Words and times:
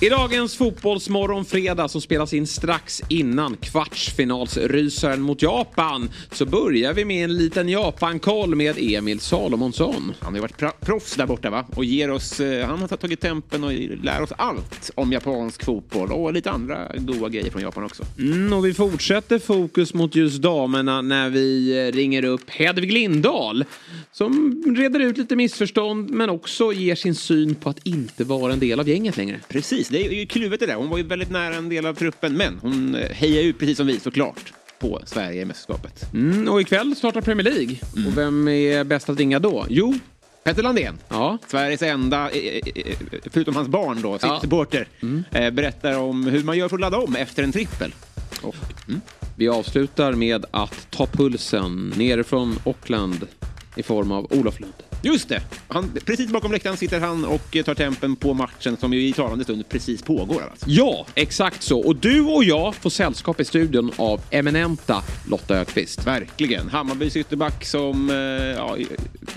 I 0.00 0.08
dagens 0.08 0.56
Fotbollsmorgon 0.56 1.44
fredag 1.44 1.88
som 1.88 2.00
spelas 2.00 2.34
in 2.34 2.46
strax 2.46 3.02
innan 3.08 3.56
kvartsfinalsrysaren 3.56 5.22
mot 5.22 5.42
Japan 5.42 6.10
så 6.32 6.46
börjar 6.46 6.94
vi 6.94 7.04
med 7.04 7.24
en 7.24 7.36
liten 7.36 7.68
Japan-koll 7.68 8.54
med 8.54 8.76
Emil 8.78 9.20
Salomonsson. 9.20 10.14
Han 10.20 10.32
har 10.32 10.34
ju 10.34 10.40
varit 10.40 10.80
proffs 10.80 11.14
där 11.14 11.26
borta 11.26 11.50
va? 11.50 11.66
Och 11.74 11.84
ger 11.84 12.10
oss, 12.10 12.40
eh, 12.40 12.66
han 12.66 12.78
har 12.78 12.88
tagit 12.88 13.20
tempen 13.20 13.64
och 13.64 13.72
lär 14.02 14.22
oss 14.22 14.32
allt 14.38 14.90
om 14.94 15.12
japansk 15.12 15.64
fotboll 15.64 16.12
och 16.12 16.32
lite 16.32 16.50
andra 16.50 16.88
goda 16.96 17.28
grejer 17.28 17.50
från 17.50 17.62
Japan 17.62 17.84
också. 17.84 18.02
Mm, 18.18 18.52
och 18.52 18.66
vi 18.66 18.74
fortsätter 18.74 19.38
fokus 19.38 19.94
mot 19.94 20.14
just 20.14 20.42
damerna 20.42 21.02
när 21.02 21.30
vi 21.30 21.78
eh, 21.86 21.92
ringer 21.92 22.24
upp 22.24 22.50
Hedvig 22.50 22.92
Lindahl 22.92 23.64
som 24.12 24.62
reder 24.76 25.00
ut 25.00 25.18
lite 25.18 25.36
missförstånd 25.36 26.10
men 26.10 26.30
också 26.30 26.72
ger 26.72 26.94
sin 26.94 27.14
syn 27.14 27.54
på 27.54 27.70
att 27.70 27.86
inte 27.86 28.24
vara 28.24 28.52
en 28.52 28.58
del 28.58 28.80
av 28.80 28.88
gänget 28.88 29.16
längre. 29.16 29.40
Precis, 29.48 29.85
det 29.88 30.06
är 30.06 30.10
ju 30.10 30.26
kluvet 30.26 30.60
det 30.60 30.66
där. 30.66 30.74
Hon 30.74 30.88
var 30.88 30.98
ju 30.98 31.02
väldigt 31.02 31.30
nära 31.30 31.54
en 31.54 31.68
del 31.68 31.86
av 31.86 31.94
truppen 31.94 32.34
men 32.34 32.58
hon 32.62 32.94
eh, 32.94 33.10
hejar 33.10 33.42
ju 33.42 33.52
precis 33.52 33.76
som 33.76 33.86
vi 33.86 34.00
såklart 34.00 34.52
på 34.78 35.00
Sverige 35.04 35.42
i 35.42 35.44
mästerskapet. 35.44 36.12
Mm, 36.14 36.48
och 36.48 36.60
ikväll 36.60 36.96
startar 36.96 37.20
Premier 37.20 37.44
League. 37.44 37.76
Mm. 37.96 38.06
Och 38.06 38.18
vem 38.18 38.48
är 38.48 38.84
bäst 38.84 39.08
att 39.08 39.18
ringa 39.18 39.38
då? 39.38 39.66
Jo, 39.68 39.94
Petter 40.44 40.62
Landén, 40.62 40.98
ja. 41.08 41.38
Sveriges 41.46 41.82
enda, 41.82 42.30
eh, 42.30 42.62
förutom 43.30 43.56
hans 43.56 43.68
barn 43.68 44.02
då, 44.02 44.18
ja. 44.22 44.40
supporter, 44.40 44.88
mm. 45.02 45.54
berättar 45.54 45.98
om 45.98 46.26
hur 46.26 46.44
man 46.44 46.58
gör 46.58 46.68
för 46.68 46.76
att 46.76 46.80
ladda 46.80 46.98
om 46.98 47.16
efter 47.16 47.42
en 47.42 47.52
trippel. 47.52 47.94
Och, 48.42 48.56
mm. 48.88 49.00
Vi 49.36 49.48
avslutar 49.48 50.12
med 50.12 50.44
att 50.50 50.90
ta 50.90 51.06
pulsen 51.06 51.92
nerifrån 51.96 52.58
Auckland 52.64 53.26
i 53.76 53.82
form 53.82 54.12
av 54.12 54.26
Olof 54.30 54.60
Lund. 54.60 54.85
Just 55.06 55.28
det! 55.28 55.42
Han, 55.68 55.92
precis 56.04 56.30
bakom 56.30 56.52
läktaren 56.52 56.76
sitter 56.76 57.00
han 57.00 57.24
och 57.24 57.56
tar 57.64 57.74
tempen 57.74 58.16
på 58.16 58.34
matchen 58.34 58.76
som 58.76 58.92
ju 58.92 59.08
i 59.08 59.12
talande 59.12 59.44
stund 59.44 59.68
precis 59.68 60.02
pågår. 60.02 60.42
Alltså. 60.42 60.66
Ja, 60.68 61.06
exakt 61.14 61.62
så. 61.62 61.80
Och 61.80 61.96
du 61.96 62.20
och 62.20 62.44
jag 62.44 62.74
får 62.74 62.90
sällskap 62.90 63.40
i 63.40 63.44
studion 63.44 63.92
av 63.96 64.20
eminenta 64.30 65.02
Lotta 65.28 65.56
Ökvist. 65.56 66.06
Verkligen. 66.06 66.68
Hammarbys 66.68 67.16
ytterback 67.16 67.64
som 67.64 68.10
eh, 68.10 68.16
ja, 68.16 68.76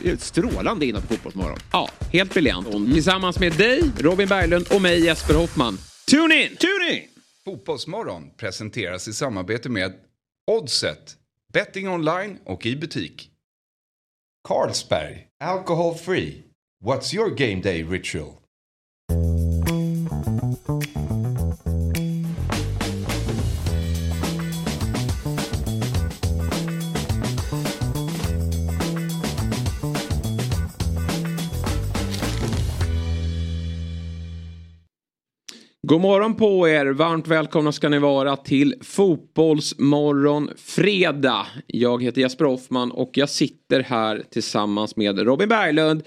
är 0.03 0.17
strålande 0.17 0.85
innan 0.85 1.01
på 1.01 1.07
Fotbollsmorgon. 1.07 1.59
Ja, 1.71 1.89
helt 2.11 2.33
briljant. 2.33 2.67
Mm. 2.67 2.93
Tillsammans 2.93 3.39
med 3.39 3.53
dig, 3.53 3.81
Robin 3.99 4.27
Berglund 4.27 4.67
och 4.71 4.81
mig, 4.81 5.05
Jesper 5.05 5.33
Hoffman. 5.33 5.77
Tune 6.11 6.43
in! 6.43 6.55
Tune 6.55 6.93
in! 6.93 7.01
Fotbollsmorgon 7.45 8.23
presenteras 8.37 9.07
i 9.07 9.13
samarbete 9.13 9.69
med 9.69 9.93
Oddset, 10.47 11.15
betting 11.53 11.89
online 11.89 12.37
och 12.45 12.65
i 12.65 12.75
butik. 12.75 13.28
Carlsberg, 14.49 15.25
alcohol 15.39 15.93
free. 15.93 16.45
What's 16.79 17.13
your 17.13 17.29
game 17.29 17.61
day 17.61 17.83
ritual? 17.83 18.38
God 35.89 36.01
morgon 36.01 36.35
på 36.35 36.69
er! 36.69 36.85
Varmt 36.85 37.27
välkomna 37.27 37.71
ska 37.71 37.89
ni 37.89 37.99
vara 37.99 38.35
till 38.35 38.75
Fotbollsmorgon 38.81 40.49
fredag. 40.57 41.47
Jag 41.67 42.03
heter 42.03 42.21
Jesper 42.21 42.45
Hoffman 42.45 42.91
och 42.91 43.09
jag 43.13 43.29
sitter 43.29 43.83
här 43.83 44.23
tillsammans 44.31 44.95
med 44.95 45.19
Robin 45.19 45.49
Berglund. 45.49 46.03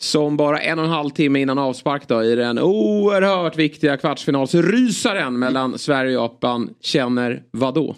Som 0.00 0.36
bara 0.36 0.60
en 0.60 0.78
och 0.78 0.84
en 0.84 0.90
halv 0.90 1.10
timme 1.10 1.40
innan 1.40 1.58
avspark 1.58 2.08
då 2.08 2.24
i 2.24 2.34
den 2.34 2.58
oerhört 2.58 3.56
viktiga 3.56 3.96
kvartsfinalsrysaren 3.96 5.38
mellan 5.38 5.78
Sverige 5.78 6.16
och 6.16 6.22
Japan 6.24 6.74
känner 6.80 7.42
vad 7.50 7.74
då? 7.74 7.96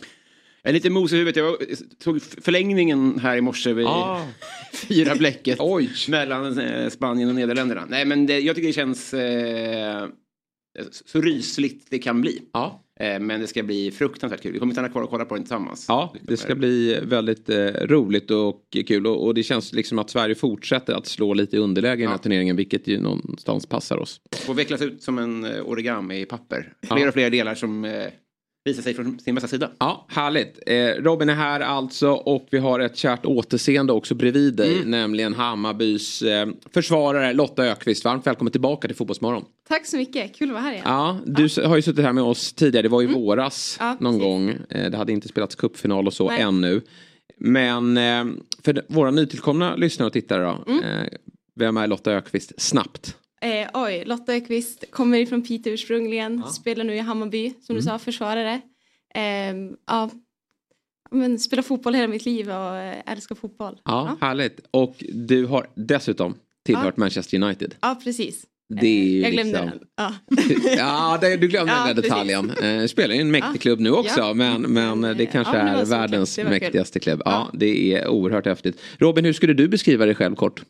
Jag 0.62 0.70
är 0.70 0.74
lite 0.74 0.90
mos 0.90 1.12
i 1.12 1.16
huvudet. 1.16 1.36
Jag 1.36 1.56
tog 2.04 2.22
förlängningen 2.22 3.18
här 3.18 3.36
i 3.36 3.40
morse 3.40 3.72
vid 3.72 3.86
ah. 3.86 4.26
fyra 4.72 5.14
bläcket. 5.14 5.58
Mellan 6.08 6.58
eh, 6.58 6.88
Spanien 6.88 7.28
och 7.28 7.34
Nederländerna. 7.34 7.86
Nej 7.88 8.04
men 8.04 8.26
det, 8.26 8.40
jag 8.40 8.56
tycker 8.56 8.68
det 8.68 8.72
känns 8.72 9.14
eh, 9.14 10.06
så 10.90 11.20
rysligt 11.20 11.86
det 11.90 11.98
kan 11.98 12.20
bli. 12.20 12.42
Ja. 12.52 12.84
Eh, 13.00 13.20
men 13.20 13.40
det 13.40 13.46
ska 13.46 13.62
bli 13.62 13.90
fruktansvärt 13.90 14.42
kul. 14.42 14.52
Vi 14.52 14.58
kommer 14.58 14.72
stanna 14.72 14.88
kvar 14.88 15.02
och 15.02 15.10
kolla 15.10 15.24
på 15.24 15.34
den 15.34 15.44
tillsammans. 15.44 15.84
Ja, 15.88 16.14
det 16.22 16.36
ska 16.36 16.54
bli 16.54 17.00
väldigt 17.02 17.48
eh, 17.48 17.66
roligt 17.66 18.30
och 18.30 18.76
kul. 18.86 19.06
Och, 19.06 19.26
och, 19.26 19.34
det 19.34 19.42
känns 19.42 19.72
liksom 19.72 19.98
att 19.98 20.10
Sverige 20.10 20.34
fortsätter 20.34 20.94
att 20.94 21.06
slå 21.06 21.34
lite 21.34 21.56
i 21.56 21.58
underläge 21.58 21.98
i 21.98 22.02
den 22.02 22.10
här 22.10 22.18
turneringen. 22.18 22.56
Vilket 22.56 22.86
ju 22.86 23.00
någonstans 23.00 23.66
passar 23.66 23.96
oss. 23.96 24.20
Och 24.48 24.58
vecklas 24.58 24.82
ut 24.82 25.02
som 25.02 25.18
en 25.18 25.44
eh, 25.44 25.66
origami 25.66 26.20
i 26.20 26.26
papper. 26.26 26.72
Fler 26.82 26.98
ja. 26.98 27.08
och 27.08 27.14
fler 27.14 27.30
delar 27.30 27.54
som 27.54 27.84
eh, 27.84 28.06
visar 28.64 28.82
sig 28.82 28.94
från 28.94 29.18
sin 29.18 29.34
bästa 29.34 29.48
sida. 29.48 29.70
Ja, 29.78 30.06
härligt. 30.08 30.58
Eh, 30.66 30.74
Robin 30.76 31.28
är 31.28 31.34
här 31.34 31.60
alltså 31.60 32.10
och 32.10 32.48
vi 32.50 32.58
har 32.58 32.80
ett 32.80 32.96
kärt 32.96 33.26
återseende 33.26 33.92
också 33.92 34.14
bredvid 34.14 34.54
dig. 34.54 34.76
Mm. 34.76 34.90
Nämligen 34.90 35.34
Hammarbys 35.34 36.22
eh, 36.22 36.48
försvarare 36.74 37.32
Lotta 37.32 37.64
Ökvist. 37.64 38.04
Varmt 38.04 38.26
välkommen 38.26 38.52
tillbaka 38.52 38.88
till 38.88 38.96
Fotbollsmorgon. 38.96 39.44
Tack 39.68 39.86
så 39.86 39.96
mycket, 39.96 40.36
kul 40.36 40.48
att 40.48 40.54
vara 40.54 40.62
här 40.62 40.72
igen. 40.72 40.84
Ja, 40.86 41.18
du 41.26 41.48
ja. 41.56 41.68
har 41.68 41.76
ju 41.76 41.82
suttit 41.82 42.04
här 42.04 42.12
med 42.12 42.24
oss 42.24 42.52
tidigare. 42.52 42.82
Det 42.82 42.88
var 42.88 43.02
i 43.02 43.04
mm. 43.04 43.20
våras 43.20 43.76
ja, 43.80 43.96
någon 44.00 44.12
precis. 44.12 44.24
gång. 44.24 44.48
Eh, 44.68 44.90
det 44.90 44.96
hade 44.96 45.12
inte 45.12 45.28
spelats 45.28 45.54
cupfinal 45.54 46.06
och 46.06 46.14
så 46.14 46.28
Nej. 46.28 46.40
ännu. 46.40 46.80
Men 47.36 47.96
eh, 47.96 48.24
för 48.64 48.82
våra 48.88 49.10
nytillkomna 49.10 49.76
lyssnare 49.76 50.06
och 50.06 50.12
tittare 50.12 50.44
då. 50.44 50.72
Mm. 50.72 50.84
Eh, 50.84 51.08
vem 51.54 51.76
är 51.76 51.86
Lotta 51.86 52.12
Ökvist? 52.12 52.52
Snabbt. 52.56 53.16
Eh, 53.40 53.68
oj, 53.74 54.02
Lotta 54.06 54.34
Ökvist 54.34 54.84
kommer 54.90 55.18
ifrån 55.18 55.42
Piteå 55.42 55.72
ursprungligen, 55.72 56.42
ja. 56.44 56.52
spelar 56.52 56.84
nu 56.84 56.94
i 56.94 56.98
Hammarby 56.98 57.50
som 57.50 57.72
mm. 57.72 57.76
du 57.76 57.82
sa, 57.82 57.98
försvarare. 57.98 58.60
Eh, 59.14 59.54
ja, 59.86 60.10
men 61.10 61.38
spelar 61.38 61.62
fotboll 61.62 61.94
hela 61.94 62.08
mitt 62.08 62.24
liv 62.24 62.50
och 62.50 62.76
eh, 62.76 63.02
älskar 63.06 63.34
fotboll. 63.34 63.80
Ja, 63.84 64.16
ja, 64.20 64.26
härligt. 64.26 64.60
Och 64.70 65.04
du 65.12 65.46
har 65.46 65.66
dessutom 65.74 66.34
tillhört 66.64 66.94
ja. 66.96 67.00
Manchester 67.00 67.42
United. 67.42 67.74
Ja, 67.80 68.00
precis. 68.04 68.46
Det 68.80 68.86
är 68.86 69.04
ju 69.04 69.20
jag 69.20 69.32
glömde 69.32 69.64
liksom... 69.64 69.78
den. 69.78 69.88
Ja, 69.96 70.14
ja 70.76 71.18
det, 71.20 71.36
du 71.36 71.48
glömde 71.48 71.72
ja, 71.72 71.86
den 71.86 71.96
där 71.96 72.02
detaljen. 72.02 72.50
Eh, 72.50 72.86
spelar 72.86 73.14
i 73.14 73.18
en 73.18 73.30
mäktig 73.30 73.60
klubb 73.60 73.80
nu 73.80 73.90
också 73.90 74.20
ja. 74.20 74.34
men, 74.34 74.62
men 74.62 75.00
det 75.00 75.26
kanske 75.26 75.56
ja, 75.56 75.62
är 75.62 75.84
världens 75.84 76.38
mäktigaste 76.38 77.00
klubb. 77.00 77.22
Ja, 77.24 77.50
det 77.52 77.94
är 77.94 78.08
oerhört 78.08 78.46
häftigt. 78.46 78.80
Robin, 78.98 79.24
hur 79.24 79.32
skulle 79.32 79.54
du 79.54 79.68
beskriva 79.68 80.06
dig 80.06 80.14
själv 80.14 80.34
kort? 80.34 80.62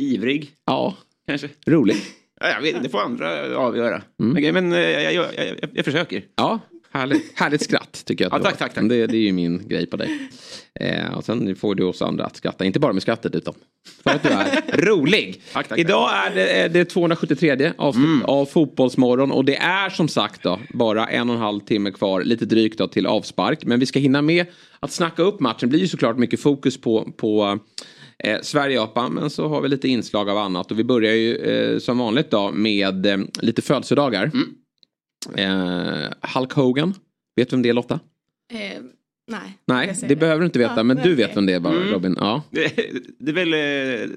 Ivrig. 0.00 0.50
Ja. 0.66 0.96
Kanske. 1.26 1.48
Rolig. 1.66 1.96
Ja, 2.40 2.48
jag 2.48 2.60
vet, 2.60 2.82
det 2.82 2.88
får 2.88 3.00
andra 3.00 3.56
avgöra. 3.56 4.02
Mm. 4.22 4.54
Men, 4.54 4.72
eh, 4.72 4.78
jag, 4.78 5.14
jag, 5.14 5.26
jag, 5.36 5.68
jag, 5.72 5.84
försöker. 5.84 6.24
Ja, 6.36 6.60
härligt, 6.90 7.38
härligt 7.38 7.62
skratt 7.62 8.02
tycker 8.04 8.24
jag. 8.24 8.32
Ja, 8.32 8.38
tack, 8.38 8.58
tack, 8.58 8.74
tack. 8.74 8.88
Det, 8.88 9.06
det 9.06 9.16
är 9.16 9.22
ju 9.22 9.32
min 9.32 9.68
grej 9.68 9.86
på 9.86 9.96
dig. 9.96 10.28
Eh, 10.80 11.14
och 11.14 11.24
sen 11.24 11.56
får 11.56 11.74
du 11.74 11.84
oss 11.84 12.02
andra 12.02 12.24
att 12.24 12.36
skratta. 12.36 12.64
Inte 12.64 12.80
bara 12.80 12.92
med 12.92 13.02
skrattet 13.02 13.34
utan 13.34 13.54
för 14.02 14.10
att 14.10 14.22
du 14.22 14.28
är 14.28 14.62
rolig. 14.86 15.42
Tack, 15.52 15.68
tack, 15.68 15.78
Idag 15.78 16.10
är 16.26 16.34
det, 16.34 16.68
det 16.68 16.84
273 16.84 17.72
avsnitt 17.78 18.04
mm. 18.04 18.24
av 18.24 18.46
Fotbollsmorgon. 18.46 19.32
Och 19.32 19.44
det 19.44 19.56
är 19.56 19.90
som 19.90 20.08
sagt 20.08 20.42
då 20.42 20.60
bara 20.74 21.06
en 21.06 21.30
och 21.30 21.36
en 21.36 21.42
halv 21.42 21.60
timme 21.60 21.90
kvar. 21.90 22.22
Lite 22.22 22.44
drygt 22.44 22.78
då 22.78 22.88
till 22.88 23.06
avspark. 23.06 23.64
Men 23.64 23.80
vi 23.80 23.86
ska 23.86 23.98
hinna 23.98 24.22
med 24.22 24.46
att 24.80 24.92
snacka 24.92 25.22
upp 25.22 25.40
matchen. 25.40 25.58
Det 25.60 25.66
blir 25.66 25.80
ju 25.80 25.88
såklart 25.88 26.18
mycket 26.18 26.40
fokus 26.40 26.80
på, 26.80 27.12
på 27.16 27.58
eh, 28.24 28.40
Sverige-Japan 28.42 29.12
men 29.12 29.30
så 29.30 29.48
har 29.48 29.60
vi 29.60 29.68
lite 29.68 29.88
inslag 29.88 30.28
av 30.28 30.38
annat 30.38 30.70
och 30.70 30.78
vi 30.78 30.84
börjar 30.84 31.14
ju 31.14 31.36
eh, 31.36 31.78
som 31.78 31.98
vanligt 31.98 32.30
då 32.30 32.50
med 32.52 33.06
eh, 33.06 33.18
lite 33.40 33.62
födelsedagar. 33.62 34.30
Mm. 34.34 34.54
Eh, 35.34 36.10
Hulk 36.34 36.52
Hogan, 36.52 36.94
vet 37.36 37.50
du 37.50 37.56
vem 37.56 37.62
det 37.62 37.68
är 37.68 37.72
Lotta? 37.72 38.00
Eh, 38.52 38.82
nej. 39.30 39.58
Nej, 39.64 39.96
det, 40.00 40.08
det 40.08 40.16
behöver 40.16 40.40
du 40.40 40.46
inte 40.46 40.58
veta 40.58 40.74
ja, 40.76 40.82
men 40.82 40.96
du 40.96 41.14
vet 41.14 41.36
vem 41.36 41.46
det 41.46 41.52
är 41.52 41.60
bara 41.60 41.76
mm. 41.76 41.88
Robin. 41.88 42.16
Ja. 42.18 42.42
Det, 42.50 42.72
det 43.18 43.30
är 43.30 43.34
väl, 43.34 43.54
eh, 43.54 44.16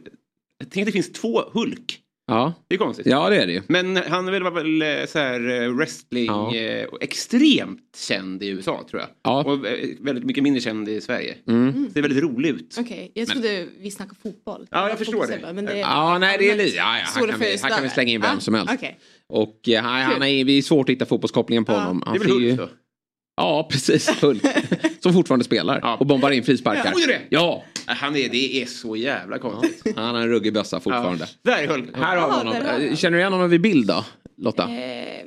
jag 0.60 0.70
tänker 0.70 0.82
att 0.82 0.86
det 0.86 0.92
finns 0.92 1.12
två 1.12 1.42
Hulk. 1.54 2.03
Ja. 2.28 2.54
Det 2.68 2.76
är 2.76 2.80
konstigt. 2.80 3.06
Ja 3.06 3.30
det 3.30 3.42
är 3.42 3.48
det 3.48 3.54
ju. 3.54 3.62
Men 3.68 3.96
han 3.96 4.28
är 4.28 4.32
väl, 4.32 4.44
var 4.44 4.52
väl 4.52 4.82
eh, 4.82 5.06
så 5.08 5.20
här 5.20 5.62
eh, 5.62 5.70
wrestling 5.70 6.26
ja. 6.26 6.56
eh, 6.56 6.88
extremt 7.02 8.06
känd 8.08 8.44
i 8.44 8.48
USA 8.48 8.86
tror 8.90 9.02
jag. 9.02 9.10
Ja. 9.24 9.44
Och 9.44 9.66
väldigt 10.00 10.24
mycket 10.24 10.44
mindre 10.44 10.62
känd 10.62 10.90
i 10.90 11.02
Sverige. 11.02 11.36
Mm. 11.48 11.70
Mm. 11.70 11.86
Det 11.88 11.94
ser 11.94 12.02
väldigt 12.02 12.24
roligt 12.24 12.56
ut. 12.56 12.76
Okej, 12.80 12.94
okay. 12.94 13.10
jag 13.14 13.28
trodde 13.28 13.50
men... 13.50 13.84
vi 13.84 13.92
snackade 13.92 14.20
fotboll. 14.24 14.68
Ja 14.72 14.90
jag 14.90 14.98
förstår 14.98 15.28
det. 15.28 15.54
Men 15.54 15.66
det 15.66 15.72
är... 15.72 15.78
Ja 15.78 16.18
nej 16.18 16.38
det 16.40 16.50
är 16.50 16.58
lite, 16.58 16.78
ja, 16.78 16.98
ja 16.98 17.22
här, 17.22 17.28
kan 17.28 17.40
vi, 17.40 17.46
här 17.46 17.70
kan 17.70 17.84
vi 17.84 17.90
slänga 17.90 18.12
in 18.12 18.22
vem 18.22 18.38
ah, 18.38 18.40
som 18.40 18.54
helst. 18.54 18.74
Okay. 18.74 18.92
Och 19.28 19.70
eh, 19.70 19.84
han, 19.84 20.24
är, 20.24 20.46
det 20.46 20.52
är 20.52 20.62
svårt 20.62 20.90
att 20.90 20.94
hitta 20.94 21.06
fotbollskopplingen 21.06 21.66
på 21.66 21.72
honom. 21.72 22.04
Han 22.06 22.14
det 22.14 22.24
är 22.24 22.28
väl 22.28 22.32
Hulk 22.32 22.58
då? 22.58 22.70
Ja, 23.36 23.68
precis. 23.72 24.24
Hulk. 24.24 24.44
som 25.00 25.14
fortfarande 25.14 25.46
spelar 25.46 25.80
ja. 25.82 25.98
och 26.00 26.06
bombar 26.06 26.32
in 26.32 26.44
frisparkar. 26.44 26.94
Ja, 26.96 27.08
det. 27.08 27.22
ja. 27.30 27.64
Han 27.86 28.16
är, 28.16 28.30
det 28.30 28.62
är 28.62 28.66
så 28.66 28.96
jävla 28.96 29.40
konstigt. 29.40 29.82
Ja. 29.96 30.02
Han 30.02 30.16
har 30.16 30.22
en 30.22 30.30
ruggig 30.30 30.54
bössa 30.54 30.80
fortfarande. 30.80 31.28
Ja. 31.44 31.52
Där 31.52 31.64
är 31.64 31.68
Hulk. 31.68 31.90
Här 31.98 32.18
har 32.18 32.28
vi 32.28 32.34
honom. 32.34 32.54
Har 32.54 32.96
Känner 32.96 33.18
du 33.18 33.22
igen 33.22 33.34
honom 33.34 33.50
vid 33.50 33.62
bild 33.62 33.88
då, 33.88 34.06
Lotta? 34.38 34.64
Eh, 34.64 35.26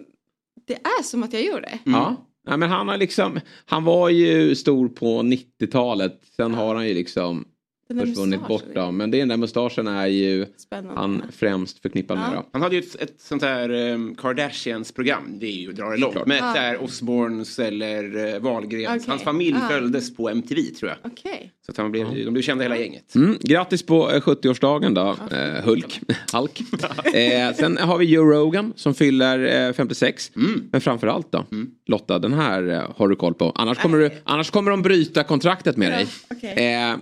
det 0.67 0.75
är 0.75 1.03
som 1.03 1.23
att 1.23 1.33
jag 1.33 1.45
gör 1.45 1.61
det. 1.61 1.79
Mm. 1.87 2.01
Ja. 2.01 2.27
ja. 2.47 2.57
men 2.57 2.71
han 2.71 2.89
har 2.89 2.97
liksom, 2.97 3.41
han 3.67 3.85
var 3.85 4.09
ju 4.09 4.55
stor 4.55 4.89
på 4.89 5.23
90-talet. 5.23 6.21
Sen 6.37 6.55
har 6.55 6.75
han 6.75 6.89
ju 6.89 6.95
liksom 6.95 7.45
försvunnit 7.89 8.49
bort 8.49 8.65
då. 8.75 8.91
Men 8.91 9.11
den 9.11 9.29
där 9.29 9.37
mustaschen 9.37 9.87
är 9.87 10.07
ju 10.07 10.47
Spännande. 10.57 11.01
han 11.01 11.23
främst 11.33 11.83
förknippad 11.83 12.19
ja. 12.19 12.21
med. 12.21 12.39
Då. 12.39 12.47
Han 12.53 12.63
hade 12.63 12.77
ju 12.77 12.83
ett, 12.83 13.03
ett 13.03 13.21
sånt 13.21 13.43
här 13.43 13.71
um, 13.71 14.15
Kardashians 14.15 14.93
program, 14.93 15.39
det 15.39 15.47
är 15.47 15.51
ju 15.51 15.73
dra 15.73 15.91
det 15.91 15.97
långt. 15.97 16.27
Med 16.27 16.39
ja. 16.39 16.53
där 16.55 16.83
Osborns 16.83 17.59
eller 17.59 18.35
uh, 18.35 18.41
Wahlgrens. 18.41 19.03
Okay. 19.03 19.11
Hans 19.11 19.23
familj 19.23 19.57
ah. 19.63 19.69
följdes 19.69 20.17
på 20.17 20.29
MTV 20.29 20.63
tror 20.63 20.91
jag. 20.91 21.13
Okay. 21.13 21.51
Så 21.67 21.73
att 21.73 21.79
han 21.79 21.93
blev, 21.93 22.25
de 22.25 22.31
blev 22.31 22.43
kända 22.43 22.63
hela 22.63 22.77
gänget. 22.77 23.15
Mm, 23.15 23.39
grattis 23.41 23.87
på 23.87 24.11
70-årsdagen 24.11 24.95
då, 24.95 25.37
eh, 25.37 25.65
Hulk. 25.65 26.01
Hulk. 26.33 26.61
eh, 27.15 27.55
sen 27.55 27.77
har 27.77 27.99
vi 27.99 28.05
Joe 28.05 28.25
Rogan 28.25 28.73
som 28.77 28.95
fyller 28.95 29.67
eh, 29.69 29.73
56. 29.73 30.33
Mm. 30.37 30.69
Men 30.73 30.81
framförallt 30.81 31.33
då, 31.33 31.45
mm. 31.53 31.71
Lotta, 31.87 32.19
den 32.19 32.33
här 32.33 32.69
eh, 32.69 32.91
har 32.97 33.09
du 33.09 33.17
koll 33.17 33.35
på. 33.35 33.53
Annars 33.55 33.79
kommer, 33.79 33.99
du, 33.99 34.11
annars 34.25 34.51
kommer 34.51 34.71
de 34.71 34.83
bryta 34.83 35.25
kontraktet 35.25 35.77
med 35.77 35.93
dig. 35.93 36.07
Okay. 36.31 36.65
Eh, 36.65 36.97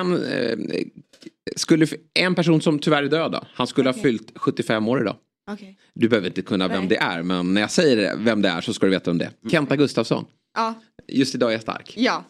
en, 0.00 0.24
eh, 0.24 0.58
skulle, 1.56 1.86
en 2.14 2.34
person 2.34 2.60
som 2.60 2.78
tyvärr 2.78 3.02
är 3.02 3.08
död 3.08 3.32
då, 3.32 3.44
han 3.54 3.66
skulle 3.66 3.90
okay. 3.90 3.98
ha 3.98 4.02
fyllt 4.02 4.32
75 4.34 4.88
år 4.88 5.00
idag. 5.00 5.16
Okay. 5.52 5.74
Du 5.94 6.08
behöver 6.08 6.28
inte 6.28 6.42
kunna 6.42 6.68
vem 6.68 6.88
det 6.88 6.96
är 6.96 7.22
men 7.22 7.54
när 7.54 7.60
jag 7.60 7.70
säger 7.70 8.16
vem 8.16 8.42
det 8.42 8.48
är 8.48 8.60
så 8.60 8.74
ska 8.74 8.86
du 8.86 8.92
veta 8.92 9.10
om 9.10 9.18
det 9.18 9.24
mm. 9.24 9.50
Kenta 9.50 9.76
Gustafsson. 9.76 10.24
Ja. 10.54 10.74
Just 11.08 11.34
idag 11.34 11.48
är 11.48 11.52
jag 11.52 11.62
stark. 11.62 11.94
Ja. 11.96 12.24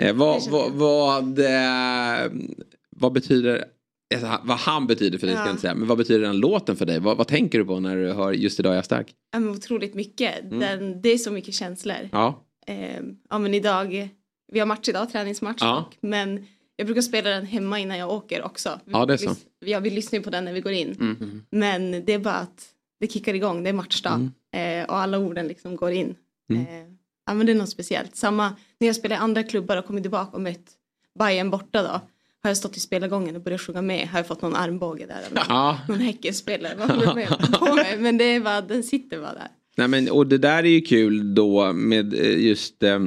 Eh, 0.00 0.14
vad, 0.14 0.50
vad, 0.50 0.72
vad, 0.72 1.38
eh, 1.38 2.32
vad 2.96 3.12
betyder 3.12 3.64
alltså, 4.14 4.40
vad 4.42 4.58
han 4.58 4.86
betyder 4.86 5.18
för 5.18 5.26
dig 5.26 5.34
ja. 5.34 5.40
ska 5.40 5.48
jag 5.48 5.52
inte 5.52 5.60
säga. 5.60 5.74
Men 5.74 5.88
vad 5.88 5.98
betyder 5.98 6.20
den 6.20 6.36
låten 6.36 6.76
för 6.76 6.86
dig? 6.86 6.98
Vad, 6.98 7.16
vad, 7.16 7.28
tänker 7.28 7.58
du 7.58 7.64
på 7.64 7.80
när 7.80 7.96
du 7.96 8.12
hör 8.12 8.32
Just 8.32 8.60
idag 8.60 8.72
är 8.72 8.76
jag 8.76 8.84
stark? 8.84 9.14
Ja, 9.32 9.38
men 9.38 9.50
otroligt 9.50 9.94
mycket. 9.94 10.40
Mm. 10.40 10.58
Den, 10.58 11.02
det 11.02 11.08
är 11.08 11.18
så 11.18 11.30
mycket 11.30 11.54
känslor. 11.54 12.08
Ja. 12.12 12.44
Eh, 12.66 13.02
ja 13.30 13.38
men 13.38 13.54
idag, 13.54 14.08
vi 14.52 14.58
har 14.58 14.66
match 14.66 14.88
idag, 14.88 15.12
träningsmatch. 15.12 15.60
Ja. 15.60 15.90
men 16.00 16.46
jag 16.76 16.86
brukar 16.86 17.02
spela 17.02 17.30
den 17.30 17.46
hemma 17.46 17.78
innan 17.78 17.98
jag 17.98 18.10
åker 18.10 18.42
också. 18.42 18.80
Ja 18.84 19.06
det 19.06 19.12
är 19.12 19.16
så. 19.16 19.34
Ja, 19.60 19.80
vi 19.80 19.90
lyssnar 19.90 20.18
ju 20.18 20.22
på 20.22 20.30
den 20.30 20.44
när 20.44 20.52
vi 20.52 20.60
går 20.60 20.72
in. 20.72 20.96
Mm. 21.00 21.42
Men 21.50 22.04
det 22.04 22.12
är 22.12 22.18
bara 22.18 22.34
att 22.34 22.68
det 23.00 23.12
kickar 23.12 23.34
igång, 23.34 23.62
det 23.62 23.68
är 23.68 23.74
matchdag. 23.74 24.30
Mm. 24.52 24.80
Eh, 24.82 24.88
och 24.88 24.96
alla 24.96 25.18
orden 25.18 25.48
liksom 25.48 25.76
går 25.76 25.92
in. 25.92 26.14
Mm. 26.50 26.62
Eh, 26.62 26.92
ja 27.26 27.34
men 27.34 27.46
det 27.46 27.52
är 27.52 27.56
något 27.56 27.68
speciellt. 27.68 28.16
Samma 28.16 28.56
när 28.78 28.86
jag 28.86 28.96
spelar 28.96 29.16
i 29.16 29.18
andra 29.18 29.42
klubbar 29.42 29.76
och 29.76 29.86
kommer 29.86 30.00
tillbaka 30.00 30.36
och 30.36 30.42
mött 30.42 30.72
Bayern 31.18 31.50
borta 31.50 31.82
då. 31.82 32.00
Har 32.42 32.50
jag 32.50 32.56
stått 32.56 32.76
i 32.76 32.80
spelargången 32.80 33.36
och 33.36 33.42
börjat 33.42 33.60
sjunga 33.60 33.82
med 33.82 34.08
har 34.08 34.18
jag 34.18 34.26
fått 34.26 34.42
någon 34.42 34.54
armbåge 34.54 35.06
där. 35.06 35.20
Eller 35.30 35.42
ja. 35.48 35.80
Någon 35.88 36.00
Häckenspelare. 36.00 36.74
Vad 36.78 36.90
håller 36.90 37.14
med 37.14 37.28
på 37.58 37.74
mig? 37.74 37.98
Men 37.98 38.18
det 38.18 38.24
är 38.24 38.40
bara, 38.40 38.60
den 38.60 38.82
sitter 38.82 39.20
bara 39.20 39.34
där. 39.34 39.48
Nej 39.76 39.88
men 39.88 40.10
och 40.10 40.26
det 40.26 40.38
där 40.38 40.64
är 40.64 40.68
ju 40.68 40.80
kul 40.80 41.34
då 41.34 41.72
med 41.72 42.14
eh, 42.14 42.40
just 42.40 42.82
eh, 42.82 43.00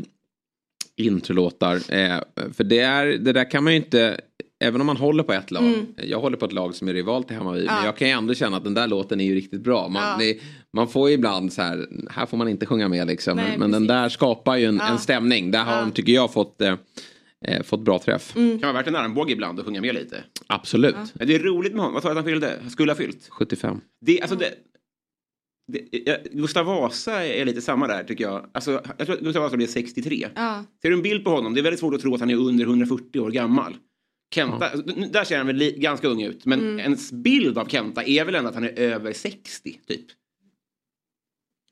introlåtar. 0.97 1.75
Eh, 1.75 2.19
för 2.53 2.63
det, 2.63 2.80
är, 2.80 3.06
det 3.06 3.33
där 3.33 3.51
kan 3.51 3.63
man 3.63 3.74
ju 3.74 3.77
inte 3.77 4.21
Även 4.59 4.81
om 4.81 4.88
man 4.88 4.97
håller 4.97 5.24
på 5.24 5.33
ett 5.33 5.51
lag. 5.51 5.63
Mm. 5.63 5.86
Jag 5.97 6.19
håller 6.19 6.38
på 6.38 6.45
ett 6.45 6.53
lag 6.53 6.75
som 6.75 6.88
är 6.88 6.94
rival 6.94 7.24
till 7.24 7.38
Hammarby. 7.38 7.65
Ja. 7.65 7.75
Men 7.75 7.86
jag 7.86 7.97
kan 7.97 8.07
ju 8.07 8.13
ändå 8.13 8.33
känna 8.33 8.57
att 8.57 8.63
den 8.63 8.74
där 8.74 8.88
låten 8.88 9.21
är 9.21 9.25
ju 9.25 9.36
riktigt 9.36 9.62
bra. 9.62 9.88
Man, 9.88 10.03
ja. 10.03 10.15
det, 10.19 10.39
man 10.74 10.88
får 10.88 11.09
ibland 11.09 11.53
så 11.53 11.62
här. 11.62 11.88
Här 12.09 12.25
får 12.25 12.38
man 12.38 12.47
inte 12.47 12.65
sjunga 12.65 12.88
med 12.88 13.07
liksom. 13.07 13.38
Nej, 13.38 13.50
men, 13.50 13.59
men 13.59 13.71
den 13.71 13.88
där 13.88 14.09
skapar 14.09 14.56
ju 14.56 14.65
en, 14.65 14.77
ja. 14.77 14.92
en 14.92 15.00
stämning. 15.00 15.51
Där 15.51 15.63
har 15.63 15.81
de 15.81 15.92
tycker 15.92 16.13
jag 16.13 16.33
fått 16.33 16.62
eh, 16.62 16.75
eh, 17.45 17.63
fått 17.63 17.80
bra 17.80 18.00
träff. 18.00 18.36
Mm. 18.36 18.59
Kan 18.59 18.68
vara 18.68 18.77
värt 18.77 18.88
en 18.88 18.95
armbåge 18.95 19.33
ibland 19.33 19.59
och 19.59 19.65
sjunga 19.65 19.81
med 19.81 19.95
lite. 19.95 20.24
Absolut. 20.48 20.95
Ja. 21.19 21.25
Det 21.25 21.36
är 21.36 21.39
roligt 21.39 21.71
med 21.71 21.81
honom. 21.81 21.94
Vad 21.94 22.03
sa 22.03 22.09
du 22.09 22.12
att 22.12 22.18
han 22.18 22.25
fyllde? 22.25 22.53
Skulle 22.69 22.91
ha 22.91 22.98
fyllt? 22.98 23.27
75. 23.30 23.81
Det, 24.01 24.21
alltså 24.21 24.36
det, 24.36 24.53
det, 25.67 26.33
Gustav 26.33 26.65
Vasa 26.65 27.25
är 27.25 27.45
lite 27.45 27.62
samma 27.62 27.88
där 27.88 28.03
tycker 28.03 28.23
jag. 28.23 28.50
Alltså, 28.53 28.71
jag 28.97 29.07
tror 29.07 29.17
att 29.17 29.23
Gustav 29.23 29.44
Vasa 29.44 29.57
blir 29.57 29.67
63. 29.67 30.27
Ja. 30.35 30.63
Ser 30.81 30.89
du 30.89 30.95
en 30.95 31.01
bild 31.01 31.23
på 31.23 31.29
honom? 31.29 31.53
Det 31.53 31.62
är 31.62 31.63
väldigt 31.63 31.79
svårt 31.79 31.94
att 31.94 32.01
tro 32.01 32.13
att 32.13 32.19
han 32.19 32.29
är 32.29 32.35
under 32.35 32.65
140 32.65 33.19
år 33.19 33.31
gammal. 33.31 33.77
Kenta, 34.35 34.69
ja. 34.73 35.07
där 35.12 35.23
ser 35.23 35.38
han 35.38 35.47
väl 35.47 35.73
ganska 35.77 36.07
ung 36.07 36.21
ut. 36.21 36.45
Men 36.45 36.59
mm. 36.59 36.79
ens 36.79 37.12
bild 37.12 37.57
av 37.57 37.65
Kenta 37.67 38.03
är 38.03 38.25
väl 38.25 38.35
ändå 38.35 38.50
att 38.50 38.56
han 38.56 38.63
är 38.63 38.79
över 38.79 39.13
60 39.13 39.79
typ. 39.88 40.06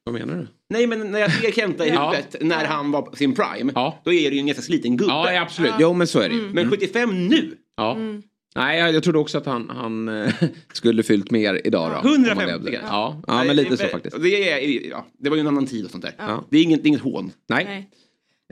Vad 0.03 0.13
menar 0.15 0.35
du? 0.35 0.47
Nej 0.69 0.87
men 0.87 1.11
när 1.11 1.19
jag 1.19 1.31
ser 1.31 1.51
Kenta 1.51 1.85
i 1.85 1.89
huvudet 1.89 2.35
när 2.41 2.65
han 2.65 2.91
var 2.91 3.01
på 3.01 3.15
sin 3.15 3.35
prime. 3.35 3.71
Ja. 3.75 4.01
Då 4.03 4.13
är 4.13 4.29
det 4.29 4.35
ju 4.35 4.39
en 4.39 4.47
ganska 4.47 4.63
sliten 4.63 4.97
gubbe. 4.97 5.11
Ja 5.11 5.41
absolut, 5.41 5.71
ja. 5.71 5.77
jo 5.79 5.93
men 5.93 6.07
så 6.07 6.19
är 6.19 6.29
det 6.29 6.35
ju. 6.35 6.41
Mm. 6.41 6.51
Men 6.51 6.69
75 6.69 7.27
nu. 7.27 7.57
Ja. 7.77 7.95
Mm. 7.95 8.23
Nej 8.55 8.79
jag, 8.79 8.93
jag 8.93 9.03
trodde 9.03 9.19
också 9.19 9.37
att 9.37 9.45
han, 9.45 9.69
han 9.69 10.07
äh, 10.07 10.33
skulle 10.73 11.03
fyllt 11.03 11.31
mer 11.31 11.61
idag 11.63 12.01
då. 12.03 12.09
150 12.09 12.71
kanske? 12.71 12.87
Ja, 12.87 13.21
ja 13.27 13.43
men 13.43 13.55
lite 13.55 13.77
så 13.77 13.87
faktiskt. 13.87 14.21
Det, 14.21 14.49
är, 14.49 14.89
ja, 14.89 15.07
det 15.17 15.29
var 15.29 15.37
ju 15.37 15.41
en 15.41 15.47
annan 15.47 15.65
tid 15.67 15.85
och 15.85 15.91
sånt 15.91 16.03
där. 16.03 16.13
Ja. 16.17 16.43
Det, 16.49 16.57
är 16.57 16.63
inget, 16.63 16.83
det 16.83 16.87
är 16.87 16.89
inget 16.89 17.01
hån. 17.01 17.31
Nej. 17.47 17.65
Nej. 17.65 17.89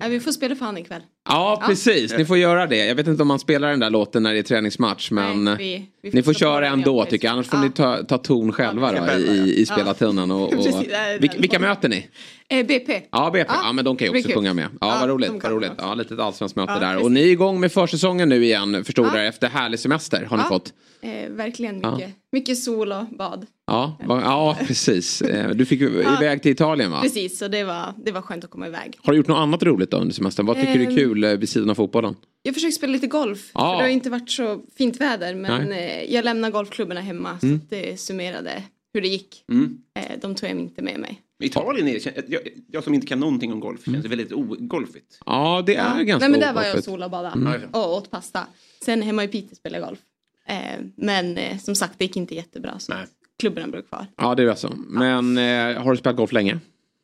Ja, 0.01 0.07
vi 0.07 0.19
får 0.19 0.31
spela 0.31 0.55
för 0.55 0.65
han 0.65 0.77
ikväll. 0.77 1.01
Ja, 1.29 1.63
precis. 1.65 2.17
Ni 2.17 2.25
får 2.25 2.37
göra 2.37 2.67
det. 2.67 2.85
Jag 2.85 2.95
vet 2.95 3.07
inte 3.07 3.21
om 3.21 3.27
man 3.27 3.39
spelar 3.39 3.69
den 3.69 3.79
där 3.79 3.89
låten 3.89 4.23
när 4.23 4.33
det 4.33 4.39
är 4.39 4.43
träningsmatch. 4.43 5.11
Men 5.11 5.43
Nej, 5.43 5.55
vi, 5.57 6.09
vi 6.09 6.15
ni 6.15 6.23
får 6.23 6.33
köra 6.33 6.67
ändå 6.67 7.05
tycker 7.05 7.27
jag. 7.27 7.33
Annars 7.33 7.47
får 7.47 7.57
ni 7.57 7.69
ta, 7.69 8.03
ta 8.03 8.17
ton 8.17 8.51
själva 8.51 8.91
då, 8.91 9.11
i, 9.13 9.55
i 9.61 9.65
spelartonen. 9.65 10.31
Och, 10.31 10.53
och, 10.53 10.65
vilka, 11.19 11.37
vilka 11.37 11.59
möter 11.59 11.89
ni? 11.89 12.07
Eh, 12.49 12.65
BP. 12.65 13.01
Ja, 13.11 13.29
BP. 13.33 13.53
Ja. 13.63 13.73
men 13.73 13.85
de 13.85 13.97
kan 13.97 14.07
ju 14.07 14.19
också 14.19 14.33
sjunga 14.33 14.53
med. 14.53 14.67
Ja, 14.81 14.97
vad 14.99 15.09
roligt. 15.09 15.31
Vad 15.43 15.51
roligt. 15.51 15.71
Ja, 15.77 15.93
lite 15.93 16.23
allsvenskt 16.23 16.55
möte 16.55 16.79
där. 16.79 17.03
Och 17.03 17.11
ni 17.11 17.21
är 17.21 17.27
igång 17.31 17.59
med 17.59 17.71
försäsongen 17.71 18.29
nu 18.29 18.43
igen, 18.43 18.83
förstod 18.85 19.05
jag, 19.05 19.27
efter 19.27 19.49
härlig 19.49 19.79
semester 19.79 20.25
har 20.25 20.37
ni 20.37 20.43
fått. 20.43 20.73
Eh, 21.03 21.29
verkligen 21.29 21.75
mycket. 21.75 22.15
Mycket 22.31 22.57
sol 22.57 22.91
och 22.91 23.05
bad. 23.17 23.45
Ja, 23.67 23.97
ja 24.07 24.57
precis. 24.67 25.21
Eh, 25.21 25.49
du 25.49 25.65
fick 25.65 25.81
iväg 25.81 26.41
till 26.41 26.51
Italien 26.51 26.91
va? 26.91 27.01
Precis, 27.01 27.39
så 27.39 27.47
det 27.47 27.63
var, 27.63 27.93
det 28.05 28.11
var 28.11 28.21
skönt 28.21 28.43
att 28.43 28.49
komma 28.49 28.67
iväg. 28.67 28.97
Har 29.03 29.13
du 29.13 29.17
gjort 29.17 29.27
något 29.27 29.37
annat 29.37 29.63
roligt 29.63 29.91
då 29.91 29.97
under 29.97 30.13
semestern? 30.13 30.45
Vad 30.45 30.55
tycker 30.55 30.73
du 30.73 30.83
är 30.83 30.89
ehm, 30.89 30.95
kul 31.13 31.37
vid 31.37 31.49
sidan 31.49 31.69
av 31.69 31.75
fotbollen? 31.75 32.15
Jag 32.43 32.53
försöker 32.53 32.71
spela 32.71 32.93
lite 32.93 33.07
golf. 33.07 33.51
Ja. 33.53 33.59
För 33.59 33.77
det 33.77 33.83
har 33.83 33.89
inte 33.89 34.09
varit 34.09 34.29
så 34.29 34.61
fint 34.75 35.01
väder 35.01 35.35
men 35.35 35.69
Nej. 35.69 36.07
jag 36.13 36.25
lämnar 36.25 36.51
golfklubbarna 36.51 37.01
hemma 37.01 37.39
så 37.39 37.45
mm. 37.45 37.61
det 37.69 37.99
summerade 37.99 38.63
hur 38.93 39.01
det 39.01 39.07
gick. 39.07 39.43
Mm. 39.49 39.81
De 40.21 40.35
tog 40.35 40.49
jag 40.49 40.57
inte 40.57 40.81
med 40.81 40.99
mig. 40.99 41.21
Italien 41.43 41.87
är 41.87 42.13
jag, 42.27 42.41
jag 42.67 42.83
som 42.83 42.93
inte 42.93 43.07
kan 43.07 43.19
någonting 43.19 43.53
om 43.53 43.59
golf 43.59 43.85
känns 43.85 43.97
mm. 43.97 44.09
väldigt 44.09 44.33
ogolfigt. 44.33 45.19
Ja 45.25 45.63
det 45.65 45.75
är 45.75 45.97
ja. 45.97 46.03
ganska 46.03 46.27
Nej 46.27 46.29
men 46.29 46.39
där 46.39 46.53
var 46.53 46.63
jag 46.63 46.77
och 46.77 46.83
sola 46.83 47.05
och 47.05 47.11
badade 47.11 47.35
mm. 47.35 47.69
och 47.71 47.97
åt 47.97 48.11
pasta. 48.11 48.47
Sen 48.83 49.01
hemma 49.01 49.23
i 49.23 49.27
Piteå 49.27 49.55
spelade 49.55 49.81
jag 49.81 49.89
golf. 49.89 49.99
Eh, 50.47 50.85
men 50.95 51.37
eh, 51.37 51.57
som 51.57 51.75
sagt 51.75 51.93
det 51.97 52.05
gick 52.05 52.17
inte 52.17 52.35
jättebra 52.35 52.79
så 52.79 52.93
nej. 52.93 53.05
klubbarna 53.39 53.67
blev 53.67 53.81
kvar. 53.81 54.05
Ja 54.17 54.35
det 54.35 54.43
är 54.43 54.55
så. 54.55 54.73
Men 54.87 55.37
eh, 55.37 55.83
har 55.83 55.91
du 55.91 55.97
spelat 55.97 56.17
golf 56.17 56.31
länge? 56.31 56.53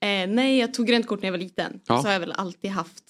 Eh, 0.01 0.27
nej 0.27 0.59
jag 0.59 0.73
tog 0.73 0.87
grönt 0.87 1.07
kort 1.07 1.21
när 1.21 1.27
jag 1.27 1.33
var 1.33 1.39
liten. 1.39 1.79
Ja. 1.87 2.01
Så 2.01 2.07
har 2.07 2.13
jag 2.13 2.19
väl 2.19 2.31
alltid 2.31 2.71
haft. 2.71 3.03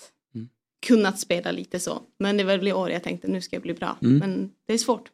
Kunnat 0.85 1.19
spela 1.19 1.51
lite 1.51 1.79
så. 1.79 2.01
Men 2.19 2.37
det 2.37 2.43
var 2.43 2.57
väl 2.57 2.67
i 2.67 2.73
år 2.73 2.91
jag 2.91 3.03
tänkte 3.03 3.27
nu 3.27 3.41
ska 3.41 3.55
jag 3.55 3.63
bli 3.63 3.73
bra. 3.73 3.97
Mm. 4.01 4.17
Men 4.17 4.49
det 4.67 4.73
är 4.73 4.77
svårt. 4.77 5.09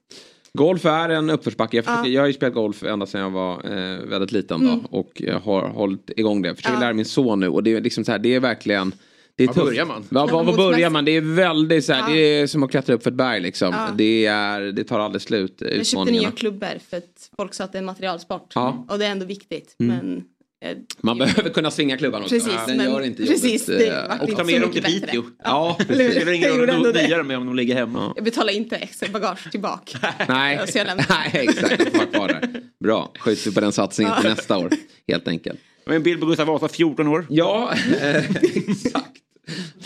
Golf 0.57 0.85
är 0.85 1.09
en 1.09 1.29
uppförsbacke. 1.29 1.77
Jag, 1.77 1.85
försöker, 1.85 2.09
ja. 2.09 2.13
jag 2.13 2.21
har 2.21 2.27
ju 2.27 2.33
spelat 2.33 2.53
golf 2.53 2.83
ända 2.83 3.05
sedan 3.05 3.21
jag 3.21 3.29
var 3.29 3.53
eh, 3.53 3.99
väldigt 4.05 4.31
liten 4.31 4.59
då, 4.59 4.71
mm. 4.71 4.85
och 4.85 5.11
jag 5.15 5.39
har 5.39 5.69
hållit 5.69 6.11
igång 6.17 6.41
det. 6.41 6.47
Jag 6.47 6.57
försöker 6.57 6.75
ja. 6.75 6.79
lära 6.79 6.93
min 6.93 7.05
son 7.05 7.39
nu 7.39 7.47
och 7.47 7.63
det 7.63 7.73
är 7.73 7.81
liksom 7.81 8.05
så 8.05 8.11
här, 8.11 8.19
det 8.19 8.35
är 8.35 8.39
verkligen 8.39 8.93
det 9.35 9.43
är 9.43 9.47
var 9.47 9.65
börjar 9.65 9.85
man? 9.85 10.03
Var, 10.09 10.27
var, 10.27 10.43
var 10.43 10.57
börjar 10.57 10.89
man? 10.89 11.05
Det 11.05 11.11
är 11.11 11.21
väldigt 11.21 11.85
så 11.85 11.93
här, 11.93 11.99
ja. 11.99 12.15
det 12.15 12.19
är 12.19 12.47
som 12.47 12.63
att 12.63 12.71
klättra 12.71 12.95
upp 12.95 13.03
för 13.03 13.11
ett 13.11 13.17
berg 13.17 13.41
liksom. 13.41 13.73
Ja. 13.73 13.89
Det, 13.97 14.25
är, 14.25 14.61
det 14.61 14.83
tar 14.83 14.99
aldrig 14.99 15.21
slut. 15.21 15.61
Jag 15.75 15.85
köpte 15.85 16.11
nya 16.11 16.31
klubbor 16.31 16.79
för 16.89 16.97
att 16.97 17.29
folk 17.35 17.53
sa 17.53 17.63
att 17.63 17.71
det 17.71 17.77
är 17.77 17.79
en 17.79 17.85
materialsport. 17.85 18.51
Ja. 18.55 18.85
Och 18.89 18.99
det 18.99 19.05
är 19.05 19.11
ändå 19.11 19.25
viktigt. 19.25 19.75
Mm. 19.79 19.95
Men 19.95 20.23
man 21.01 21.17
behöver 21.17 21.49
kunna 21.49 21.71
svinga 21.71 21.97
klubban 21.97 22.21
också. 22.21 22.35
Precis, 22.35 22.53
den 22.67 22.77
men, 22.77 22.85
gör 22.85 23.01
inte 23.01 23.25
precis, 23.25 23.69
jobbet. 23.69 23.87
Det 23.87 24.17
och 24.21 24.37
ta 24.37 24.43
med 24.43 24.61
dem 24.61 24.71
till 24.71 24.83
Piteå. 24.83 25.23
Ja, 25.43 25.77
det 25.87 26.11
spelar 26.11 26.31
ingen 26.31 26.49
roll 26.49 26.69
om 26.69 26.83
de 26.83 26.91
niar 26.91 27.23
med 27.23 27.37
om 27.37 27.45
de 27.45 27.55
ligger 27.55 27.75
hemma. 27.75 28.13
Jag 28.15 28.25
betalar 28.25 28.53
inte 28.53 28.75
extra 28.75 29.09
bagage 29.09 29.51
tillbaka. 29.51 29.97
Nej, 30.27 30.59
Nej 31.09 31.31
exakt. 31.33 31.97
Var 31.97 32.05
kvar 32.05 32.27
där. 32.27 32.61
Bra, 32.83 33.11
skjuter 33.19 33.49
vi 33.49 33.55
på 33.55 33.61
den 33.61 33.71
satsningen 33.71 34.13
till 34.21 34.29
nästa 34.29 34.57
år. 34.57 34.69
Helt 35.07 35.27
enkelt. 35.27 35.59
En 35.85 36.03
bild 36.03 36.19
på 36.19 36.25
Gustav 36.25 36.47
Vasa, 36.47 36.67
14 36.67 37.07
år. 37.07 37.25
Ja, 37.29 37.73
exakt. 38.01 39.23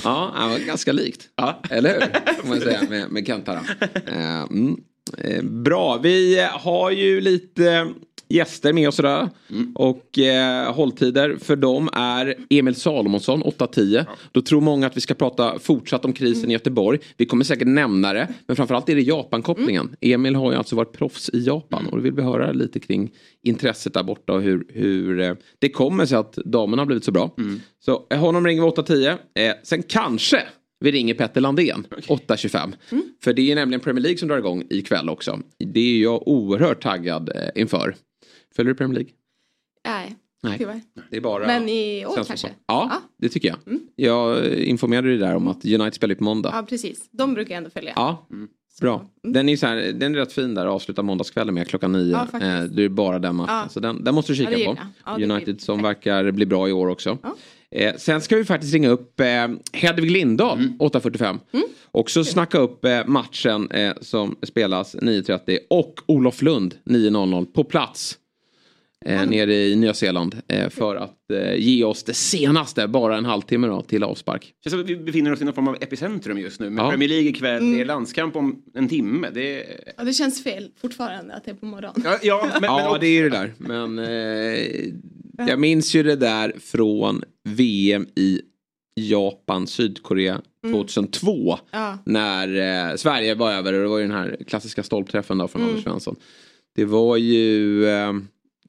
Ja, 0.04 0.32
han 0.36 0.50
var 0.50 0.60
ganska 0.60 0.92
likt. 0.92 1.30
Ja. 1.36 1.62
Eller 1.70 1.94
hur? 1.94 2.34
Får 2.42 2.48
man 2.48 2.60
säga 2.60 2.82
med, 2.90 3.12
med 3.12 3.26
Kantara. 3.26 3.62
Eh, 4.06 4.42
mm. 4.42 4.78
Eh, 5.18 5.44
bra, 5.44 5.98
vi 5.98 6.48
har 6.52 6.92
ju 6.92 7.22
lite 7.22 7.88
gäster 8.30 8.74
med 8.74 8.88
oss 8.88 9.00
idag. 9.00 9.30
Mm. 9.50 9.72
Och 9.76 10.20
eh, 10.20 10.74
hålltider 10.74 11.38
för 11.42 11.56
dem 11.56 11.90
är 11.94 12.36
Emil 12.50 12.76
Salomonsson 12.76 13.44
8-10. 13.44 13.96
Ja. 13.96 14.16
Då 14.32 14.42
tror 14.42 14.62
många 14.62 14.88
att 14.88 14.98
vi 14.98 15.02
ska 15.02 15.14
prata 15.14 15.60
fortsatt 15.60 16.06
om 16.06 16.14
krisen 16.14 16.44
mm. 16.44 16.50
i 16.50 16.54
Göteborg. 16.54 17.00
Vi 17.18 17.26
kommer 17.26 17.44
säkert 17.44 17.68
nämna 17.68 18.14
det. 18.14 18.28
Men 18.48 18.56
framförallt 18.56 18.90
är 18.90 18.96
det 18.96 19.02
Japankopplingen. 19.02 19.86
Mm. 19.86 19.98
Emil 20.02 20.36
har 20.36 20.52
ju 20.52 20.58
alltså 20.58 20.76
varit 20.76 20.92
proffs 20.92 21.30
i 21.34 21.40
Japan. 21.40 21.80
Mm. 21.80 21.92
Och 21.92 21.98
då 21.98 22.04
vill 22.04 22.14
vi 22.14 22.22
höra 22.22 22.52
lite 22.52 22.80
kring 22.80 23.12
intresset 23.44 23.94
där 23.94 24.04
borta 24.04 24.34
och 24.34 24.42
hur, 24.42 24.66
hur 24.74 25.20
eh, 25.20 25.34
det 25.60 25.70
kommer 25.70 26.06
sig 26.06 26.18
att 26.18 26.36
damerna 26.36 26.82
har 26.82 26.88
blivit 26.88 27.04
så 27.04 27.12
bra. 27.12 27.36
Mm. 27.38 27.60
Så 27.80 28.08
eh, 28.10 28.20
honom 28.20 28.46
ringer 28.46 28.62
vi 28.62 28.70
8-10. 28.70 29.10
Eh, 29.10 29.54
sen 29.64 29.84
kanske 29.84 30.44
vi 30.80 30.92
ringer 30.92 31.14
Petter 31.14 31.42
Landén 31.42 31.86
8.25. 32.08 32.74
Mm. 32.92 33.04
För 33.24 33.34
det 33.34 33.52
är 33.52 33.56
nämligen 33.56 33.82
Premier 33.82 34.04
League 34.04 34.18
som 34.18 34.28
drar 34.28 34.38
igång 34.38 34.64
ikväll 34.70 35.10
också. 35.10 35.40
Det 35.74 35.80
är 35.80 36.02
jag 36.02 36.28
oerhört 36.28 36.82
taggad 36.82 37.30
eh, 37.36 37.62
inför. 37.62 37.96
Följer 38.58 38.74
du 38.74 38.78
Premier 38.78 38.96
League? 38.96 39.12
Nej, 39.86 40.16
Nej. 40.44 40.58
tyvärr. 40.58 40.82
Det 41.10 41.18
är 41.18 41.22
bara 41.22 41.48
Men 41.48 41.70
i 41.70 42.06
år 42.06 42.24
kanske? 42.28 42.48
Ja, 42.48 42.88
ja, 42.92 43.02
det 43.18 43.30
tycker 43.30 43.48
jag. 43.48 43.58
Mm. 43.68 43.82
Jag 43.96 44.54
informerade 44.54 45.08
dig 45.08 45.18
där 45.18 45.36
om 45.36 45.48
att 45.48 45.66
United 45.66 45.94
spelar 45.94 46.16
på 46.16 46.24
måndag. 46.24 46.52
Ja, 46.54 46.64
precis. 46.70 47.10
De 47.12 47.34
brukar 47.34 47.54
jag 47.54 47.58
ändå 47.58 47.70
följa. 47.70 47.94
Ja. 47.96 48.28
Mm. 48.32 48.48
Bra. 48.82 48.96
Mm. 48.96 49.34
Den 49.34 49.50
är, 49.50 49.58
så 49.58 49.68
här, 49.68 49.76
den 49.76 50.16
är 50.16 50.20
rätt 50.20 50.34
fin 50.34 50.54
där, 50.54 50.66
avsluta 50.66 51.04
måndagskvällen 51.04 51.56
med 51.56 51.68
klockan 51.68 51.92
nio. 51.92 52.12
Ja, 52.12 52.40
eh, 52.40 52.64
det 52.64 52.84
är 52.84 52.90
bara 52.90 53.20
den 53.20 53.36
matchen. 53.36 53.56
Ja. 53.56 53.70
Så 53.70 53.80
den, 53.80 54.04
den 54.04 54.16
måste 54.16 54.32
du 54.32 54.36
kika 54.36 54.58
ja, 54.58 54.76
på. 55.06 55.12
United 55.12 55.62
som 55.62 55.82
verkar 55.82 56.32
bli 56.32 56.46
bra 56.46 56.70
i 56.70 56.72
år 56.72 56.88
också. 56.88 57.18
Eh, 57.72 57.96
sen 57.96 58.22
ska 58.22 58.36
vi 58.36 58.46
faktiskt 58.46 58.74
ringa 58.74 58.90
upp 58.90 59.20
eh, 59.20 59.48
Hedvig 59.74 60.12
Lindahl 60.12 60.60
mm. 60.60 60.78
8.45. 60.78 61.40
Mm. 61.52 61.66
Också 61.92 62.24
snacka 62.24 62.58
upp 62.58 62.86
eh, 62.86 63.06
matchen 63.06 63.72
eh, 63.72 63.94
som 64.02 64.36
spelas 64.44 64.96
9.30 64.96 65.58
och 65.70 65.94
Olof 66.06 66.42
Lund 66.42 66.76
9.00 66.86 67.46
på 67.46 67.64
plats. 67.64 68.18
Eh, 69.06 69.18
mm. 69.18 69.30
nere 69.30 69.54
i 69.54 69.76
Nya 69.76 69.94
Zeeland 69.94 70.36
eh, 70.48 70.70
för 70.70 70.96
att 70.96 71.32
eh, 71.34 71.56
ge 71.56 71.84
oss 71.84 72.04
det 72.04 72.14
senaste, 72.14 72.88
bara 72.88 73.18
en 73.18 73.26
halvtimme 73.26 73.68
då, 73.68 73.82
till 73.82 74.04
avspark. 74.04 74.54
Känns 74.64 74.72
som 74.72 74.82
att 74.82 74.90
vi 74.90 74.96
befinner 74.96 75.34
oss 75.34 75.42
i 75.42 75.44
någon 75.44 75.54
form 75.54 75.68
av 75.68 75.76
epicentrum 75.76 76.38
just 76.38 76.60
nu. 76.60 76.70
Med 76.70 76.84
ja. 76.84 76.90
Premier 76.90 77.10
League 77.10 77.30
ikväll, 77.30 77.62
mm. 77.62 77.76
det 77.76 77.82
är 77.82 77.86
landskamp 77.86 78.36
om 78.36 78.64
en 78.74 78.90
timme. 78.90 79.30
Det, 79.34 79.66
ja, 79.98 80.04
det 80.04 80.14
känns 80.14 80.44
fel 80.44 80.70
fortfarande 80.82 81.34
att 81.36 81.46
det 81.46 81.52
är 81.52 81.56
på 81.56 81.66
morgonen. 81.66 82.02
Ja, 82.04 82.20
ja, 82.22 82.48
men, 82.54 82.64
ja 82.64 82.90
men 82.92 83.02
det 83.02 83.08
är 83.08 83.24
det 83.24 83.30
där. 83.30 83.54
Men 83.58 84.00
eh, 84.00 85.48
jag 85.48 85.60
minns 85.60 85.96
ju 85.96 86.04
det 86.04 86.16
där 86.16 86.54
från 86.60 87.24
VM 87.50 88.08
i 88.16 88.42
Japan, 88.96 89.68
Sydkorea 89.68 90.42
2002. 90.72 91.32
Mm. 91.32 91.60
Ja. 91.72 91.98
När 92.06 92.90
eh, 92.90 92.96
Sverige 92.96 93.36
var 93.36 93.52
över 93.52 93.74
och 93.74 93.82
det 93.82 93.88
var 93.88 93.98
ju 93.98 94.08
den 94.08 94.18
här 94.18 94.38
klassiska 94.48 94.84
stolpträffen 94.84 95.38
då 95.38 95.48
från 95.48 95.62
mm. 95.62 95.72
Anders 95.72 95.84
Svensson. 95.84 96.16
Det 96.76 96.86
var 96.86 97.18
ju 97.18 97.86
eh, 97.86 98.14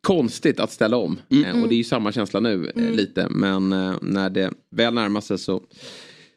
konstigt 0.01 0.61
att 0.61 0.73
ställa 0.73 0.97
om. 0.97 1.21
Mm. 1.31 1.63
Och 1.63 1.69
det 1.69 1.75
är 1.75 1.77
ju 1.77 1.85
samma 1.85 2.13
känsla 2.13 2.41
nu 2.41 2.73
eh, 2.77 2.83
mm. 2.83 2.97
lite. 2.97 3.29
Men 3.31 3.73
eh, 3.73 3.95
när 4.03 4.31
det 4.31 4.51
väl 4.71 4.95
närmar 4.95 5.21
sig 5.21 5.39
så 5.39 5.63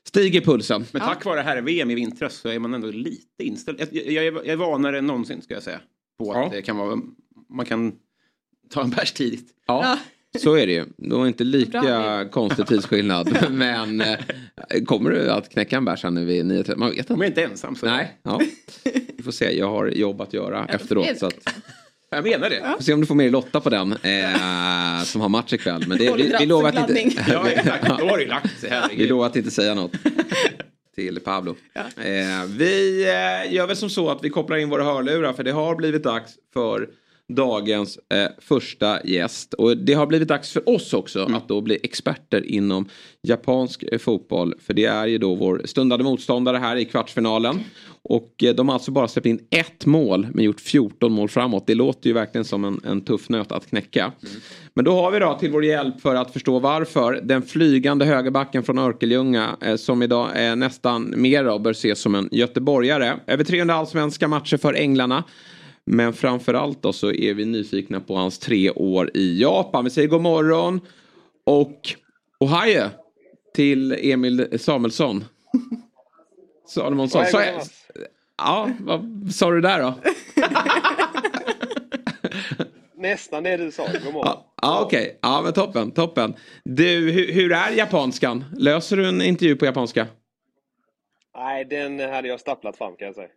stiger 0.07 0.41
pulsen. 0.41 0.85
Men 0.91 1.01
tack 1.01 1.25
vare 1.25 1.41
herr-VM 1.41 1.91
i 1.91 1.95
vintras 1.95 2.33
så 2.33 2.49
är 2.49 2.59
man 2.59 2.73
ändå 2.73 2.87
lite 2.87 3.43
inställd. 3.43 3.79
Jag, 3.79 3.87
jag, 3.91 4.25
jag, 4.25 4.47
är, 4.47 4.55
vanare 4.55 4.97
än 4.97 5.07
någonsin 5.07 5.41
ska 5.41 5.53
jag 5.53 5.63
säga. 5.63 5.79
På 6.19 6.33
att 6.33 6.51
det 6.51 6.61
kan 6.61 6.77
vara, 6.77 6.99
man 7.49 7.65
kan 7.65 7.93
ta 8.69 8.81
en 8.81 8.89
bärs 8.89 9.11
tidigt. 9.11 9.49
Ja. 9.67 9.97
Så 10.39 10.55
är 10.55 10.67
det 10.67 10.73
ju. 10.73 10.85
Det 10.97 11.15
var 11.15 11.27
inte 11.27 11.43
lika 11.43 11.81
Bra. 11.81 12.29
konstig 12.29 12.67
tidsskillnad. 12.67 13.37
men 13.51 14.01
eh, 14.01 14.17
kommer 14.85 15.09
du 15.09 15.29
att 15.29 15.49
knäcka 15.49 15.77
en 15.77 15.85
bärs 15.85 16.03
nu 16.03 16.25
vid 16.25 16.45
9.30? 16.45 16.75
Man 16.75 16.89
vet 16.89 16.99
inte. 16.99 17.13
Jag 17.13 17.23
är 17.23 17.27
inte 17.27 17.43
ensam. 17.43 17.75
Så. 17.75 17.85
Nej, 17.85 18.17
ja. 18.23 18.41
Vi 19.17 19.23
får 19.23 19.31
se. 19.31 19.57
Jag 19.57 19.69
har 19.69 19.87
jobb 19.87 20.21
att 20.21 20.33
göra 20.33 20.65
efteråt. 20.65 21.17
Så 21.17 21.25
att... 21.25 21.47
Jag 22.15 22.23
menar 22.23 22.49
det. 22.49 22.55
Ja. 22.55 22.75
Får 22.77 22.83
se 22.83 22.93
om 22.93 23.01
du 23.01 23.07
får 23.07 23.15
med 23.15 23.31
Lotta 23.31 23.61
på 23.61 23.69
den. 23.69 23.91
Eh, 23.91 25.03
som 25.03 25.21
har 25.21 25.29
match 25.29 25.53
ikväll. 25.53 25.83
Men 25.87 25.97
det, 25.97 26.13
vi, 26.15 26.33
vi 26.39 26.45
lovar 26.45 26.69
att 26.69 26.89
inte... 26.89 27.25
ja, 27.29 27.49
exakt. 27.49 27.87
Då 27.99 28.07
har 28.07 28.17
det 28.17 28.25
lagt 28.25 28.59
sig. 28.59 28.71
Vi 28.97 29.07
lovar 29.07 29.25
att 29.25 29.35
inte 29.35 29.51
säga 29.51 29.73
något. 29.73 29.91
Till 30.95 31.19
Pablo. 31.19 31.55
Ja. 31.73 31.81
Eh, 31.81 32.45
vi 32.47 33.03
eh, 33.03 33.53
gör 33.53 33.67
väl 33.67 33.75
som 33.75 33.89
så 33.89 34.09
att 34.09 34.23
vi 34.23 34.29
kopplar 34.29 34.57
in 34.57 34.69
våra 34.69 34.83
hörlurar. 34.83 35.33
För 35.33 35.43
det 35.43 35.51
har 35.51 35.75
blivit 35.75 36.03
dags 36.03 36.33
för 36.53 36.89
dagens 37.35 37.99
eh, 38.13 38.29
första 38.37 39.03
gäst. 39.03 39.53
Och 39.53 39.77
det 39.77 39.93
har 39.93 40.07
blivit 40.07 40.27
dags 40.27 40.51
för 40.51 40.69
oss 40.69 40.93
också 40.93 41.19
mm. 41.19 41.35
att 41.35 41.47
då 41.47 41.61
bli 41.61 41.79
experter 41.83 42.45
inom 42.45 42.89
japansk 43.21 43.83
eh, 43.83 43.99
fotboll. 43.99 44.53
För 44.59 44.73
det 44.73 44.85
är 44.85 45.07
ju 45.07 45.17
då 45.17 45.35
vår 45.35 45.61
stundande 45.65 46.03
motståndare 46.03 46.57
här 46.57 46.75
i 46.75 46.85
kvartsfinalen. 46.85 47.63
Och 48.03 48.43
eh, 48.43 48.55
de 48.55 48.67
har 48.69 48.73
alltså 48.73 48.91
bara 48.91 49.07
släppt 49.07 49.25
in 49.25 49.47
ett 49.49 49.85
mål 49.85 50.27
men 50.33 50.45
gjort 50.45 50.61
14 50.61 51.11
mål 51.11 51.29
framåt. 51.29 51.67
Det 51.67 51.75
låter 51.75 52.07
ju 52.07 52.13
verkligen 52.13 52.45
som 52.45 52.65
en, 52.65 52.81
en 52.85 53.01
tuff 53.01 53.29
nöt 53.29 53.51
att 53.51 53.69
knäcka. 53.69 54.03
Mm. 54.03 54.41
Men 54.73 54.85
då 54.85 54.91
har 54.91 55.11
vi 55.11 55.19
då 55.19 55.37
till 55.39 55.51
vår 55.51 55.65
hjälp 55.65 56.01
för 56.01 56.15
att 56.15 56.33
förstå 56.33 56.59
varför 56.59 57.21
den 57.23 57.41
flygande 57.41 58.05
högerbacken 58.05 58.63
från 58.63 58.77
Örkelljunga 58.77 59.57
eh, 59.61 59.75
som 59.75 60.03
idag 60.03 60.29
är 60.33 60.55
nästan 60.55 61.13
mer 61.17 61.43
då, 61.43 61.59
bör 61.59 61.71
ses 61.71 61.99
som 61.99 62.15
en 62.15 62.29
göteborgare. 62.31 63.13
Över 63.27 63.43
300 63.43 63.75
allsvenska 63.75 64.27
matcher 64.27 64.57
för 64.57 64.73
Änglarna. 64.73 65.23
Men 65.85 66.13
framförallt 66.13 66.81
då 66.83 66.93
så 66.93 67.11
är 67.11 67.33
vi 67.33 67.45
nyfikna 67.45 67.99
på 67.99 68.15
hans 68.15 68.39
tre 68.39 68.69
år 68.69 69.11
i 69.13 69.41
Japan. 69.41 69.83
Vi 69.83 69.89
säger 69.89 70.07
god 70.07 70.21
morgon 70.21 70.81
och 71.45 71.79
ohaje 72.39 72.89
till 73.55 73.91
Emil 73.91 74.59
Samuelsson. 74.59 75.23
Salomonsson. 76.71 77.25
Så, 77.25 77.41
ja, 78.37 78.69
vad 78.79 79.31
sa 79.33 79.51
du 79.51 79.61
där 79.61 79.81
då? 79.81 79.93
Nästan 82.95 83.43
det 83.43 83.57
du 83.57 83.71
sa. 83.71 83.85
God 84.03 84.13
morgon. 84.13 84.21
Ja, 84.25 84.53
ja 84.61 84.81
okej. 84.85 85.01
Okay. 85.01 85.15
Ja, 85.21 85.41
men 85.43 85.53
toppen, 85.53 85.91
toppen. 85.91 86.35
Du, 86.63 87.11
hur, 87.11 87.31
hur, 87.33 87.51
är 87.51 87.71
japanskan? 87.71 88.45
Löser 88.57 88.97
du 88.97 89.07
en 89.07 89.21
intervju 89.21 89.55
på 89.55 89.65
japanska? 89.65 90.07
Nej, 91.37 91.65
den 91.65 91.99
hade 91.99 92.27
jag 92.27 92.39
stapplat 92.39 92.77
fram 92.77 92.95
kan 92.95 93.05
jag 93.05 93.15
säga. 93.15 93.27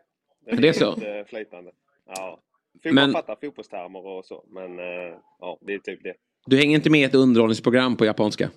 Den 0.46 0.60
det 0.60 0.68
är 0.68 0.72
så? 0.72 0.96
Flytande. 1.28 1.70
Ja. 2.06 2.40
Fotboll 2.72 2.94
men... 2.94 3.12
fattar 3.12 3.36
fotbollstermer 3.40 4.06
och 4.06 4.24
så, 4.24 4.44
men 4.48 4.78
uh, 4.78 5.16
ja, 5.40 5.58
det 5.60 5.74
är 5.74 5.78
typ 5.78 6.02
det. 6.02 6.14
Du 6.46 6.56
hänger 6.56 6.74
inte 6.74 6.90
med 6.90 7.00
i 7.00 7.04
ett 7.04 7.14
underhållningsprogram 7.14 7.96
på 7.96 8.04
japanska? 8.04 8.50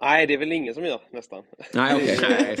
Nej, 0.00 0.26
det 0.26 0.34
är 0.34 0.38
väl 0.38 0.52
ingen 0.52 0.74
som 0.74 0.84
gör 0.84 1.00
nästan. 1.10 1.42
Nej, 1.74 1.94
okay. 1.94 2.16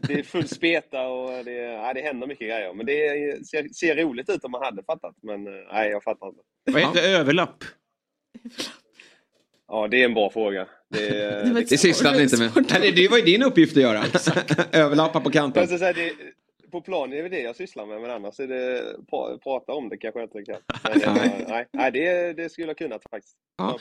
det 0.00 0.12
är 0.12 0.22
full 0.22 0.48
speta 0.48 1.06
och 1.06 1.44
det, 1.44 1.52
ja, 1.52 1.92
det 1.94 2.00
händer 2.00 2.26
mycket 2.26 2.48
grejer. 2.48 2.74
Men 2.74 2.86
det 2.86 3.46
ser, 3.46 3.68
ser, 3.74 3.96
roligt 3.96 4.30
ut 4.30 4.44
om 4.44 4.50
man 4.50 4.62
hade 4.62 4.82
fattat. 4.82 5.14
Men 5.22 5.46
eh, 5.46 5.52
nej, 5.72 5.90
jag 5.90 6.02
fattar 6.02 6.26
inte. 6.28 6.40
Vad 6.72 6.82
heter 6.82 7.18
överlapp? 7.18 7.64
Ja, 9.68 9.88
det 9.88 10.00
är 10.00 10.04
en 10.04 10.14
bra 10.14 10.30
fråga. 10.30 10.68
Det, 10.90 11.10
det, 11.10 11.64
det 11.68 11.78
sysslar 11.78 12.12
ni 12.12 12.22
inte 12.22 12.38
med. 12.38 12.66
Nej, 12.80 12.92
det 12.92 13.08
var 13.08 13.18
ju 13.18 13.24
din 13.24 13.42
uppgift 13.42 13.76
att 13.76 13.82
göra. 13.82 14.04
Överlappa 14.72 15.20
på 15.20 15.30
kanten. 15.30 15.68
Säga, 15.68 15.92
det, 15.92 16.12
på 16.72 16.80
planen 16.80 17.18
är 17.18 17.22
det 17.22 17.28
det 17.28 17.40
jag 17.40 17.56
sysslar 17.56 17.86
med, 17.86 18.00
men 18.00 18.10
annars 18.10 18.40
är 18.40 18.46
det 18.46 18.82
pra, 19.10 19.38
prata 19.38 19.72
om 19.72 19.88
det 19.88 19.96
kanske 19.96 20.20
jag 20.20 20.26
inte 20.26 20.52
kan. 20.52 20.60
Men, 21.14 21.44
nej, 21.48 21.66
nej 21.72 21.92
det, 21.92 22.32
det 22.32 22.48
skulle 22.48 22.66
jag 22.66 22.78
kunnat 22.78 23.02
faktiskt. 23.10 23.36
Ja. 23.58 23.78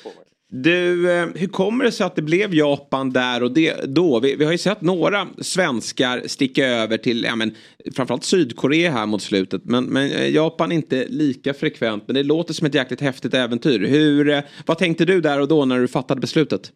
Du, 0.50 1.12
eh, 1.12 1.28
hur 1.36 1.48
kommer 1.48 1.84
det 1.84 1.92
sig 1.92 2.06
att 2.06 2.16
det 2.16 2.22
blev 2.22 2.54
Japan 2.54 3.10
där 3.10 3.44
och 3.44 3.52
det, 3.52 3.96
då? 3.96 4.20
Vi, 4.20 4.36
vi 4.36 4.46
har 4.46 4.52
ju 4.52 4.58
sett 4.58 4.82
några 4.82 5.28
svenskar 5.42 6.28
sticka 6.28 6.66
över 6.66 6.98
till 6.98 7.24
ja, 7.24 7.36
men, 7.36 7.56
framförallt 7.96 8.24
Sydkorea 8.24 8.92
här 8.92 9.06
mot 9.06 9.22
slutet. 9.22 9.62
Men, 9.66 9.86
men 9.86 10.12
eh, 10.12 10.30
Japan 10.30 10.72
inte 10.72 11.06
lika 11.08 11.54
frekvent. 11.54 12.04
Men 12.08 12.16
det 12.16 12.24
låter 12.24 12.54
som 12.54 12.68
ett 12.68 12.76
jäkligt 12.76 13.02
häftigt 13.02 13.34
äventyr. 13.34 13.80
Hur, 13.80 14.30
eh, 14.30 14.42
vad 14.66 14.78
tänkte 14.78 15.06
du 15.06 15.22
där 15.22 15.42
och 15.42 15.48
då 15.48 15.66
när 15.66 15.80
du 15.80 15.88
fattade 15.88 16.22
beslutet? 16.22 16.72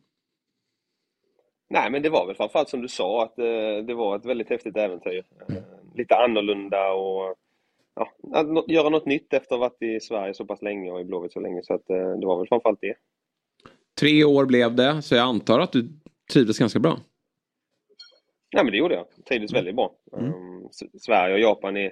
Nej, 1.69 1.91
men 1.91 2.01
det 2.01 2.09
var 2.09 2.27
väl 2.27 2.35
framförallt 2.35 2.69
som 2.69 2.81
du 2.81 2.87
sa 2.87 3.23
att 3.23 3.35
det 3.87 3.93
var 3.93 4.15
ett 4.15 4.25
väldigt 4.25 4.49
häftigt 4.49 4.77
äventyr. 4.77 5.23
Lite 5.97 6.15
annorlunda 6.15 6.91
och 6.91 7.35
ja, 7.95 8.11
att 8.33 8.69
göra 8.69 8.89
något 8.89 9.05
nytt 9.05 9.33
efter 9.33 9.55
att 9.55 9.59
ha 9.61 9.69
varit 9.69 9.81
i 9.81 9.99
Sverige 9.99 10.33
så 10.33 10.45
pass 10.45 10.61
länge 10.61 10.91
och 10.91 11.01
i 11.01 11.03
Blåvitt 11.03 11.33
så 11.33 11.39
länge. 11.39 11.63
Så 11.63 11.73
att, 11.73 11.87
det 11.87 12.25
var 12.25 12.37
väl 12.37 12.47
framförallt 12.47 12.81
det. 12.81 12.95
Tre 13.99 14.23
år 14.23 14.45
blev 14.45 14.75
det, 14.75 15.01
så 15.01 15.15
jag 15.15 15.23
antar 15.23 15.59
att 15.59 15.71
du 15.71 15.89
trivdes 16.33 16.59
ganska 16.59 16.79
bra? 16.79 16.99
Ja, 18.49 18.63
men 18.63 18.71
det 18.71 18.77
gjorde 18.77 18.95
jag. 18.95 19.05
trivdes 19.25 19.53
väldigt 19.53 19.75
bra. 19.75 19.91
Mm. 20.17 20.33
Um, 20.33 20.69
Sverige 20.99 21.33
och 21.33 21.39
Japan 21.39 21.77
är 21.77 21.91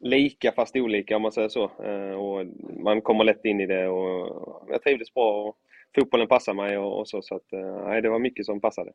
lika 0.00 0.52
fast 0.52 0.76
olika 0.76 1.16
om 1.16 1.22
man 1.22 1.32
säger 1.32 1.48
så. 1.48 1.70
Uh, 1.84 2.14
och 2.14 2.46
man 2.82 3.00
kommer 3.00 3.24
lätt 3.24 3.44
in 3.44 3.60
i 3.60 3.66
det 3.66 3.88
och 3.88 4.66
jag 4.68 4.82
trivdes 4.82 5.14
bra. 5.14 5.48
Och 5.48 5.56
fotbollen 5.94 6.28
passar 6.28 6.54
mig 6.54 6.78
och, 6.78 7.00
och 7.00 7.08
så. 7.08 7.22
Så 7.22 7.34
att, 7.34 7.52
uh, 7.52 8.02
det 8.02 8.08
var 8.08 8.18
mycket 8.18 8.46
som 8.46 8.60
passade. 8.60 8.92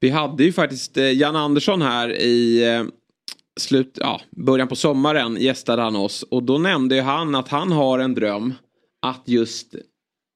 Vi 0.00 0.10
hade 0.10 0.44
ju 0.44 0.52
faktiskt 0.52 0.98
uh, 0.98 1.12
Jan 1.12 1.36
Andersson 1.36 1.82
här 1.82 2.12
i 2.12 2.62
slut, 3.60 3.98
ja, 4.00 4.20
början 4.30 4.68
på 4.68 4.76
sommaren 4.76 5.36
gästade 5.36 5.82
han 5.82 5.96
oss 5.96 6.22
och 6.22 6.42
då 6.42 6.58
nämnde 6.58 7.02
han 7.02 7.34
att 7.34 7.48
han 7.48 7.72
har 7.72 7.98
en 7.98 8.14
dröm 8.14 8.54
att 9.02 9.22
just 9.26 9.74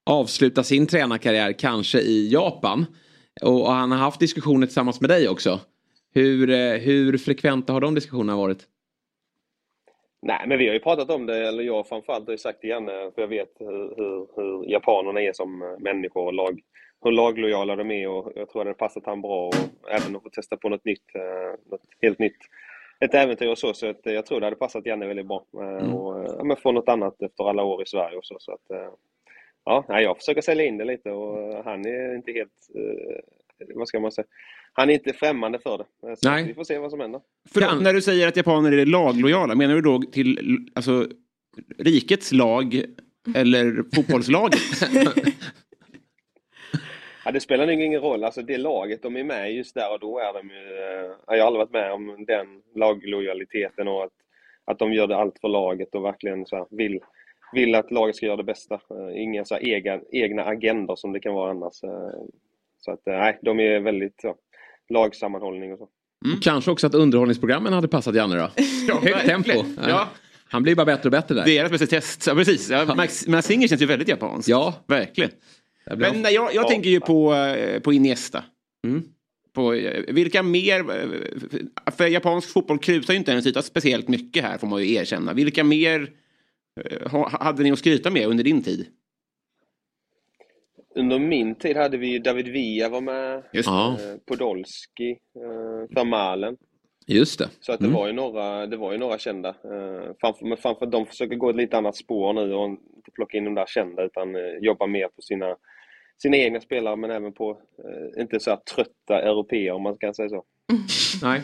avsluta 0.05 0.63
sin 0.63 0.87
tränarkarriär 0.87 1.53
kanske 1.59 1.99
i 1.99 2.29
Japan. 2.31 2.85
Och, 3.41 3.61
och 3.61 3.71
han 3.71 3.91
har 3.91 3.97
haft 3.97 4.19
diskussioner 4.19 4.67
tillsammans 4.67 5.01
med 5.01 5.09
dig 5.09 5.29
också. 5.29 5.59
Hur, 6.13 6.49
eh, 6.49 6.73
hur 6.73 7.17
frekventa 7.17 7.73
har 7.73 7.81
de 7.81 7.95
diskussionerna 7.95 8.37
varit? 8.37 8.67
Nej, 10.21 10.45
men 10.47 10.57
vi 10.57 10.67
har 10.67 10.73
ju 10.73 10.79
pratat 10.79 11.09
om 11.09 11.25
det, 11.25 11.47
eller 11.47 11.63
jag 11.63 11.87
framförallt 11.87 12.25
har 12.25 12.31
ju 12.31 12.37
sagt 12.37 12.59
det 12.61 12.67
Janne 12.67 13.11
för 13.15 13.21
jag 13.21 13.27
vet 13.27 13.55
hur, 13.59 13.95
hur, 13.97 14.27
hur 14.35 14.71
japanerna 14.71 15.21
är 15.21 15.33
som 15.33 15.77
människor 15.79 16.25
och 16.25 16.33
lag, 16.33 16.59
hur 17.03 17.11
laglojala 17.11 17.75
de 17.75 17.91
är 17.91 18.07
och 18.07 18.31
jag 18.35 18.49
tror 18.49 18.61
att 18.61 18.67
det 18.67 18.73
passat 18.73 19.05
han 19.05 19.21
bra 19.21 19.47
och 19.47 19.55
även 19.91 20.15
att 20.15 20.23
få 20.23 20.29
testa 20.29 20.57
på 20.57 20.69
något 20.69 20.85
nytt, 20.85 21.15
eh, 21.15 21.71
något 21.71 21.81
helt 22.01 22.19
nytt 22.19 22.37
ett 23.05 23.13
äventyr 23.13 23.47
och 23.47 23.57
så, 23.57 23.73
så 23.73 23.89
att 23.89 23.99
jag 24.03 24.25
tror 24.25 24.39
det 24.39 24.45
hade 24.45 24.55
passat 24.55 24.85
Janne 24.85 25.07
väldigt 25.07 25.27
bra. 25.27 25.45
Eh, 25.53 25.61
mm. 25.61 25.95
Och 25.95 26.35
ja, 26.37 26.43
men 26.43 26.57
få 26.57 26.71
något 26.71 26.89
annat 26.89 27.21
efter 27.21 27.49
alla 27.49 27.63
år 27.63 27.83
i 27.83 27.85
Sverige 27.85 28.17
och 28.17 28.25
så. 28.25 28.37
så 28.39 28.51
att, 28.51 28.93
ja, 29.65 30.01
jag 30.01 30.17
försöker 30.17 30.41
sälja 30.41 30.65
in 30.65 30.77
det 30.77 30.85
lite 30.85 31.11
och 31.11 31.63
han 31.63 31.85
är 31.85 32.15
inte 32.15 32.31
helt, 32.31 32.51
eh, 32.75 33.75
vad 33.75 33.87
ska 33.87 33.99
man 33.99 34.11
säga, 34.11 34.25
han 34.73 34.89
är 34.89 34.93
inte 34.93 35.13
främmande 35.13 35.59
för 35.59 35.77
det. 35.77 36.15
Så 36.15 36.29
Nej. 36.29 36.43
Vi 36.43 36.53
får 36.53 36.63
se 36.63 36.77
vad 36.77 36.91
som 36.91 36.99
händer. 36.99 37.21
För 37.53 37.81
när 37.81 37.93
du 37.93 38.01
säger 38.01 38.27
att 38.27 38.37
japaner 38.37 38.71
är 38.71 38.85
laglojala, 38.85 39.55
menar 39.55 39.75
du 39.75 39.81
då 39.81 40.01
till 40.11 40.59
alltså, 40.75 41.07
rikets 41.77 42.31
lag 42.31 42.83
eller 43.35 43.95
fotbollslaget? 43.95 44.59
Ja, 47.29 47.33
det 47.33 47.39
spelar 47.39 47.65
nog 47.65 47.81
ingen 47.81 48.01
roll. 48.01 48.23
Alltså 48.23 48.41
det 48.41 48.57
laget 48.57 49.03
de 49.03 49.17
är 49.17 49.23
med 49.23 49.53
just 49.53 49.75
där 49.75 49.93
och 49.93 49.99
då 49.99 50.19
är 50.19 50.33
de 50.33 50.49
ju... 50.49 50.73
Jag 51.27 51.37
har 51.37 51.47
aldrig 51.47 51.59
varit 51.59 51.73
med 51.73 51.91
om 51.91 52.25
den 52.27 52.47
laglojaliteten 52.75 53.87
och 53.87 54.03
att, 54.03 54.11
att 54.65 54.79
de 54.79 54.93
gör 54.93 55.07
det 55.07 55.15
allt 55.15 55.39
för 55.41 55.47
laget 55.47 55.95
och 55.95 56.05
verkligen 56.05 56.45
så 56.45 56.67
vill, 56.71 56.99
vill 57.53 57.75
att 57.75 57.91
laget 57.91 58.15
ska 58.15 58.25
göra 58.25 58.37
det 58.37 58.43
bästa. 58.43 58.79
Inga 59.15 59.45
så 59.45 59.57
egna, 59.57 59.99
egna 60.11 60.43
agendor 60.43 60.95
som 60.95 61.13
det 61.13 61.19
kan 61.19 61.33
vara 61.33 61.51
annars. 61.51 61.73
Så 62.79 62.91
att 62.91 63.01
nej, 63.05 63.39
de 63.41 63.59
är 63.59 63.79
väldigt 63.79 64.21
så, 64.21 64.35
lagsammanhållning 64.89 65.73
och 65.73 65.79
så. 65.79 65.87
Mm. 66.25 66.39
Kanske 66.39 66.71
också 66.71 66.87
att 66.87 66.95
underhållningsprogrammen 66.95 67.73
hade 67.73 67.87
passat 67.87 68.15
Janne 68.15 68.35
då. 68.35 68.49
Ja, 68.87 68.99
Högt 69.03 69.25
tempo. 69.25 69.65
Ja. 69.87 70.07
Han 70.51 70.63
blir 70.63 70.75
bara 70.75 70.85
bättre 70.85 71.07
och 71.07 71.11
bättre 71.11 71.35
där. 71.35 71.45
Deras 71.45 71.71
bästa 71.71 71.87
test. 71.87 72.27
Ja, 72.27 72.35
precis. 72.35 72.69
Ja, 72.69 72.95
Max, 72.95 73.27
Max 73.27 73.47
Singer 73.47 73.67
känns 73.67 73.81
ju 73.81 73.85
väldigt 73.85 74.07
japansk. 74.07 74.49
Ja. 74.49 74.73
Verkligen. 74.87 75.31
Men 75.97 76.21
jag, 76.21 76.33
jag 76.33 76.53
ja. 76.53 76.67
tänker 76.67 76.89
ju 76.89 76.99
på, 76.99 77.33
eh, 77.33 77.79
på 77.79 77.93
Iniesta. 77.93 78.43
Mm. 78.87 79.03
På, 79.53 79.73
eh, 79.73 80.13
vilka 80.13 80.43
mer... 80.43 80.79
Eh, 80.79 81.91
för 81.91 82.07
japansk 82.07 82.53
fotboll 82.53 82.79
krusar 82.79 83.13
ju 83.13 83.19
inte 83.19 83.31
ens 83.31 83.47
yta 83.47 83.61
speciellt 83.61 84.07
mycket 84.07 84.43
här 84.43 84.57
får 84.57 84.67
man 84.67 84.83
ju 84.83 84.93
erkänna. 84.93 85.33
Vilka 85.33 85.63
mer 85.63 86.09
hade 87.39 87.63
ni 87.63 87.71
att 87.71 87.79
skryta 87.79 88.09
med 88.09 88.27
under 88.27 88.43
din 88.43 88.63
tid? 88.63 88.87
Under 90.95 91.19
min 91.19 91.55
tid 91.55 91.77
hade 91.77 91.97
vi 91.97 92.19
David 92.19 92.47
Villa 92.47 92.89
var 92.89 93.01
med, 93.01 93.35
eh, 93.35 94.17
Podolski, 94.25 95.09
eh, 95.11 95.95
Vermalen. 95.95 96.57
Just 97.07 97.39
det. 97.39 97.49
Så 97.59 97.71
att 97.71 97.79
det, 97.79 97.85
mm. 97.85 97.97
var 97.97 98.07
ju 98.07 98.13
några, 98.13 98.67
det 98.67 98.77
var 98.77 98.91
ju 98.91 98.97
några 98.97 99.17
kända. 99.17 99.49
Eh, 99.49 100.11
framför, 100.21 100.45
men 100.45 100.57
framför 100.57 100.85
de 100.85 101.05
försöker 101.05 101.35
gå 101.35 101.49
ett 101.49 101.55
lite 101.55 101.77
annat 101.77 101.95
spår 101.95 102.33
nu 102.33 102.53
och 102.53 102.69
inte 102.69 103.11
plocka 103.13 103.37
in 103.37 103.45
de 103.45 103.55
där 103.55 103.65
kända 103.65 104.03
utan 104.03 104.35
eh, 104.35 104.57
jobba 104.61 104.87
mer 104.87 105.07
på 105.07 105.21
sina, 105.21 105.55
sina 106.21 106.37
egna 106.37 106.61
spelare 106.61 106.95
men 106.95 107.11
även 107.11 107.33
på, 107.33 107.49
eh, 107.49 108.21
inte 108.21 108.39
så 108.39 108.49
här 108.49 108.59
trötta 108.75 109.21
europeer 109.21 109.71
om 109.71 109.83
man 109.83 109.97
kan 109.97 110.13
säga 110.13 110.29
så. 110.29 110.43
Nej. 111.21 111.41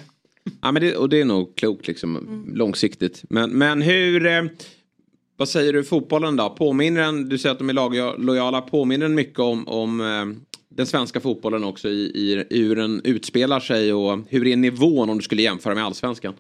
Ja, 0.61 0.71
men 0.71 0.81
det, 0.81 0.95
och 0.95 1.09
det 1.09 1.21
är 1.21 1.25
nog 1.25 1.55
klokt 1.55 1.87
liksom, 1.87 2.17
mm. 2.17 2.55
långsiktigt. 2.55 3.23
Men, 3.29 3.51
men 3.51 3.81
hur... 3.81 4.25
Eh, 4.25 4.43
vad 5.37 5.49
säger 5.49 5.73
du 5.73 5.83
fotbollen 5.83 6.35
då? 6.35 6.49
Påminner 6.49 7.01
den, 7.01 7.29
du 7.29 7.37
säger 7.37 7.53
att 7.53 7.59
de 7.59 7.69
är 7.69 7.73
laglojala, 7.73 8.61
påminner 8.61 9.05
den 9.05 9.15
mycket 9.15 9.39
om, 9.39 9.67
om 9.67 10.01
eh, 10.01 10.55
den 10.69 10.85
svenska 10.85 11.19
fotbollen 11.19 11.63
också 11.63 11.89
i, 11.89 12.11
i, 12.15 12.45
hur 12.49 12.75
den 12.75 13.01
utspelar 13.03 13.59
sig 13.59 13.93
och 13.93 14.19
hur 14.29 14.47
är 14.47 14.55
nivån 14.55 15.09
om 15.09 15.17
du 15.17 15.23
skulle 15.23 15.41
jämföra 15.41 15.75
med 15.75 15.85
allsvenskan? 15.85 16.33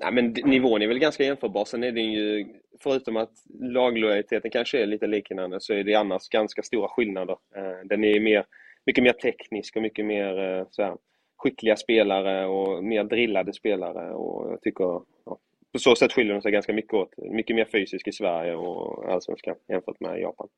Nej, 0.00 0.12
men 0.12 0.34
nivån 0.44 0.82
är 0.82 0.86
väl 0.86 0.98
ganska 0.98 1.24
jämförbar. 1.24 1.64
Sen 1.64 1.84
är 1.84 1.92
det 1.92 2.00
ju, 2.00 2.46
förutom 2.82 3.16
att 3.16 3.32
laglojaliteten 3.60 4.50
kanske 4.50 4.82
är 4.82 4.86
lite 4.86 5.06
liknande, 5.06 5.60
så 5.60 5.74
är 5.74 5.84
det 5.84 5.94
annars 5.94 6.28
ganska 6.28 6.62
stora 6.62 6.88
skillnader. 6.88 7.36
Eh, 7.56 7.86
den 7.88 8.04
är 8.04 8.20
mer, 8.20 8.44
mycket 8.86 9.04
mer 9.04 9.12
teknisk 9.12 9.76
och 9.76 9.82
mycket 9.82 10.06
mer 10.06 10.38
eh, 10.38 10.66
så 10.70 10.82
här, 10.82 10.96
skickliga 11.36 11.76
spelare 11.76 12.46
och 12.46 12.84
mer 12.84 13.04
drillade 13.04 13.52
spelare. 13.52 14.14
Och 14.14 14.52
jag 14.52 14.62
tycker 14.62 15.00
ja, 15.24 15.38
på 15.72 15.78
så 15.78 15.96
sätt 15.96 16.12
skiljer 16.12 16.34
de 16.34 16.42
sig 16.42 16.52
ganska 16.52 16.72
mycket 16.72 16.94
åt. 16.94 17.14
Mycket 17.16 17.56
mer 17.56 17.64
fysisk 17.64 18.08
i 18.08 18.12
Sverige 18.12 18.54
och 18.54 19.12
allsvenskan 19.12 19.54
jämfört 19.68 20.00
med 20.00 20.20
Japan. 20.20 20.48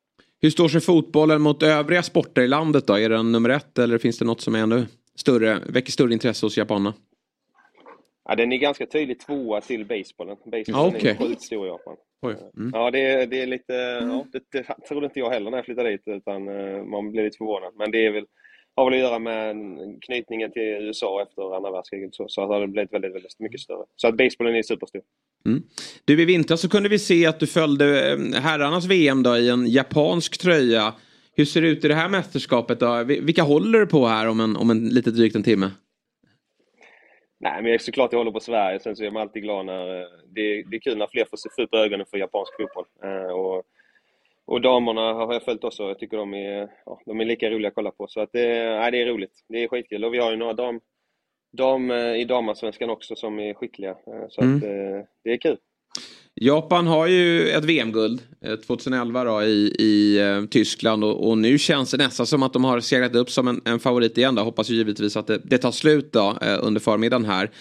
Hur 0.41 0.49
står 0.49 0.67
sig 0.67 0.81
fotbollen 0.81 1.41
mot 1.41 1.63
övriga 1.63 2.03
sporter 2.03 2.41
i 2.41 2.47
landet 2.47 2.87
då? 2.87 2.97
Är 2.99 3.09
den 3.09 3.31
nummer 3.31 3.49
ett 3.49 3.79
eller 3.79 3.97
finns 3.97 4.19
det 4.19 4.25
något 4.25 4.41
som 4.41 4.55
är 4.55 4.59
ännu 4.59 4.85
större, 5.15 5.59
väcker 5.69 5.91
större 5.91 6.13
intresse 6.13 6.45
hos 6.45 6.57
japanerna? 6.57 6.93
Ja, 8.31 8.35
den 8.35 8.51
är 8.51 8.57
ganska 8.57 8.85
tydligt 8.85 9.19
tvåa 9.19 9.61
till 9.61 9.85
basebollen. 9.85 10.37
Basebollen 10.45 10.93
ah, 10.93 10.97
okay. 10.97 11.11
är 11.11 11.15
sjukt 11.15 11.41
stor 11.41 11.65
i 11.65 11.69
Japan. 11.69 11.95
Mm. 12.57 12.71
Ja, 12.73 12.91
det, 12.91 13.25
det 13.25 13.41
är 13.41 13.47
lite... 13.47 13.73
Ja, 13.73 14.25
det, 14.31 14.43
det 14.51 14.87
trodde 14.87 15.05
inte 15.05 15.19
jag 15.19 15.29
heller 15.29 15.51
när 15.51 15.57
jag 15.57 15.65
flyttade 15.65 15.89
dit, 15.89 16.01
utan 16.05 16.47
uh, 16.47 16.83
man 16.83 17.11
blir 17.11 17.23
lite 17.23 17.37
förvånad. 17.37 17.73
Men 17.77 17.91
det 17.91 18.05
är 18.05 18.11
väl, 18.11 18.25
har 18.75 18.85
väl 18.85 18.93
att 18.93 18.99
göra 18.99 19.19
med 19.19 19.55
knytningen 20.01 20.51
till 20.51 20.61
USA 20.61 21.21
efter 21.21 21.55
andra 21.55 21.71
världskriget. 21.71 22.15
Så, 22.15 22.25
så 22.27 22.41
har 22.41 22.61
det 22.61 22.67
blivit 22.67 22.93
väldigt, 22.93 23.15
väldigt 23.15 23.39
mycket 23.39 23.59
större. 23.59 23.85
Så 23.95 24.07
att 24.07 24.17
basebollen 24.17 24.55
är 24.55 24.63
superstor. 24.63 25.01
Mm. 25.45 25.63
Du, 26.05 26.21
i 26.21 26.25
vintras 26.25 26.61
så 26.61 26.69
kunde 26.69 26.89
vi 26.89 26.99
se 26.99 27.25
att 27.25 27.39
du 27.39 27.47
följde 27.47 28.11
eh, 28.11 28.41
herrarnas 28.41 28.85
VM 28.85 29.23
då 29.23 29.37
i 29.37 29.49
en 29.49 29.67
japansk 29.67 30.37
tröja. 30.37 30.93
Hur 31.35 31.45
ser 31.45 31.61
det 31.61 31.67
ut 31.67 31.85
i 31.85 31.87
det 31.87 31.95
här 31.95 32.09
mästerskapet 32.09 32.79
då? 32.79 33.03
Vilka 33.03 33.43
håller 33.43 33.79
du 33.79 33.87
på 33.87 34.05
här 34.05 34.27
om 34.27 34.39
en, 34.39 34.55
om 34.55 34.69
en 34.69 34.89
lite 34.89 35.11
drygt 35.11 35.35
en 35.35 35.43
timme? 35.43 35.71
Nej, 37.41 37.61
men 37.61 37.79
såklart 37.79 38.11
jag 38.11 38.19
håller 38.19 38.31
på 38.31 38.39
Sverige. 38.39 38.79
Sen 38.79 38.95
så 38.95 39.03
är 39.03 39.11
man 39.11 39.21
alltid 39.21 39.43
glad 39.43 39.65
när... 39.65 40.01
Eh, 40.01 40.07
det, 40.25 40.63
det 40.63 40.75
är 40.75 40.79
kul 40.79 40.97
när 40.97 41.07
fler 41.07 41.25
får 41.25 41.37
se 41.37 41.63
upp 41.63 41.73
ögonen 41.73 42.05
för 42.09 42.17
japansk 42.17 42.53
fotboll. 42.57 42.85
Eh, 43.03 43.31
och, 43.31 43.63
och 44.45 44.61
damerna 44.61 45.13
har 45.13 45.33
jag 45.33 45.43
följt 45.43 45.63
också. 45.63 45.83
Jag 45.83 45.99
tycker 45.99 46.17
de 46.17 46.33
är, 46.33 46.71
ja, 46.85 47.01
de 47.05 47.21
är 47.21 47.25
lika 47.25 47.49
roliga 47.49 47.67
att 47.67 47.75
kolla 47.75 47.91
på. 47.91 48.07
Så 48.07 48.21
att 48.21 48.29
det, 48.33 48.79
nej, 48.79 48.91
det 48.91 49.01
är 49.01 49.05
roligt. 49.05 49.45
Det 49.47 49.63
är 49.63 49.67
skitkul. 49.67 50.05
Och 50.05 50.13
vi 50.13 50.17
har 50.17 50.31
ju 50.31 50.37
några 50.37 50.53
dam, 50.53 50.79
dam 51.51 51.91
i 51.91 52.25
damallsvenskan 52.25 52.89
också 52.89 53.15
som 53.15 53.39
är 53.39 53.53
skickliga. 53.53 53.95
Så 54.29 54.41
mm. 54.41 54.55
att 54.55 54.61
det 55.23 55.31
är 55.31 55.37
kul. 55.37 55.57
Japan 56.35 56.87
har 56.87 57.07
ju 57.07 57.49
ett 57.49 57.65
VM-guld 57.65 58.21
2011 58.65 59.19
eh, 59.19 59.25
då, 59.25 59.43
i, 59.43 59.75
i 59.79 60.19
eh, 60.19 60.45
Tyskland 60.45 61.03
och, 61.03 61.29
och, 61.29 61.37
nu 61.37 61.57
känns 61.57 61.91
det 61.91 61.97
nästan 61.97 62.25
som 62.25 62.43
att 62.43 62.53
de 62.53 62.63
har 62.63 62.79
seglat 62.79 63.15
upp 63.15 63.29
som 63.29 63.47
en, 63.47 63.61
en 63.65 63.79
favorit 63.79 64.17
igen. 64.17 64.35
Då. 64.35 64.43
Hoppas 64.43 64.69
ju 64.69 64.75
givetvis 64.75 65.17
att 65.17 65.27
det, 65.27 65.41
det 65.43 65.57
tar 65.57 65.71
slut 65.71 66.13
då, 66.13 66.37
eh, 66.41 66.59
under 66.61 66.81
förmiddagen 66.81 67.25
här. 67.25 67.51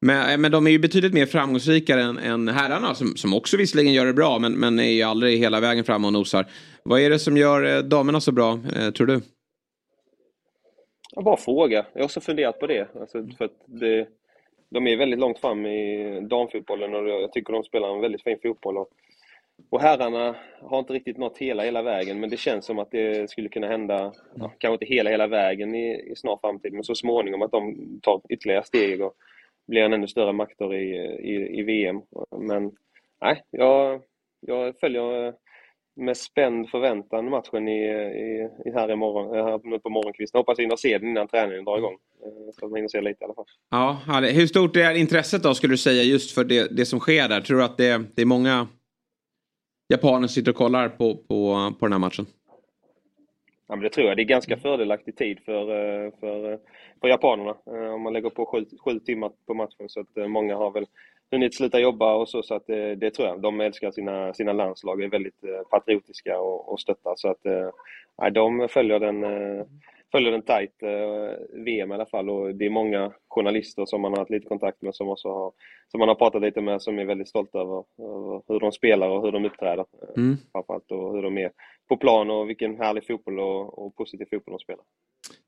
Men, 0.00 0.40
men 0.40 0.52
de 0.52 0.66
är 0.66 0.70
ju 0.70 0.78
betydligt 0.78 1.14
mer 1.14 1.26
framgångsrika 1.26 2.00
än, 2.00 2.18
än 2.18 2.48
herrarna 2.48 2.94
som, 2.94 3.16
som 3.16 3.34
också 3.34 3.56
visserligen 3.56 3.92
gör 3.92 4.06
det 4.06 4.12
bra 4.12 4.38
men, 4.38 4.52
men 4.52 4.78
är 4.78 4.92
ju 4.92 5.02
aldrig 5.02 5.38
hela 5.38 5.60
vägen 5.60 5.84
fram 5.84 6.04
och 6.04 6.12
nosar. 6.12 6.46
Vad 6.82 7.00
är 7.00 7.10
det 7.10 7.18
som 7.18 7.36
gör 7.36 7.82
damerna 7.82 8.20
så 8.20 8.32
bra, 8.32 8.58
tror 8.96 9.06
du? 9.06 9.20
Jag 11.14 11.24
bara 11.24 11.36
fråga. 11.36 11.86
Jag 11.92 12.00
har 12.00 12.04
också 12.04 12.20
funderat 12.20 12.60
på 12.60 12.66
det. 12.66 12.88
Alltså, 13.00 13.26
för 13.38 13.44
att 13.44 13.64
det 13.66 14.06
de 14.70 14.86
är 14.86 14.96
väldigt 14.96 15.18
långt 15.18 15.38
fram 15.38 15.66
i 15.66 16.20
damfotbollen 16.20 16.94
och 16.94 17.08
jag 17.08 17.32
tycker 17.32 17.52
de 17.52 17.64
spelar 17.64 17.94
en 17.94 18.00
väldigt 18.00 18.22
fin 18.22 18.38
fotboll. 18.42 18.78
Och, 18.78 18.88
och 19.70 19.80
herrarna 19.80 20.36
har 20.60 20.78
inte 20.78 20.92
riktigt 20.92 21.18
nått 21.18 21.38
hela, 21.38 21.62
hela 21.62 21.82
vägen, 21.82 22.20
men 22.20 22.30
det 22.30 22.36
känns 22.36 22.64
som 22.64 22.78
att 22.78 22.90
det 22.90 23.30
skulle 23.30 23.48
kunna 23.48 23.66
hända, 23.66 24.12
ja, 24.34 24.52
kanske 24.58 24.72
inte 24.72 24.94
hela, 24.94 25.10
hela 25.10 25.26
vägen 25.26 25.74
i, 25.74 26.10
i 26.10 26.16
snar 26.16 26.38
framtid, 26.40 26.72
men 26.72 26.84
så 26.84 26.94
småningom 26.94 27.42
att 27.42 27.52
de 27.52 27.76
tar 28.02 28.20
ytterligare 28.28 28.64
steg 28.64 29.02
och 29.02 29.14
blir 29.66 29.82
en 29.82 29.92
ännu 29.92 30.08
större 30.08 30.32
maktor 30.32 30.74
i, 30.74 30.96
i, 31.20 31.58
i 31.58 31.62
VM. 31.62 32.02
Men 32.38 32.72
nej, 33.20 33.42
jag, 33.50 34.02
jag 34.40 34.80
följer 34.80 35.34
med 35.96 36.16
spänd 36.16 36.70
förväntan 36.70 37.30
matchen 37.30 37.68
i, 37.68 37.84
i, 38.64 38.70
här, 38.74 38.90
imorgon, 38.90 39.36
eh, 39.36 39.46
här 39.46 39.78
på 39.78 39.90
morgonkvisten. 39.90 40.38
Hoppas 40.38 40.58
hinna 40.58 40.76
se 40.76 40.98
den 40.98 41.08
innan 41.08 41.28
träningen 41.28 41.64
drar 41.64 41.78
igång. 41.78 41.98
Eh, 42.24 42.66
att 42.66 42.70
man 42.70 42.88
se 42.88 43.00
lite 43.00 43.24
i 43.24 43.24
alla 43.24 43.34
fall. 43.34 43.44
Ja, 43.70 43.98
Hur 44.32 44.46
stort 44.46 44.76
är 44.76 44.94
intresset 44.94 45.42
då 45.42 45.54
skulle 45.54 45.72
du 45.72 45.78
säga 45.78 46.02
just 46.02 46.34
för 46.34 46.44
det, 46.44 46.76
det 46.76 46.86
som 46.86 47.00
sker 47.00 47.28
där? 47.28 47.40
Tror 47.40 47.58
du 47.58 47.64
att 47.64 47.76
det, 47.76 48.04
det 48.14 48.22
är 48.22 48.26
många 48.26 48.68
japaner 49.88 50.26
som 50.26 50.34
sitter 50.34 50.50
och 50.50 50.56
kollar 50.56 50.88
på, 50.88 51.16
på, 51.16 51.72
på 51.78 51.86
den 51.86 51.92
här 51.92 51.98
matchen? 51.98 52.26
Ja, 53.68 53.76
men 53.76 53.80
det 53.80 53.90
tror 53.90 54.06
jag. 54.06 54.16
Det 54.16 54.22
är 54.22 54.24
ganska 54.24 54.56
fördelaktig 54.56 55.16
tid 55.16 55.40
för, 55.44 55.60
eh, 55.60 56.12
för, 56.20 56.58
för 57.00 57.08
japanerna. 57.08 57.56
Eh, 57.66 57.94
om 57.94 58.02
man 58.02 58.12
lägger 58.12 58.30
på 58.30 58.46
sju, 58.46 58.64
sju 58.84 58.98
timmar 58.98 59.32
på 59.46 59.54
matchen. 59.54 59.88
Så 59.88 60.00
att 60.00 60.30
många 60.30 60.56
har 60.56 60.70
väl 60.70 60.86
hunnit 61.30 61.54
sluta 61.54 61.80
jobba 61.80 62.14
och 62.14 62.28
så, 62.28 62.42
så 62.42 62.54
att 62.54 62.66
det, 62.66 62.94
det, 62.94 63.10
tror 63.10 63.28
jag. 63.28 63.40
De 63.40 63.60
älskar 63.60 63.90
sina, 63.90 64.34
sina 64.34 64.52
landslag, 64.52 65.02
är 65.02 65.08
väldigt 65.08 65.40
patriotiska 65.70 66.40
och, 66.40 66.72
och 66.72 66.80
stöttar. 66.80 67.12
Så 67.16 67.28
att 67.28 67.44
nej, 68.18 68.30
de 68.30 68.68
följer 68.68 69.00
den, 69.00 69.24
följer 70.12 70.32
den 70.32 70.42
tajt, 70.42 70.82
eh, 70.82 71.62
VM 71.64 71.90
i 71.90 71.94
alla 71.94 72.06
fall. 72.06 72.30
Och 72.30 72.54
det 72.54 72.66
är 72.66 72.70
många 72.70 73.12
journalister 73.28 73.86
som 73.86 74.00
man 74.00 74.12
har 74.12 74.18
haft 74.18 74.30
lite 74.30 74.48
kontakt 74.48 74.82
med 74.82 74.94
som 74.94 75.08
också 75.08 75.28
har, 75.28 75.52
som 75.90 75.98
man 75.98 76.08
har 76.08 76.14
pratat 76.14 76.42
lite 76.42 76.60
med 76.60 76.82
som 76.82 76.98
är 76.98 77.04
väldigt 77.04 77.28
stolta 77.28 77.58
över, 77.58 77.84
över 77.98 78.42
hur 78.48 78.60
de 78.60 78.72
spelar 78.72 79.08
och 79.08 79.22
hur 79.22 79.32
de 79.32 79.44
uppträder. 79.44 79.84
Eh, 80.02 80.22
mm. 80.22 80.36
Framförallt 80.52 80.90
och 80.90 81.14
hur 81.14 81.22
de 81.22 81.38
är 81.38 81.50
på 81.88 81.96
plan 81.96 82.30
och 82.30 82.48
vilken 82.48 82.76
härlig 82.76 83.06
fotboll 83.06 83.40
och, 83.40 83.86
och 83.86 83.96
positiv 83.96 84.26
fotboll 84.30 84.52
de 84.52 84.58
spelar. 84.58 84.84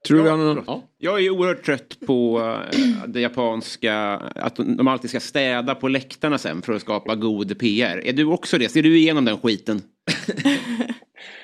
Tror 0.09 0.27
jag, 0.27 0.39
någon... 0.39 0.65
ja. 0.67 0.83
jag 0.99 1.25
är 1.25 1.31
oerhört 1.31 1.65
trött 1.65 1.99
på 2.07 2.39
äh, 2.73 3.07
det 3.09 3.21
japanska, 3.21 3.95
att 4.35 4.57
de 4.57 4.89
alltid 4.89 5.11
ska 5.11 5.21
städa 5.21 5.75
på 5.75 5.89
läktarna 5.89 6.39
sen 6.39 6.63
för 6.63 6.73
att 6.73 6.81
skapa 6.81 7.15
god 7.15 7.59
PR. 7.59 8.07
Är 8.07 8.13
du 8.13 8.25
också 8.25 8.59
det? 8.59 8.69
Ser 8.69 8.83
du 8.83 8.99
igenom 8.99 9.25
den 9.25 9.39
skiten? 9.39 9.83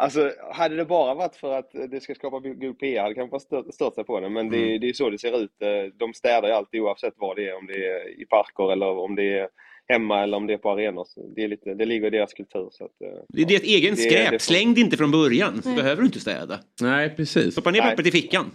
Alltså, 0.00 0.32
hade 0.52 0.76
det 0.76 0.84
bara 0.84 1.14
varit 1.14 1.36
för 1.36 1.58
att 1.58 1.70
det 1.90 2.00
ska 2.00 2.14
skapa 2.14 2.40
god 2.40 2.78
PR 2.78 3.02
hade 3.02 3.14
kanske 3.14 3.40
stört, 3.40 3.74
stört 3.74 3.94
sig 3.94 4.04
på 4.04 4.20
det. 4.20 4.28
Men 4.28 4.50
det, 4.50 4.56
mm. 4.56 4.80
det 4.80 4.88
är 4.88 4.92
så 4.92 5.10
det 5.10 5.18
ser 5.18 5.42
ut. 5.42 5.62
Eh, 5.62 5.92
de 5.96 6.14
städar 6.14 6.48
ju 6.48 6.54
alltid 6.54 6.80
oavsett 6.80 7.14
vad 7.16 7.36
det 7.36 7.48
är. 7.48 7.56
Om 7.56 7.66
det 7.66 7.86
är 7.86 8.20
i 8.20 8.24
parker 8.24 8.72
eller 8.72 8.86
om 8.86 9.14
det 9.14 9.38
är 9.38 9.48
hemma 9.88 10.22
eller 10.22 10.36
om 10.36 10.46
det 10.46 10.52
är 10.52 10.58
på 10.58 10.70
arenor. 10.70 11.06
Det, 11.36 11.44
är 11.44 11.48
lite, 11.48 11.74
det 11.74 11.84
ligger 11.84 12.06
i 12.06 12.10
deras 12.10 12.32
kultur. 12.32 12.68
Så 12.72 12.84
att, 12.84 13.00
eh, 13.00 13.22
det 13.28 13.42
är 13.42 13.46
ditt 13.46 13.62
egen 13.62 13.94
det, 13.94 14.00
skräp. 14.00 14.30
Det 14.30 14.38
Släng 14.38 14.74
det 14.74 14.80
inte 14.80 14.96
från 14.96 15.10
början 15.10 15.62
så 15.62 15.68
Nej. 15.68 15.76
behöver 15.76 16.02
du 16.02 16.06
inte 16.06 16.20
städa. 16.20 16.58
Nej, 16.80 17.16
precis. 17.16 17.52
Stoppa 17.52 17.70
ner 17.70 17.80
pappret 17.80 18.06
i 18.06 18.10
fickan. 18.10 18.50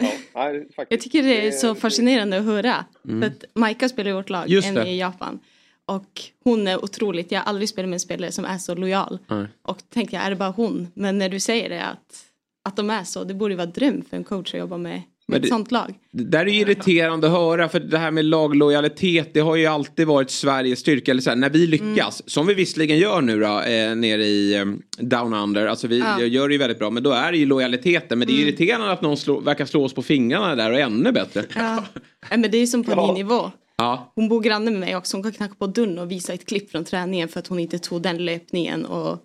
Ja, 0.00 0.12
nej, 0.34 0.68
jag 0.88 1.00
tycker 1.00 1.22
det 1.22 1.46
är 1.46 1.50
så 1.50 1.74
fascinerande 1.74 2.38
att 2.38 2.44
höra. 2.44 2.84
Mm. 3.08 3.20
För 3.20 3.28
att 3.28 3.44
Maika 3.54 3.88
spelar 3.88 4.10
i 4.10 4.14
vårt 4.14 4.30
lag, 4.30 4.50
en 4.50 4.86
i 4.86 4.98
Japan. 4.98 5.40
Och 5.86 6.20
hon 6.44 6.68
är 6.68 6.84
otroligt, 6.84 7.32
jag 7.32 7.40
har 7.40 7.44
aldrig 7.44 7.68
spelat 7.68 7.88
med 7.88 7.96
en 7.96 8.00
spelare 8.00 8.32
som 8.32 8.44
är 8.44 8.58
så 8.58 8.74
lojal. 8.74 9.18
Nej. 9.28 9.46
Och 9.62 9.78
tänkte 9.94 10.16
jag, 10.16 10.24
är 10.24 10.30
det 10.30 10.36
bara 10.36 10.50
hon? 10.50 10.88
Men 10.94 11.18
när 11.18 11.28
du 11.28 11.40
säger 11.40 11.68
det 11.68 11.82
att, 11.84 12.24
att 12.64 12.76
de 12.76 12.90
är 12.90 13.04
så, 13.04 13.24
det 13.24 13.34
borde 13.34 13.56
vara 13.56 13.66
dröm 13.66 14.02
för 14.10 14.16
en 14.16 14.24
coach 14.24 14.54
att 14.54 14.60
jobba 14.60 14.76
med, 14.76 15.02
med 15.28 15.40
det- 15.42 15.46
ett 15.46 15.52
sånt 15.52 15.70
lag. 15.72 15.94
Det 16.12 16.24
där 16.24 16.46
är 16.46 16.50
ju 16.50 16.60
irriterande 16.60 17.26
att 17.26 17.32
höra 17.32 17.68
för 17.68 17.80
det 17.80 17.98
här 17.98 18.10
med 18.10 18.24
laglojalitet 18.24 19.34
det 19.34 19.40
har 19.40 19.56
ju 19.56 19.66
alltid 19.66 20.06
varit 20.06 20.30
Sveriges 20.30 20.78
styrka. 20.78 21.10
Eller 21.10 21.22
så 21.22 21.30
här, 21.30 21.36
när 21.36 21.50
vi 21.50 21.66
lyckas, 21.66 22.22
som 22.30 22.46
vi 22.46 22.54
visserligen 22.54 22.98
gör 22.98 23.20
nu 23.20 23.40
då, 23.40 23.46
eh, 23.60 23.94
nere 23.96 24.24
i 24.24 24.54
eh, 24.54 24.64
Down 24.98 25.34
Under. 25.34 25.66
Alltså 25.66 25.86
vi 25.88 25.98
Ja. 25.98 26.22
gör 26.24 26.48
det 26.48 26.54
ju 26.54 26.58
väldigt 26.58 26.78
bra 26.78 26.90
men 26.90 27.02
då 27.02 27.10
är 27.10 27.32
det 27.32 27.38
ju 27.38 27.46
lojaliteten. 27.46 28.18
Men 28.18 28.28
det 28.28 28.34
är 28.34 28.42
irriterande 28.42 28.90
att 28.92 29.02
någon 29.02 29.16
slå, 29.16 29.40
verkar 29.40 29.64
slå 29.66 29.84
oss 29.84 29.94
på 29.94 30.02
fingrarna 30.02 30.54
där 30.54 30.72
och 30.72 30.78
ännu 30.80 31.12
bättre. 31.12 31.44
Ja. 31.54 31.84
Nej, 32.30 32.38
men 32.38 32.50
det 32.50 32.58
är 32.58 32.66
som 32.66 32.84
på 32.84 32.90
Ja. 32.96 33.06
min 33.06 33.14
nivå. 33.14 33.50
Ja, 33.78 34.12
Hon 34.14 34.28
bor 34.28 34.40
granne 34.40 34.70
med 34.70 34.80
mig 34.80 34.96
också. 34.96 35.16
Hon 35.16 35.22
kan 35.22 35.32
knacka 35.32 35.54
på 35.58 35.66
dörren 35.66 35.98
och 35.98 36.10
visa 36.10 36.32
ett 36.32 36.46
klipp 36.46 36.70
från 36.70 36.84
träningen 36.84 37.28
för 37.28 37.40
att 37.40 37.46
hon 37.46 37.58
inte 37.58 37.78
tog 37.78 38.02
den 38.02 38.24
löpningen 38.24 38.86
och 38.86 39.18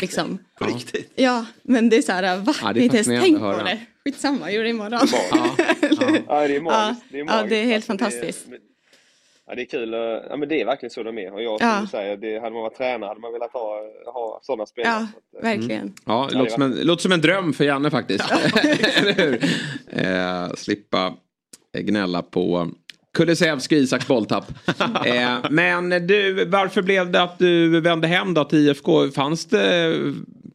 liksom. 0.00 0.38
På 0.58 0.64
riktigt. 0.64 1.12
Ja, 1.16 1.46
men 1.62 1.88
det 1.88 1.96
är 1.96 2.02
så 2.02 2.12
här, 2.12 2.36
va? 2.38 2.54
Ja, 2.62 2.72
det 2.72 2.80
är 2.80 2.84
inte 2.84 2.96
ens 2.96 3.06
tänkt 3.24 3.42
att 3.42 3.58
på 3.58 3.64
det. 3.64 3.80
Skitsamma, 4.04 4.50
gör 4.50 4.62
det 4.64 4.70
imorgon. 4.70 5.00
ja, 5.12 5.56
ja. 6.28 6.46
Det 6.46 6.56
är 6.56 6.60
magiskt. 6.60 7.02
Ja, 7.10 7.10
det 7.10 7.16
är, 7.18 7.18
ja, 7.18 7.24
magiskt. 7.24 7.48
det 7.50 7.56
är 7.56 7.64
helt 7.64 7.74
Alltså, 7.74 7.86
fantastiskt. 7.86 8.50
Det, 8.50 8.56
ja, 9.46 9.54
det 9.54 9.62
är 9.62 9.66
kul. 9.66 9.92
Ja, 10.30 10.36
men 10.36 10.48
det 10.48 10.60
är 10.60 10.64
verkligen 10.64 10.90
så 10.90 11.02
de 11.02 11.18
är. 11.18 11.32
Och 11.34 11.42
jag 11.42 11.58
Ja. 11.62 11.74
skulle 11.76 11.88
säga, 12.02 12.16
det, 12.16 12.38
hade 12.38 12.52
man 12.52 12.62
varit 12.62 12.76
tränare 12.76 13.08
hade 13.08 13.20
man 13.20 13.32
velat 13.32 13.52
ha, 13.52 13.80
ha 14.14 14.40
sådana 14.42 14.66
spelare. 14.66 14.92
Ja, 14.92 15.06
Så 15.32 15.38
att, 15.38 15.44
eh, 15.44 15.50
verkligen. 15.50 15.92
Ja, 16.06 16.26
det 16.30 16.38
låter 16.38 16.50
som, 16.50 16.62
en, 16.62 16.70
låter 16.80 17.02
som 17.02 17.12
en 17.12 17.20
dröm 17.20 17.52
för 17.52 17.64
Janne 17.64 17.90
faktiskt. 17.90 18.24
Eller 18.96 19.12
hur? 19.12 19.44
Eh, 19.88 20.54
slippa 20.54 21.14
gnälla 21.78 22.22
på 22.22 22.68
Kulusevski 23.16 23.76
Isaks 23.76 24.08
bolltapp. 24.08 24.44
Eh, 25.06 25.50
men 25.50 26.06
du, 26.06 26.44
varför 26.44 26.82
blev 26.82 27.10
det 27.10 27.22
att 27.22 27.38
du 27.38 27.80
vände 27.80 28.06
hem 28.06 28.34
då 28.34 28.44
till 28.44 28.68
IFK? 28.68 29.10
Fanns 29.10 29.46
det 29.46 29.92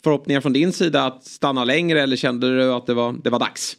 förhoppningar 0.03 0.41
från 0.41 0.53
din 0.53 0.73
sida 0.73 1.03
att 1.03 1.23
stanna 1.23 1.63
längre 1.63 2.01
eller 2.01 2.15
kände 2.15 2.57
du 2.57 2.73
att 2.73 2.85
det 2.85 2.93
var, 2.93 3.15
det 3.23 3.29
var 3.29 3.39
dags? 3.39 3.77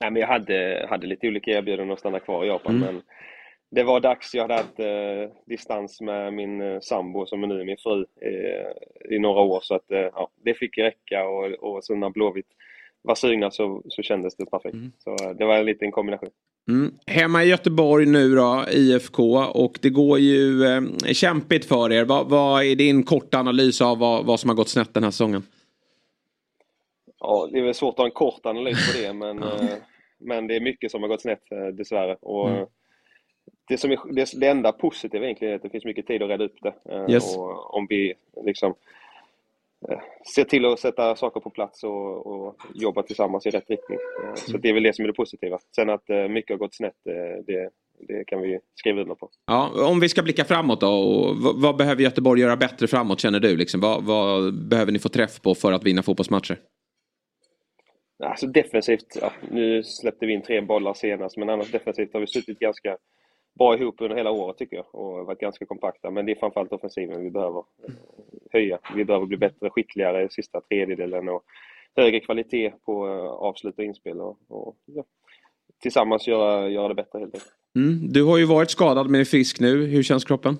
Nej, 0.00 0.10
men 0.10 0.20
jag 0.20 0.28
hade, 0.28 0.86
hade 0.90 1.06
lite 1.06 1.28
olika 1.28 1.50
erbjudanden 1.50 1.92
att 1.92 1.98
stanna 1.98 2.20
kvar 2.20 2.44
i 2.44 2.48
Japan. 2.48 2.76
Mm. 2.76 2.94
Men 2.94 3.02
det 3.70 3.82
var 3.82 4.00
dags. 4.00 4.34
Jag 4.34 4.42
hade 4.42 4.54
haft 4.54 4.78
eh, 4.78 5.36
distans 5.46 6.00
med 6.00 6.32
min 6.32 6.60
eh, 6.60 6.80
sambo 6.80 7.26
som 7.26 7.42
är 7.42 7.46
nu 7.46 7.64
min 7.64 7.76
fru 7.76 8.04
eh, 8.20 9.16
i 9.16 9.18
några 9.18 9.40
år. 9.40 9.60
Så 9.62 9.74
att, 9.74 9.90
eh, 9.90 9.98
ja, 9.98 10.30
det 10.44 10.54
fick 10.54 10.78
räcka 10.78 11.24
och, 11.24 11.44
och 11.44 11.84
så 11.84 11.94
när 11.94 12.10
Blåvitt 12.10 12.48
var 13.02 13.14
sugna 13.14 13.50
så, 13.50 13.82
så 13.88 14.02
kändes 14.02 14.36
det 14.36 14.46
perfekt. 14.46 14.76
Så 14.98 15.10
eh, 15.10 15.30
det 15.38 15.44
var 15.44 15.58
en 15.58 15.66
liten 15.66 15.90
kombination. 15.90 16.30
Mm. 16.68 16.94
Hemma 17.06 17.44
i 17.44 17.48
Göteborg 17.48 18.06
nu 18.06 18.34
då, 18.34 18.64
IFK, 18.72 19.36
och 19.38 19.78
det 19.82 19.90
går 19.90 20.18
ju 20.18 20.64
eh, 20.64 20.82
kämpigt 21.12 21.64
för 21.64 21.92
er. 21.92 22.04
Vad, 22.04 22.28
vad 22.28 22.64
är 22.64 22.76
din 22.76 23.02
korta 23.02 23.38
analys 23.38 23.80
av 23.80 23.98
vad, 23.98 24.26
vad 24.26 24.40
som 24.40 24.50
har 24.50 24.56
gått 24.56 24.68
snett 24.68 24.94
den 24.94 25.04
här 25.04 25.10
säsongen? 25.10 25.42
Ja, 27.20 27.48
det 27.52 27.58
är 27.58 27.62
väl 27.64 27.74
svårt 27.74 27.92
att 27.92 27.98
ha 27.98 28.04
en 28.04 28.10
kort 28.10 28.46
analys 28.46 28.92
på 28.92 28.98
det, 29.02 29.12
men, 29.12 29.42
eh, 29.42 29.74
men 30.18 30.46
det 30.46 30.56
är 30.56 30.60
mycket 30.60 30.90
som 30.90 31.02
har 31.02 31.08
gått 31.08 31.20
snett 31.22 31.52
eh, 31.52 31.66
dessvärre. 31.66 32.16
Och, 32.20 32.50
Mm. 32.50 32.66
det, 33.68 33.78
som 33.78 33.90
är, 33.90 34.14
det, 34.14 34.30
det 34.40 34.46
enda 34.48 34.72
positiva 34.72 35.24
egentligen 35.24 35.52
är 35.52 35.56
att 35.56 35.62
det 35.62 35.70
finns 35.70 35.84
mycket 35.84 36.06
tid 36.06 36.22
att 36.22 36.28
reda 36.28 36.44
upp 36.44 36.56
det. 36.62 36.74
Eh, 36.90 37.10
Yes. 37.10 37.36
Och 37.36 37.74
om 37.74 37.86
vi 37.90 38.14
liksom 38.46 38.74
eh, 39.88 40.00
ser 40.34 40.44
till 40.44 40.64
att 40.64 40.80
sätta 40.80 41.16
saker 41.16 41.40
på 41.40 41.50
plats 41.50 41.84
och, 41.84 42.26
och 42.26 42.56
jobba 42.74 43.02
tillsammans 43.02 43.46
i 43.46 43.50
rätt 43.50 43.70
riktning. 43.70 43.98
Eh, 44.24 44.34
Så 44.34 44.56
det 44.56 44.68
är 44.68 44.74
väl 44.74 44.82
det 44.82 44.96
som 44.96 45.04
är 45.04 45.06
det 45.06 45.14
positiva. 45.14 45.58
Sen 45.76 45.90
att 45.90 46.10
eh, 46.10 46.28
mycket 46.28 46.50
har 46.50 46.58
gått 46.58 46.74
snett, 46.74 46.96
det, 47.46 47.70
det 48.08 48.24
kan 48.26 48.40
vi 48.40 48.60
skriva 48.74 49.00
under 49.00 49.14
på. 49.14 49.30
Ja, 49.46 49.86
om 49.90 50.00
vi 50.00 50.08
ska 50.08 50.22
blicka 50.22 50.44
framåt 50.44 50.80
då. 50.80 50.88
Och 50.88 51.36
vad, 51.36 51.62
vad 51.62 51.76
behöver 51.76 52.02
Göteborg 52.02 52.40
göra 52.40 52.56
bättre 52.56 52.86
framåt 52.86 53.20
känner 53.20 53.40
du? 53.40 53.56
Liksom? 53.56 53.80
Vad, 53.80 54.04
vad 54.04 54.54
behöver 54.68 54.92
ni 54.92 54.98
få 54.98 55.08
träff 55.08 55.42
på 55.42 55.54
för 55.54 55.72
att 55.72 55.84
vinna 55.84 56.02
fotbollsmatcher? 56.02 56.58
Alltså 58.24 58.46
defensivt, 58.46 59.16
ja, 59.20 59.32
nu 59.50 59.82
släppte 59.82 60.26
vi 60.26 60.32
in 60.32 60.42
tre 60.42 60.60
bollar 60.60 60.94
senast, 60.94 61.36
men 61.36 61.50
annars 61.50 61.70
defensivt 61.70 62.12
har 62.12 62.20
vi 62.20 62.26
suttit 62.26 62.58
ganska 62.58 62.96
bra 63.58 63.76
ihop 63.76 64.00
under 64.00 64.16
hela 64.16 64.30
året 64.30 64.58
tycker 64.58 64.76
jag 64.76 64.94
och 64.94 65.26
varit 65.26 65.40
ganska 65.40 65.66
kompakta. 65.66 66.10
Men 66.10 66.26
det 66.26 66.32
är 66.32 66.36
framförallt 66.36 66.72
offensiven 66.72 67.22
vi 67.22 67.30
behöver 67.30 67.58
eh, 67.58 67.94
höja. 68.52 68.78
Vi 68.94 69.04
behöver 69.04 69.26
bli 69.26 69.36
bättre, 69.36 69.70
skickligare 69.70 70.24
i 70.24 70.28
sista 70.28 70.60
tredjedelen 70.60 71.28
och 71.28 71.44
högre 71.96 72.20
kvalitet 72.20 72.70
på 72.70 73.08
eh, 73.08 73.24
avslut 73.24 73.78
och 73.78 73.84
inspel 73.84 74.20
och, 74.20 74.38
och 74.48 74.76
ja, 74.84 75.04
tillsammans 75.82 76.26
göra, 76.26 76.68
göra 76.68 76.88
det 76.88 76.94
bättre 76.94 77.18
helt 77.18 77.34
enkelt. 77.34 77.52
Mm. 77.76 78.12
Du 78.12 78.24
har 78.24 78.38
ju 78.38 78.44
varit 78.44 78.70
skadad 78.70 79.10
men 79.10 79.20
är 79.20 79.24
frisk 79.24 79.60
nu. 79.60 79.86
Hur 79.86 80.02
känns 80.02 80.24
kroppen? 80.24 80.58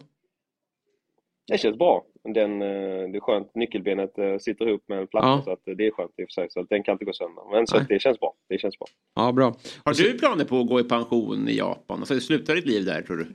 Det 1.46 1.58
känns 1.58 1.78
bra. 1.78 2.04
Den, 2.28 2.62
eh, 2.62 2.68
det 3.10 3.16
är 3.16 3.20
skönt. 3.20 3.54
Nyckelbenet 3.54 4.18
eh, 4.18 4.38
sitter 4.38 4.68
ihop 4.68 4.88
med 4.88 4.98
en 4.98 5.06
platta 5.06 5.26
Ja. 5.26 5.42
så 5.44 5.50
att 5.52 5.68
eh, 5.68 5.74
det 5.74 5.86
är 5.86 5.90
skönt 5.90 6.10
i 6.16 6.22
och 6.24 6.26
för 6.28 6.32
sig. 6.32 6.46
Så 6.50 6.60
att 6.60 6.68
den 6.68 6.82
kan 6.82 6.92
inte 6.92 7.04
gå 7.04 7.12
sönder. 7.12 7.42
Men 7.52 7.66
så 7.66 7.78
det 7.78 7.98
känns 7.98 8.20
bra. 8.20 8.34
Det 8.48 8.58
känns 8.58 8.78
bra. 8.78 8.86
Ja, 9.14 9.32
bra. 9.32 9.56
Har 9.84 9.94
du 9.94 10.18
planer 10.18 10.44
på 10.44 10.60
att 10.60 10.68
gå 10.68 10.80
i 10.80 10.84
pension 10.84 11.48
i 11.48 11.56
Japan? 11.56 11.98
Alltså 11.98 12.20
sluta 12.20 12.54
ditt 12.54 12.66
liv 12.66 12.84
där 12.84 13.02
tror 13.02 13.16
du? 13.16 13.26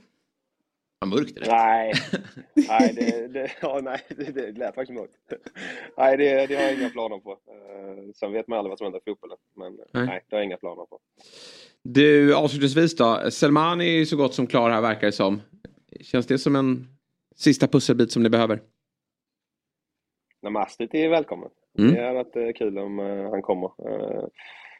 Vad 0.98 1.10
mörkt 1.10 1.34
det. 1.34 1.46
Nej, 1.50 1.92
nej, 2.68 2.92
det, 2.96 3.28
det, 3.28 3.50
ja, 3.62 3.80
nej, 3.82 4.00
det, 4.08 4.32
det 4.32 4.58
lät 4.58 4.74
faktiskt 4.74 4.98
mörkt. 4.98 5.12
Nej, 5.96 6.16
det, 6.16 6.46
det 6.46 6.54
har 6.56 6.62
jag 6.62 6.74
inga 6.74 6.90
planer 6.90 7.18
på. 7.18 7.38
Sen 8.14 8.32
vet 8.32 8.48
man 8.48 8.58
aldrig 8.58 8.70
vad 8.70 8.78
som 8.78 8.84
händer 8.84 9.00
i 9.06 9.10
fotbollen. 9.10 9.36
Men 9.56 9.72
Nej. 9.72 9.84
nej. 9.92 10.06
nej, 10.06 10.20
det 10.28 10.36
har 10.36 10.40
jag 10.40 10.46
inga 10.46 10.56
planer 10.56 10.84
på. 10.84 10.98
Du, 11.84 12.34
avslutningsvis 12.34 12.96
då. 12.96 13.30
Selmani 13.30 13.84
är 13.84 13.98
ju 13.98 14.06
så 14.06 14.16
gott 14.16 14.34
som 14.34 14.46
klar 14.46 14.70
här 14.70 14.80
verkar 14.80 15.06
det 15.06 15.12
som. 15.12 15.40
Känns 16.00 16.26
det 16.26 16.38
som 16.38 16.56
en 16.56 16.86
sista 17.36 17.66
pusselbit 17.68 18.12
som 18.12 18.22
ni 18.22 18.28
behöver? 18.28 18.60
Astrid 20.46 20.94
är 20.94 21.08
välkommen. 21.08 21.48
Mm. 21.78 21.94
Det 21.94 22.00
hade 22.02 22.14
varit 22.14 22.36
eh, 22.36 22.52
kul 22.58 22.78
om 22.78 22.98
eh, 22.98 23.30
han 23.30 23.42
kommer. 23.42 23.70
Eh, 23.88 24.24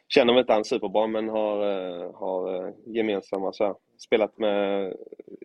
Känner 0.07 0.33
mig 0.33 0.39
inte 0.39 0.53
han 0.53 0.65
superbra 0.65 1.07
men 1.07 1.29
har, 1.29 1.57
har 2.13 2.73
gemensamma 2.95 3.53
så 3.53 3.63
här, 3.65 3.75
spelat 3.99 4.37
med 4.37 4.93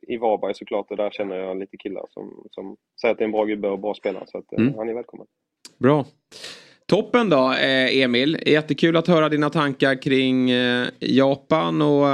i 0.03 0.17
Varberg 0.17 0.55
såklart 0.55 0.91
och 0.91 0.97
där 0.97 1.11
känner 1.11 1.37
jag 1.37 1.59
lite 1.59 1.77
killar 1.77 2.05
som, 2.11 2.47
som 2.51 2.77
säger 3.01 3.13
att 3.13 3.19
det 3.19 3.23
är 3.23 3.27
en 3.27 3.33
bra 3.33 3.45
gubbe 3.45 3.69
och 3.69 3.79
bra 3.79 3.95
spelare 3.95 4.25
så 4.27 4.39
att 4.39 4.53
Mm. 4.53 4.75
han 4.77 4.89
är 4.89 4.95
välkommen. 4.95 5.27
Bra. 5.79 6.05
Toppen 6.87 7.29
då, 7.31 7.55
Emil. 7.93 8.39
Jättekul 8.47 8.97
att 8.97 9.07
höra 9.09 9.29
dina 9.29 9.51
tankar 9.51 10.03
kring 10.03 10.49
Japan 10.99 11.83
och 11.83 12.07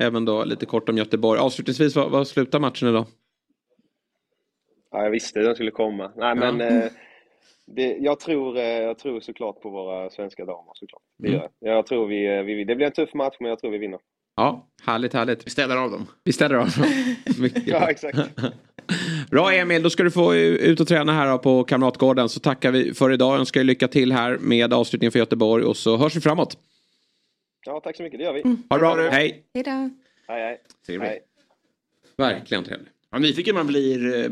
även 0.00 0.24
då 0.24 0.44
lite 0.44 0.66
kort 0.66 0.88
om 0.88 0.98
Göteborg. 0.98 1.40
Avslutningsvis, 1.40 1.96
vad, 1.96 2.10
vad 2.10 2.26
slutar 2.28 2.60
matchen 2.60 2.88
idag? 2.88 3.04
Ja, 4.90 5.02
jag 5.02 5.10
visste 5.10 5.40
den 5.40 5.54
skulle 5.54 5.70
komma. 5.70 6.12
Nej, 6.16 6.34
men 6.34 6.60
eh, 6.60 6.84
det, 7.66 7.96
jag, 8.00 8.20
tror, 8.20 8.56
eh, 8.56 8.62
jag 8.64 8.98
tror 8.98 9.20
såklart 9.20 9.60
på 9.62 9.70
våra 9.70 10.10
svenska 10.10 10.44
damer 10.44 10.72
såklart. 10.74 11.02
Det, 11.18 11.28
Mm. 11.28 11.40
gör 11.40 11.72
jag. 11.74 11.86
tror 11.86 12.06
vi, 12.06 12.26
eh, 12.36 12.42
vi, 12.42 12.64
det 12.64 12.76
blir 12.76 12.86
en 12.86 12.92
tuff 12.92 13.14
match 13.14 13.36
men 13.40 13.48
jag 13.48 13.58
tror 13.58 13.70
vi 13.70 13.78
vinner. 13.78 13.98
Ja, 14.36 14.66
härligt, 14.82 15.12
härligt. 15.14 15.46
Vi 15.46 15.50
städar 15.50 15.76
av 15.76 15.90
dem. 15.90 16.06
Vi 16.24 16.32
ställer 16.32 16.54
av. 16.54 16.68
Mycket 17.40 17.66
Ja, 17.66 17.78
bra. 17.78 17.88
exakt. 17.90 18.18
Bra 19.30 19.52
Emil, 19.52 19.82
då 19.82 19.90
ska 19.90 20.02
du 20.02 20.10
få 20.10 20.34
ut 20.34 20.80
och 20.80 20.88
träna 20.88 21.12
här 21.12 21.38
på 21.38 21.64
Kamratgården. 21.64 22.28
Så 22.28 22.40
tackar 22.40 22.70
vi 22.72 22.94
för 22.94 23.12
idag. 23.12 23.38
Önskar 23.38 23.60
er 23.60 23.64
lycka 23.64 23.88
till 23.88 24.12
här 24.12 24.38
med 24.38 24.72
avslutningen 24.72 25.12
för 25.12 25.18
Göteborg 25.18 25.64
och 25.64 25.76
så 25.76 25.96
hörs 25.96 26.16
vi 26.16 26.20
framåt. 26.20 26.58
Ja, 27.66 27.80
tack 27.80 27.96
så 27.96 28.02
mycket. 28.02 28.18
Det 28.18 28.24
gör 28.24 28.32
vi. 28.32 28.42
Ha 28.42 28.54
det 28.70 28.78
bra. 28.78 29.08
Hej. 29.10 29.42
Hej 29.54 29.62
då. 29.64 29.70
Hej, 29.70 29.90
hej. 30.42 30.60
Trevligt. 30.86 31.08
hej. 31.10 31.20
Verkligen 32.16 32.64
trevligt. 32.64 32.88
Ja, 33.10 33.18
nyfiken 33.18 33.54
man 33.54 33.66
blir. 33.66 34.30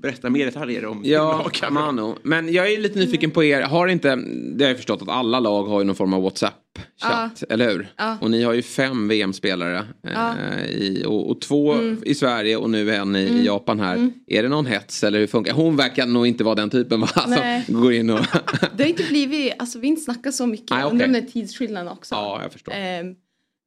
Eh, 0.00 0.10
Berätta 0.10 0.30
mer 0.30 0.46
detaljer 0.46 0.86
om 0.86 1.00
Ja. 1.04 1.50
Mano. 1.70 2.16
Men 2.22 2.52
jag 2.52 2.72
är 2.72 2.78
lite 2.80 2.98
nyfiken 2.98 3.30
på 3.30 3.44
er. 3.44 3.62
Har 3.62 3.88
inte, 3.88 4.16
det 4.56 4.64
har 4.64 4.68
jag 4.70 4.76
förstått 4.76 5.02
att 5.02 5.08
alla 5.08 5.40
lag 5.40 5.64
har 5.64 5.80
ju 5.80 5.84
någon 5.86 5.96
form 5.96 6.14
av 6.14 6.22
WhatsApp-chatt, 6.22 7.44
eller 7.48 7.70
hur? 7.70 7.92
Ja. 7.96 8.18
Och 8.20 8.30
ni 8.30 8.42
har 8.42 8.52
ju 8.52 8.62
fem 8.62 9.08
VM-spelare. 9.08 9.84
Ja. 10.02 10.34
Eh, 10.38 11.06
och, 11.06 11.30
och 11.30 11.40
två 11.40 11.74
i 12.02 12.14
Sverige 12.14 12.56
och 12.56 12.70
nu 12.70 12.94
en 12.94 13.16
i, 13.16 13.20
i 13.20 13.46
Japan 13.46 13.80
här. 13.80 14.10
Är 14.26 14.42
det 14.42 14.48
någon 14.48 14.66
hets 14.66 15.04
eller 15.04 15.18
hur 15.18 15.26
funkar 15.26 15.52
Hon 15.52 15.76
verkar 15.76 16.06
nog 16.06 16.26
inte 16.26 16.44
vara 16.44 16.54
den 16.54 16.70
typen 16.70 17.00
va? 17.00 17.08
Nej. 17.28 17.64
Som 17.64 17.80
går 17.80 17.92
in 17.92 18.10
och... 18.10 18.20
Det 18.76 18.82
har 18.82 18.88
inte 18.90 19.04
blivit, 19.08 19.52
alltså 19.58 19.78
vi 19.78 19.86
har 19.86 19.90
inte 19.90 20.02
snackat 20.02 20.34
så 20.34 20.46
mycket. 20.46 20.70
Nej, 20.70 20.84
Undrar 20.84 21.06
om 21.06 21.12
det 21.12 21.18
är 21.18 21.22
tidsskillnaden 21.22 21.92
också. 21.92 22.14
ja, 22.14 22.40
jag 22.42 22.52
förstår. 22.52 22.72
Ehm, 22.76 23.14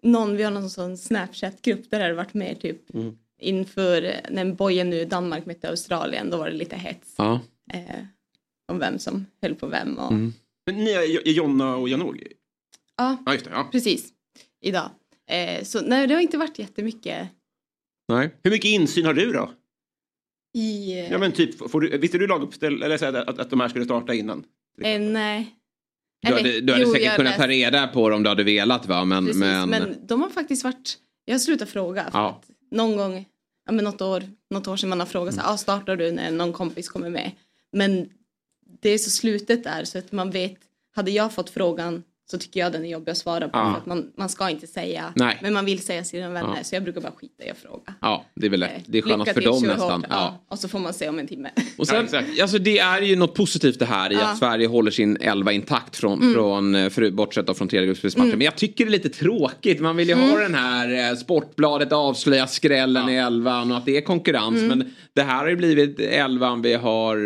någon, 0.04 0.38
vi 0.38 0.44
har 0.44 0.52
någon 0.52 0.70
sån 0.70 0.98
Snapchat-grupp 0.98 1.92
där 1.92 2.00
det 2.00 2.06
har 2.06 2.12
varit 2.12 2.34
mer 2.34 2.56
typ 2.56 2.94
Mm. 2.94 3.14
Inför 3.42 4.16
när 4.30 4.46
Bojen 4.54 4.90
nu 4.90 5.06
Danmark 5.06 5.46
mötte 5.46 5.70
Australien. 5.70 6.30
Då 6.30 6.38
var 6.38 6.50
det 6.50 6.56
lite 6.56 6.76
hets 6.76 7.16
Ja. 7.18 7.40
eh, 7.74 7.80
om 8.72 8.80
vem 8.80 9.00
som 9.00 9.26
höll 9.42 9.56
på 9.56 9.68
vem. 9.68 9.98
Och, 9.98 10.12
Mm. 10.12 10.34
Men 10.66 10.76
ni 10.76 10.92
är 10.92 11.28
Jonna 11.30 11.76
och 11.76 11.90
Janog? 11.90 12.24
Ja, 12.98 13.18
Ja, 13.26 13.34
just 13.34 13.46
det. 13.46 13.52
Ja. 13.52 13.70
precis. 13.72 14.10
Idag. 14.62 14.90
Eh, 15.30 15.64
så 15.64 15.82
nej, 15.82 16.08
det 16.08 16.14
har 16.14 16.22
inte 16.22 16.38
varit 16.38 16.60
jättemycket 16.60 17.28
Nej. 18.08 18.36
Hur 18.44 18.52
mycket 18.52 18.70
insyn 18.72 19.06
har 19.06 19.14
du 19.14 19.32
då? 19.32 19.52
i... 20.58 21.00
Eh, 21.00 21.12
Ja, 21.12 21.18
men 21.18 21.32
typ, 21.32 21.70
får 21.72 21.82
du, 21.82 21.98
visste 21.98 22.18
du 22.18 22.28
laguppställ 22.28 22.84
eller 22.84 22.98
så 22.98 23.06
att, 23.06 23.40
att 23.40 23.50
de 23.50 23.60
här 23.60 23.70
skulle 23.70 23.86
starta 23.86 24.14
innan? 24.14 24.46
eh, 24.82 25.00
nej. 25.02 25.56
Du 26.22 26.28
Eller, 26.28 26.38
hade, 26.38 26.62
du 26.62 26.72
hade 26.74 26.84
jo, 26.86 26.92
säkert 26.92 27.06
jag 27.06 27.16
kunnat 27.16 27.36
ta 27.36 27.46
läste- 27.48 27.52
reda 27.72 27.88
på 27.88 28.10
det 28.10 28.16
om 28.16 28.24
du 28.24 28.30
hade 28.30 28.44
velat 28.44 28.86
va? 28.88 29.06
Men, 29.06 29.26
Precis, 29.26 29.40
men... 29.40 29.70
men... 29.70 30.08
de 30.08 30.22
har 30.22 30.30
faktiskt 30.30 30.64
varit... 30.64 30.98
Jag 31.26 31.34
har 31.34 31.40
slutat 31.40 31.70
fråga. 31.70 32.04
För 32.12 32.20
Ja. 32.20 32.42
att 32.42 32.50
någon 32.74 32.98
gång 32.98 33.30
ja, 33.66 33.72
men 33.72 33.86
något, 33.86 34.02
år, 34.02 34.24
något 34.50 34.68
år 34.68 34.78
sedan 34.78 34.90
man 34.90 35.00
har 35.00 35.08
frågat 35.08 35.34
mm. 35.34 35.46
så 35.46 35.52
ah, 35.52 35.58
startar 35.58 35.96
du 35.96 36.12
när 36.12 36.32
någon 36.32 36.54
kompis 36.54 36.90
kommer 36.90 37.10
med? 37.10 37.32
Men 37.72 38.10
det 38.82 38.90
är 38.90 38.98
så 38.98 39.10
slutet 39.10 39.64
där 39.64 39.84
så 39.84 39.98
att 39.98 40.12
man 40.12 40.32
vet, 40.32 40.58
hade 40.96 41.12
jag 41.12 41.34
fått 41.34 41.50
frågan 41.50 42.04
så 42.34 42.40
tycker 42.40 42.60
jag 42.60 42.72
den 42.72 42.86
är 42.86 42.90
jobbig 42.90 43.12
att 43.12 43.18
svara 43.18 43.50
på. 43.50 43.58
Ja. 43.58 43.72
För 43.72 43.78
att 43.78 43.86
man, 43.86 44.12
man 44.18 44.30
ska 44.30 44.50
inte 44.50 44.68
säga, 44.68 45.14
Nej. 45.16 45.40
men 45.42 45.54
man 45.54 45.66
vill 45.66 45.82
säga 45.82 46.04
sina 46.04 46.30
vänner. 46.30 46.58
Ja. 46.58 46.64
Så 46.64 46.76
jag 46.76 46.84
brukar 46.84 47.02
bara 47.02 47.12
skita 47.12 47.44
i 47.44 47.50
att 47.50 47.58
fråga. 47.58 47.94
Ja, 48.02 48.26
det 48.36 48.46
är 48.46 48.50
väl 48.50 48.60
lätt. 48.60 48.72
Eh, 48.72 48.82
det 48.86 48.98
är 48.98 49.02
skönast 49.02 49.34
för 49.34 49.42
dem 49.42 49.64
nästan. 49.64 50.06
Ja. 50.10 50.40
Och 50.48 50.60
så 50.60 50.68
får 50.68 50.80
man 50.80 50.94
se 50.94 51.10
om 51.10 51.20
en 51.20 51.28
timme. 51.28 51.50
Och 51.78 51.88
sen, 51.88 52.08
alltså, 52.42 52.58
det 52.58 52.80
är 52.80 53.02
ju 53.02 53.16
något 53.16 53.36
positivt 53.36 53.80
det 53.80 53.86
här 53.86 54.14
i 54.14 54.16
att 54.16 54.38
Sverige 54.38 54.68
håller 54.68 54.92
sin 54.92 55.18
elva 55.18 55.52
intakt 55.52 55.98
från, 55.98 56.22
mm. 56.22 56.34
från 56.34 56.76
eh, 56.76 56.90
för, 56.90 57.12
bortsett 57.12 57.58
från 57.58 57.68
tredjegruppsmatchen. 57.68 58.26
Mm. 58.26 58.38
Men 58.38 58.46
jag 58.46 58.56
tycker 58.56 58.86
det 58.86 58.90
är 58.90 58.92
lite 58.92 59.10
tråkigt. 59.10 59.82
Man 59.82 59.96
vill 59.96 60.08
ju 60.08 60.14
mm. 60.14 60.30
ha 60.30 60.40
den 60.40 60.56
här 60.56 61.12
eh, 61.12 61.16
Sportbladet 61.16 61.92
avslöja 61.92 62.48
skrällen 62.48 63.10
i 63.10 63.16
elvan 63.16 63.72
och 63.72 63.78
att 63.78 63.86
det 63.86 63.98
är 63.98 64.02
konkurrens. 64.02 64.58
Mm. 64.58 64.68
Men 64.68 64.94
det 65.14 65.22
här 65.22 65.38
har 65.38 65.50
ju 65.50 65.56
blivit 65.56 66.00
elvan 66.00 66.62
vi 66.62 66.74
har 66.74 67.18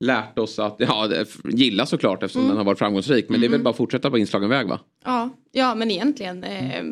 lärt 0.00 0.38
oss 0.38 0.58
att 0.58 0.76
ja, 0.78 1.24
gilla 1.44 1.86
såklart 1.86 2.22
eftersom 2.22 2.42
mm. 2.42 2.48
den 2.48 2.56
har 2.56 2.64
varit 2.64 2.78
framgångsrik. 2.78 3.28
Men 3.28 3.34
mm. 3.34 3.40
det 3.40 3.46
är 3.46 3.48
väl 3.48 3.54
mm. 3.54 3.64
bara 3.64 3.70
att 3.70 3.76
fortsätta 3.76 4.10
på 4.10 4.18
inslagen 4.18 4.48
väg 4.48 4.68
va? 4.68 4.80
Ja, 5.04 5.30
ja 5.52 5.74
men 5.74 5.90
egentligen. 5.90 6.44
Eh, 6.44 6.84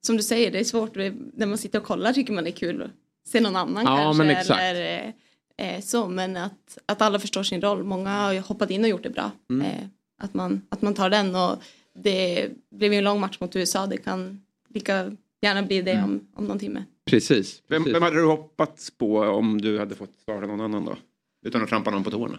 som 0.00 0.16
du 0.16 0.22
säger, 0.22 0.50
det 0.50 0.58
är 0.58 0.64
svårt. 0.64 0.96
När 1.34 1.46
man 1.46 1.58
sitter 1.58 1.78
och 1.78 1.84
kollar 1.84 2.12
tycker 2.12 2.32
man 2.32 2.44
det 2.44 2.50
är 2.50 2.52
kul 2.52 2.82
att 2.82 2.90
se 3.26 3.40
någon 3.40 3.56
annan 3.56 3.84
ja, 3.84 3.96
kanske. 3.96 4.24
Men 4.24 4.36
exakt. 4.36 4.60
Eller, 4.60 5.12
eh, 5.56 5.80
så, 5.80 6.08
men 6.08 6.36
att, 6.36 6.78
att 6.86 7.02
alla 7.02 7.18
förstår 7.18 7.42
sin 7.42 7.60
roll. 7.60 7.84
Många 7.84 8.10
har 8.10 8.32
ju 8.32 8.40
hoppat 8.40 8.70
in 8.70 8.84
och 8.84 8.90
gjort 8.90 9.02
det 9.02 9.10
bra. 9.10 9.30
Mm. 9.50 9.66
Eh, 9.66 9.86
att, 10.18 10.34
man, 10.34 10.62
att 10.68 10.82
man 10.82 10.94
tar 10.94 11.10
den 11.10 11.36
och 11.36 11.62
det 11.94 12.48
blev 12.70 12.92
ju 12.92 12.98
en 12.98 13.04
lång 13.04 13.20
match 13.20 13.40
mot 13.40 13.56
USA. 13.56 13.86
Det 13.86 13.96
kan 13.96 14.42
lika 14.68 15.16
gärna 15.42 15.62
bli 15.62 15.82
det 15.82 15.92
mm. 15.92 16.04
om, 16.04 16.28
om 16.34 16.44
någon 16.44 16.58
timme. 16.58 16.84
Precis. 17.04 17.28
precis. 17.28 17.62
Vem, 17.68 17.84
vem 17.84 18.02
hade 18.02 18.16
du 18.16 18.26
hoppats 18.26 18.90
på 18.90 19.18
om 19.18 19.60
du 19.60 19.78
hade 19.78 19.94
fått 19.94 20.14
svara 20.24 20.46
någon 20.46 20.60
annan 20.60 20.84
då? 20.84 20.96
Utan 21.42 21.62
att 21.62 21.68
trampa 21.68 21.90
någon 21.90 22.04
på 22.04 22.10
tårna. 22.10 22.38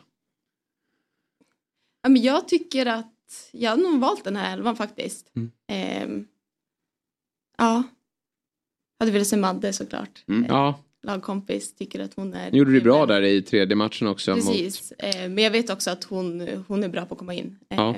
Ja, 2.02 2.10
men 2.10 2.22
jag 2.22 2.48
tycker 2.48 2.86
att 2.86 3.50
jag 3.52 3.72
har 3.72 3.78
nog 3.78 4.00
valt 4.00 4.24
den 4.24 4.36
här 4.36 4.54
elvan 4.54 4.76
faktiskt. 4.76 5.32
Mm. 5.36 5.52
Eh, 5.68 6.26
ja. 7.58 7.84
Jag 8.98 9.06
hade 9.06 9.12
velat 9.12 9.28
se 9.28 9.38
Madde 9.38 9.74
såklart. 9.74 10.24
Mm. 10.28 10.46
Ja. 10.50 10.80
Lagkompis 11.04 11.76
tycker 11.76 12.00
att 12.00 12.14
hon 12.14 12.34
är... 12.34 12.52
Gjorde 12.52 12.72
du 12.72 12.82
bra 12.82 13.06
där 13.06 13.22
i 13.22 13.42
tredje 13.42 13.76
matchen 13.76 14.08
också? 14.08 14.36
Precis. 14.36 14.92
Mot... 14.92 15.16
Eh, 15.16 15.30
men 15.30 15.38
jag 15.38 15.52
vet 15.52 15.70
också 15.70 15.92
att 15.92 16.04
hon, 16.04 16.48
hon 16.68 16.84
är 16.84 16.90
bra 16.90 17.06
på 17.06 17.14
att 17.14 17.20
komma 17.20 17.34
in. 17.34 17.60
Eh, 17.70 17.78
ja. 17.78 17.96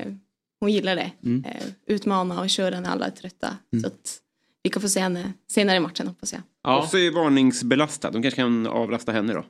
Hon 0.60 0.72
gillar 0.72 0.96
det. 0.96 1.12
Mm. 1.24 1.46
Eh, 1.46 1.64
utmana 1.88 2.42
och 2.42 2.50
köra 2.50 2.80
när 2.80 2.90
alla 2.90 3.06
är 3.06 3.12
trötta. 3.12 3.58
Mm. 3.74 3.82
Så 3.82 3.88
att 3.88 4.20
vi 4.64 4.70
kan 4.70 4.82
få 4.82 4.90
se 4.90 5.00
henne 5.00 5.34
senare 5.48 5.78
i 5.78 5.80
matchen 5.80 6.08
hoppas 6.08 6.34
jag. 6.34 6.42
Ja. 6.64 6.80
Och 6.80 6.90
så 6.90 6.98
är 6.98 7.12
varningsbelastad. 7.12 8.12
De 8.12 8.22
kanske 8.22 8.42
kan 8.42 8.68
avlasta 8.68 9.12
henne 9.12 9.34
då? 9.34 9.46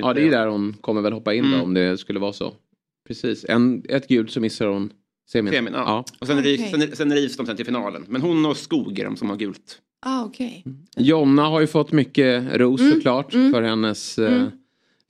Ja, 0.00 0.14
det 0.14 0.26
är 0.26 0.30
där 0.30 0.46
hon 0.46 0.76
kommer 0.80 1.02
väl 1.02 1.12
hoppa 1.12 1.34
in 1.34 1.44
mm. 1.44 1.58
då 1.58 1.64
om 1.64 1.74
det 1.74 1.98
skulle 1.98 2.18
vara 2.18 2.32
så. 2.32 2.54
Precis, 3.08 3.44
en, 3.48 3.82
ett 3.88 4.08
gult 4.08 4.30
så 4.30 4.40
missar 4.40 4.66
hon 4.66 4.92
semin. 5.30 5.52
semin 5.52 5.72
ja. 5.74 5.82
ja. 5.86 6.04
Och 6.20 6.26
sen, 6.26 6.38
okay. 6.38 6.56
rivs, 6.56 6.70
sen, 6.70 6.96
sen 6.96 7.12
rivs 7.12 7.36
de 7.36 7.46
sen 7.46 7.56
till 7.56 7.66
finalen. 7.66 8.04
Men 8.08 8.22
hon 8.22 8.46
och 8.46 8.56
Skog 8.56 8.98
är 8.98 9.04
de 9.04 9.16
som 9.16 9.30
har 9.30 9.36
gult. 9.36 9.78
Ah, 10.06 10.24
okay. 10.24 10.62
Jonna 10.96 11.42
har 11.42 11.60
ju 11.60 11.66
fått 11.66 11.92
mycket 11.92 12.56
ros 12.56 12.80
mm. 12.80 12.92
såklart 12.92 13.34
mm. 13.34 13.52
för 13.52 13.62
hennes 13.62 14.18
eh, 14.18 14.32
mm. 14.32 14.50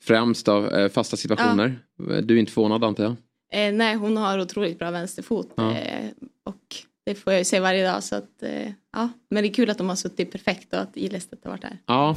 främst 0.02 0.46
då, 0.46 0.66
eh, 0.66 0.88
fasta 0.88 1.16
situationer. 1.16 1.78
Ja. 1.96 2.20
Du 2.20 2.34
är 2.34 2.38
inte 2.38 2.52
förvånad 2.52 2.84
antar 2.84 3.04
jag? 3.04 3.16
Eh, 3.52 3.72
nej, 3.72 3.94
hon 3.94 4.16
har 4.16 4.38
otroligt 4.38 4.78
bra 4.78 4.90
vänsterfot. 4.90 5.52
Ja. 5.54 5.76
Eh, 5.76 6.10
och 6.44 6.76
det 7.06 7.14
får 7.14 7.32
jag 7.32 7.40
ju 7.40 7.44
se 7.44 7.60
varje 7.60 7.86
dag. 7.92 8.02
Så 8.02 8.16
att, 8.16 8.42
eh, 8.42 8.72
ja. 8.92 9.08
Men 9.30 9.42
det 9.42 9.48
är 9.48 9.52
kul 9.52 9.70
att 9.70 9.78
de 9.78 9.88
har 9.88 9.96
suttit 9.96 10.32
perfekt 10.32 10.72
och 10.72 10.80
att 10.80 10.96
Ilestedt 10.96 11.44
har 11.44 11.50
varit 11.50 11.62
där. 11.62 11.78
Ja. 11.86 12.16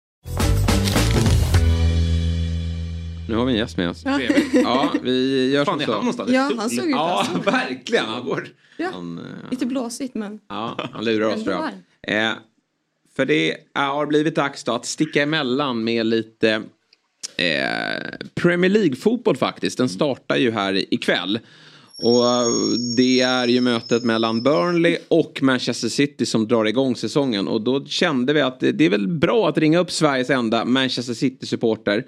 Nu 3.31 3.37
har 3.37 3.45
vi 3.45 3.51
en 3.51 3.57
gäst 3.57 3.77
med 3.77 3.89
oss. 3.89 4.01
Ja, 4.05 4.93
vi 5.03 5.51
gör 5.51 5.65
Fan, 5.65 5.79
som 5.79 5.85
så. 5.85 5.91
Han 5.91 5.99
någonstans? 5.99 6.31
Ja, 6.31 6.51
han 6.57 6.69
såg 6.69 6.85
ut 6.85 6.91
Ja, 6.91 7.27
verkligen. 7.45 8.05
Han 8.05 8.25
går. 8.25 8.47
Ja. 8.77 8.89
Han, 8.93 9.19
uh, 9.19 9.25
Lite 9.51 9.65
blåsigt 9.65 10.15
men. 10.15 10.39
Ja, 10.47 10.89
han 10.93 11.05
lurar 11.05 11.27
oss 11.27 11.43
tror 11.43 11.55
jag. 11.55 12.25
Eh, 12.27 12.33
för 13.15 13.25
det 13.25 13.57
har 13.73 14.05
blivit 14.05 14.35
dags 14.35 14.63
då 14.63 14.71
att 14.71 14.85
sticka 14.85 15.23
emellan 15.23 15.83
med 15.83 16.05
lite 16.05 16.61
eh, 17.37 18.27
Premier 18.35 18.71
League-fotboll 18.71 19.37
faktiskt. 19.37 19.77
Den 19.77 19.89
startar 19.89 20.35
ju 20.35 20.51
här 20.51 20.93
ikväll. 20.93 21.39
Och 22.01 22.23
det 22.97 23.21
är 23.21 23.47
ju 23.47 23.61
mötet 23.61 24.03
mellan 24.03 24.43
Burnley 24.43 24.97
och 25.07 25.39
Manchester 25.41 25.89
City 25.89 26.25
som 26.25 26.47
drar 26.47 26.65
igång 26.65 26.95
säsongen. 26.95 27.47
Och 27.47 27.61
då 27.61 27.85
kände 27.85 28.33
vi 28.33 28.41
att 28.41 28.59
det 28.59 28.81
är 28.81 28.89
väl 28.89 29.07
bra 29.07 29.49
att 29.49 29.57
ringa 29.57 29.79
upp 29.79 29.91
Sveriges 29.91 30.29
enda 30.29 30.65
Manchester 30.65 31.13
City-supporter. 31.13 32.05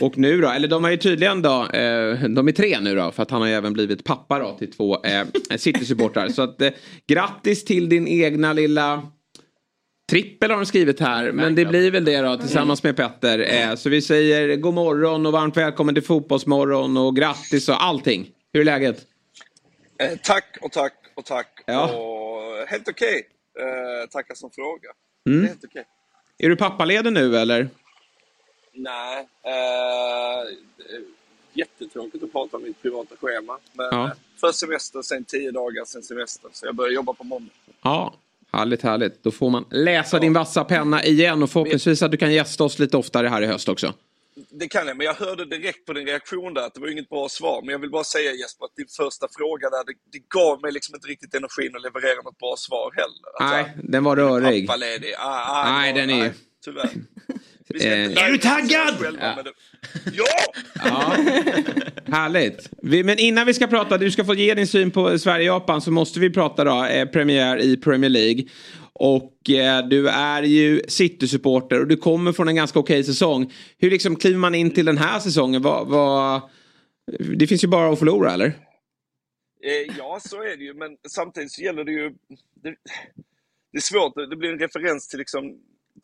Och 0.00 0.18
nu 0.18 0.40
då, 0.40 0.48
eller 0.48 0.68
de 0.68 0.84
är 0.84 0.90
ju 0.90 0.96
tydligen 0.96 1.42
då, 1.42 1.66
eh, 1.66 2.28
de 2.28 2.48
är 2.48 2.52
tre 2.52 2.80
nu 2.80 2.94
då, 2.94 3.10
för 3.10 3.22
att 3.22 3.30
han 3.30 3.40
har 3.40 3.48
ju 3.48 3.54
även 3.54 3.72
blivit 3.72 4.04
pappa 4.04 4.38
då 4.38 4.56
till 4.58 4.72
två 4.72 5.04
eh, 5.04 5.56
City-supportrar. 5.56 6.28
Så 6.28 6.42
att 6.42 6.62
eh, 6.62 6.70
grattis 7.06 7.64
till 7.64 7.88
din 7.88 8.08
egna 8.08 8.52
lilla 8.52 9.02
Trippel 10.10 10.50
har 10.50 10.56
de 10.56 10.66
skrivit 10.66 11.00
här, 11.00 11.32
men 11.32 11.54
det 11.54 11.64
blir 11.64 11.90
väl 11.90 12.04
det 12.04 12.20
då 12.20 12.36
tillsammans 12.36 12.82
med 12.82 12.96
Petter. 12.96 13.76
Så 13.76 13.88
vi 13.88 14.02
säger 14.02 14.56
god 14.56 14.74
morgon 14.74 15.26
och 15.26 15.32
varmt 15.32 15.56
välkommen 15.56 15.94
till 15.94 16.04
Fotbollsmorgon 16.04 16.96
och 16.96 17.16
grattis 17.16 17.68
och 17.68 17.84
allting. 17.84 18.26
Hur 18.52 18.60
är 18.60 18.64
läget? 18.64 19.09
Eh, 20.00 20.18
tack 20.22 20.58
och 20.60 20.72
tack 20.72 20.94
och 21.14 21.24
tack. 21.24 21.62
Ja. 21.66 21.94
Och 21.94 22.68
helt 22.68 22.88
okej. 22.88 23.22
Okay. 23.54 23.68
Eh, 23.68 24.06
tackar 24.06 24.34
som 24.34 24.50
fråga. 24.50 24.88
Mm. 25.26 25.46
Helt 25.46 25.64
okay. 25.64 25.84
Är 26.38 26.48
du 26.48 26.56
pappaledig 26.56 27.12
nu 27.12 27.36
eller? 27.36 27.68
Nej. 28.72 29.28
Eh, 29.42 30.56
jättetråkigt 31.52 32.24
att 32.24 32.32
prata 32.32 32.56
om 32.56 32.62
mitt 32.62 32.82
privata 32.82 33.16
schema. 33.16 33.58
Men 33.72 33.88
ja. 33.90 34.12
Först 34.40 34.58
semester, 34.58 35.02
sen 35.02 35.24
tio 35.24 35.50
dagar, 35.50 35.84
sen 35.84 36.02
semester. 36.02 36.50
Så 36.52 36.66
jag 36.66 36.74
börjar 36.74 36.92
jobba 36.92 37.12
på 37.12 37.24
måndag. 37.24 37.52
Ja, 37.82 38.14
härligt, 38.52 38.82
härligt. 38.82 39.22
Då 39.22 39.30
får 39.30 39.50
man 39.50 39.64
läsa 39.70 40.16
ja. 40.16 40.20
din 40.20 40.32
vassa 40.32 40.64
penna 40.64 41.04
igen 41.04 41.42
och 41.42 41.50
förhoppningsvis 41.50 42.02
att 42.02 42.10
du 42.10 42.16
kan 42.16 42.32
gästa 42.32 42.64
oss 42.64 42.78
lite 42.78 42.96
oftare 42.96 43.28
här 43.28 43.42
i 43.42 43.46
höst 43.46 43.68
också. 43.68 43.94
Det 44.50 44.68
kan 44.68 44.86
jag, 44.86 44.96
men 44.96 45.06
jag 45.06 45.14
hörde 45.14 45.44
direkt 45.44 45.86
på 45.86 45.92
din 45.92 46.06
reaktion 46.06 46.54
där 46.54 46.62
att 46.62 46.74
det 46.74 46.80
var 46.80 46.88
inget 46.88 47.08
bra 47.08 47.28
svar. 47.28 47.62
Men 47.62 47.72
jag 47.72 47.78
vill 47.78 47.90
bara 47.90 48.04
säga 48.04 48.32
Jesper 48.32 48.64
att 48.64 48.76
din 48.76 48.88
första 48.96 49.26
fråga 49.38 49.70
där, 49.70 49.84
det, 49.86 49.92
det 50.12 50.28
gav 50.28 50.60
mig 50.62 50.72
liksom 50.72 50.94
inte 50.94 51.08
riktigt 51.08 51.34
energin 51.34 51.76
att 51.76 51.82
leverera 51.82 52.22
något 52.22 52.38
bra 52.38 52.54
svar 52.56 52.92
heller. 52.96 53.22
Alltså, 53.38 53.56
nej, 53.56 53.90
den 53.92 54.04
var 54.04 54.16
rörig. 54.16 54.66
Pappaledig. 54.66 55.14
Ah, 55.18 55.60
ah, 55.60 55.72
nej, 55.72 55.92
den 55.92 56.10
är 56.10 56.18
nej, 56.18 56.32
Tyvärr. 56.64 56.90
Eh, 57.74 58.24
är 58.24 58.30
du 58.32 58.38
taggad? 58.38 58.94
ja! 59.20 59.42
ja! 60.12 60.24
ja. 60.84 61.16
Härligt. 62.12 62.70
Vi, 62.82 63.04
men 63.04 63.18
innan 63.18 63.46
vi 63.46 63.54
ska 63.54 63.66
prata, 63.66 63.98
du 63.98 64.10
ska 64.10 64.24
få 64.24 64.34
ge 64.34 64.54
din 64.54 64.66
syn 64.66 64.90
på 64.90 65.18
Sverige-Japan 65.18 65.80
så 65.80 65.90
måste 65.90 66.20
vi 66.20 66.30
prata 66.30 66.64
då, 66.64 66.84
eh, 66.84 67.06
premiär 67.08 67.58
i 67.58 67.76
Premier 67.76 68.10
League. 68.10 68.44
Och 69.02 69.50
eh, 69.50 69.88
du 69.88 70.08
är 70.08 70.42
ju 70.42 70.82
City-supporter 70.88 71.80
och 71.80 71.86
du 71.86 71.96
kommer 71.96 72.32
från 72.32 72.48
en 72.48 72.56
ganska 72.56 72.78
okej 72.78 73.04
säsong. 73.04 73.52
Hur 73.78 73.90
liksom 73.90 74.16
kliver 74.16 74.38
man 74.38 74.54
in 74.54 74.70
till 74.70 74.86
den 74.86 74.98
här 74.98 75.18
säsongen? 75.18 75.62
Vad, 75.62 75.88
vad... 75.88 76.40
Det 77.36 77.46
finns 77.46 77.64
ju 77.64 77.68
bara 77.68 77.92
att 77.92 77.98
förlora 77.98 78.32
eller? 78.32 78.46
Eh, 79.64 79.96
ja, 79.98 80.18
så 80.22 80.42
är 80.42 80.56
det 80.56 80.64
ju. 80.64 80.74
Men 80.74 80.96
samtidigt 81.08 81.52
så 81.52 81.62
gäller 81.62 81.84
det 81.84 81.92
ju... 81.92 82.10
Det, 82.62 82.74
det 83.72 83.78
är 83.78 83.80
svårt. 83.80 84.30
Det 84.30 84.36
blir 84.36 84.52
en 84.52 84.58
referens 84.58 85.08
till 85.08 85.18
liksom 85.18 85.58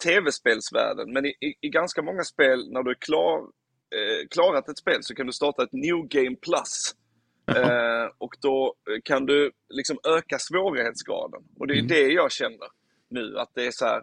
tv-spelsvärlden. 0.05 1.13
Men 1.13 1.27
i, 1.27 1.29
i, 1.29 1.55
i, 1.61 1.69
ganska 1.69 2.03
många 2.03 2.23
spel, 2.23 2.73
när 2.73 2.83
du 2.83 2.91
är 2.91 3.01
klar, 3.01 3.39
eh, 3.39 4.29
klarat 4.31 4.69
ett 4.69 4.79
spel, 4.79 4.99
så 5.01 5.15
kan 5.15 5.27
du 5.27 5.33
starta 5.33 5.63
ett 5.63 5.73
New 5.73 6.09
Game 6.09 6.37
Plus. 6.37 6.95
Eh, 7.57 8.11
och 8.19 8.35
då 8.41 8.75
kan 9.05 9.27
du 9.27 9.53
liksom 9.69 9.99
öka 10.09 10.39
svårighetsgraden. 10.39 11.43
Och 11.59 11.67
det 11.67 11.75
är 11.75 11.79
mm. 11.79 11.89
det 11.89 12.13
jag 12.13 12.33
känner 12.33 12.76
nu. 13.11 13.38
Att 13.38 13.51
det 13.55 13.66
är 13.66 13.71
så 13.71 13.85
här, 13.85 13.99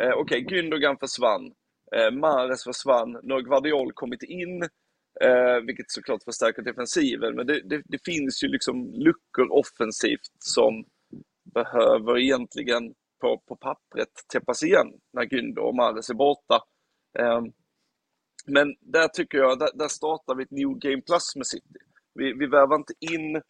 eh, 0.00 0.12
okej, 0.12 0.44
okay, 0.44 0.60
Gündogan 0.60 0.98
försvann, 0.98 1.52
eh, 1.96 2.10
Mares 2.10 2.64
försvann, 2.64 3.20
nu 3.22 3.34
har 3.34 3.40
Guardiol 3.40 3.92
kommit 3.92 4.22
in. 4.22 4.68
Eh, 5.20 5.60
vilket 5.66 5.90
såklart 5.90 6.24
förstärker 6.24 6.62
defensiven. 6.62 7.34
Men 7.34 7.46
det, 7.46 7.60
det, 7.68 7.82
det, 7.84 7.98
finns 8.04 8.44
ju 8.44 8.48
liksom 8.48 8.92
luckor 8.92 9.52
offensivt 9.52 10.32
som 10.38 10.84
behöver 11.54 12.18
egentligen 12.18 12.94
på, 13.20 13.42
på 13.48 13.56
pappret 13.56 14.08
täppas 14.32 14.62
igen 14.62 14.92
när 15.12 15.22
Gündo 15.22 15.58
och 15.58 15.74
Mares 15.74 16.10
är 16.10 16.14
borta. 16.14 16.60
Eh, 17.18 17.42
men 18.46 18.74
där 18.80 19.08
tycker 19.08 19.38
jag, 19.38 19.58
där, 19.58 19.70
där 19.74 19.88
startar 19.88 20.34
vi 20.34 20.42
ett 20.42 20.50
New 20.50 20.78
Game 20.78 21.02
Plus 21.02 21.36
med 21.36 21.46
City. 21.46 21.78
Vi, 22.14 22.32
vi 22.32 22.46
värvar 22.46 22.76
inte 22.76 22.94
in 23.00 23.42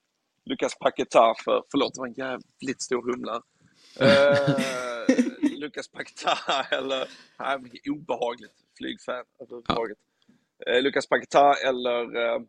Lucas 0.44 0.78
Paquetá 0.78 1.34
för, 1.44 1.62
förlåt 1.70 1.94
det 1.94 2.00
var 2.00 2.06
en 2.06 2.12
jävligt 2.12 2.82
stor 2.82 3.12
humla. 3.12 3.42
Eh, 4.00 5.58
Lucas 5.58 5.88
Paquetá 5.88 6.66
eller, 6.70 7.08
nej, 7.38 7.80
obehagligt 7.90 8.54
flygfan 8.78 9.24
överhuvudtaget. 9.40 9.98
Ja. 10.66 10.72
Eh, 10.72 10.82
Lucas 10.82 11.06
eller 11.66 12.16
eh, 12.16 12.42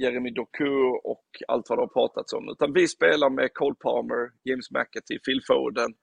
Jeremy 0.00 0.30
Doku 0.30 0.74
och 1.04 1.26
allt 1.48 1.68
vad 1.68 1.78
det 1.78 1.82
har 1.82 1.88
pratats 1.88 2.32
om. 2.32 2.48
Utan 2.48 2.72
vi 2.72 2.88
spelar 2.88 3.30
med 3.30 3.54
Cole 3.54 3.76
Palmer, 3.80 4.30
James 4.42 4.70
McAtee, 4.70 5.18
Phil 5.18 5.40
Foden. 5.46 5.94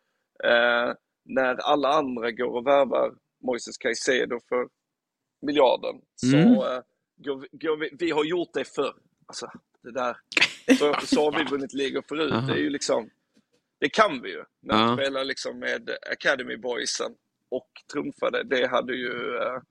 När 1.25 1.55
alla 1.55 1.89
andra 1.89 2.31
går 2.31 2.57
och 2.57 2.67
värvar 2.67 3.15
Moises 3.43 3.77
Caicedo 3.77 4.39
för 4.49 4.69
miljarden 5.41 6.01
så 6.15 6.35
mm. 6.35 6.53
eh, 6.53 6.81
går, 7.15 7.47
går 7.51 7.77
vi, 7.77 7.89
vi 7.99 8.11
har 8.11 8.25
gjort 8.25 8.53
det 8.53 8.65
förr. 8.75 8.93
Alltså, 9.25 9.51
det 9.83 9.91
där. 9.91 10.17
Så, 10.77 10.95
så 11.05 11.31
har 11.31 11.39
vi 11.39 11.51
vunnit 11.51 11.73
ligor 11.73 12.03
förut. 12.09 12.33
Det 12.47 12.53
är 12.53 12.57
ju 12.57 12.69
liksom, 12.69 13.09
det 13.79 13.89
kan 13.89 14.21
vi 14.21 14.29
ju. 14.29 14.43
Men 14.67 14.75
att 14.75 14.99
spela 14.99 15.23
liksom 15.23 15.59
med 15.59 15.89
Academy 16.11 16.57
Boysen 16.57 17.11
och 17.51 17.69
trumfade, 17.93 18.43
det 18.43 18.67
hade 18.67 18.93
ju 18.93 19.35
eh, 19.35 19.61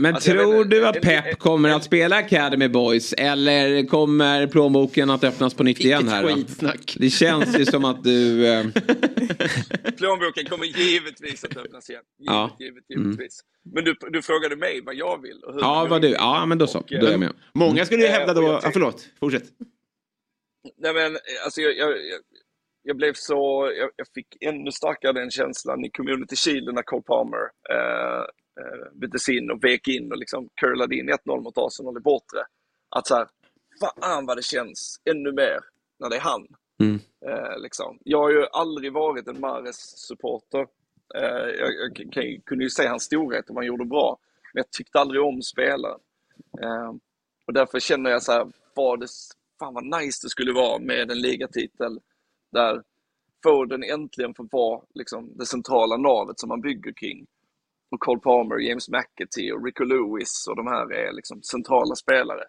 men 0.00 0.14
alltså, 0.14 0.30
tror 0.30 0.64
du 0.64 0.86
att 0.86 1.00
Pep 1.00 1.38
kommer 1.38 1.68
att 1.68 1.84
spela 1.84 2.16
Academy 2.16 2.68
Boys 2.68 3.12
eller 3.12 3.86
kommer 3.86 4.46
plånboken 4.46 5.10
att 5.10 5.24
öppnas 5.24 5.54
på 5.54 5.62
nytt 5.62 5.80
igen 5.80 6.08
här? 6.08 6.34
Skitsnack. 6.34 6.96
Det 6.98 7.10
känns 7.10 7.58
ju 7.58 7.66
som 7.66 7.84
att 7.84 8.04
du... 8.04 8.46
Eh... 8.46 8.66
plånboken 9.96 10.44
kommer 10.44 10.64
givetvis 10.64 11.44
att 11.44 11.56
öppnas 11.56 11.90
igen. 11.90 12.02
Givet, 12.18 12.34
ja. 12.34 12.56
givet, 12.58 12.84
givetvis. 12.88 13.40
Mm. 13.66 13.74
Men 13.74 13.84
du, 13.84 13.96
du 14.10 14.22
frågade 14.22 14.56
mig 14.56 14.80
vad 14.84 14.94
jag 14.94 15.22
vill. 15.22 15.44
Och 15.44 15.54
hur 15.54 15.60
ja, 15.60 15.86
vad 15.90 16.02
du. 16.02 16.08
Ja, 16.08 16.46
men 16.46 16.58
då 16.58 16.66
så. 16.66 16.78
Och, 16.78 16.86
då 16.90 17.06
är 17.06 17.10
jag 17.10 17.20
med. 17.20 17.32
Många 17.54 17.86
skulle 17.86 18.02
ju 18.02 18.08
hävda 18.08 18.34
då... 18.34 18.60
Ja, 18.62 18.70
förlåt. 18.72 19.08
Fortsätt. 19.20 19.44
Nej 20.76 20.94
men, 20.94 21.18
alltså 21.44 21.60
jag, 21.60 21.76
jag, 21.76 21.88
jag 22.88 22.96
blev 22.96 23.12
så, 23.14 23.72
jag, 23.76 23.90
jag, 23.96 24.06
fick 24.14 24.36
ännu 24.40 24.72
starkare 24.72 25.12
den 25.12 25.30
känslan 25.30 25.84
i 25.84 25.90
Community 25.90 26.36
Chile 26.36 26.72
när 26.72 26.82
Cole 26.82 27.02
Palmer 27.02 27.50
eh, 27.70 28.22
eh, 28.60 28.92
byttes 28.92 29.28
in 29.28 29.50
och 29.50 29.64
vek 29.64 29.88
in 29.88 30.12
och 30.12 30.18
liksom 30.18 30.48
curlade 30.60 30.96
in 30.96 31.10
1-0 31.10 31.40
mot 31.40 31.58
Arsenal 31.58 31.96
i 31.96 32.00
bortre. 32.00 32.38
Att 32.96 33.06
så 33.06 33.14
här, 33.14 33.28
fan 33.80 34.26
vad 34.26 34.36
det 34.36 34.42
känns 34.42 35.00
ännu 35.10 35.32
mer 35.32 35.58
när 35.98 36.10
det 36.10 36.16
är 36.16 36.20
han. 36.20 36.46
Mm. 36.80 37.00
Eh, 37.26 37.58
liksom. 37.58 37.98
Jag 38.04 38.18
har 38.18 38.30
ju 38.30 38.46
aldrig 38.52 38.92
varit 38.92 39.28
en 39.28 39.40
Mares-supporter. 39.40 40.66
Eh, 41.14 41.48
jag, 41.58 41.74
jag, 41.74 42.08
jag, 42.14 42.44
kunde 42.44 42.64
ju 42.64 42.70
se 42.70 42.86
hans 42.86 43.02
storhet 43.02 43.50
om 43.50 43.56
han 43.56 43.66
gjorde 43.66 43.84
bra, 43.84 44.18
men 44.54 44.58
jag 44.58 44.70
tyckte 44.70 44.98
aldrig 44.98 45.22
om 45.22 45.42
spelaren. 45.42 46.00
Eh, 46.62 46.92
och 47.46 47.52
därför 47.52 47.80
känner 47.80 48.10
jag 48.10 48.22
så 48.22 48.32
här, 48.32 48.46
vad 48.74 49.00
det, 49.00 49.08
fan 49.58 49.74
vad 49.74 50.00
nice 50.00 50.18
det 50.22 50.30
skulle 50.30 50.52
vara 50.52 50.78
med 50.78 51.10
en 51.10 51.20
ligatitel 51.20 51.98
där 52.52 52.82
Foden 53.42 53.82
äntligen 53.82 54.34
får 54.34 54.48
vara 54.50 54.80
liksom, 54.94 55.32
det 55.38 55.46
centrala 55.46 55.96
navet 55.96 56.40
som 56.40 56.48
man 56.48 56.60
bygger 56.60 56.92
kring 56.92 57.26
och 57.90 58.00
Cole 58.00 58.20
Palmer, 58.20 58.58
James 58.58 58.88
McAtee 58.88 59.52
och 59.52 59.64
Rico 59.64 59.84
Lewis 59.84 60.46
och 60.48 60.56
de 60.56 60.66
här 60.66 60.92
är 60.92 61.12
liksom 61.12 61.42
centrala 61.42 61.94
spelare. 61.94 62.42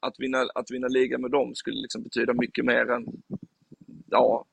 Att 0.00 0.14
vinna, 0.18 0.38
att 0.54 0.70
vinna 0.70 0.88
ligan 0.88 1.20
med 1.20 1.30
dem 1.30 1.54
skulle 1.54 1.80
liksom 1.80 2.02
betyda 2.02 2.32
mycket 2.34 2.64
mer 2.64 2.90
än 2.90 3.06
ja, 4.10 4.44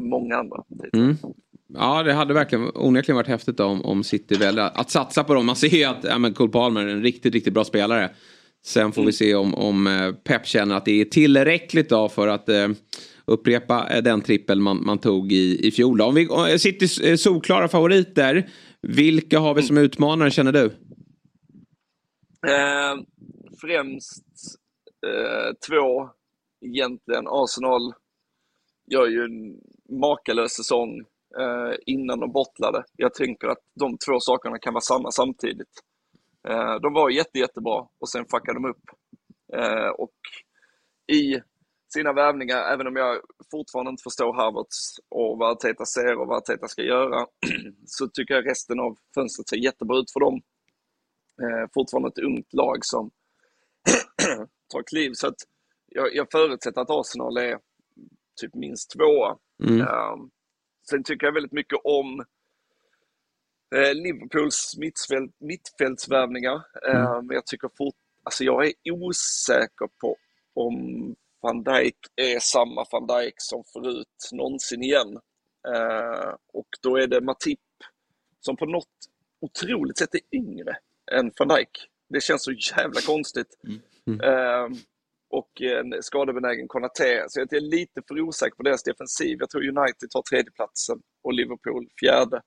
många 0.00 0.36
andra 0.36 0.64
mm. 0.92 1.16
Ja, 1.68 2.02
det 2.02 2.12
hade 2.12 2.34
verkligen 2.34 2.70
onekligen 2.74 3.16
varit 3.16 3.28
häftigt 3.28 3.60
om, 3.60 3.84
om 3.84 4.04
City 4.04 4.34
väljer 4.34 4.70
att 4.74 4.90
satsa 4.90 5.24
på 5.24 5.34
dem. 5.34 5.46
Man 5.46 5.56
ser 5.56 5.68
ju 5.68 5.84
att 5.84 6.04
ja, 6.04 6.18
men 6.18 6.34
Cole 6.34 6.52
Palmer 6.52 6.86
är 6.86 6.88
en 6.88 7.02
riktigt, 7.02 7.34
riktigt 7.34 7.54
bra 7.54 7.64
spelare. 7.64 8.10
Sen 8.64 8.92
får 8.92 9.00
mm. 9.00 9.06
vi 9.06 9.12
se 9.12 9.34
om, 9.34 9.54
om 9.54 9.86
eh, 9.86 10.12
Pep 10.12 10.46
känner 10.46 10.76
att 10.76 10.84
det 10.84 11.00
är 11.00 11.04
tillräckligt 11.04 11.88
då 11.88 12.08
för 12.08 12.28
att 12.28 12.48
eh, 12.48 12.68
upprepa 13.26 13.88
eh, 13.90 14.02
den 14.02 14.22
trippel 14.22 14.60
man, 14.60 14.84
man 14.84 14.98
tog 14.98 15.32
i, 15.32 15.66
i 15.66 15.70
fjol. 15.70 16.00
Om 16.00 16.14
vi 16.14 16.22
eh, 16.22 16.56
Citys 16.56 17.22
solklara 17.22 17.68
favoriter. 17.68 18.50
Vilka 18.82 19.38
har 19.38 19.54
vi 19.54 19.62
som 19.62 19.78
utmanare 19.78 20.30
känner 20.30 20.52
du? 20.52 20.64
Eh, 22.46 22.96
främst 23.60 24.24
eh, 25.06 25.54
två 25.68 26.08
egentligen. 26.60 27.24
Arsenal 27.28 27.94
gör 28.90 29.06
ju 29.06 29.24
en 29.24 29.60
makalös 30.00 30.52
säsong 30.52 30.98
eh, 31.38 31.74
innan 31.86 32.20
de 32.20 32.32
bottlade. 32.32 32.84
Jag 32.96 33.14
tänker 33.14 33.48
att 33.48 33.62
de 33.80 33.98
två 33.98 34.20
sakerna 34.20 34.58
kan 34.58 34.74
vara 34.74 34.80
sanna 34.80 35.10
samtidigt. 35.10 35.82
Eh, 36.48 36.74
de 36.82 36.92
var 36.92 37.10
jätte, 37.10 37.38
jättebra 37.38 37.86
och 37.98 38.08
sen 38.08 38.24
fuckade 38.30 38.58
de 38.58 38.64
upp. 38.64 38.84
Eh, 39.52 39.88
och 39.88 40.18
i 41.12 41.40
sina 41.94 42.12
värvningar, 42.12 42.72
även 42.72 42.86
om 42.86 42.96
jag 42.96 43.20
fortfarande 43.50 43.90
inte 43.90 44.02
förstår 44.02 44.34
Harvards 44.34 44.98
och 45.08 45.38
vad 45.38 45.50
Arteta 45.50 45.84
ser 45.86 46.18
och 46.18 46.26
vad 46.26 46.38
Arteta 46.38 46.68
ska 46.68 46.82
göra, 46.82 47.26
så 47.86 48.08
tycker 48.08 48.34
jag 48.34 48.46
resten 48.46 48.80
av 48.80 48.96
fönstret 49.14 49.48
ser 49.48 49.56
jättebra 49.56 49.98
ut 49.98 50.12
för 50.12 50.20
dem. 50.20 50.42
Eh, 51.42 51.70
fortfarande 51.74 52.08
ett 52.08 52.18
ungt 52.18 52.52
lag 52.52 52.78
som 52.84 53.10
tar 54.72 54.82
kliv. 54.82 55.12
Så 55.14 55.26
att 55.26 55.40
jag, 55.86 56.14
jag 56.14 56.26
förutsätter 56.30 56.80
att 56.80 56.90
Arsenal 56.90 57.36
är 57.36 57.58
typ 58.40 58.54
minst 58.54 58.90
tvåa. 58.90 59.36
Mm. 59.64 59.80
Eh, 59.80 60.16
sen 60.90 61.04
tycker 61.04 61.26
jag 61.26 61.34
väldigt 61.34 61.52
mycket 61.52 61.78
om 61.84 62.20
eh, 63.74 63.94
Liverpools 63.94 64.74
mittfält, 64.78 65.36
mittfältsvärvningar. 65.40 66.62
Mm. 66.88 67.02
Eh, 67.02 67.22
men 67.22 67.34
jag 67.34 67.46
tycker 67.46 67.70
fort, 67.78 67.94
alltså 68.22 68.44
jag 68.44 68.66
är 68.66 68.72
osäker 68.90 69.88
på 70.00 70.16
om 70.54 71.14
van 71.44 71.64
Dijk 71.64 71.96
är 72.16 72.38
samma 72.38 72.84
van 72.90 73.06
Dijk 73.06 73.34
som 73.36 73.64
förut 73.72 74.30
någonsin 74.32 74.82
igen. 74.82 75.18
Eh, 75.68 76.34
och 76.52 76.68
då 76.82 76.96
är 76.96 77.06
det 77.06 77.20
Matip 77.20 77.60
som 78.40 78.56
på 78.56 78.66
något 78.66 78.96
otroligt 79.40 79.98
sätt 79.98 80.14
är 80.14 80.36
yngre 80.36 80.76
än 81.12 81.30
van 81.38 81.48
Dijk. 81.48 81.88
Det 82.08 82.22
känns 82.22 82.44
så 82.44 82.52
jävla 82.52 83.00
konstigt. 83.00 83.58
Mm. 83.66 83.80
Mm. 84.06 84.20
Eh, 84.20 84.78
och 85.30 85.62
en 85.62 86.02
skadebenägen 86.02 86.68
Konaté. 86.68 87.24
Så 87.28 87.40
jag 87.40 87.52
är 87.52 87.60
lite 87.60 88.02
för 88.08 88.20
osäker 88.20 88.56
på 88.56 88.62
deras 88.62 88.82
defensiv. 88.82 89.36
Jag 89.40 89.50
tror 89.50 89.62
United 89.62 90.10
tar 90.10 90.22
tredjeplatsen 90.22 91.02
och 91.22 91.32
Liverpool 91.32 91.88
fjärde. 92.00 92.42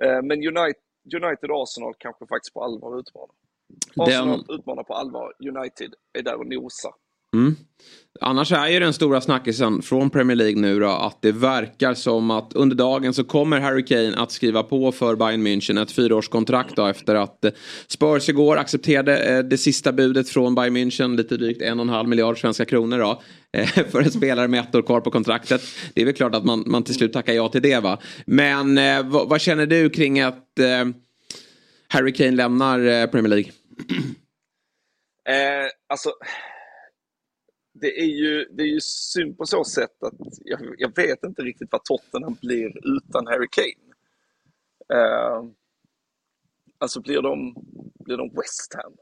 Eh, 0.00 0.22
men 0.22 0.38
United, 0.48 0.82
United 1.14 1.50
och 1.50 1.62
Arsenal 1.62 1.94
kanske 1.98 2.26
faktiskt 2.26 2.54
på 2.54 2.64
allvar 2.64 2.98
utmanar. 2.98 3.34
Arsenal 3.96 4.44
Den... 4.46 4.58
utmanar 4.58 4.82
på 4.82 4.94
allvar. 4.94 5.32
United 5.38 5.94
är 6.18 6.22
där 6.22 6.36
och 6.36 6.46
nosar. 6.46 6.94
Mm. 7.36 7.56
Annars 8.20 8.52
är 8.52 8.68
ju 8.68 8.80
den 8.80 8.92
stora 8.92 9.20
snackisen 9.20 9.82
från 9.82 10.10
Premier 10.10 10.36
League 10.36 10.60
nu 10.60 10.80
då 10.80 10.88
att 10.88 11.22
det 11.22 11.32
verkar 11.32 11.94
som 11.94 12.30
att 12.30 12.52
under 12.52 12.76
dagen 12.76 13.14
så 13.14 13.24
kommer 13.24 13.60
Harry 13.60 13.84
Kane 13.84 14.16
att 14.16 14.32
skriva 14.32 14.62
på 14.62 14.92
för 14.92 15.16
Bayern 15.16 15.46
München 15.46 15.82
ett 15.82 15.92
fyraårskontrakt 15.92 16.76
då 16.76 16.86
efter 16.86 17.14
att 17.14 17.44
Spurs 17.86 18.28
igår 18.28 18.56
accepterade 18.56 19.18
eh, 19.18 19.38
det 19.38 19.58
sista 19.58 19.92
budet 19.92 20.28
från 20.28 20.54
Bayern 20.54 20.76
München, 20.76 21.16
lite 21.16 21.36
drygt 21.36 21.62
en 21.62 21.78
och 21.78 21.84
en 21.84 21.88
halv 21.88 22.08
miljard 22.08 22.40
svenska 22.40 22.64
kronor 22.64 22.98
då. 22.98 23.22
Eh, 23.52 23.66
för 23.90 24.02
en 24.02 24.10
spelare 24.10 24.48
med 24.48 24.60
ett 24.60 24.74
år 24.74 24.82
kvar 24.82 25.00
på 25.00 25.10
kontraktet. 25.10 25.62
Det 25.94 26.00
är 26.00 26.04
väl 26.04 26.14
klart 26.14 26.34
att 26.34 26.44
man, 26.44 26.64
man 26.66 26.82
till 26.82 26.94
slut 26.94 27.12
tackar 27.12 27.32
ja 27.32 27.48
till 27.48 27.62
det 27.62 27.80
va. 27.80 27.98
Men 28.26 28.78
eh, 28.78 29.02
vad, 29.02 29.28
vad, 29.28 29.40
känner 29.40 29.66
du 29.66 29.90
kring 29.90 30.20
att 30.20 30.58
eh, 30.58 30.84
Harry 31.88 32.12
Kane 32.12 32.30
lämnar 32.30 33.06
Premier 33.06 33.28
League? 33.28 33.50
Eh, 35.28 35.66
alltså 35.88 36.10
det 37.80 38.00
är 38.00 38.06
ju, 38.06 38.44
det 38.44 38.62
är 38.62 38.66
ju 38.66 38.80
synd 38.80 39.38
på 39.38 39.46
så 39.46 39.64
sätt 39.64 40.02
att 40.02 40.14
jag, 40.44 40.60
jag 40.78 40.96
vet 40.96 41.24
inte 41.24 41.42
riktigt 41.42 41.68
vad 41.72 41.84
Tottenham 41.84 42.36
blir 42.42 42.96
utan 42.96 43.26
Harry 43.26 43.48
Kane. 43.50 43.86
Uh, 44.94 45.50
alltså 46.78 47.00
blir 47.00 47.22
de, 47.22 47.54
blir 48.04 48.16
de 48.16 48.28
West 48.28 48.74
Ham? 48.74 48.92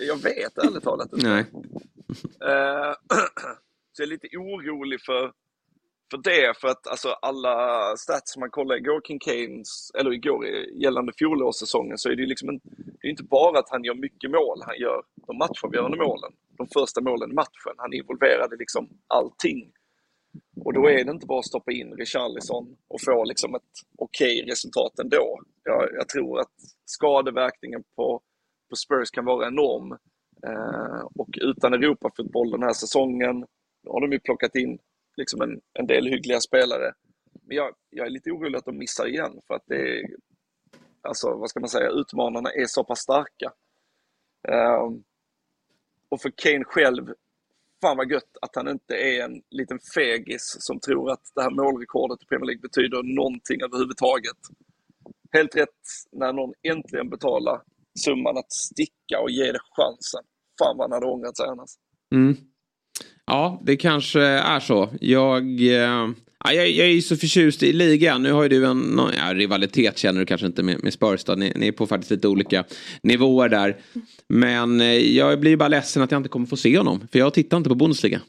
Jag 0.00 0.16
vet 0.22 0.58
ärligt 0.58 0.82
talat 0.82 1.12
inte. 1.12 1.28
Nej. 1.28 1.44
Uh, 2.44 2.94
så 3.92 4.02
jag 4.02 4.06
är 4.06 4.10
lite 4.10 4.28
orolig 4.36 5.00
för, 5.00 5.32
för 6.10 6.18
det, 6.18 6.60
för 6.60 6.68
att 6.68 6.86
alltså 6.86 7.08
alla 7.08 7.56
stats 7.96 8.36
man 8.36 8.50
kollar 8.50 8.76
igår 8.76 9.00
kring 9.04 9.18
Kanes, 9.18 9.90
eller 9.98 10.12
igår 10.12 10.46
gällande 10.82 11.12
fjolårssäsongen, 11.18 11.98
så 11.98 12.08
är 12.08 12.16
det 12.16 12.22
ju 12.22 12.28
liksom 12.28 12.48
en, 12.48 12.60
det 13.00 13.06
är 13.08 13.10
inte 13.10 13.24
bara 13.24 13.58
att 13.58 13.70
han 13.70 13.84
gör 13.84 13.94
mycket 13.94 14.30
mål, 14.30 14.62
han 14.66 14.78
gör 14.78 15.02
de 15.26 15.38
matchavgörande 15.38 15.96
målen 15.96 16.32
de 16.58 16.66
första 16.68 17.00
målen 17.00 17.30
i 17.30 17.34
matchen. 17.34 17.74
Han 17.76 17.92
involverade 17.92 18.56
liksom 18.56 18.88
allting. 19.06 19.72
Och 20.64 20.72
då 20.72 20.88
är 20.88 21.04
det 21.04 21.10
inte 21.10 21.26
bara 21.26 21.38
att 21.38 21.46
stoppa 21.46 21.72
in 21.72 21.94
Richarlison 21.94 22.76
och 22.88 23.00
få 23.00 23.24
liksom 23.24 23.54
ett 23.54 23.62
okej 23.98 24.42
okay 24.42 24.52
resultat 24.52 24.98
ändå. 24.98 25.40
Jag, 25.64 25.88
jag 25.94 26.08
tror 26.08 26.40
att 26.40 26.54
skadeverkningen 26.84 27.82
på, 27.96 28.20
på 28.70 28.76
Spurs 28.76 29.10
kan 29.10 29.24
vara 29.24 29.46
enorm. 29.46 29.92
Eh, 30.46 31.00
och 31.14 31.28
utan 31.40 31.74
Europafotboll 31.74 32.50
den 32.50 32.62
här 32.62 32.72
säsongen, 32.72 33.46
då 33.84 33.92
har 33.92 34.00
de 34.00 34.12
ju 34.12 34.20
plockat 34.20 34.54
in 34.54 34.78
liksom 35.18 35.42
en, 35.42 35.60
en 35.72 35.86
del 35.86 36.06
hyggliga 36.06 36.40
spelare. 36.40 36.92
Men 37.42 37.56
jag, 37.56 37.74
jag 37.90 38.06
är 38.06 38.10
lite 38.10 38.30
orolig 38.30 38.58
att 38.58 38.64
de 38.64 38.78
missar 38.78 39.06
igen 39.06 39.40
för 39.46 39.54
att 39.54 39.66
det 39.66 39.98
är, 39.98 40.02
alltså 41.02 41.34
vad 41.34 41.50
ska 41.50 41.60
man 41.60 41.68
säga, 41.68 41.90
utmanarna 41.90 42.50
är 42.50 42.66
så 42.66 42.84
pass 42.84 42.98
starka. 42.98 43.52
Um, 44.48 45.04
och 46.08 46.20
för 46.20 46.32
Kane 46.36 46.64
själv, 46.64 47.14
fan 47.80 47.96
vad 47.96 48.10
gött 48.10 48.36
att 48.42 48.56
han 48.56 48.68
inte 48.68 48.94
är 48.94 49.24
en 49.24 49.42
liten 49.50 49.78
fegis 49.94 50.56
som 50.58 50.80
tror 50.80 51.10
att 51.10 51.32
det 51.34 51.42
här 51.42 51.50
målrekordet 51.50 52.22
i 52.22 52.26
Premier 52.26 52.46
League 52.46 52.60
betyder 52.60 53.02
någonting 53.02 53.62
överhuvudtaget. 53.62 54.40
Helt 55.32 55.56
rätt 55.56 55.82
när 56.12 56.32
någon 56.32 56.54
äntligen 56.62 57.10
betalar 57.10 57.62
summan 58.04 58.38
att 58.38 58.52
sticka 58.52 59.20
och 59.20 59.30
ge 59.30 59.52
det 59.52 59.60
chansen. 59.76 60.24
Fan 60.58 60.76
vad 60.76 60.84
han 60.84 60.92
hade 60.92 61.06
ångrat 61.06 61.36
sig 61.36 61.46
annars. 61.46 61.70
Mm. 62.14 62.36
Ja, 63.28 63.60
det 63.64 63.76
kanske 63.76 64.20
är 64.22 64.60
så. 64.60 64.88
Jag, 65.00 65.60
eh, 65.60 66.08
jag, 66.44 66.70
jag 66.70 66.88
är 66.88 67.00
så 67.00 67.16
förtjust 67.16 67.62
i 67.62 67.72
ligan. 67.72 68.22
Nu 68.22 68.32
har 68.32 68.42
ju 68.42 68.48
du 68.48 68.66
en 68.66 68.78
någon, 68.78 69.12
ja, 69.16 69.34
rivalitet 69.34 69.98
känner 69.98 70.20
du 70.20 70.26
kanske 70.26 70.46
inte 70.46 70.62
med, 70.62 70.82
med 70.84 70.92
Spurs. 70.92 71.24
Då. 71.24 71.34
Ni, 71.34 71.52
ni 71.56 71.68
är 71.68 71.72
på 71.72 71.86
faktiskt 71.86 72.10
lite 72.10 72.28
olika 72.28 72.64
nivåer 73.02 73.48
där. 73.48 73.76
Men 74.28 74.80
eh, 74.80 74.86
jag 74.86 75.40
blir 75.40 75.56
bara 75.56 75.68
ledsen 75.68 76.02
att 76.02 76.10
jag 76.10 76.18
inte 76.18 76.28
kommer 76.28 76.46
få 76.46 76.56
se 76.56 76.78
honom. 76.78 77.08
För 77.12 77.18
jag 77.18 77.34
tittar 77.34 77.56
inte 77.56 77.68
på 77.68 77.74
Bundesliga. 77.74 78.20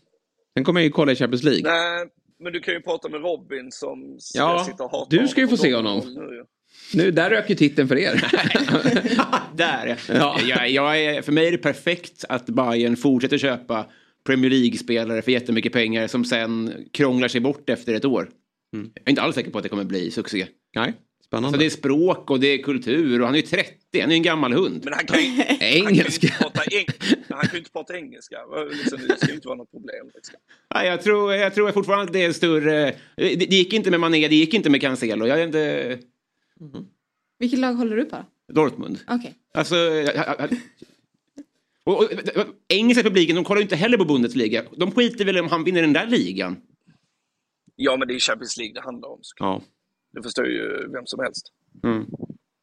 Sen 0.58 0.64
kommer 0.64 0.80
jag 0.80 0.86
ju 0.86 0.92
kolla 0.92 1.12
i 1.12 1.16
Champions 1.16 1.44
League. 1.44 1.62
Nej, 1.64 2.08
men 2.44 2.54
du 2.54 2.60
kan 2.60 2.74
ju 2.74 2.82
prata 2.82 3.10
med 3.10 3.22
Robin 3.22 3.72
som 3.72 4.18
ska 4.20 4.40
ja, 4.40 4.64
sitta 4.64 4.84
och 4.84 4.92
hata 4.92 5.16
Du 5.18 5.28
ska 5.28 5.42
ju 5.42 5.48
få 5.48 5.58
se 5.58 5.76
honom. 5.76 6.02
Nu, 6.16 6.46
nu, 6.94 7.12
där 7.12 7.30
rök 7.30 7.50
ju 7.50 7.56
titeln 7.56 7.88
för 7.88 7.98
er. 7.98 8.14
där 9.56 9.98
ja. 10.08 10.40
Jag, 10.48 10.70
jag 10.70 11.02
är, 11.02 11.22
för 11.22 11.32
mig 11.32 11.48
är 11.48 11.52
det 11.52 11.58
perfekt 11.58 12.26
att 12.30 12.46
Bayern 12.46 12.98
fortsätter 12.98 13.38
köpa 13.38 13.86
Premier 14.24 14.50
League-spelare 14.52 15.22
för 15.22 15.32
jättemycket 15.32 15.74
pengar 15.74 16.08
som 16.08 16.26
sen 16.26 16.74
krånglar 16.92 17.28
sig 17.28 17.42
bort 17.42 17.70
efter 17.70 17.94
ett 17.94 18.06
år. 18.06 18.30
Mm. 18.74 18.92
Jag 18.96 19.04
är 19.06 19.10
inte 19.10 19.22
alls 19.22 19.36
säker 19.36 19.52
på 19.52 19.58
att 19.58 19.64
det 19.64 19.70
kommer 19.70 19.84
bli 19.84 20.12
succé. 20.12 20.48
Nej, 20.76 20.94
spännande. 21.26 21.58
Så 21.58 21.60
det 21.60 21.66
är 21.66 21.70
språk 21.70 22.32
och 22.32 22.40
det 22.40 22.48
är 22.48 22.64
kultur 22.64 23.20
och 23.20 23.26
han 23.26 23.36
är 23.36 23.40
ju 23.40 23.46
30, 23.46 24.02
han 24.02 24.12
är 24.12 24.16
en 24.16 24.24
gammal 24.24 24.54
hund. 24.54 24.82
Men 24.84 24.94
han 24.94 25.06
kan 25.06 25.20
ju, 25.20 25.44
engelska. 25.60 26.28
Han 26.40 26.52
kan 26.52 26.64
ju 26.72 26.80
inte, 26.80 26.94
han 27.30 27.48
kan 27.48 27.58
inte 27.58 27.72
prata 27.72 27.98
engelska. 27.98 28.38
Liksom, 28.72 29.00
det 29.08 29.18
ska 29.18 29.28
ju 29.28 29.34
inte 29.34 29.48
vara 29.48 29.58
något 29.58 29.72
problem. 29.72 30.12
Liksom. 30.16 30.36
Ja, 30.70 30.86
jag, 30.86 31.02
tror, 31.02 31.34
jag 31.34 31.56
tror 31.56 31.72
fortfarande 31.72 32.06
att 32.06 32.14
det 32.14 32.24
är 32.24 32.32
större... 32.32 32.96
Det, 33.16 33.36
det 33.36 33.56
gick 33.56 33.74
inte 33.74 33.92
med 33.92 34.00
Mané, 34.00 34.28
det 34.28 34.36
gick 34.36 34.54
inte 34.54 34.70
med 34.70 34.82
Cancelo. 34.82 35.28
Jag 35.28 35.40
är 35.40 35.46
inte... 35.46 36.00
Mm. 36.62 36.86
Vilket 37.40 37.60
lag 37.60 37.74
håller 37.74 37.96
du 37.96 38.06
på? 38.06 38.26
Dortmund. 38.54 39.00
Okay. 39.08 39.32
Alltså, 39.54 39.76
och, 39.76 40.50
och, 41.94 42.04
och, 42.04 42.46
engelska 42.68 43.04
publiken 43.04 43.36
de 43.36 43.46
kollar 43.46 43.60
ju 43.60 43.64
inte 43.64 43.76
heller 43.76 43.98
på 43.98 44.06
Bundesliga. 44.06 44.64
De 44.78 44.92
skiter 44.92 45.26
väl 45.26 45.40
om 45.40 45.48
han 45.48 45.64
vinner 45.64 45.82
den 45.82 45.94
där 45.94 46.08
ligan. 46.08 46.58
Ja, 47.76 47.98
men 47.98 48.08
det 48.08 48.14
är 48.14 48.20
Champions 48.20 48.58
League 48.58 48.74
det 48.74 48.82
handlar 48.82 49.10
om. 49.10 49.20
Ja. 49.40 49.62
Det 50.14 50.24
förstår 50.24 50.48
ju 50.48 50.90
vem 50.94 51.06
som 51.06 51.20
helst. 51.20 51.52
Mm. 51.84 52.06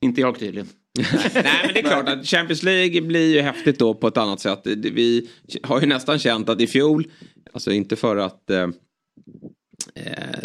Inte 0.00 0.20
jag 0.20 0.38
tydligen. 0.38 0.68
Nej 1.34 1.60
men 1.64 1.74
det 1.74 1.80
är 1.80 1.82
klart 1.82 2.08
att 2.08 2.26
Champions 2.26 2.62
League 2.62 3.02
blir 3.02 3.34
ju 3.34 3.40
häftigt 3.40 3.78
då 3.78 3.94
på 3.94 4.06
ett 4.06 4.16
annat 4.16 4.40
sätt. 4.40 4.60
Vi 4.66 5.30
har 5.62 5.80
ju 5.80 5.86
nästan 5.86 6.18
känt 6.18 6.48
att 6.48 6.60
i 6.60 6.66
fjol, 6.66 7.10
alltså 7.52 7.72
inte 7.72 7.96
för 7.96 8.16
att 8.16 8.50
eh, 8.50 8.68
eh 9.94 10.40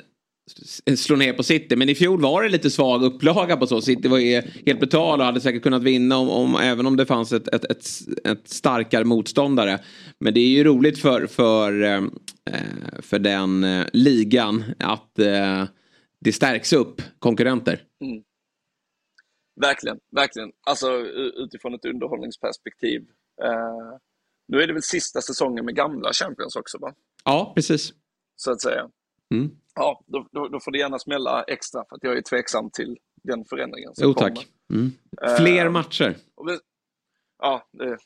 slå 0.97 1.16
ner 1.16 1.34
på 1.34 1.43
City. 1.43 1.76
Men 1.76 1.89
i 1.89 1.95
fjol 1.95 2.22
var 2.22 2.43
det 2.43 2.49
lite 2.49 2.70
svag 2.70 3.03
upplaga 3.03 3.57
på 3.57 3.68
så. 3.68 3.82
City 3.82 4.07
var 4.07 4.18
ju 4.18 4.41
helt 4.66 4.80
brutal 4.80 5.20
och 5.20 5.26
hade 5.26 5.41
säkert 5.41 5.64
kunnat 5.64 5.84
vinna 5.84 6.18
om, 6.18 6.30
om 6.30 6.55
även 6.55 6.86
om 6.86 6.97
det 6.97 7.05
fanns 7.05 7.34
ett, 7.34 7.47
ett, 7.47 7.66
ett, 7.66 7.86
ett, 8.24 8.47
starkare 8.47 9.03
motståndare. 9.03 9.80
Men 10.20 10.34
det 10.34 10.39
är 10.39 10.47
ju 10.47 10.64
roligt 10.64 10.99
för, 10.99 11.28
för, 11.28 11.82
eh, 11.82 12.01
för 12.99 13.20
den 13.20 13.64
eh, 13.64 13.86
ligan 13.93 14.64
att 14.80 15.20
eh, 15.20 15.66
det 16.20 16.34
stärks 16.34 16.74
upp 16.74 17.01
konkurrenter. 17.20 17.84
Mm. 18.01 18.24
Verkligen, 19.62 19.99
verkligen. 20.12 20.51
Alltså 20.62 20.97
utifrån 21.36 21.74
ett 21.74 21.86
underhållningsperspektiv. 21.86 23.01
Eh, 23.43 23.97
nu 24.47 24.62
är 24.62 24.68
det 24.68 24.74
väl 24.74 24.84
sista 24.84 25.22
säsongen 25.22 25.66
med 25.66 25.76
gamla 25.76 26.14
Champions 26.14 26.55
också 26.55 26.78
va? 26.78 26.93
Ja, 27.24 27.51
precis. 27.55 27.93
Så 28.36 28.51
att 28.51 28.62
säga. 28.62 28.89
Mm. 29.34 29.51
Ja, 29.76 30.03
då, 30.07 30.28
då, 30.32 30.47
då, 30.47 30.59
får 30.59 30.72
det 30.72 30.78
gärna 30.78 30.99
smälla 30.99 31.43
extra 31.43 31.84
för 31.89 31.95
att 31.95 32.03
jag 32.03 32.17
är 32.17 32.22
tveksam 32.22 32.69
till 32.69 32.97
den 33.24 33.45
förändringen. 33.45 33.95
Som 33.95 34.07
jo 34.07 34.13
tack. 34.13 34.47
Mm. 34.74 34.91
Fler 35.38 35.65
uh, 35.65 35.72
matcher. 35.72 36.17
Det, 36.47 36.59
ja, 37.38 37.67
det, 37.72 37.97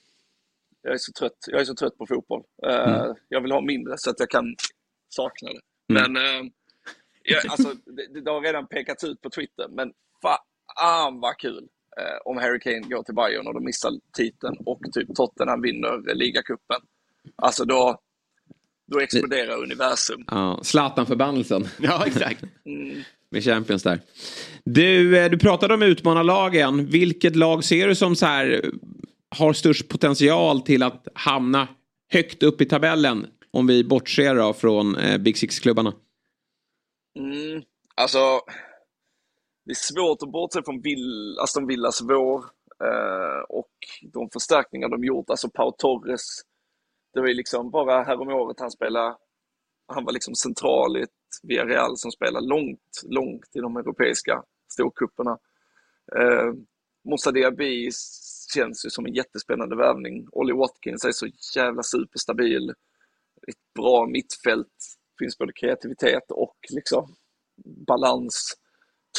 jag, 0.82 0.93
är 0.93 0.97
så 0.97 1.11
trött. 1.11 1.38
jag 1.47 1.61
är 1.61 1.66
så 1.66 1.76
trött 1.76 1.97
på 1.97 2.05
fotboll. 2.07 2.43
Uh, 2.68 2.74
mm. 2.74 3.16
Jag 3.30 3.41
vill 3.41 3.51
ha 3.51 3.61
mindre 3.61 3.93
så 3.97 4.09
att 4.09 4.20
jag 4.20 4.30
kan 4.30 4.55
sakna 5.09 5.49
det. 5.49 5.61
Mm. 5.93 6.13
Men 6.13 6.24
uh, 6.24 6.51
jag, 7.24 7.47
alltså, 7.47 7.74
det, 7.86 8.22
det 8.22 8.32
har 8.32 8.41
redan 8.41 8.68
pekats 8.68 9.03
ut 9.03 9.22
på 9.22 9.30
Twitter, 9.30 9.68
men 9.70 9.93
fan 10.22 11.20
vad 11.20 11.38
kul 11.38 11.68
om 12.26 12.38
Harry 12.38 12.59
Kane 12.59 12.80
går 12.80 13.03
till 13.03 13.16
Bayern 13.16 13.47
och 13.47 13.53
de 13.53 13.63
missar 13.63 13.91
titeln 14.18 14.57
och 14.66 14.80
typ 14.93 15.16
Tottenham 15.16 15.61
vinner 15.61 16.16
ligacupen. 16.16 16.82
Alltså 17.36 17.66
då, 17.66 17.99
då 18.92 19.00
exploderar 19.00 19.64
universum. 19.64 20.24
Ja, 20.28 20.60
Zlatan-förbannelsen. 20.64 21.68
Ja, 21.80 22.06
exakt. 22.06 22.44
Mm. 22.66 23.04
Med 23.30 23.44
Champions 23.44 23.84
där. 23.84 24.00
Du, 24.64 25.18
eh, 25.18 25.30
du 25.30 25.38
pratade 25.38 25.74
om 25.74 25.82
utmanarlagen. 25.82 26.86
Vilket 26.86 27.36
lag 27.36 27.64
ser 27.64 27.88
du 27.88 27.96
som 27.96 28.16
så 28.16 28.26
här 28.26 28.72
har 29.36 29.54
störst 29.54 29.88
potential 29.88 30.62
till 30.62 30.84
att 30.84 31.08
hamna 31.14 31.68
högt 32.12 32.44
upp 32.44 32.62
i 32.62 32.66
tabellen? 32.66 33.28
Om 33.52 33.68
vi 33.68 33.84
bortser 33.84 34.36
då 34.36 34.54
från 34.54 34.96
eh, 34.96 35.18
Big 35.18 35.38
Six-klubbarna. 35.38 35.94
Mm, 37.20 37.64
alltså, 37.96 38.20
det 39.66 39.72
är 39.72 39.94
svårt 39.94 40.24
att 40.24 40.32
bortse 40.32 40.64
från 40.66 40.82
Vill, 40.82 41.38
Aston 41.40 41.68
Villas 41.68 42.02
vår 42.02 42.38
eh, 42.84 43.42
och 43.50 43.72
de 44.14 44.30
förstärkningar 44.34 44.90
de 44.90 45.04
gjort. 45.04 45.30
Alltså 45.30 45.50
Pau 45.50 45.72
Torres 45.72 46.42
det 47.16 47.22
var 47.22 47.28
ju 47.28 47.34
liksom 47.34 47.72
bara 47.72 48.03
häromåret 48.03 48.59
han 48.59 48.72
spelade, 48.72 49.18
han 49.88 50.05
var 50.05 50.13
liksom 50.13 50.36
central 50.36 50.97
i 50.97 51.01
ett 51.01 51.09
Villarreal 51.43 51.97
som 51.97 52.11
spelar 52.11 52.41
långt, 52.41 53.01
långt 53.03 53.55
i 53.55 53.59
de 53.59 53.78
europeiska 53.78 54.43
storcuperna. 54.74 55.38
Eh, 56.16 56.53
Moussa 57.03 57.32
Diaby 57.32 57.89
känns 58.53 58.86
ju 58.86 58.89
som 58.89 59.05
en 59.05 59.13
jättespännande 59.13 59.76
värvning. 59.76 60.28
Ollie 60.32 60.55
Watkins 60.55 61.05
är 61.05 61.11
så 61.11 61.28
jävla 61.55 61.84
superstabil. 61.84 62.70
Ett 63.47 63.74
bra 63.76 64.07
mittfält. 64.07 64.78
Finns 65.20 65.38
både 65.38 65.53
kreativitet 65.53 66.32
och 66.32 66.57
liksom 66.70 67.16
balans. 67.88 68.53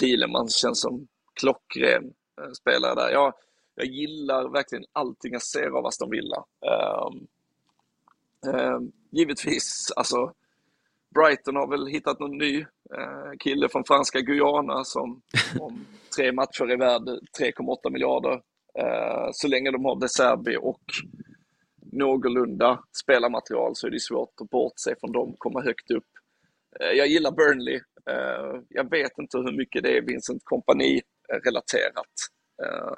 Thielemans 0.01 0.57
känns 0.57 0.81
som 0.81 1.07
klockren 1.41 2.05
eh, 2.41 2.51
spelare 2.61 2.95
där. 2.95 3.11
Jag, 3.11 3.35
jag 3.75 3.87
gillar 3.87 4.49
verkligen 4.49 4.85
allting 4.93 5.33
jag 5.33 5.43
ser 5.43 5.71
av 5.79 5.87
Aston 5.87 6.11
Villa. 6.11 6.45
Um, 6.61 7.27
Eh, 8.47 8.79
givetvis, 9.11 9.93
alltså 9.97 10.33
Brighton 11.15 11.57
har 11.57 11.69
väl 11.69 11.87
hittat 11.87 12.21
någon 12.21 12.39
ny 12.39 12.61
eh, 12.95 13.33
kille 13.39 13.69
från 13.69 13.85
franska 13.85 14.21
Guyana 14.21 14.85
som 14.85 15.23
om 15.61 15.87
tre 16.17 16.33
matcher 16.33 16.71
är 16.71 16.77
värd 16.77 17.03
3,8 17.03 17.91
miljarder. 17.91 18.43
Eh, 18.79 19.29
så 19.33 19.49
länge 19.49 19.71
de 19.71 19.85
har 19.85 20.01
De 20.01 20.09
Serbi 20.09 20.57
och 20.61 20.83
någorlunda 21.93 22.85
spelarmaterial 23.03 23.77
så 23.77 23.87
är 23.87 23.91
det 23.91 24.01
svårt 24.01 24.35
att 24.41 24.51
bortse 24.51 24.95
från 25.01 25.13
dem, 25.13 25.35
komma 25.39 25.63
högt 25.63 25.91
upp. 25.91 26.09
Eh, 26.81 26.91
jag 26.91 27.07
gillar 27.07 27.31
Burnley. 27.31 27.81
Eh, 28.11 28.61
jag 28.69 28.91
vet 28.91 29.19
inte 29.19 29.39
hur 29.39 29.57
mycket 29.57 29.83
det 29.83 29.97
är 29.97 30.03
Vincent 30.03 30.43
Kompani 30.45 31.03
relaterat. 31.45 32.15
Eh, 32.63 32.93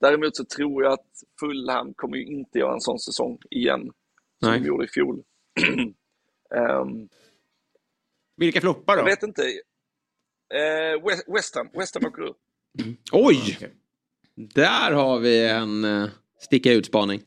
däremot 0.00 0.36
så 0.36 0.44
tror 0.44 0.84
jag 0.84 0.92
att 0.92 1.10
Fulham 1.40 1.94
kommer 1.94 2.16
inte 2.16 2.58
göra 2.58 2.74
en 2.74 2.80
sån 2.80 2.98
säsong 2.98 3.38
igen 3.50 3.90
som 4.44 4.52
Nej. 4.52 4.60
de 4.60 4.66
gjorde 4.66 4.84
i 4.84 4.88
fjol. 4.88 5.22
um, 6.80 7.08
Vilka 8.36 8.60
floppar 8.60 8.96
då? 8.96 9.00
Jag 9.00 9.06
vet 9.06 9.22
inte. 9.22 9.42
Uh, 9.42 11.06
West, 11.08 11.24
West 11.28 11.54
Ham, 11.54 11.68
West 11.74 11.94
Ham 11.94 12.04
åker 12.04 12.22
ur. 12.22 12.34
Mm. 12.82 12.96
Oj! 13.12 13.54
Okay. 13.56 13.70
Där 14.34 14.92
har 14.92 15.18
vi 15.18 15.48
en 15.48 15.84
uh, 15.84 16.10
sticka 16.40 16.72
ut-spaning. 16.72 17.22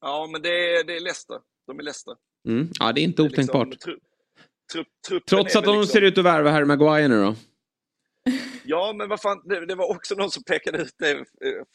Ja, 0.00 0.28
men 0.32 0.42
det 0.42 0.76
är, 0.76 0.84
det 0.84 0.96
är 0.96 1.00
Leicester. 1.00 1.40
De 1.66 1.78
är 1.78 1.82
Leicester. 1.82 2.14
Mm. 2.48 2.68
Ja, 2.78 2.92
det 2.92 3.00
är 3.00 3.02
inte 3.02 3.22
otänkbart. 3.22 3.68
Liksom, 3.68 3.92
tru, 4.72 4.84
tru, 5.08 5.20
Trots 5.20 5.56
att 5.56 5.64
de 5.64 5.80
liksom... 5.80 5.92
ser 5.92 6.02
ut 6.02 6.18
att 6.18 6.24
värva 6.24 6.50
Harry 6.50 6.64
Maguire 6.64 7.08
nu 7.08 7.22
då? 7.22 7.34
Ja, 8.68 8.94
men 8.96 9.08
vad 9.08 9.20
fan, 9.20 9.42
det, 9.44 9.66
det, 9.66 9.74
var 9.74 9.90
också 9.90 10.14
någon 10.14 10.30
som 10.30 10.42
pekade 10.42 10.78
ut 10.78 10.94
det. 10.98 11.24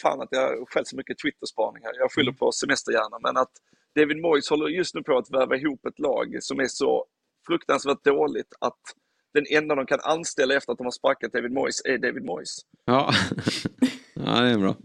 Fan 0.02 0.22
att 0.22 0.28
jag 0.32 0.70
själv 0.70 0.84
så 0.84 0.96
mycket 0.96 1.18
Twitter-spaning 1.18 1.84
här. 1.84 1.94
Jag 1.98 2.12
skyller 2.12 2.32
på 2.32 2.52
semesterhjärna, 2.52 3.20
men 3.20 3.38
att 3.38 3.52
David 3.96 4.22
Moyes 4.22 4.50
håller 4.50 4.68
just 4.68 4.96
nu 4.96 5.04
på 5.04 5.18
att 5.18 5.32
värva 5.32 5.56
ihop 5.56 5.86
ett 5.86 6.00
lag 6.00 6.38
som 6.40 6.60
är 6.60 6.68
så 6.68 7.06
fruktansvärt 7.48 8.04
dåligt 8.04 8.54
att 8.60 8.82
den 9.34 9.46
enda 9.50 9.76
de 9.76 9.86
kan 9.86 10.00
anställa 10.00 10.56
efter 10.56 10.72
att 10.72 10.78
de 10.78 10.84
har 10.84 10.92
sparkat 10.92 11.34
David 11.34 11.52
Moyes 11.52 11.82
är 11.86 11.98
David 11.98 12.24
Moyes. 12.24 12.58
Ja, 12.86 13.12
ja 14.14 14.42
det 14.42 14.50
är 14.50 14.58
bra. 14.58 14.76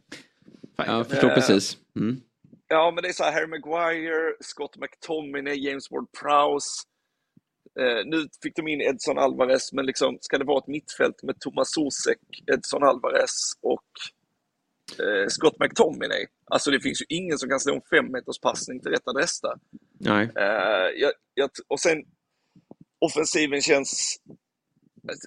Jag 0.76 1.06
förstår 1.06 1.28
uh, 1.28 1.34
precis. 1.34 1.78
Mm. 1.96 2.20
Ja, 2.68 2.90
men 2.94 3.02
det 3.02 3.08
är 3.08 3.12
så 3.12 3.24
här, 3.24 3.32
Harry 3.32 3.46
Maguire, 3.46 4.34
Scott 4.40 4.76
McTominay, 4.76 5.54
James 5.54 5.90
Ward-Prowse. 5.90 6.86
Eh, 7.80 8.06
nu 8.06 8.28
fick 8.42 8.56
de 8.56 8.68
in 8.68 8.80
Edson 8.80 9.18
Alvarez, 9.18 9.72
men 9.72 9.86
liksom, 9.86 10.18
ska 10.20 10.38
det 10.38 10.44
vara 10.44 10.58
ett 10.58 10.66
mittfält 10.66 11.22
med 11.22 11.40
Thomas 11.40 11.72
Sosek, 11.72 12.18
Edson 12.52 12.82
Alvarez 12.82 13.52
och 13.62 13.90
eh, 15.00 15.26
Scott 15.28 15.58
McTominay? 15.60 16.26
Alltså 16.50 16.70
det 16.70 16.80
finns 16.80 17.02
ju 17.02 17.06
ingen 17.08 17.38
som 17.38 17.48
kan 17.48 17.60
slå 17.60 17.74
en 17.74 17.80
femmeters 17.90 18.38
passning 18.38 18.80
till 18.80 18.90
rätt 18.90 19.08
adress 19.08 19.40
där. 19.40 19.54
Nej. 19.98 20.30
Eh, 20.36 21.00
jag, 21.00 21.12
jag, 21.34 21.50
och 21.68 21.80
sen 21.80 22.04
offensiven 22.98 23.60
känns... 23.60 24.20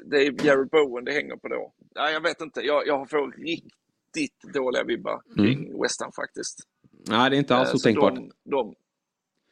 Det 0.06 0.18
är 0.18 0.46
Jared 0.46 0.70
Bowen 0.70 1.06
det 1.06 1.12
hänger 1.12 1.36
på 1.36 1.48
då. 1.48 1.74
Nej, 1.96 2.14
jag 2.14 2.22
vet 2.22 2.42
inte. 2.42 2.62
Jag, 2.62 2.88
jag 2.88 3.10
får 3.10 3.32
riktigt 3.32 4.54
dåliga 4.54 4.84
vibbar 4.84 5.22
kring 5.36 5.66
mm. 5.66 5.82
West 5.82 6.02
Ham 6.02 6.12
faktiskt. 6.12 6.60
Nej, 7.08 7.30
det 7.30 7.36
är 7.36 7.40
inte 7.40 7.56
alls 7.56 7.70
eh, 7.70 7.76
otänkbart. 7.76 8.16
De, 8.16 8.32
de, 8.44 8.76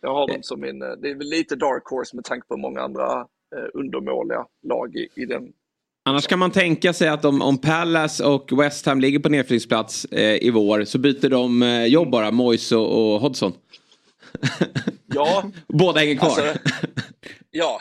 jag 0.01 0.13
har 0.13 0.28
dem 0.28 0.43
som 0.43 0.61
min... 0.61 0.82
Eh, 0.82 0.91
det 0.91 1.09
är 1.09 1.15
väl 1.15 1.30
lite 1.30 1.55
dark 1.55 1.84
horse 1.86 2.15
med 2.15 2.26
tanke 2.26 2.47
på 2.47 2.57
många 2.57 2.82
andra 2.82 3.20
eh, 3.55 3.70
undermåliga 3.74 4.45
lag 4.61 4.95
i, 4.95 5.09
i 5.15 5.26
den 5.26 5.53
Annars 6.08 6.28
kan 6.28 6.39
man 6.39 6.51
tänka 6.51 6.93
sig 6.93 7.08
att 7.08 7.26
om, 7.26 7.41
om 7.41 7.58
Palace 7.58 8.24
och 8.24 8.62
West 8.62 8.86
Ham 8.86 9.01
ligger 9.01 9.20
på 9.20 9.30
nedflyttningsplats 9.30 10.05
eh, 10.05 10.43
i 10.43 10.49
vår 10.49 10.86
så 10.86 10.97
byter 10.97 11.30
de 11.30 11.64
eh, 11.64 11.86
jobb 11.86 12.12
bara, 12.12 12.32
Moise 12.32 12.76
och, 12.76 13.14
och 13.14 13.22
Hodgson. 13.22 13.53
Ja. 15.14 15.51
Båda 15.68 15.99
hänger 15.99 16.16
kvar. 16.16 16.28
Alltså, 16.28 16.53
ja. 17.51 17.80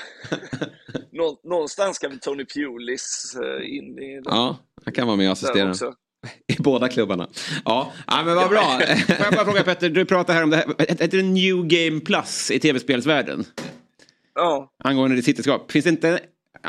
Nå, 1.13 1.41
någonstans 1.45 1.97
ska 1.97 2.09
vi 2.09 2.19
Tony 2.19 2.45
Pulis 2.45 3.37
eh, 3.43 3.77
in 3.77 3.99
i 3.99 4.15
den. 4.15 4.23
Ja, 4.25 4.59
han 4.85 4.93
kan 4.93 5.07
vara 5.07 5.17
med 5.17 5.27
och 5.27 5.33
assistera. 5.33 5.75
I 6.47 6.63
båda 6.63 6.89
klubbarna. 6.89 7.29
Ja, 7.65 7.93
ja 8.07 8.23
men 8.25 8.37
vad 8.37 8.49
bra. 8.49 8.81
Får 9.07 9.25
jag 9.25 9.35
bara 9.35 9.45
fråga 9.45 9.63
Petter, 9.63 9.89
du 9.89 10.05
pratar 10.05 10.35
här 10.35 10.43
om 10.43 10.51
det 10.51 10.57
här, 10.57 10.75
heter 10.79 11.17
det 11.17 11.23
New 11.23 11.67
Game 11.67 12.01
Plus 12.01 12.51
i 12.51 12.59
tv-spelsvärlden? 12.61 13.45
Ja. 14.35 14.73
Angående 14.85 15.17
ditt 15.17 15.25
sitteskap. 15.25 15.73
Finns 15.73 15.85
det 15.85 15.91
inte 15.91 16.21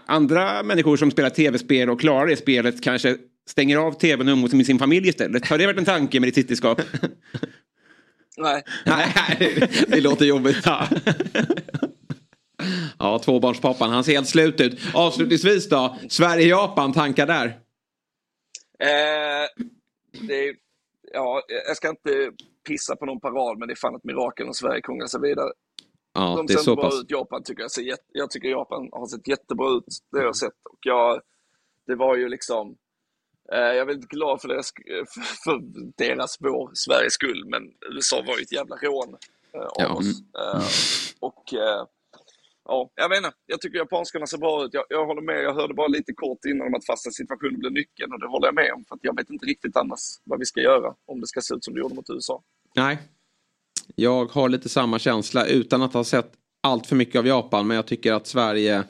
andra 0.05 0.63
människor 0.63 0.97
som 0.97 1.11
spelar 1.11 1.29
tv-spel 1.29 1.89
och 1.89 1.99
klarar 1.99 2.27
det 2.27 2.35
spelet 2.35 2.83
kanske 2.83 3.17
stänger 3.49 3.77
av 3.77 3.91
tvn 3.91 4.27
och 4.27 4.33
umgås 4.33 4.53
med 4.53 4.65
sin 4.65 4.79
familj 4.79 5.09
istället? 5.09 5.47
Har 5.47 5.57
det 5.57 5.65
varit 5.65 5.77
en 5.77 5.85
tanke 5.85 6.19
med 6.19 6.27
ditt 6.27 6.35
sitteskap? 6.35 6.81
Nej. 8.37 8.63
Nej, 8.85 9.69
det 9.87 10.01
låter 10.01 10.25
jobbigt. 10.25 10.57
Ja. 10.65 10.87
ja, 12.99 13.19
tvåbarnspappan, 13.19 13.89
han 13.89 14.03
ser 14.03 14.11
helt 14.11 14.27
slut 14.27 14.61
ut. 14.61 14.79
Avslutningsvis 14.93 15.69
då, 15.69 15.97
Sverige-Japan, 16.09 16.93
tankar 16.93 17.27
där? 17.27 17.45
Eh, 18.79 19.47
det, 20.27 20.55
ja, 21.13 21.41
jag 21.67 21.77
ska 21.77 21.89
inte 21.89 22.31
pissa 22.67 22.95
på 22.95 23.05
någon 23.05 23.19
parad, 23.19 23.59
men 23.59 23.67
det 23.67 23.73
är 23.73 23.75
fan 23.75 23.95
ett 23.95 24.03
mirakel 24.03 24.47
om 24.47 24.53
Sverige 24.53 24.81
krånglar 24.81 25.07
sig 25.07 25.21
vidare. 25.21 25.51
Ja, 26.17 26.35
de 26.35 26.45
det 26.47 26.53
är 26.53 26.57
ser 26.57 26.63
så 26.63 26.75
bra 26.75 26.83
pass. 26.83 26.99
ut. 27.01 27.11
Japan 27.11 27.43
tycker 27.43 27.61
jag 27.61 27.71
ser 27.71 27.97
Jag 28.13 28.31
tycker 28.31 28.49
Japan 28.49 28.89
har 28.91 29.07
sett 29.07 29.27
jättebra 29.27 29.69
ut. 29.77 29.85
Det 30.11 30.17
har 30.17 30.25
jag 30.25 30.35
sett. 30.35 30.53
Och 30.69 30.79
jag, 30.81 31.21
det 31.87 31.95
var 31.95 32.15
ju 32.15 32.29
liksom... 32.29 32.75
Eh, 33.53 33.59
jag 33.59 33.77
är 33.77 33.85
väldigt 33.85 34.09
glad 34.09 34.41
för 34.41 34.47
deras, 34.47 34.71
för, 35.13 35.21
för 35.43 35.61
deras 35.97 36.37
vår, 36.39 36.71
Sveriges 36.73 37.13
skull, 37.13 37.45
men 37.47 37.63
USA 37.95 38.23
var 38.27 38.37
ju 38.37 38.41
ett 38.43 38.51
jävla 38.51 38.75
rån 38.75 39.17
eh, 39.53 39.59
av 39.61 39.71
Ja. 39.77 39.93
oss. 39.93 40.05
Eh, 40.39 40.63
och 41.19 41.53
eh, 41.53 41.85
ja, 42.65 42.89
jag 42.95 43.09
vet 43.09 43.17
inte. 43.17 43.31
Jag 43.45 43.61
tycker 43.61 43.77
japanskarna 43.77 44.27
ser 44.27 44.37
bra 44.37 44.63
ut. 44.65 44.73
Jag, 44.73 44.85
jag 44.89 45.05
håller 45.05 45.21
med. 45.21 45.43
Jag 45.43 45.53
hörde 45.53 45.73
bara 45.73 45.87
lite 45.87 46.13
kort 46.13 46.45
innan 46.45 46.67
om 46.67 46.73
att 46.75 46.85
fasta 46.85 47.11
situationen 47.11 47.59
blir 47.59 47.69
nyckeln 47.69 48.13
och 48.13 48.19
det 48.19 48.27
håller 48.27 48.47
jag 48.47 48.55
med 48.55 48.73
om. 48.73 48.85
För 48.85 48.97
jag 49.01 49.15
vet 49.15 49.29
inte 49.29 49.45
riktigt 49.45 49.77
annars 49.77 49.99
vad 50.23 50.39
vi 50.39 50.45
ska 50.45 50.61
göra 50.61 50.93
om 51.05 51.21
det 51.21 51.27
ska 51.27 51.41
se 51.41 51.53
ut 51.55 51.63
som 51.65 51.73
det 51.73 51.79
gjorde 51.79 51.95
mot 51.95 52.09
USA. 52.09 52.43
Nej. 52.75 52.97
Jag 53.95 54.31
har 54.31 54.49
lite 54.49 54.69
samma 54.69 54.99
känsla 54.99 55.45
utan 55.45 55.81
att 55.81 55.93
ha 55.93 56.03
sett 56.03 56.31
allt 56.63 56.87
för 56.87 56.95
mycket 56.95 57.19
av 57.19 57.27
Japan. 57.27 57.67
Men 57.67 57.75
jag 57.75 57.85
tycker 57.85 58.13
att 58.13 58.27
Sverige 58.27 58.83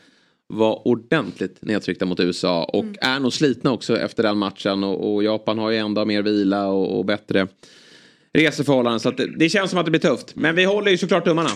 var 0.48 0.88
ordentligt 0.88 1.62
nedtryckta 1.62 2.06
mot 2.06 2.20
USA. 2.20 2.64
Och 2.64 2.86
är 3.02 3.20
nog 3.20 3.34
slitna 3.34 3.72
också 3.72 3.98
efter 3.98 4.24
den 4.24 4.38
matchen. 4.38 4.84
Och, 4.84 5.14
och 5.14 5.24
Japan 5.24 5.60
har 5.60 5.72
ju 5.72 5.78
ändå 5.78 6.06
mer 6.06 6.22
vila 6.22 6.68
och, 6.68 6.98
och 6.98 7.06
bättre 7.06 7.48
reseförhållanden. 8.34 9.00
Så 9.00 9.10
att 9.10 9.18
det, 9.18 9.38
det 9.38 9.50
känns 9.50 9.70
som 9.70 9.80
att 9.80 9.86
det 9.86 9.92
blir 9.92 10.02
tufft. 10.02 10.36
Men 10.36 10.56
vi 10.56 10.66
håller 10.66 10.92
ju 10.92 10.98
såklart 10.98 11.26
tummarna. 11.26 11.50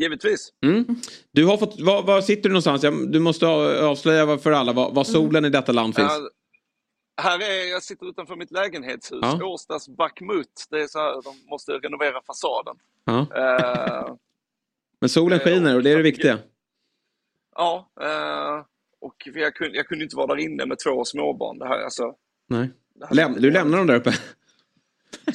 Givetvis. 0.00 0.48
Mm. 0.64 0.86
Du 1.32 1.44
har 1.44 1.56
fått, 1.56 1.80
var, 1.80 2.02
var 2.02 2.20
sitter 2.20 2.48
du 2.48 2.48
någonstans? 2.48 3.10
Du 3.12 3.20
måste 3.20 3.46
avslöja 3.46 4.38
för 4.38 4.52
alla 4.52 4.72
var, 4.72 4.92
var 4.92 5.04
solen 5.04 5.44
i 5.44 5.50
detta 5.50 5.72
land 5.72 5.94
finns. 5.96 6.12
Ja, 6.12 6.28
här 7.16 7.38
är, 7.42 7.70
jag 7.70 7.82
sitter 7.82 8.08
utanför 8.08 8.36
mitt 8.36 8.50
lägenhetshus, 8.50 9.18
Ja. 9.22 9.44
Årstas 9.44 9.88
Backmut. 9.88 10.66
Det 10.70 10.82
är 10.82 10.86
så 10.86 10.98
här, 10.98 11.22
de 11.22 11.50
måste 11.50 11.72
renovera 11.72 12.22
fasaden. 12.26 12.76
Ja. 13.04 13.26
Eh, 13.36 14.14
Men 15.00 15.08
solen 15.08 15.38
skiner 15.40 15.76
och 15.76 15.82
det 15.82 15.90
är 15.90 15.96
det 15.96 16.02
viktiga. 16.02 16.38
ja, 17.56 17.90
eh, 18.00 18.64
och 19.00 19.14
jag 19.34 19.54
kunde, 19.54 19.76
jag 19.76 19.86
kunde 19.86 20.04
inte 20.04 20.16
vara 20.16 20.26
där 20.26 20.36
inne 20.42 20.66
med 20.66 20.78
två 20.78 21.04
småbarn. 21.04 21.58
Det 21.58 21.68
här, 21.68 21.78
alltså, 21.84 22.14
Nej. 22.48 22.70
det 22.94 23.06
här, 23.06 23.14
Läm, 23.14 23.32
du 23.40 23.50
lämnar 23.50 23.78
dem 23.78 23.86
där 23.86 23.94
uppe. 23.96 24.12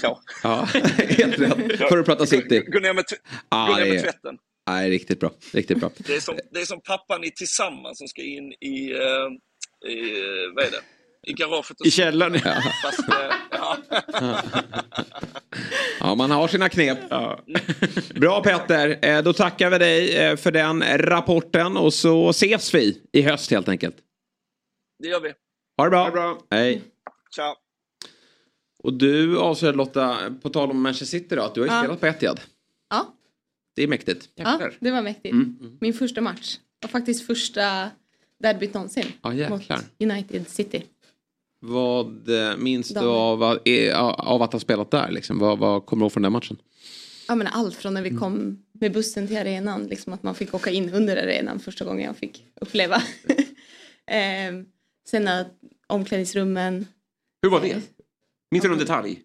Ja. 0.02 0.22
Ja, 0.44 0.68
helt 0.98 1.40
rätt. 1.40 1.78
För 1.78 1.98
att 1.98 2.06
prata 2.06 2.26
city. 2.26 2.60
Gå 2.60 2.80
ner 2.80 2.94
med, 2.94 3.06
gå 3.50 3.76
ner 3.76 3.94
med 3.94 4.04
tvätten. 4.04 4.38
Nej, 4.68 4.90
riktigt 4.90 5.20
bra. 5.20 5.32
Riktigt 5.54 5.80
bra. 5.80 5.90
Det 5.98 6.16
är, 6.16 6.20
som, 6.20 6.38
det 6.52 6.60
är 6.62 6.66
som 6.66 6.82
pappan 6.82 7.24
i 7.24 7.32
Tillsammans 7.32 7.98
som 7.98 8.08
ska 8.08 8.22
in 8.22 8.54
i, 8.54 8.92
eh, 8.92 9.90
i 9.92 10.20
eh, 10.20 10.54
vad 10.56 10.66
är 10.66 10.72
det? 10.72 10.82
I 11.28 11.34
garaget. 11.34 11.86
I 11.86 11.92
källaren, 11.92 12.42
ja. 12.46 12.62
Fast, 12.84 13.00
eh, 13.10 13.16
ja. 13.52 13.78
Ja, 16.00 16.16
man 16.16 16.32
har 16.32 16.48
sina 16.48 16.70
knep. 16.70 16.98
Bra 18.16 18.44
Petter, 18.44 19.00
Eh, 19.06 19.24
då 19.24 19.34
tackar 19.34 19.70
vi 19.70 19.78
dig 19.78 20.18
eh, 20.18 20.36
för 20.36 20.52
den 20.52 20.84
rapporten 20.98 21.78
och 21.78 21.94
så 21.94 22.30
ses 22.30 22.74
vi 22.74 23.02
i 23.12 23.22
höst 23.22 23.52
helt 23.52 23.68
enkelt. 23.70 23.96
Det 25.04 25.08
gör 25.10 25.20
vi. 25.20 25.34
Ha 25.78 25.84
det 25.84 25.90
bra. 25.90 26.00
Ha 26.00 26.06
det 26.06 26.12
bra. 26.12 26.38
Hej. 26.52 26.82
Ciao. 27.36 27.56
Och 28.84 28.94
du 28.94 29.38
avser 29.38 29.74
Lotta, 29.74 30.18
på 30.42 30.50
tal 30.50 30.72
om 30.72 30.82
Manchester 30.82 31.06
City 31.20 31.36
då, 31.36 31.42
att 31.42 31.56
du 31.56 31.62
har 31.62 31.68
ju 31.68 31.74
Ja. 31.74 31.80
spelat 31.82 32.00
på 32.00 32.06
Etihad. 32.08 32.40
Ja, 32.90 33.14
Det 33.76 33.84
är 33.84 33.88
mäktigt. 33.88 34.30
ja, 34.36 34.70
det 34.80 34.92
var 34.92 35.02
mäktigt. 35.02 35.34
Mm. 35.34 35.78
Min 35.82 35.94
första 35.94 36.22
match. 36.22 36.58
Och 36.84 36.90
faktiskt 36.90 37.26
första 37.28 37.90
derbyt 38.40 38.74
någonsin. 38.74 39.06
Ja, 39.22 39.34
jäklar. 39.34 39.78
mot 39.78 39.86
United 40.12 40.48
City. 40.50 40.84
Vad 41.68 42.30
eh, 42.30 42.57
minns 42.57 42.88
du 42.88 42.93
Damer. 42.93 43.07
av, 43.09 43.43
av, 43.43 44.11
av 44.20 44.41
att 44.41 44.53
ha 44.53 44.59
spelat 44.59 44.91
där? 44.91 45.11
Liksom? 45.11 45.39
Vad, 45.39 45.59
vad 45.59 45.86
kommer 45.86 46.01
du 46.01 46.03
ihåg 46.05 46.11
från 46.11 46.24
den 46.24 46.32
matchen? 46.32 46.57
Ja, 47.28 47.36
men 47.36 47.47
allt 47.47 47.76
från 47.76 47.93
när 47.93 48.01
vi 48.01 48.09
Mm. 48.09 48.20
kom 48.22 48.63
med 48.72 48.93
bussen 48.93 49.28
till 49.28 49.38
arenan. 49.38 49.84
Liksom 49.88 50.13
att 50.13 50.24
man 50.24 50.36
fick 50.36 50.53
åka 50.53 50.70
in 50.72 50.93
under 50.93 51.18
arenan 51.18 51.59
första 51.59 51.86
gången 51.86 52.05
jag 52.05 52.18
fick 52.18 52.45
uppleva. 52.61 53.01
Ehm, 54.11 54.65
sen 55.09 55.30
omklädningsrummen. 55.88 56.88
Hur 57.41 57.49
var 57.49 57.61
det? 57.61 57.82
Minns 58.51 58.63
du 58.63 58.70
någon 58.70 58.78
detalj? 58.80 59.20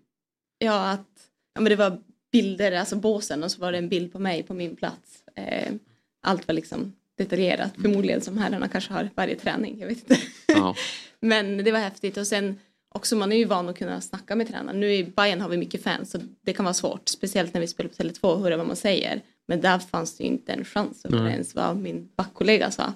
Ja, 0.59 0.91
att 0.91 1.09
ja, 1.55 1.61
men 1.61 1.71
det 1.71 1.77
var 1.77 1.99
bilder, 2.33 2.73
alltså 2.73 2.97
båsen 2.97 3.43
och 3.43 3.51
så 3.51 3.61
var 3.61 3.73
det 3.73 3.79
en 3.79 3.89
bild 3.89 4.13
på 4.13 4.19
mig 4.19 4.43
på 4.43 4.55
min 4.55 4.77
plats. 4.77 5.25
Ehm, 5.37 5.79
allt 6.23 6.49
var 6.49 6.55
liksom 6.55 6.93
detaljerat. 7.19 7.73
Förmodligen 7.83 8.21
som 8.21 8.39
herrarna 8.39 8.69
kanske 8.69 8.93
har 8.93 9.11
varje 9.15 9.37
träning. 9.37 9.77
Jag 9.81 9.87
vet 9.87 9.99
inte. 9.99 10.17
Ja. 10.47 10.75
Men 11.21 11.65
det 11.65 11.73
var 11.73 11.79
häftigt 11.79 12.17
och 12.17 12.27
sen 12.27 12.59
också 12.89 13.17
man 13.17 13.33
är 13.33 13.37
ju 13.37 13.45
van 13.45 13.69
att 13.69 13.79
kunna 13.79 14.01
snacka 14.01 14.37
med 14.37 14.49
tränaren. 14.49 14.81
Nu 14.81 14.93
i 14.95 15.05
Bayern 15.05 15.41
har 15.41 15.49
vi 15.49 15.57
mycket 15.57 15.83
fans 15.83 16.11
så 16.11 16.19
det 16.43 16.53
kan 16.53 16.65
vara 16.65 16.75
svårt. 16.75 17.09
Speciellt 17.09 17.55
när 17.55 17.61
vi 17.61 17.67
spelar 17.67 17.91
på 17.91 17.95
Tele2 18.03 18.21
och 18.23 18.41
höra 18.41 18.57
vad 18.57 18.67
man 18.67 18.77
säger. 18.77 19.21
Men 19.49 19.61
där 19.61 19.79
fanns 19.79 20.17
det 20.17 20.25
ju 20.25 20.31
inte 20.31 20.53
en 20.53 20.65
chans 20.65 21.05
att 21.05 21.13
höra 21.13 21.31
ens 21.33 21.55
vad 21.55 21.77
min 21.77 22.09
backkollega 22.17 22.71
sa. 22.71 22.93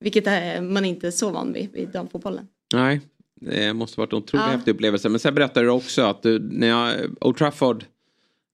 Vilket 0.00 0.26
är 0.26 0.60
man 0.60 0.84
inte 0.84 1.06
är 1.06 1.10
så 1.10 1.30
van 1.30 1.52
vid 1.52 1.76
i 1.76 1.86
damfotbollen. 1.86 2.48
Nej, 2.74 3.00
det 3.40 3.72
måste 3.72 4.00
varit 4.00 4.12
en 4.12 4.18
otroligt 4.18 4.46
Ja. 4.46 4.52
häftig 4.52 4.70
upplevelse. 4.74 5.08
Men 5.08 5.20
sen 5.20 5.34
berättade 5.34 5.66
du 5.66 5.70
också 5.70 6.02
att 6.02 6.22
du, 6.22 6.38
när 6.38 6.66
jag, 6.66 6.94
Old 7.20 7.36
Trafford, 7.36 7.84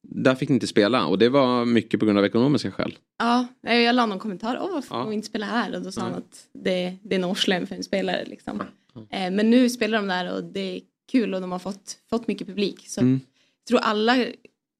där 0.08 0.34
fick 0.34 0.48
ni 0.48 0.54
inte 0.54 0.66
spela. 0.66 1.06
Och 1.06 1.18
det 1.18 1.28
var 1.28 1.64
mycket 1.64 2.00
på 2.00 2.06
grund 2.06 2.18
av 2.18 2.24
ekonomiska 2.24 2.70
skäl. 2.72 2.98
Ja, 3.18 3.46
nej, 3.62 3.82
jag 3.84 3.94
la 3.94 4.06
någon 4.06 4.18
kommentar. 4.18 4.58
Åh, 4.62 4.72
varför 4.72 4.94
Ja. 4.96 5.02
får 5.02 5.08
vi 5.10 5.14
inte 5.14 5.26
spela 5.26 5.46
här? 5.46 5.74
Och 5.76 5.82
då 5.82 5.92
sa 5.92 6.00
han 6.00 6.14
att 6.14 6.46
det, 6.64 6.96
det 7.02 7.14
är 7.14 7.18
en 7.18 7.24
årslön 7.24 7.66
för 7.66 7.74
en 7.76 7.82
spelare. 7.84 8.24
Liksom. 8.24 8.62
Eh, 9.10 9.30
men 9.30 9.50
nu 9.50 9.70
spelar 9.70 9.98
de 9.98 10.06
där 10.06 10.34
och 10.36 10.44
det 10.44 10.60
är 10.76 10.80
kul 11.12 11.34
och 11.34 11.40
de 11.40 11.52
har 11.52 11.58
fått, 11.58 11.98
fått 12.10 12.26
mycket 12.28 12.46
publik. 12.46 12.88
Så 12.88 13.00
Mm. 13.00 13.20
jag 13.58 13.66
tror 13.68 13.78
alla, 13.80 14.26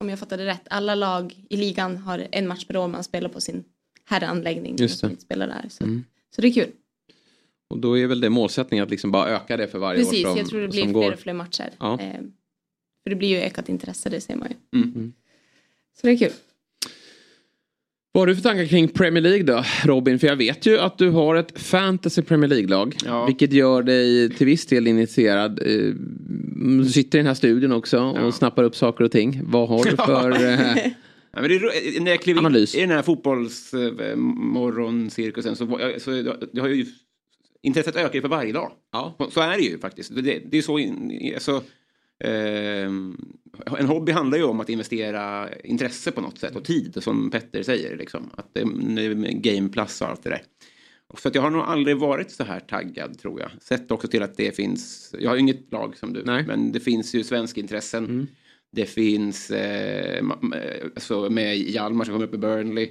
om 0.01 0.09
jag 0.09 0.19
fattade 0.19 0.47
rätt, 0.47 0.63
alla 0.71 0.95
lag 0.95 1.35
i 1.51 1.57
ligan 1.57 1.97
har 1.97 2.27
en 2.33 2.49
match 2.49 2.65
per 2.65 2.77
år 2.77 2.89
man 2.89 3.05
spelar 3.05 3.29
på 3.29 3.41
sin 3.41 3.65
herranläggning. 4.05 4.77
Just 4.79 5.01
det. 5.01 5.21
spelar 5.21 5.47
där. 5.47 5.67
Så, 5.69 5.85
Mm. 5.85 6.05
så 6.35 6.41
det 6.43 6.49
är 6.49 6.53
kul. 6.53 6.71
Och 7.71 7.79
då 7.79 7.99
är 7.99 8.07
väl 8.07 8.21
det 8.21 8.31
målsättningen 8.31 8.85
att 8.85 8.91
liksom 8.91 9.11
bara 9.11 9.29
öka 9.29 9.57
det 9.57 9.69
för 9.69 9.79
varje 9.79 9.99
Precis, 10.05 10.25
år 10.25 10.29
som, 10.29 10.39
jag 10.39 10.49
tror 10.49 10.61
det 10.61 10.69
blir 10.69 10.83
fler 10.83 10.93
går. 10.93 11.13
och 11.13 11.19
fler 11.19 11.33
matcher. 11.33 11.71
Ja. 11.79 12.01
Eh, 12.01 12.21
för 13.05 13.11
det 13.11 13.17
blir 13.17 13.29
ju 13.29 13.37
ökat 13.37 13.69
intresse, 13.69 14.09
det 14.09 14.21
ser 14.21 14.37
man 14.37 14.49
ju. 14.49 14.81
Mm. 14.81 15.13
Så 16.01 16.07
det 16.07 16.13
är 16.13 16.17
kul. 16.17 16.33
Vad 18.13 18.23
har 18.23 18.27
du 18.27 18.35
för 18.35 18.43
tankar 18.43 18.67
kring 18.67 18.89
Premier 18.89 19.23
League 19.23 19.43
då, 19.43 19.65
Robin? 19.85 20.19
För 20.19 20.27
jag 20.27 20.37
vet 20.37 20.67
ju 20.67 20.79
att 20.79 20.99
du 20.99 21.11
har 21.11 21.35
ett 21.35 21.61
fantasy 21.61 22.23
Premier 22.23 22.49
League-lag. 22.49 22.97
Ja. 23.05 23.27
Vilket 23.27 23.53
gör 23.53 23.83
dig 23.83 24.31
till 24.31 24.47
viss 24.47 24.67
del 24.67 24.87
initierad. 24.87 25.63
Eh, 25.63 25.95
du 26.81 26.85
sitter 26.85 27.19
i 27.19 27.21
den 27.21 27.27
här 27.27 27.35
studion 27.35 27.73
också 27.73 28.01
och 28.01 28.19
ja. 28.19 28.33
snappar 28.33 28.63
upp 28.63 28.77
saker 28.77 29.05
och 29.05 29.11
ting. 29.11 29.41
Vad 29.45 29.69
har 29.69 29.85
du 29.85 29.97
för 29.97 30.31
eh, 30.31 30.93
Ja, 31.35 31.41
men 31.41 31.51
det 31.51 31.57
är, 31.57 32.01
när 32.01 32.11
jag 32.11 32.21
klev 32.21 32.37
in 32.37 32.57
i 32.57 32.67
den 32.81 32.91
här 32.91 33.03
fotbollsmorgoncirkusen 33.03 35.53
eh, 35.53 35.57
så, 35.57 35.67
så 36.01 36.11
det 36.53 36.61
har 36.61 36.69
ju 36.69 36.87
intresset 37.63 37.97
ökar 37.97 38.15
ju 38.15 38.21
för 38.21 38.29
varje 38.29 38.53
dag. 38.53 38.73
Ja. 38.93 39.17
Så 39.31 39.41
är 39.41 39.57
det 39.57 39.63
ju 39.63 39.79
faktiskt. 39.79 40.15
Det, 40.15 40.43
det 40.51 40.59
är 40.59 40.63
så, 40.63 40.79
alltså, 41.35 41.57
eh, 41.57 41.63
en 42.19 43.87
hobby 43.87 44.13
handlar 44.13 44.39
ju 44.39 44.45
om 44.45 44.61
att 44.61 44.69
investera 44.69 45.49
intresse 45.55 46.11
på 46.11 46.21
något 46.21 46.39
sätt 46.39 46.57
och 46.57 46.65
tid 46.65 47.03
som 47.03 47.31
Petter 47.31 47.63
säger. 47.63 47.97
Liksom. 47.97 48.31
Att 48.35 48.55
det, 48.55 48.63
game 49.33 49.69
plus 49.69 50.01
och 50.01 50.09
allt 50.09 50.23
det 50.25 50.31
där. 50.31 50.43
Så 51.19 51.29
att 51.29 51.35
jag 51.35 51.43
har 51.43 51.51
nog 51.51 51.63
aldrig 51.63 51.97
varit 51.97 52.31
så 52.31 52.45
här 52.45 52.61
taggad 52.61 53.19
tror 53.19 53.41
jag. 53.41 53.51
Sett 53.61 53.91
också 53.91 54.09
till 54.09 54.23
att 54.23 54.37
det 54.37 54.57
finns, 54.57 55.15
jag 55.19 55.31
har 55.31 55.37
inget 55.37 55.73
lag 55.73 55.97
som 55.97 56.13
du, 56.13 56.23
Nej. 56.25 56.45
men 56.47 56.73
det 56.73 56.81
finns 56.81 57.15
ju 57.15 57.25
svenska 57.25 57.61
intressen. 57.61 58.05
Mm. 58.05 58.27
Det 58.73 58.87
finns 58.87 59.51
eh, 59.51 60.25
alltså 60.95 61.31
med 61.31 61.57
Hjalmar 61.57 62.05
som 62.05 62.15
kommer 62.15 62.27
upp 62.27 62.35
i 62.35 62.39
Burnley. 62.39 62.89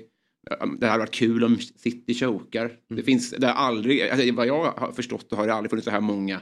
Det 0.79 0.87
hade 0.87 0.99
varit 0.99 1.11
kul 1.11 1.43
om 1.43 1.57
City 1.59 2.13
chokar. 2.13 2.65
Mm. 2.65 2.77
Det 2.87 3.03
finns, 3.03 3.31
det 3.31 3.47
har 3.47 3.53
aldrig, 3.53 4.09
alltså 4.09 4.33
vad 4.33 4.47
jag 4.47 4.71
har 4.71 4.91
förstått 4.91 5.31
har 5.31 5.47
det 5.47 5.53
aldrig 5.53 5.69
funnits 5.69 5.85
så 5.85 5.91
här 5.91 6.01
många 6.01 6.39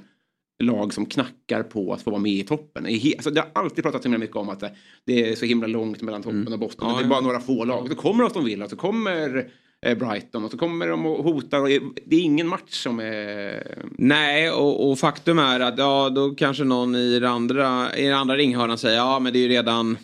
lag 0.62 0.94
som 0.94 1.06
knackar 1.06 1.64
på 1.64 1.94
att 1.94 2.02
få 2.02 2.12
vara 2.12 2.22
med 2.22 2.32
i 2.32 2.44
toppen. 2.44 2.86
Alltså, 2.86 3.30
det 3.30 3.40
har 3.40 3.64
alltid 3.64 3.84
pratats 3.84 4.04
så 4.04 4.08
himla 4.08 4.20
mycket 4.20 4.36
om 4.36 4.50
att 4.50 4.64
det 5.06 5.30
är 5.30 5.36
så 5.36 5.46
himla 5.46 5.68
långt 5.68 6.02
mellan 6.02 6.24
toppen 6.24 6.42
mm. 6.42 6.54
och 6.54 6.60
botten. 6.60 6.88
Ja, 6.90 6.98
det 6.98 7.06
är 7.06 7.08
bara 7.08 7.22
några 7.22 7.40
få 7.40 7.66
lag. 7.66 7.90
Så 7.90 7.96
kommer 7.96 8.24
Aston 8.24 8.46
Villa, 8.46 8.70
så 8.70 8.76
kommer 8.76 9.52
Eh, 9.86 9.98
Brighton 9.98 10.46
och 10.46 10.52
så 10.52 10.58
kommer 10.58 10.88
de 10.88 11.06
och 11.06 11.24
hotar 11.24 11.60
och 11.60 11.68
det 12.06 12.16
är 12.16 12.20
ingen 12.20 12.48
match 12.48 12.74
som 12.74 13.00
är... 13.00 13.64
Nej 13.98 14.52
och, 14.52 14.90
och, 14.90 15.00
faktum 15.00 15.40
är 15.40 15.60
att 15.60 15.78
ja 15.78 16.10
då 16.10 16.30
kanske 16.30 16.64
någon 16.64 16.96
i 16.96 17.20
den 17.20 17.32
andra, 17.32 17.96
i 17.96 18.04
den 18.04 18.14
andra 18.14 18.36
ringhörnan 18.36 18.78
säger 18.78 18.98
ja 18.98 19.20
men 19.20 19.34
det 19.34 19.40
är 19.40 19.42
ju 19.42 19.48
redan 19.48 19.98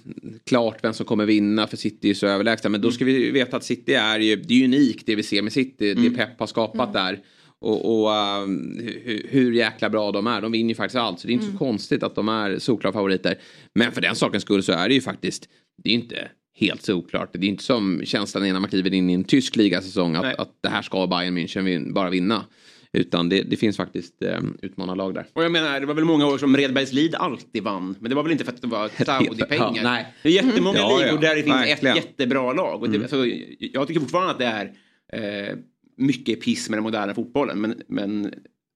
klart 0.46 0.78
vem 0.84 0.94
som 0.94 1.06
kommer 1.06 1.26
vinna 1.26 1.68
för 1.68 1.78
City 1.78 2.10
är 2.10 2.14
så 2.14 2.28
överlägsna. 2.28 2.70
Men 2.70 2.82
då 2.82 2.92
ska 2.92 3.06
vi 3.06 3.32
veta 3.32 3.58
att 3.58 3.64
City 3.64 3.94
är 3.94 4.20
ju, 4.20 4.36
det 4.36 4.54
är 4.54 4.66
unikt 4.66 5.06
det 5.06 5.16
vi 5.16 5.24
ser 5.24 5.42
med 5.42 5.54
City, 5.54 5.92
mm. 5.92 6.04
det 6.04 6.10
Pep 6.10 6.40
har 6.40 6.48
skapat 6.48 6.90
mm. 6.90 6.94
där. 6.94 7.20
Och, 7.62 8.04
och 8.04 8.12
um, 8.44 8.80
hur, 9.04 9.28
hur, 9.30 9.52
jäkla 9.52 9.90
bra 9.90 10.12
de 10.12 10.28
är. 10.28 10.42
De 10.42 10.52
vinner 10.52 10.70
ju 10.70 10.76
faktiskt 10.76 10.96
allt. 10.96 11.20
Så 11.20 11.28
det 11.28 11.32
är 11.32 11.34
inte 11.34 11.46
mm. 11.46 11.58
så 11.58 11.66
konstigt 11.66 12.04
att 12.04 12.16
de 12.16 12.30
är 12.30 12.60
solklara 12.60 12.94
favoriter. 12.94 13.36
Men 13.76 13.92
för 13.92 14.02
den 14.02 14.16
sakens 14.16 14.44
skull 14.44 14.64
så 14.64 14.72
är 14.72 14.88
det 14.88 14.94
ju 14.94 15.02
faktiskt, 15.02 15.50
det 15.84 15.90
är 15.90 15.94
inte 15.94 16.28
helt 16.60 16.84
såklart. 16.84 17.30
Det 17.34 17.46
är 17.46 17.50
inte 17.50 17.64
som 17.64 18.02
känslan 18.04 18.46
innan 18.46 18.62
man 18.62 18.70
kliver 18.70 18.94
in 18.94 19.10
i 19.10 19.14
en 19.14 19.24
tysk 19.24 19.56
ligasäsong 19.56 20.16
att, 20.16 20.36
att 20.36 20.50
det 20.62 20.70
här 20.70 20.82
ska 20.82 21.08
Bayern 21.08 21.38
München 21.38 21.94
bara 21.94 22.10
vinna. 22.10 22.46
Utan 22.94 23.30
det, 23.30 23.42
det 23.42 23.56
finns 23.56 23.78
faktiskt 23.78 24.22
eh, 24.22 24.40
utmanarlag 24.62 25.14
där. 25.14 25.26
Och 25.34 25.44
jag 25.44 25.52
menar, 25.52 25.80
det 25.80 25.86
var 25.86 25.94
väl 25.94 26.06
många 26.06 26.28
år 26.28 26.38
som 26.38 26.58
Redbergslid 26.58 27.16
alltid 27.16 27.64
vann. 27.64 27.96
Men 28.00 28.10
det 28.10 28.16
var 28.16 28.24
väl 28.24 28.32
inte 28.32 28.44
för 28.46 28.52
att 28.52 28.62
det 28.62 28.68
var 28.68 28.90
Saudi-pengar. 29.06 29.84
ja, 29.84 30.06
det 30.24 30.30
är 30.30 30.34
jättemånga 30.34 30.78
ja, 30.78 30.98
ligor 30.98 31.18
där 31.18 31.36
det 31.36 31.44
finns 31.44 31.56
verkligen. 31.56 31.98
ett 31.98 32.04
jättebra 32.04 32.54
lag. 32.54 32.82
Och 32.82 32.90
det, 32.90 32.98
mm. 32.98 33.08
så, 33.08 33.32
jag 33.60 33.88
tycker 33.88 34.00
fortfarande 34.00 34.32
att 34.32 34.40
det 34.40 34.46
är 34.46 35.50
eh, 35.50 35.58
mycket 35.98 36.42
piss 36.42 36.70
med 36.70 36.78
den 36.78 36.84
moderna 36.84 37.14
fotbollen. 37.14 37.62
Men, 37.62 37.82
men 37.88 38.34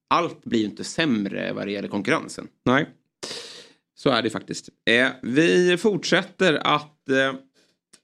allt 0.09 0.43
blir 0.43 0.59
ju 0.59 0.65
inte 0.65 0.83
sämre 0.83 1.53
vad 1.53 1.67
det 1.67 1.71
gäller 1.71 1.87
konkurrensen. 1.87 2.47
Nej, 2.65 2.85
så 3.95 4.09
är 4.09 4.21
det 4.21 4.29
faktiskt. 4.29 4.69
Eh, 4.89 5.07
vi 5.21 5.77
fortsätter 5.77 6.53
att 6.53 7.09
eh, 7.09 7.33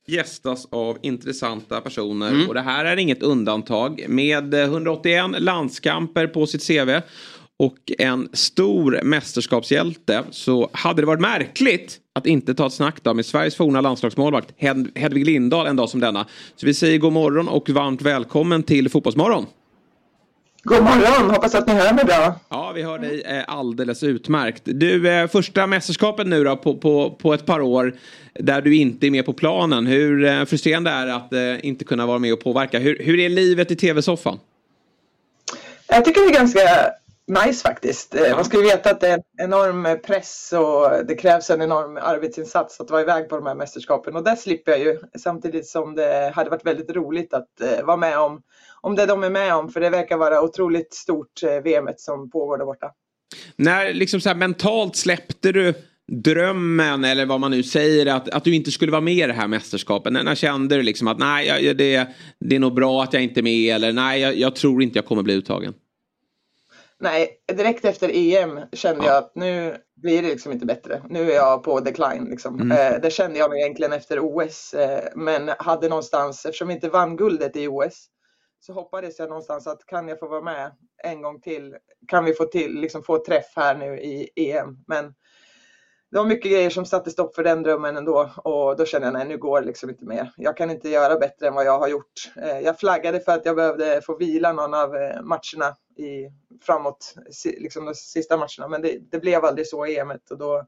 gästas 0.08 0.68
av 0.72 0.98
intressanta 1.02 1.82
personer. 1.82 2.30
Mm. 2.30 2.48
Och 2.48 2.54
det 2.54 2.62
här 2.62 2.86
är 2.86 2.98
inget 2.98 3.24
undantag. 3.24 4.06
Med 4.10 4.54
181 4.54 5.26
landskamper 5.40 6.28
på 6.28 6.48
sitt 6.48 6.68
CV 6.68 7.02
och 7.60 7.92
en 7.98 8.30
stor 8.34 9.00
mästerskapshjälte 9.04 10.24
så 10.32 10.70
hade 10.74 11.02
det 11.02 11.06
varit 11.06 11.22
märkligt 11.22 12.00
att 12.18 12.26
inte 12.26 12.54
ta 12.54 12.68
ett 12.68 12.74
snack 12.74 12.96
då 13.04 13.14
med 13.14 13.26
Sveriges 13.26 13.56
forna 13.56 13.82
landslagsmålvakt 13.82 14.54
Hed 14.58 14.92
Hedvig 14.96 15.26
Lindahl 15.26 15.68
en 15.68 15.76
dag 15.76 15.90
som 15.90 16.00
denna. 16.00 16.26
Så 16.56 16.66
vi 16.66 16.74
säger 16.74 16.98
god 16.98 17.14
morgon 17.14 17.48
och 17.48 17.70
varmt 17.70 18.02
välkommen 18.02 18.64
till 18.64 18.90
Fotbollsmorgon. 18.90 19.46
God 20.64 20.84
morgon, 20.84 21.30
hoppas 21.30 21.56
att 21.56 21.68
ni 21.68 21.74
hör 21.74 21.94
mig 21.94 22.06
bra. 22.06 22.36
Ja, 22.50 22.72
vi 22.76 22.84
hör 22.84 23.00
dig 23.00 23.22
eh, 23.22 23.44
alldeles 23.48 24.04
utmärkt. 24.04 24.62
Du, 24.66 25.10
eh, 25.10 25.28
första 25.28 25.68
mästerskapet 25.68 26.28
nu 26.28 26.44
då 26.44 26.56
på, 26.56 26.78
på, 26.78 27.12
på 27.22 27.34
ett 27.34 27.46
par 27.46 27.62
år 27.62 27.96
där 28.34 28.62
du 28.62 28.76
inte 28.76 29.08
är 29.08 29.12
med 29.12 29.26
på 29.26 29.34
planen. 29.34 29.88
Hur 29.88 30.26
eh, 30.26 30.46
frustrerande 30.46 30.92
är 30.92 31.06
det 31.06 31.16
att 31.16 31.64
inte 31.64 31.86
kunna 31.86 32.06
vara 32.06 32.20
med 32.20 32.34
och 32.34 32.40
påverka? 32.40 32.80
Hur, 32.80 32.98
hur 33.00 33.20
är 33.20 33.30
livet 33.30 33.72
i 33.72 33.76
tv-soffan? 33.76 34.40
Jag 35.88 36.06
tycker 36.06 36.22
det 36.22 36.28
är 36.28 36.34
ganska 36.34 36.60
nice 37.28 37.64
faktiskt. 37.64 38.16
Ja. 38.18 38.36
Man 38.36 38.46
ska 38.46 38.58
ju 38.58 38.64
veta 38.64 38.92
att 38.92 39.00
det 39.00 39.08
är 39.08 39.14
en 39.14 39.24
enorm 39.38 40.02
press 40.06 40.54
och 40.58 41.06
det 41.06 41.16
krävs 41.16 41.50
en 41.50 41.62
enorm 41.62 41.98
arbetsinsats 42.02 42.80
att 42.80 42.92
vara 42.92 43.02
iväg 43.02 43.30
på 43.30 43.36
de 43.36 43.46
här 43.46 43.56
mästerskapen 43.56 44.16
och 44.16 44.24
det 44.24 44.36
slipper 44.36 44.72
jag 44.72 44.80
ju 44.80 45.00
samtidigt 45.20 45.68
som 45.68 45.96
det 45.96 46.32
hade 46.36 46.50
varit 46.50 46.66
väldigt 46.66 46.90
roligt 46.90 47.34
att 47.34 47.48
vara 47.84 47.98
med 47.98 48.20
om 48.20 48.42
om 48.82 48.96
det 48.96 49.06
de 49.06 49.24
är 49.24 49.30
med 49.30 49.56
om. 49.56 49.70
För 49.70 49.80
det 49.80 49.90
verkar 49.90 50.18
vara 50.18 50.42
otroligt 50.42 50.94
stort 50.94 51.44
eh, 51.44 51.64
VM 51.64 51.88
som 51.98 52.30
pågår 52.30 52.58
där 52.58 52.66
borta. 52.66 52.92
När 53.56 53.94
liksom 53.94 54.22
så 54.22 54.30
här, 54.30 54.36
mentalt 54.36 54.96
släppte 54.96 55.52
du 55.52 55.74
drömmen 56.12 57.04
eller 57.04 57.26
vad 57.26 57.40
man 57.40 57.52
nu 57.52 57.64
säger 57.64 58.06
att, 58.06 58.30
att 58.30 58.44
du 58.44 58.56
inte 58.56 58.72
skulle 58.72 58.92
vara 58.92 59.02
med 59.02 59.14
i 59.14 59.28
det 59.28 59.34
här 59.34 59.48
mästerskapet? 59.48 60.14
När, 60.14 60.24
när 60.24 60.36
kände 60.36 60.76
du 60.76 60.84
liksom 60.84 61.08
att 61.08 61.20
nej, 61.20 61.48
jag, 61.48 61.78
det, 61.78 62.08
det 62.40 62.56
är 62.56 62.60
nog 62.60 62.74
bra 62.74 63.04
att 63.04 63.14
jag 63.14 63.24
inte 63.24 63.40
är 63.40 63.44
med 63.44 63.76
eller 63.76 63.94
nej, 63.94 64.22
jag, 64.22 64.36
jag, 64.36 64.56
tror 64.56 64.84
inte 64.84 64.98
jag 64.98 65.06
kommer 65.06 65.24
bli 65.24 65.34
uttagen? 65.34 65.74
Nej, 67.00 67.44
direkt 67.54 67.86
efter 67.86 68.12
EM 68.14 68.60
kände 68.74 69.06
ja. 69.06 69.12
jag 69.12 69.18
att 69.18 69.36
nu 69.36 69.78
blir 69.96 70.22
det 70.22 70.28
liksom 70.28 70.52
inte 70.52 70.66
bättre. 70.66 71.02
Nu 71.10 71.32
är 71.32 71.36
jag 71.36 71.64
på 71.64 71.80
decline. 71.80 72.26
Liksom. 72.30 72.62
Mm. 72.62 72.94
Eh, 72.94 73.02
det 73.02 73.10
kände 73.10 73.40
jag 73.40 73.50
nog 73.50 73.60
egentligen 73.60 73.94
efter 73.94 74.20
OS. 74.20 74.74
Eh, 74.74 75.04
men 75.16 75.52
hade 75.60 75.90
någonstans, 75.90 76.46
eftersom 76.46 76.68
vi 76.68 76.74
inte 76.74 76.90
vann 76.90 77.16
guldet 77.16 77.56
i 77.56 77.68
OS, 77.68 78.08
så 78.60 78.74
hoppades 78.74 79.20
jag 79.20 79.30
någonstans 79.30 79.68
att 79.68 79.86
kan 79.86 80.08
jag 80.08 80.20
få 80.20 80.28
vara 80.28 80.42
med 80.42 80.72
en 81.04 81.22
gång 81.22 81.42
till? 81.42 81.76
Kan 82.08 82.26
vi 82.26 82.34
få 82.34 82.46
till, 82.46 82.74
liksom 82.74 83.04
få 83.04 83.26
träff 83.26 83.54
här 83.56 83.76
nu 83.76 84.00
i 84.00 84.30
EM? 84.36 84.78
Men 84.88 85.14
det 86.12 86.18
var 86.18 86.26
mycket 86.26 86.52
grejer 86.52 86.70
som 86.70 86.86
satte 86.86 87.12
stopp 87.12 87.36
för 87.36 87.44
den 87.44 87.64
drömmen 87.64 87.98
ändå 87.98 88.32
och 88.44 88.78
då 88.78 88.86
kände 88.86 89.08
jag 89.08 89.14
nej, 89.14 89.28
nu 89.28 89.38
går 89.38 89.62
det 89.62 89.68
liksom 89.68 89.90
inte 89.90 90.06
mer. 90.06 90.34
Jag 90.38 90.58
kan 90.58 90.72
inte 90.72 90.90
göra 90.90 91.20
bättre 91.20 91.48
än 91.48 91.54
vad 91.54 91.66
jag 91.66 91.80
har 91.80 91.88
gjort. 91.88 92.32
Eh, 92.42 92.60
jag 92.60 92.80
flaggade 92.80 93.20
för 93.20 93.32
att 93.32 93.46
jag 93.46 93.56
behövde 93.56 94.02
få 94.02 94.18
vila 94.18 94.54
någon 94.54 94.74
av 94.74 94.96
eh, 94.96 95.22
matcherna 95.22 95.78
i, 95.98 96.30
framåt, 96.62 97.16
liksom 97.44 97.86
de 97.86 97.96
sista 97.96 98.38
matcherna, 98.38 98.68
men 98.68 98.82
det, 98.82 99.00
det 99.12 99.20
blev 99.20 99.46
aldrig 99.46 99.68
så 99.68 99.86
i 99.86 99.98
EM 99.98 100.12
och 100.30 100.38
då, 100.38 100.68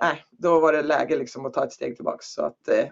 nej, 0.00 0.24
då 0.30 0.60
var 0.60 0.72
det 0.72 0.82
läge 0.82 1.16
liksom 1.16 1.46
att 1.46 1.54
ta 1.54 1.64
ett 1.64 1.72
steg 1.72 1.96
tillbaka. 1.96 2.22
Så 2.22 2.42
att, 2.42 2.68
eh, 2.68 2.86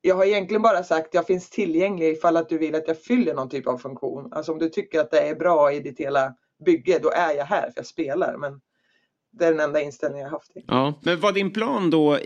jag 0.00 0.14
har 0.14 0.24
egentligen 0.24 0.62
bara 0.62 0.84
sagt 0.84 1.06
att 1.06 1.14
jag 1.14 1.26
finns 1.26 1.50
tillgänglig 1.50 2.12
ifall 2.12 2.36
att 2.36 2.48
du 2.48 2.58
vill 2.58 2.74
att 2.74 2.88
jag 2.88 3.02
fyller 3.02 3.34
någon 3.34 3.48
typ 3.48 3.66
av 3.66 3.78
funktion. 3.78 4.32
Alltså 4.32 4.52
om 4.52 4.58
du 4.58 4.68
tycker 4.68 5.00
att 5.00 5.10
det 5.10 5.28
är 5.28 5.34
bra 5.34 5.72
i 5.72 5.80
ditt 5.80 6.00
hela 6.00 6.34
bygge, 6.64 6.98
då 6.98 7.10
är 7.10 7.32
jag 7.32 7.44
här 7.44 7.62
för 7.62 7.72
jag 7.76 7.86
spelar. 7.86 8.36
Men 8.36 8.60
det 9.38 9.46
är 9.46 9.50
den 9.50 9.60
enda 9.60 9.80
inställningen 9.80 10.24
jag 10.24 10.30
haft. 10.30 10.50
Ja, 10.66 10.94
men 11.02 11.20
var 11.20 11.32
din 11.32 11.52
plan 11.52 11.90
då 11.90 12.18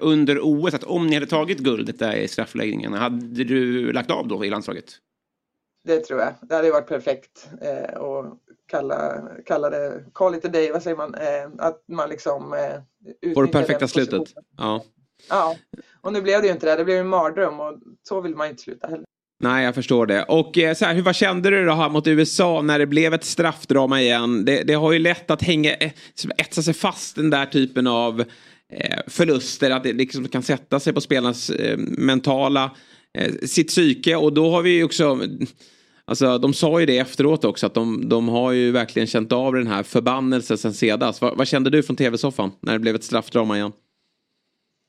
under 0.00 0.40
OS 0.42 0.74
att 0.74 0.84
om 0.84 1.06
ni 1.06 1.14
hade 1.14 1.26
tagit 1.26 1.58
guldet 1.58 1.98
där 1.98 2.16
i 2.16 2.28
straffläggningarna, 2.28 2.98
hade 2.98 3.44
du 3.44 3.92
lagt 3.92 4.10
av 4.10 4.28
då 4.28 4.44
i 4.44 4.50
landslaget? 4.50 4.84
Det 5.84 6.00
tror 6.00 6.20
jag. 6.20 6.34
Det 6.42 6.54
hade 6.54 6.70
varit 6.70 6.86
perfekt 6.86 7.48
eh, 7.60 7.96
och 7.96 8.38
kalla, 8.66 9.22
kalla 9.46 9.70
det, 9.70 10.04
call 10.12 10.34
it 10.34 10.44
a 10.44 10.48
day, 10.48 10.72
vad 10.72 10.82
säger 10.82 10.96
man, 10.96 11.14
eh, 11.14 11.50
att 11.58 11.82
man 11.88 12.08
liksom 12.08 12.52
eh, 12.52 13.34
Får 13.34 13.46
det 13.46 13.52
perfekta 13.52 13.88
slutet. 13.88 14.22
Ja. 14.56 14.84
Ja, 15.28 15.56
och 16.00 16.12
nu 16.12 16.22
blev 16.22 16.40
det 16.40 16.46
ju 16.46 16.52
inte 16.52 16.66
det. 16.66 16.76
Det 16.76 16.84
blev 16.84 17.00
en 17.00 17.08
mardröm 17.08 17.60
och 17.60 17.78
så 18.08 18.20
vill 18.20 18.36
man 18.36 18.46
ju 18.46 18.50
inte 18.50 18.62
sluta 18.62 18.86
heller. 18.86 19.06
Nej, 19.44 19.64
jag 19.64 19.74
förstår 19.74 20.06
det. 20.06 20.22
Och 20.22 20.58
eh, 20.58 20.74
så 20.74 20.84
här, 20.84 20.94
hur, 20.94 21.02
vad 21.02 21.14
kände 21.14 21.50
du 21.50 21.64
då 21.64 21.72
här 21.72 21.88
mot 21.88 22.06
USA 22.06 22.62
när 22.62 22.78
det 22.78 22.86
blev 22.86 23.14
ett 23.14 23.24
straffdrama 23.24 24.00
igen? 24.00 24.44
Det, 24.44 24.62
det 24.62 24.74
har 24.74 24.92
ju 24.92 24.98
lätt 24.98 25.30
att 25.30 25.42
hänga, 25.42 25.74
eh, 25.74 25.90
etsa 26.38 26.62
sig 26.62 26.74
fast 26.74 27.16
den 27.16 27.30
där 27.30 27.46
typen 27.46 27.86
av 27.86 28.20
eh, 28.72 28.98
förluster. 29.06 29.70
Att 29.70 29.82
det 29.82 29.92
liksom 29.92 30.28
kan 30.28 30.42
sätta 30.42 30.80
sig 30.80 30.92
på 30.92 31.00
spelarnas 31.00 31.50
eh, 31.50 31.78
mentala, 31.78 32.70
eh, 33.18 33.32
sitt 33.42 33.68
psyke. 33.68 34.16
Och 34.16 34.32
då 34.32 34.50
har 34.50 34.62
vi 34.62 34.70
ju 34.70 34.84
också, 34.84 35.20
alltså 36.04 36.38
de 36.38 36.54
sa 36.54 36.80
ju 36.80 36.86
det 36.86 36.98
efteråt 36.98 37.44
också, 37.44 37.66
att 37.66 37.74
de, 37.74 38.08
de 38.08 38.28
har 38.28 38.52
ju 38.52 38.70
verkligen 38.70 39.06
känt 39.06 39.32
av 39.32 39.54
den 39.54 39.66
här 39.66 39.82
förbannelsen 39.82 40.58
sen 40.58 40.74
sedan. 40.74 41.12
Vad, 41.20 41.36
vad 41.36 41.48
kände 41.48 41.70
du 41.70 41.82
från 41.82 41.96
tv-soffan 41.96 42.52
när 42.60 42.72
det 42.72 42.78
blev 42.78 42.94
ett 42.94 43.04
straffdrama 43.04 43.56
igen? 43.56 43.72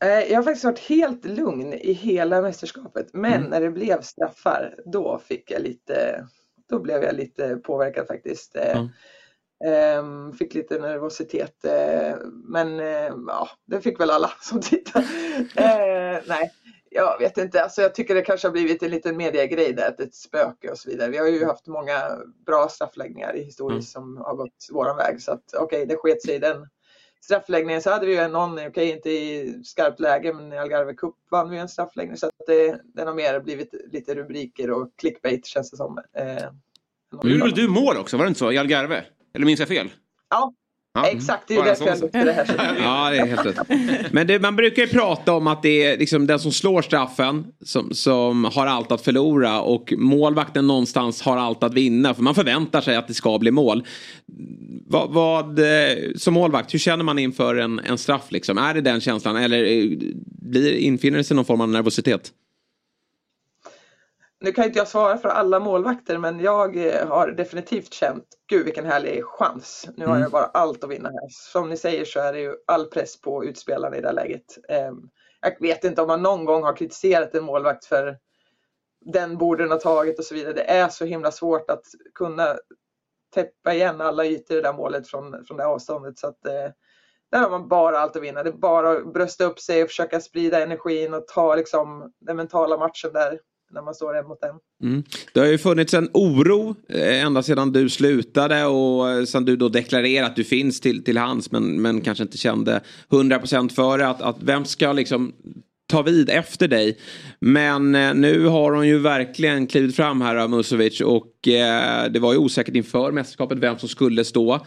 Eh, 0.05 0.31
jag 0.31 0.35
har 0.35 0.43
faktiskt 0.43 0.65
varit 0.65 0.79
helt 0.79 1.25
lugn 1.25 1.73
i 1.73 1.93
hela 1.93 2.41
mästerskapet. 2.41 3.07
Men 3.13 3.33
mm. 3.33 3.49
när 3.49 3.61
det 3.61 3.69
blev 3.69 4.01
straffar, 4.01 4.75
då 4.85 5.17
fick 5.17 5.51
jag 5.51 5.61
lite, 5.61 6.25
då 6.69 6.79
blev 6.79 7.03
jag 7.03 7.15
lite 7.15 7.55
påverkad 7.55 8.07
faktiskt. 8.07 8.55
Mm. 8.55 10.33
Fick 10.33 10.53
lite 10.53 10.79
nervositet. 10.79 11.65
Eh, 11.65 12.17
men 12.43 12.77
ja, 13.27 13.49
det 13.65 13.81
fick 13.81 13.99
väl 13.99 14.09
alla 14.09 14.31
som 14.41 14.61
tittar. 14.61 15.05
nej, 16.27 16.51
jag 16.89 17.19
vet 17.19 17.37
inte. 17.37 17.63
Alltså 17.63 17.81
jag 17.81 17.95
tycker 17.95 18.15
det 18.15 18.21
kanske 18.21 18.47
har 18.47 18.51
blivit 18.51 18.83
en 18.83 18.91
liten 18.91 19.17
mediegrej 19.17 19.73
där, 19.73 19.87
att 19.87 19.99
ett 19.99 20.15
spöke 20.15 20.71
och 20.71 20.77
så 20.77 20.89
vidare. 20.89 21.09
Vi 21.09 21.17
har 21.17 21.27
ju 21.27 21.45
haft 21.45 21.67
många 21.67 22.17
bra 22.45 22.67
straffläggningar 22.69 23.35
i 23.35 23.43
historiskt 23.43 23.95
mm. 23.95 24.05
som 24.05 24.17
har 24.17 24.35
gått 24.35 24.67
våran 24.71 24.97
väg. 24.97 25.21
Så 25.21 25.31
att 25.31 25.53
okej, 25.53 25.65
okay, 25.65 25.85
det 25.85 25.95
sket 25.95 26.21
sig 26.21 26.35
i 26.35 26.39
den 26.39 26.67
straffläggningen 27.25 27.81
så 27.81 27.89
hade 27.89 28.05
vi 28.05 28.21
ju 28.21 28.27
någon, 28.27 28.53
okej 28.53 28.67
okay, 28.67 28.91
inte 28.91 29.09
i 29.09 29.59
skarpt 29.63 29.99
läge, 29.99 30.33
men 30.33 30.53
i 30.53 30.57
Algarve 30.57 30.93
Cup 30.93 31.15
vann 31.31 31.49
vi 31.49 31.57
en 31.57 31.69
straffläggning. 31.69 32.17
Så 32.17 32.25
att 32.25 32.33
det, 32.47 32.81
den 32.83 33.07
har 33.07 33.13
mer 33.13 33.39
blivit 33.39 33.73
lite 33.91 34.15
rubriker 34.15 34.71
och 34.71 34.89
clickbait 34.95 35.45
känns 35.45 35.71
det 35.71 35.77
som. 35.77 35.97
Eh, 36.17 36.49
nu 37.23 37.37
gjorde 37.37 37.55
du 37.55 37.67
mål 37.67 37.97
också, 37.97 38.17
var 38.17 38.25
det 38.25 38.27
inte 38.27 38.39
så? 38.39 38.51
I 38.51 38.57
Algarve? 38.57 39.05
Eller 39.33 39.45
minns 39.45 39.59
jag 39.59 39.69
fel? 39.69 39.91
Ja, 40.29 40.53
Ja. 40.95 41.07
Exakt, 41.07 41.43
det 41.47 41.55
är 41.55 41.63
därför 41.63 41.87
jag 41.87 42.01
lyfter 42.01 42.25
det 42.25 42.31
här. 42.31 42.75
ja, 42.79 43.09
det 43.09 43.17
är 43.17 43.25
helt 43.25 43.45
rätt. 43.45 44.13
Men 44.13 44.27
det, 44.27 44.39
man 44.39 44.55
brukar 44.55 44.81
ju 44.81 44.87
prata 44.87 45.33
om 45.33 45.47
att 45.47 45.63
det 45.63 45.83
är 45.83 45.97
liksom 45.97 46.27
den 46.27 46.39
som 46.39 46.51
slår 46.51 46.81
straffen 46.81 47.45
som, 47.65 47.93
som 47.93 48.45
har 48.45 48.67
allt 48.67 48.91
att 48.91 49.01
förlora 49.01 49.61
och 49.61 49.93
målvakten 49.97 50.67
någonstans 50.67 51.21
har 51.21 51.37
allt 51.37 51.63
att 51.63 51.73
vinna. 51.73 52.13
För 52.13 52.23
man 52.23 52.35
förväntar 52.35 52.81
sig 52.81 52.95
att 52.95 53.07
det 53.07 53.13
ska 53.13 53.39
bli 53.39 53.51
mål. 53.51 53.83
Vad, 54.87 55.09
vad 55.09 55.59
som 56.15 56.33
målvakt, 56.33 56.73
hur 56.73 56.79
känner 56.79 57.03
man 57.03 57.19
inför 57.19 57.55
en, 57.55 57.79
en 57.79 57.97
straff? 57.97 58.25
Liksom? 58.29 58.57
Är 58.57 58.73
det 58.73 58.81
den 58.81 59.01
känslan 59.01 59.35
eller 59.35 59.63
eh, 59.63 59.89
blir, 60.41 60.75
infinner 60.75 61.17
det 61.17 61.23
sig 61.23 61.35
någon 61.35 61.45
form 61.45 61.61
av 61.61 61.69
nervositet? 61.69 62.31
Nu 64.39 64.51
kan 64.51 64.65
inte 64.65 64.79
jag 64.79 64.87
svara 64.87 65.17
för 65.17 65.29
alla 65.29 65.59
målvakter 65.59 66.17
men 66.17 66.39
jag 66.39 66.87
eh, 66.87 67.07
har 67.07 67.27
definitivt 67.27 67.93
känt, 67.93 68.25
gud 68.49 68.65
vilken 68.65 68.85
härlig 68.85 69.25
chans. 69.25 69.89
Nu 69.97 70.05
har 70.05 70.13
jag 70.13 70.19
mm. 70.19 70.31
bara 70.31 70.45
allt 70.45 70.83
att 70.83 70.89
vinna 70.89 71.09
här. 71.09 71.27
Som 71.29 71.69
ni 71.69 71.77
säger 71.77 72.05
så 72.05 72.19
är 72.19 72.33
det 72.33 72.39
ju 72.39 72.55
all 72.67 72.85
press 72.85 73.21
på 73.21 73.45
utspelarna 73.45 73.97
i 73.97 74.01
det 74.01 74.07
här 74.07 74.13
läget. 74.13 74.57
Ehm, 74.69 75.09
jag 75.41 75.61
vet 75.61 75.83
inte 75.83 76.01
om 76.01 76.07
man 76.07 76.23
någon 76.23 76.45
gång 76.45 76.63
har 76.63 76.75
kritiserat 76.75 77.35
en 77.35 77.43
målvakt 77.43 77.85
för 77.85 78.17
den 79.05 79.37
borde 79.37 79.63
den 79.63 79.71
ha 79.71 79.79
tagit 79.79 80.19
och 80.19 80.25
så 80.25 80.35
vidare. 80.35 80.53
Det 80.53 80.69
är 80.69 80.89
så 80.89 81.05
himla 81.05 81.31
svårt 81.31 81.71
att 81.71 81.83
kunna 82.13 82.57
täppa 83.33 83.73
igen 83.73 84.01
alla 84.01 84.25
ytor 84.25 84.57
i 84.57 84.61
det 84.61 84.67
där 84.67 84.73
målet 84.73 85.07
från, 85.07 85.45
från 85.45 85.57
det 85.57 85.65
avståndet. 85.65 86.19
Så 86.19 86.27
att, 86.27 86.45
eh, 86.45 86.71
där 87.31 87.39
har 87.39 87.49
man 87.49 87.67
bara 87.67 87.99
allt 87.99 88.15
att 88.15 88.23
vinna. 88.23 88.43
Det 88.43 88.49
är 88.49 88.53
bara 88.53 88.91
att 88.91 89.13
brösta 89.13 89.45
upp 89.45 89.59
sig 89.59 89.83
och 89.83 89.89
försöka 89.89 90.19
sprida 90.19 90.63
energin 90.63 91.13
och 91.13 91.27
ta 91.27 91.55
liksom, 91.55 92.13
den 92.19 92.37
mentala 92.37 92.77
matchen 92.77 93.13
där 93.13 93.39
när 93.75 93.81
man 93.81 93.95
står 93.95 94.17
en 94.17 94.27
mot 94.27 94.43
en. 94.43 94.89
Mm. 94.89 95.03
Det 95.33 95.39
har 95.39 95.47
ju 95.47 95.57
funnits 95.57 95.93
en 95.93 96.09
oro 96.13 96.75
eh, 96.89 97.25
ända 97.25 97.43
sedan 97.43 97.71
du 97.71 97.89
slutade 97.89 98.65
och 98.65 99.09
eh, 99.09 99.25
sedan 99.25 99.45
du 99.45 99.55
då 99.55 99.69
deklarerade 99.69 100.27
att 100.27 100.35
du 100.35 100.43
finns 100.43 100.79
till, 100.79 101.03
till 101.03 101.17
hands 101.17 101.51
men, 101.51 101.81
men 101.81 102.01
kanske 102.01 102.23
inte 102.23 102.37
kände 102.37 102.81
100% 103.09 103.69
för 103.69 103.97
det. 103.97 104.07
Att, 104.07 104.21
att 104.21 104.37
vem 104.43 104.65
ska 104.65 104.93
liksom 104.93 105.33
ta 105.87 106.01
vid 106.01 106.29
efter 106.29 106.67
dig. 106.67 106.97
Men 107.39 107.95
eh, 107.95 108.13
nu 108.13 108.45
har 108.45 108.71
hon 108.71 108.87
ju 108.87 108.99
verkligen 108.99 109.67
klivit 109.67 109.95
fram 109.95 110.21
här 110.21 110.35
eh, 110.35 110.47
Musovic 110.47 111.01
och 111.01 111.47
eh, 111.47 112.11
det 112.11 112.19
var 112.19 112.33
ju 112.33 112.39
osäkert 112.39 112.75
inför 112.75 113.11
mästerskapet 113.11 113.57
vem 113.57 113.77
som 113.77 113.89
skulle 113.89 114.23
stå. 114.25 114.65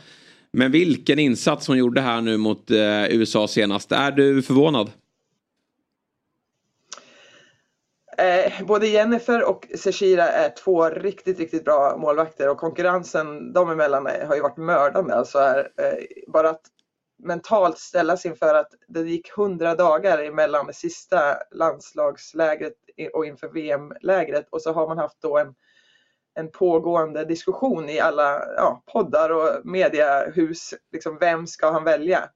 Men 0.53 0.73
vilken 0.73 1.19
insats 1.19 1.69
hon 1.69 1.79
gjorde 1.79 2.01
här 2.01 2.21
nu 2.21 2.37
mot 2.37 2.71
eh, 2.71 3.05
USA 3.11 3.49
senast. 3.49 3.93
Är 3.93 4.11
du 4.11 4.43
förvånad? 4.43 4.91
Eh, 8.19 8.65
både 8.65 8.87
Jennifer 8.87 9.49
och 9.49 9.67
Seshira 9.75 10.29
är 10.29 10.51
två 10.51 10.91
riktigt, 10.91 11.39
riktigt 11.39 11.65
bra 11.65 11.97
målvakter 11.97 12.49
och 12.49 12.59
konkurrensen 12.59 13.53
dem 13.53 13.71
emellan 13.71 14.07
har 14.07 14.35
ju 14.35 14.43
varit 14.43 14.57
mördande. 14.57 15.15
Alltså 15.15 15.39
är, 15.39 15.59
eh, 15.59 16.33
bara 16.33 16.51
att 16.51 16.63
mentalt 17.23 17.79
ställas 17.79 18.27
inför 18.27 18.55
att 18.55 18.73
det 18.89 19.01
gick 19.01 19.31
hundra 19.37 19.75
dagar 19.75 20.19
emellan 20.19 20.67
det 20.67 20.73
sista 20.73 21.37
landslagslägret 21.51 22.75
och 23.13 23.27
inför 23.27 23.49
VM-lägret 23.49 24.49
och 24.51 24.63
så 24.63 24.73
har 24.73 24.89
man 24.89 24.99
haft 24.99 25.23
då 25.23 25.39
en, 25.39 25.55
en 26.35 26.51
pågående 26.51 27.25
diskussion 27.25 27.89
i 27.89 28.01
alla 28.01 28.43
ja, 28.57 28.83
poddar 28.93 29.31
och 29.31 29.67
mediehus. 29.67 30.75
Liksom, 30.93 31.19
vem 31.21 31.47
ska 31.47 31.71
han 31.71 31.85
välja? 31.85 32.29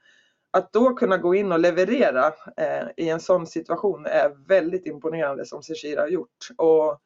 Att 0.52 0.72
då 0.72 0.94
kunna 0.94 1.18
gå 1.18 1.34
in 1.34 1.52
och 1.52 1.58
leverera 1.58 2.26
eh, 2.56 2.88
i 2.96 3.08
en 3.08 3.20
sån 3.20 3.46
situation 3.46 4.06
är 4.06 4.48
väldigt 4.48 4.86
imponerande 4.86 5.46
som 5.46 5.62
Cecilia 5.62 6.00
har 6.00 6.08
gjort. 6.08 6.48
Och 6.56 7.00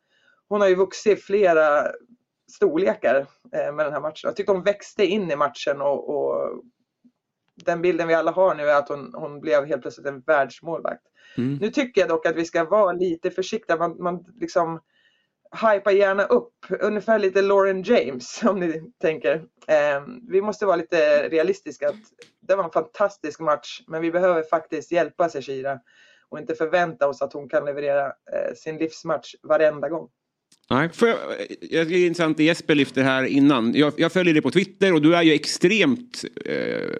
hon 0.49 0.61
har 0.61 0.68
ju 0.68 0.74
vuxit 0.74 1.24
flera 1.24 1.86
storlekar 2.53 3.26
eh, 3.53 3.74
med 3.74 3.86
den 3.86 3.92
här 3.92 4.01
matchen. 4.01 4.28
Jag 4.28 4.36
tyckte 4.36 4.53
hon 4.53 4.62
växte 4.62 5.05
in 5.07 5.30
i 5.30 5.36
matchen 5.36 5.80
och, 5.80 6.16
och 6.16 6.62
den 7.64 7.82
bilden 7.82 8.09
vi 8.09 8.14
alla 8.14 8.30
har 8.30 8.55
nu 8.55 8.62
är 8.62 8.76
att 8.76 8.88
hon, 8.88 9.14
hon 9.14 9.40
blev 9.40 9.66
helt 9.66 9.82
plötsligt 9.82 10.07
en 10.07 10.20
världsmålvakt. 10.20 11.03
Mm. 11.36 11.59
Nu 11.61 11.70
tycker 11.70 12.01
jag 12.01 12.11
dock 12.11 12.26
att 12.26 12.36
vi 12.36 12.44
ska 12.44 12.64
vara 12.64 12.92
lite 12.92 13.30
försiktiga. 13.30 13.76
Man, 13.76 14.03
man 14.03 14.24
liksom, 14.40 14.80
hypa 15.57 15.92
gärna 15.92 16.24
upp, 16.24 16.52
ungefär 16.80 17.18
lite 17.18 17.42
Lauren 17.42 17.82
James 17.82 18.40
om 18.44 18.61
ni 18.61 18.82
tänker. 19.00 19.34
Eh, 19.68 20.02
vi 20.28 20.42
måste 20.42 20.66
vara 20.66 20.76
lite 20.76 21.28
realistiska. 21.28 21.92
Det 22.40 22.57
var 22.57 22.64
en 22.64 22.70
fantastisk 22.70 23.40
match 23.40 23.80
men 23.86 24.02
vi 24.02 24.11
behöver 24.11 24.42
faktiskt 24.42 24.92
hjälpa 24.92 25.28
Shira 25.28 25.80
och 26.28 26.38
inte 26.38 26.54
förvänta 26.54 27.09
oss 27.09 27.22
att 27.22 27.32
hon 27.32 27.48
kan 27.48 27.64
leverera 27.64 28.07
eh, 28.07 28.54
sin 28.57 28.76
livsmatch 28.76 29.34
varenda 29.42 29.88
gång. 29.88 30.09
Nej, 30.70 30.88
för 30.88 31.07
jag, 31.07 31.18
jag, 31.61 31.88
det 31.88 31.94
är 31.94 32.07
intressant 32.07 32.36
det 32.36 32.44
Jesper 32.44 32.74
lyfter 32.74 33.02
här 33.02 33.24
innan. 33.24 33.74
Jag, 33.74 33.92
jag, 33.96 34.12
följer 34.12 34.34
dig 34.34 34.42
på 34.42 34.50
Twitter 34.50 34.94
och 34.94 35.02
du 35.02 35.16
är 35.16 35.22
ju 35.22 35.32
extremt 35.32 36.24
eh, 36.44 36.96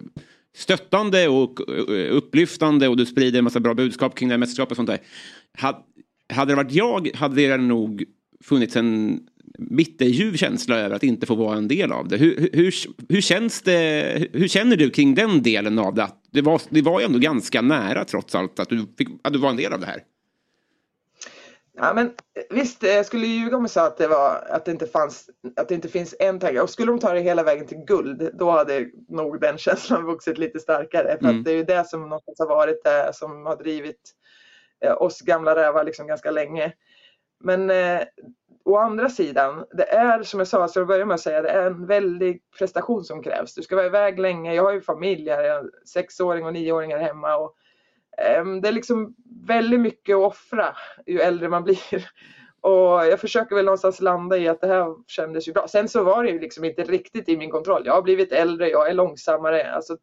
stöttande 0.55 1.27
och 1.27 1.69
eh, 1.69 2.15
upplyftande 2.15 2.87
och 2.87 2.97
du 2.97 3.05
sprider 3.05 3.37
en 3.37 3.43
massa 3.43 3.59
bra 3.59 3.73
budskap 3.73 4.15
kring 4.15 4.29
det 4.29 4.33
här 4.33 4.39
mästerskapet 4.39 4.71
och 4.71 4.75
sånt 4.75 4.89
där. 4.89 4.99
Hade, 5.57 5.79
hade 6.33 6.51
det 6.51 6.55
varit 6.55 6.71
jag 6.71 7.09
hade 7.15 7.47
det 7.47 7.57
nog 7.57 8.05
funnits 8.43 8.75
en 8.75 9.19
bitterljuv 9.59 10.35
känsla 10.35 10.79
över 10.79 10.95
att 10.95 11.03
inte 11.03 11.25
få 11.25 11.35
vara 11.35 11.57
en 11.57 11.67
del 11.67 11.91
av 11.91 12.07
det. 12.07 12.17
Hur, 12.17 12.49
hur, 12.53 12.73
hur, 13.09 13.21
känns 13.21 13.61
det, 13.61 14.27
hur 14.33 14.47
känner 14.47 14.77
du 14.77 14.89
kring 14.89 15.15
den 15.15 15.43
delen 15.43 15.79
av 15.79 15.93
det? 15.93 16.07
Det 16.31 16.41
var, 16.41 16.61
det 16.69 16.81
var 16.81 16.99
ju 16.99 17.05
ändå 17.05 17.19
ganska 17.19 17.61
nära 17.61 18.05
trots 18.05 18.35
allt 18.35 18.59
att 18.59 18.69
du, 18.69 18.85
fick, 18.97 19.07
att 19.23 19.33
du 19.33 19.39
var 19.39 19.49
en 19.49 19.57
del 19.57 19.73
av 19.73 19.79
det 19.79 19.85
här. 19.85 20.03
Ja, 21.79 21.93
men 21.93 22.11
visst, 22.49 22.83
jag 22.83 23.05
skulle 23.05 23.27
ljuga 23.27 23.57
om 23.57 23.63
jag 23.63 23.71
sa 23.71 23.87
att 23.87 23.97
det, 23.97 24.07
var, 24.07 24.47
att, 24.49 24.65
det 24.65 24.71
inte 24.71 24.87
fanns, 24.87 25.29
att 25.55 25.69
det 25.69 25.75
inte 25.75 25.89
finns 25.89 26.15
en 26.19 26.39
tanke. 26.39 26.61
Och 26.61 26.69
skulle 26.69 26.91
de 26.91 26.99
ta 26.99 27.13
det 27.13 27.19
hela 27.19 27.43
vägen 27.43 27.67
till 27.67 27.77
guld, 27.77 28.29
då 28.33 28.51
hade 28.51 28.87
nog 29.09 29.41
den 29.41 29.57
känslan 29.57 30.05
vuxit 30.05 30.37
lite 30.37 30.59
starkare. 30.59 31.17
För 31.19 31.25
mm. 31.25 31.39
att 31.39 31.45
det 31.45 31.51
är 31.51 31.55
ju 31.55 31.63
det 31.63 31.87
som 31.87 32.01
någonstans 32.01 32.39
har 32.39 32.47
varit 32.47 32.83
det 32.83 33.11
som 33.13 33.45
har 33.45 33.55
drivit 33.55 34.13
eh, 34.85 35.01
oss 35.01 35.21
gamla 35.21 35.55
rävar 35.55 35.83
liksom 35.83 36.07
ganska 36.07 36.31
länge. 36.31 36.73
Men 37.39 37.69
eh, 37.69 38.01
å 38.67 38.77
andra 38.77 39.09
sidan, 39.09 39.65
det 39.71 39.89
är 39.89 40.23
som 40.23 40.39
jag 40.39 40.47
sa, 40.47 40.67
så 40.67 40.79
jag 40.79 40.87
börjar 40.87 41.05
med 41.05 41.15
att 41.15 41.21
säga, 41.21 41.41
det 41.41 41.49
är 41.49 41.65
en 41.65 41.85
väldig 41.85 42.41
prestation 42.57 43.03
som 43.03 43.23
krävs. 43.23 43.55
Du 43.55 43.61
ska 43.61 43.75
vara 43.75 43.85
iväg 43.85 44.19
länge. 44.19 44.53
Jag 44.53 44.63
har 44.63 44.73
ju 44.73 44.81
familj 44.81 45.29
här, 45.29 45.43
jag 45.43 45.55
har 45.55 45.71
sexåring 45.85 46.45
och 46.45 46.53
nioåringar 46.53 46.97
hemma. 46.97 47.35
Och, 47.35 47.55
eh, 48.17 48.45
det 48.45 48.67
är 48.67 48.71
liksom 48.71 49.15
väldigt 49.47 49.79
mycket 49.79 50.15
att 50.15 50.21
offra 50.21 50.75
ju 51.05 51.19
äldre 51.19 51.49
man 51.49 51.63
blir. 51.63 52.09
Och 52.61 53.05
jag 53.05 53.19
försöker 53.19 53.55
väl 53.55 53.65
någonstans 53.65 54.01
landa 54.01 54.37
i 54.37 54.47
att 54.47 54.61
det 54.61 54.67
här 54.67 54.95
kändes 55.07 55.47
ju 55.47 55.53
bra. 55.53 55.67
Sen 55.67 55.87
så 55.87 56.03
var 56.03 56.23
det 56.23 56.29
ju 56.29 56.39
liksom 56.39 56.63
inte 56.63 56.83
riktigt 56.83 57.29
i 57.29 57.37
min 57.37 57.51
kontroll. 57.51 57.83
Jag 57.85 57.93
har 57.93 58.01
blivit 58.01 58.31
äldre, 58.31 58.69
jag 58.69 58.89
är 58.89 58.93
långsammare. 58.93 59.71
Alltså, 59.71 59.97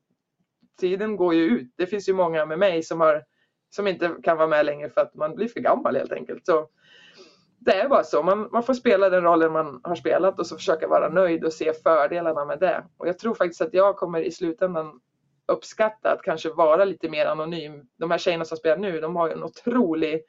tiden 0.81 1.17
går 1.17 1.35
ju 1.35 1.43
ut. 1.43 1.75
Det 1.77 1.87
finns 1.87 2.09
ju 2.09 2.13
många 2.13 2.47
med 2.47 2.59
mig 2.59 2.83
som, 2.83 3.01
har, 3.01 3.23
som 3.71 3.87
inte 3.87 4.11
kan 4.23 4.37
vara 4.37 4.49
med 4.49 4.67
längre 4.67 4.91
för 4.91 5.01
att 5.01 5.15
man 5.15 5.35
blir 5.35 5.49
för 5.49 5.61
gammal 5.61 5.97
helt 5.97 6.13
enkelt. 6.13 6.47
Så 6.47 6.69
det 7.65 7.73
är 7.75 7.89
bara 7.89 8.05
så. 8.05 8.23
Man, 8.23 8.49
man 8.53 8.63
får 8.63 8.75
spela 8.75 9.11
den 9.11 9.25
rollen 9.25 9.53
man 9.53 9.81
har 9.85 9.95
spelat 9.95 10.39
och 10.39 10.47
så 10.47 10.57
försöka 10.57 10.89
vara 10.89 11.09
nöjd 11.09 11.45
och 11.45 11.53
se 11.53 11.73
fördelarna 11.73 12.45
med 12.45 12.61
det. 12.61 12.85
Och 12.97 13.09
jag 13.09 13.19
tror 13.19 13.35
faktiskt 13.35 13.61
att 13.61 13.75
jag 13.75 13.97
kommer 13.97 14.21
i 14.21 14.31
slutändan 14.31 15.01
uppskatta 15.47 16.13
att 16.13 16.23
kanske 16.23 16.51
vara 16.51 16.85
lite 16.85 17.09
mer 17.09 17.27
anonym. 17.27 17.83
De 17.97 18.11
här 18.11 18.19
tjejerna 18.19 18.45
som 18.45 18.57
spelar 18.57 18.77
nu, 18.77 19.01
de 19.01 19.17
har 19.17 19.29
ju 19.29 19.33
en 19.33 19.45
otrolig 19.45 20.23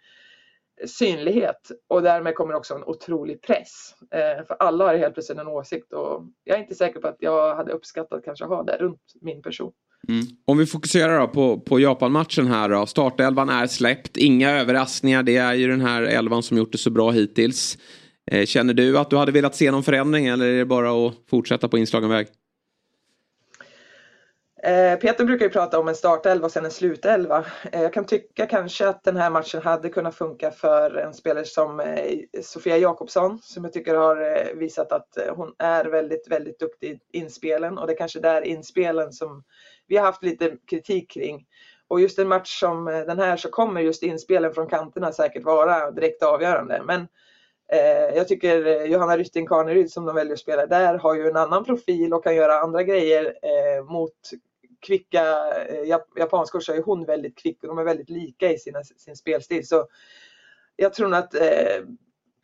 synlighet 0.85 1.71
och 1.87 2.01
därmed 2.01 2.35
kommer 2.35 2.53
också 2.53 2.75
en 2.75 2.83
otrolig 2.83 3.41
press. 3.41 3.95
Eh, 4.11 4.45
för 4.45 4.55
alla 4.59 4.85
har 4.85 4.95
helt 4.95 5.13
plötsligt 5.13 5.39
en 5.39 5.47
åsikt 5.47 5.93
och 5.93 6.23
jag 6.43 6.57
är 6.57 6.61
inte 6.61 6.75
säker 6.75 6.99
på 6.99 7.07
att 7.07 7.17
jag 7.19 7.55
hade 7.55 7.73
uppskattat 7.73 8.25
kanske 8.25 8.45
ha 8.45 8.63
det 8.63 8.77
runt 8.77 9.13
min 9.21 9.41
person. 9.41 9.73
Mm. 10.09 10.25
Om 10.45 10.57
vi 10.57 10.65
fokuserar 10.65 11.19
då 11.19 11.27
på, 11.27 11.59
på 11.59 11.79
Japan-matchen 11.79 12.47
här 12.47 12.69
då. 12.69 12.85
Startelvan 12.85 13.49
är 13.49 13.67
släppt, 13.67 14.17
inga 14.17 14.51
överraskningar. 14.51 15.23
Det 15.23 15.37
är 15.37 15.53
ju 15.53 15.67
den 15.67 15.81
här 15.81 16.01
elvan 16.01 16.43
som 16.43 16.57
gjort 16.57 16.71
det 16.71 16.77
så 16.77 16.89
bra 16.89 17.11
hittills. 17.11 17.77
Eh, 18.31 18.45
känner 18.45 18.73
du 18.73 18.97
att 18.97 19.09
du 19.09 19.17
hade 19.17 19.31
velat 19.31 19.55
se 19.55 19.71
någon 19.71 19.83
förändring 19.83 20.25
eller 20.25 20.45
är 20.45 20.57
det 20.57 20.65
bara 20.65 21.07
att 21.07 21.13
fortsätta 21.29 21.67
på 21.67 21.77
inslagen 21.77 22.09
väg? 22.09 22.27
Eh, 24.65 24.99
Peter 24.99 25.25
brukar 25.25 25.45
ju 25.45 25.51
prata 25.51 25.79
om 25.79 25.87
en 25.87 25.95
startelva 25.95 26.45
och 26.45 26.51
sen 26.51 26.65
en 26.65 26.71
slutelva. 26.71 27.45
Eh, 27.71 27.81
jag 27.81 27.93
kan 27.93 28.05
tycka 28.05 28.45
kanske 28.45 28.87
att 28.87 29.03
den 29.03 29.17
här 29.17 29.29
matchen 29.29 29.61
hade 29.61 29.89
kunnat 29.89 30.15
funka 30.15 30.51
för 30.51 30.95
en 30.95 31.13
spelare 31.13 31.45
som 31.45 31.79
eh, 31.79 31.95
Sofia 32.43 32.77
Jakobsson 32.77 33.39
som 33.41 33.63
jag 33.63 33.73
tycker 33.73 33.95
har 33.95 34.21
eh, 34.21 34.55
visat 34.55 34.91
att 34.91 35.17
hon 35.35 35.53
är 35.59 35.85
väldigt, 35.85 36.27
väldigt 36.31 36.59
duktig 36.59 36.99
i 37.11 37.17
inspelen 37.17 37.77
och 37.77 37.87
det 37.87 37.93
är 37.93 37.97
kanske 37.97 38.19
där 38.19 38.41
inspelen 38.41 39.11
som 39.11 39.43
vi 39.87 39.97
har 39.97 40.05
haft 40.05 40.23
lite 40.23 40.57
kritik 40.69 41.11
kring. 41.11 41.45
Och 41.87 42.01
just 42.01 42.19
en 42.19 42.27
match 42.27 42.59
som 42.59 42.87
eh, 42.87 42.99
den 42.99 43.19
här 43.19 43.37
så 43.37 43.49
kommer 43.49 43.81
just 43.81 44.03
inspelen 44.03 44.53
från 44.53 44.67
kanterna 44.67 45.11
säkert 45.11 45.43
vara 45.43 45.91
direkt 45.91 46.23
avgörande. 46.23 46.81
Men 46.85 47.07
eh, 47.71 48.15
jag 48.15 48.27
tycker 48.27 48.65
eh, 48.65 48.83
Johanna 48.83 49.17
Rytting 49.17 49.47
Kaneryd 49.47 49.91
som 49.91 50.05
de 50.05 50.15
väljer 50.15 50.33
att 50.33 50.39
spela 50.39 50.65
där 50.65 50.97
har 50.97 51.15
ju 51.15 51.27
en 51.27 51.35
annan 51.35 51.63
profil 51.63 52.13
och 52.13 52.23
kan 52.23 52.35
göra 52.35 52.59
andra 52.59 52.83
grejer 52.83 53.25
eh, 53.25 53.85
mot 53.85 54.31
kvicka 54.79 55.23
eh, 55.67 55.99
japanskor 56.15 56.59
så 56.59 56.73
är 56.73 56.81
hon 56.81 57.05
väldigt 57.05 57.37
kvick 57.37 57.63
och 57.63 57.67
de 57.67 57.77
är 57.77 57.83
väldigt 57.83 58.09
lika 58.09 58.51
i 58.51 58.57
sina, 58.57 58.83
sin 58.83 59.15
spelstil. 59.15 59.67
Så 59.67 59.87
jag 60.75 60.93
tror 60.93 61.13
att 61.13 61.35
eh, 61.35 61.83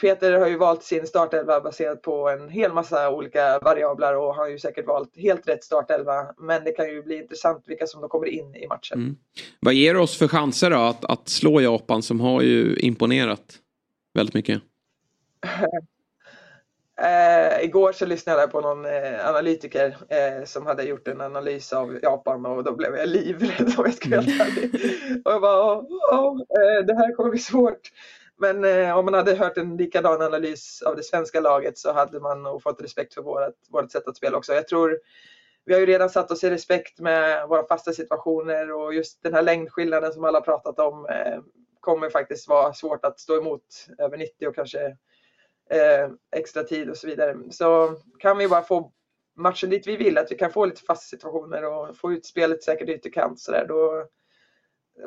Peter 0.01 0.39
har 0.39 0.47
ju 0.47 0.57
valt 0.57 0.83
sin 0.83 1.07
startelva 1.07 1.61
baserat 1.61 2.01
på 2.01 2.29
en 2.29 2.49
hel 2.49 2.73
massa 2.73 3.09
olika 3.09 3.59
variabler 3.59 4.17
och 4.17 4.35
har 4.35 4.47
ju 4.47 4.59
säkert 4.59 4.87
valt 4.87 5.17
helt 5.17 5.47
rätt 5.47 5.63
startelva. 5.63 6.33
Men 6.37 6.63
det 6.63 6.71
kan 6.71 6.89
ju 6.89 7.03
bli 7.03 7.17
intressant 7.17 7.63
vilka 7.67 7.87
som 7.87 8.01
då 8.01 8.07
kommer 8.07 8.27
in 8.27 8.55
i 8.55 8.67
matchen. 8.67 8.99
Mm. 8.99 9.15
Vad 9.59 9.73
ger 9.73 9.97
oss 9.97 10.17
för 10.17 10.27
chanser 10.27 10.69
då 10.69 10.77
att, 10.77 11.05
att 11.05 11.29
slå 11.29 11.61
Japan 11.61 12.01
som 12.01 12.19
har 12.19 12.41
ju 12.41 12.75
imponerat 12.75 13.55
väldigt 14.13 14.35
mycket? 14.35 14.61
Eh, 17.03 17.65
igår 17.65 17.91
så 17.91 18.05
lyssnade 18.05 18.41
jag 18.41 18.51
på 18.51 18.61
någon 18.61 18.85
eh, 18.85 19.27
analytiker 19.29 19.97
eh, 20.09 20.45
som 20.45 20.65
hade 20.65 20.83
gjort 20.83 21.07
en 21.07 21.21
analys 21.21 21.73
av 21.73 21.99
Japan 22.01 22.45
och 22.45 22.63
då 22.63 22.75
blev 22.75 22.95
jag 22.95 23.09
livrädd 23.09 23.73
om 23.77 23.85
jag 23.85 23.93
ska 23.93 24.09
vara 24.09 24.21
ärlig. 24.21 24.71
Och 25.25 25.31
jag 25.31 25.41
bara, 25.41 25.79
oh, 25.79 25.85
oh, 26.11 26.37
det 26.85 26.95
här 26.95 27.15
kommer 27.15 27.29
bli 27.29 27.39
svårt. 27.39 27.91
Men 28.41 28.63
eh, 28.63 28.97
om 28.97 29.05
man 29.05 29.13
hade 29.13 29.35
hört 29.35 29.57
en 29.57 29.77
likadan 29.77 30.21
analys 30.21 30.81
av 30.81 30.95
det 30.95 31.03
svenska 31.03 31.39
laget 31.39 31.77
så 31.77 31.93
hade 31.93 32.19
man 32.19 32.43
nog 32.43 32.63
fått 32.63 32.81
respekt 32.81 33.13
för 33.13 33.21
vårt, 33.21 33.55
vårt 33.69 33.91
sätt 33.91 34.07
att 34.07 34.17
spela 34.17 34.37
också. 34.37 34.53
Jag 34.53 34.67
tror 34.67 34.99
vi 35.65 35.73
har 35.73 35.79
ju 35.79 35.85
redan 35.85 36.09
satt 36.09 36.31
oss 36.31 36.43
i 36.43 36.49
respekt 36.49 36.99
med 36.99 37.47
våra 37.47 37.67
fasta 37.67 37.93
situationer 37.93 38.71
och 38.71 38.93
just 38.93 39.23
den 39.23 39.33
här 39.33 39.41
längdskillnaden 39.41 40.13
som 40.13 40.23
alla 40.23 40.41
pratat 40.41 40.79
om 40.79 41.05
eh, 41.05 41.39
kommer 41.79 42.09
faktiskt 42.09 42.47
vara 42.47 42.73
svårt 42.73 43.05
att 43.05 43.19
stå 43.19 43.37
emot 43.37 43.87
över 43.97 44.17
90 44.17 44.47
och 44.47 44.55
kanske 44.55 44.85
eh, 45.69 46.09
extra 46.35 46.63
tid 46.63 46.89
och 46.89 46.97
så 46.97 47.07
vidare. 47.07 47.37
Så 47.49 47.95
kan 48.19 48.37
vi 48.37 48.47
bara 48.47 48.63
få 48.63 48.91
matchen 49.35 49.69
dit 49.69 49.87
vi 49.87 49.97
vill, 49.97 50.17
att 50.17 50.31
vi 50.31 50.35
kan 50.35 50.51
få 50.51 50.65
lite 50.65 50.81
fasta 50.81 51.05
situationer 51.05 51.65
och 51.65 51.97
få 51.97 52.13
ut 52.13 52.25
spelet 52.25 52.63
säkert 52.63 52.89
ytterkant 52.89 53.39
så 53.39 53.51
där, 53.51 53.65
då, 53.67 54.05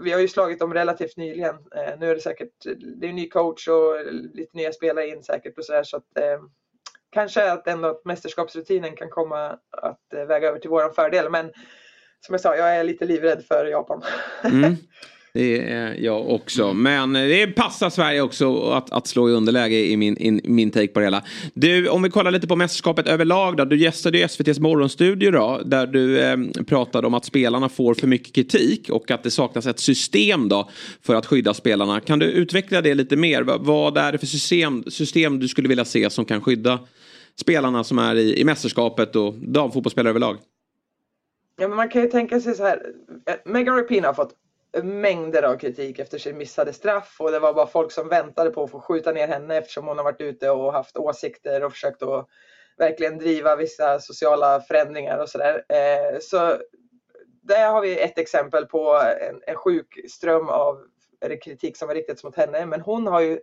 vi 0.04 0.12
har 0.12 0.20
ju 0.20 0.28
slagit 0.28 0.58
dem 0.58 0.74
relativt 0.74 1.16
nyligen. 1.16 1.54
Eh, 1.54 1.98
nu 1.98 2.10
är 2.10 2.14
det 2.14 2.20
säkert, 2.20 2.66
det 2.96 3.08
är 3.08 3.12
ny 3.12 3.28
coach 3.28 3.68
och 3.68 4.12
lite 4.34 4.56
nya 4.56 4.72
spelare 4.72 5.08
in 5.08 5.22
säkert 5.22 5.58
och 5.58 5.64
sådär 5.64 5.82
så 5.82 5.96
att 5.96 6.18
eh, 6.18 6.40
kanske 7.10 7.52
att 7.52 7.66
ändå 7.66 8.00
mästerskapsrutinen 8.04 8.96
kan 8.96 9.10
komma 9.10 9.58
att 9.70 10.12
eh, 10.14 10.24
väga 10.24 10.48
över 10.48 10.58
till 10.58 10.70
våran 10.70 10.94
fördel. 10.94 11.30
Men 11.30 11.52
som 12.20 12.32
jag 12.32 12.40
sa, 12.40 12.56
jag 12.56 12.76
är 12.76 12.84
lite 12.84 13.04
livrädd 13.04 13.44
för 13.44 13.66
Japan. 13.66 14.02
Mm. 14.44 14.76
Det 15.34 15.70
är 15.70 15.94
jag 16.00 16.30
också. 16.30 16.72
Men 16.72 17.12
det 17.12 17.46
passar 17.46 17.90
Sverige 17.90 18.22
också 18.22 18.70
att, 18.70 18.92
att 18.92 19.06
slå 19.06 19.30
i 19.30 19.32
underläge 19.32 19.86
i 19.86 19.96
min, 19.96 20.16
in, 20.16 20.40
min 20.44 20.70
take 20.70 20.88
på 20.88 21.00
det 21.00 21.06
hela. 21.06 21.22
Du, 21.54 21.88
om 21.88 22.02
vi 22.02 22.10
kollar 22.10 22.30
lite 22.30 22.46
på 22.46 22.56
mästerskapet 22.56 23.06
överlag 23.06 23.56
då. 23.56 23.64
Du 23.64 23.76
gästade 23.76 24.18
ju 24.18 24.24
SVTs 24.24 24.58
morgonstudio 24.58 25.30
då. 25.30 25.60
Där 25.64 25.86
du 25.86 26.20
eh, 26.20 26.36
pratade 26.66 27.06
om 27.06 27.14
att 27.14 27.24
spelarna 27.24 27.68
får 27.68 27.94
för 27.94 28.06
mycket 28.06 28.34
kritik. 28.34 28.90
Och 28.90 29.10
att 29.10 29.22
det 29.22 29.30
saknas 29.30 29.66
ett 29.66 29.78
system 29.78 30.48
då. 30.48 30.70
För 31.02 31.14
att 31.14 31.26
skydda 31.26 31.54
spelarna. 31.54 32.00
Kan 32.00 32.18
du 32.18 32.26
utveckla 32.26 32.80
det 32.80 32.94
lite 32.94 33.16
mer? 33.16 33.42
Vad 33.42 33.96
är 33.96 34.12
det 34.12 34.18
för 34.18 34.26
system, 34.26 34.84
system 34.88 35.38
du 35.38 35.48
skulle 35.48 35.68
vilja 35.68 35.84
se 35.84 36.10
som 36.10 36.24
kan 36.24 36.40
skydda 36.40 36.78
spelarna 37.40 37.84
som 37.84 37.98
är 37.98 38.14
i, 38.14 38.40
i 38.40 38.44
mästerskapet 38.44 39.16
och 39.16 39.34
damfotbollsspelare 39.34 40.10
överlag? 40.10 40.36
Ja, 41.60 41.68
men 41.68 41.76
man 41.76 41.88
kan 41.88 42.02
ju 42.02 42.08
tänka 42.08 42.40
sig 42.40 42.54
så 42.54 42.62
här. 42.62 42.82
Eh, 43.26 43.52
Megan 43.52 43.76
Rapinoe 43.76 44.06
har 44.06 44.14
fått 44.14 44.34
mängder 44.82 45.42
av 45.42 45.56
kritik 45.56 45.98
efter 45.98 46.18
sin 46.18 46.38
missade 46.38 46.72
straff 46.72 47.16
och 47.18 47.30
det 47.30 47.38
var 47.38 47.54
bara 47.54 47.66
folk 47.66 47.92
som 47.92 48.08
väntade 48.08 48.50
på 48.50 48.62
att 48.62 48.70
få 48.70 48.80
skjuta 48.80 49.12
ner 49.12 49.28
henne 49.28 49.56
eftersom 49.56 49.86
hon 49.86 49.96
har 49.96 50.04
varit 50.04 50.20
ute 50.20 50.50
och 50.50 50.72
haft 50.72 50.96
åsikter 50.96 51.64
och 51.64 51.72
försökt 51.72 52.02
att 52.02 52.26
verkligen 52.76 53.18
driva 53.18 53.56
vissa 53.56 54.00
sociala 54.00 54.60
förändringar 54.60 55.18
och 55.18 55.28
sådär. 55.28 55.64
Eh, 55.68 56.18
så 56.20 56.58
där 57.42 57.68
har 57.70 57.80
vi 57.80 57.98
ett 57.98 58.18
exempel 58.18 58.66
på 58.66 59.02
en, 59.28 59.42
en 59.46 59.56
sjuk 59.56 60.10
ström 60.10 60.48
av 60.48 60.84
kritik 61.44 61.76
som 61.76 61.88
har 61.88 61.94
riktats 61.94 62.24
mot 62.24 62.36
henne. 62.36 62.66
Men 62.66 62.80
hon 62.80 63.06
har 63.06 63.20
ju 63.20 63.38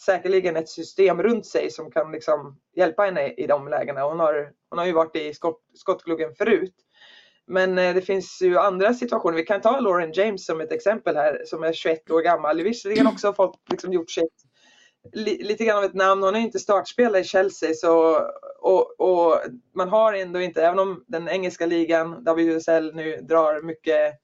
säkerligen 0.00 0.56
ett 0.56 0.68
system 0.68 1.22
runt 1.22 1.46
sig 1.46 1.70
som 1.70 1.90
kan 1.90 2.12
liksom 2.12 2.58
hjälpa 2.76 3.02
henne 3.02 3.32
i 3.32 3.46
de 3.46 3.68
lägena. 3.68 4.02
Hon 4.02 4.20
har, 4.20 4.52
hon 4.68 4.78
har 4.78 4.86
ju 4.86 4.92
varit 4.92 5.16
i 5.16 5.34
skott, 5.34 5.60
skottgluggen 5.74 6.34
förut. 6.34 6.74
Men 7.46 7.78
eh, 7.78 7.94
det 7.94 8.02
finns 8.02 8.42
ju 8.42 8.58
andra 8.58 8.94
situationer. 8.94 9.36
Vi 9.36 9.42
kan 9.42 9.60
ta 9.60 9.80
Lauren 9.80 10.12
James 10.12 10.46
som 10.46 10.60
ett 10.60 10.72
exempel 10.72 11.16
här 11.16 11.42
som 11.44 11.62
är 11.62 11.72
21 11.72 12.10
år 12.10 12.20
gammal. 12.20 12.62
Visserligen 12.62 13.06
också 13.06 13.32
fått 13.32 13.60
liksom 13.70 13.92
gjort 13.92 14.10
sig 14.10 14.28
li, 15.12 15.42
lite 15.42 15.64
grann 15.64 15.78
av 15.78 15.84
ett 15.84 15.94
namn. 15.94 16.22
Hon 16.22 16.34
är 16.34 16.40
inte 16.40 16.58
startspelare 16.58 17.20
i 17.20 17.24
Chelsea 17.24 17.74
så, 17.74 18.20
och, 18.58 19.00
och, 19.00 19.40
man 19.74 19.88
har 19.88 20.12
ändå 20.12 20.40
inte, 20.40 20.62
även 20.62 20.78
om 20.78 21.04
den 21.06 21.28
engelska 21.28 21.66
ligan, 21.66 22.24
WSL 22.24 22.94
nu 22.94 23.16
drar 23.20 23.62
mycket 23.62 24.14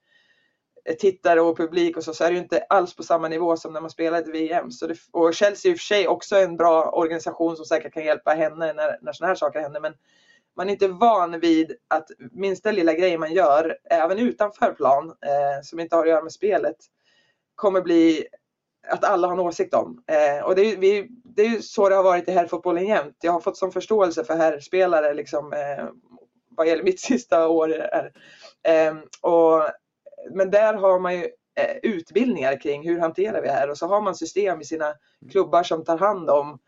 tittare 0.99 1.41
och 1.41 1.57
publik 1.57 1.97
och 1.97 2.05
så, 2.05 2.15
så 2.15 2.25
är 2.25 2.29
det 2.29 2.35
ju 2.35 2.43
inte 2.43 2.63
alls 2.69 2.97
på 2.97 3.03
samma 3.03 3.29
nivå 3.29 3.57
som 3.57 3.73
när 3.73 3.81
man 3.81 3.91
spelar 3.91 4.19
ett 4.19 4.29
VM. 4.29 4.71
Så 4.71 4.87
det, 4.87 4.97
och 5.11 5.35
Chelsea 5.35 5.71
är 5.71 5.73
i 5.73 5.77
och 5.77 5.79
för 5.79 5.85
sig 5.85 6.09
också 6.09 6.37
en 6.37 6.57
bra 6.57 6.91
organisation 6.91 7.57
som 7.57 7.65
säkert 7.65 7.95
kan 7.95 8.05
hjälpa 8.05 8.31
henne 8.31 8.73
när, 8.73 8.99
när 9.03 9.13
sådana 9.13 9.31
här 9.31 9.35
saker 9.35 9.61
händer. 9.61 9.81
Men 9.81 9.95
man 10.57 10.69
är 10.69 10.73
inte 10.73 10.89
van 10.89 11.41
vid 11.41 11.73
att 11.89 12.11
minsta 12.33 12.73
lilla 12.73 12.95
grej 12.95 13.19
man 13.19 13.33
gör, 13.33 13.79
även 13.91 14.19
utanför 14.19 14.73
plan, 14.73 15.09
eh, 15.09 15.63
som 15.63 15.81
inte 15.81 15.97
har 15.97 16.03
att 16.03 16.09
göra 16.09 16.23
med 16.23 16.33
spelet, 16.33 16.77
kommer 17.55 17.81
bli 17.81 18.27
att 18.89 19.05
alla 19.05 19.27
har 19.27 19.35
en 19.35 19.41
åsikt 19.41 19.75
om. 19.75 20.03
Eh, 20.07 20.45
och 20.45 20.55
det 20.55 20.63
är, 20.63 20.77
vi, 20.77 21.09
det 21.25 21.43
är 21.43 21.49
ju 21.49 21.63
så 21.63 21.89
det 21.89 21.95
har 21.95 22.03
varit 22.03 22.29
i 22.29 22.33
herrfotbollen 22.33 22.87
jämt. 22.87 23.17
Jag 23.23 23.33
har 23.33 23.41
fått 23.41 23.57
sån 23.57 23.73
förståelse 23.73 24.25
för 24.25 24.35
herrspelare 24.37 25.15
liksom, 25.15 25.53
eh, 25.53 25.87
vad 26.49 26.69
gäller 26.69 26.83
mitt 26.83 27.01
sista 27.11 27.49
år. 27.49 27.69
Här. 27.69 28.13
Eh, 28.63 28.95
och, 29.21 29.63
men 30.31 30.51
där 30.51 30.75
har 30.75 30.99
man 30.99 31.15
ju 31.15 31.25
eh, 31.61 31.77
utbildningar 31.83 32.61
kring 32.61 32.89
hur 32.89 32.99
hanterar 33.01 33.43
vi 33.43 33.49
det 33.49 33.55
här 33.55 33.71
och 33.71 33.79
så 33.79 33.87
har 33.87 34.01
man 34.01 34.15
system 34.15 34.61
i 34.61 34.65
sina 34.65 34.95
klubbar 35.31 35.63
som 35.63 35.85
tar 35.85 35.99
hand 35.99 36.31
om 36.31 36.59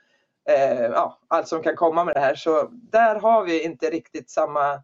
eh, 0.48 0.82
ja, 0.82 1.18
allt 1.28 1.48
som 1.48 1.62
kan 1.62 1.76
komma 1.76 2.04
med 2.04 2.14
det 2.14 2.20
här. 2.20 2.34
Så 2.34 2.68
där 2.70 3.20
har 3.20 3.44
vi 3.44 3.64
inte 3.64 3.90
riktigt 3.90 4.30
samma 4.30 4.82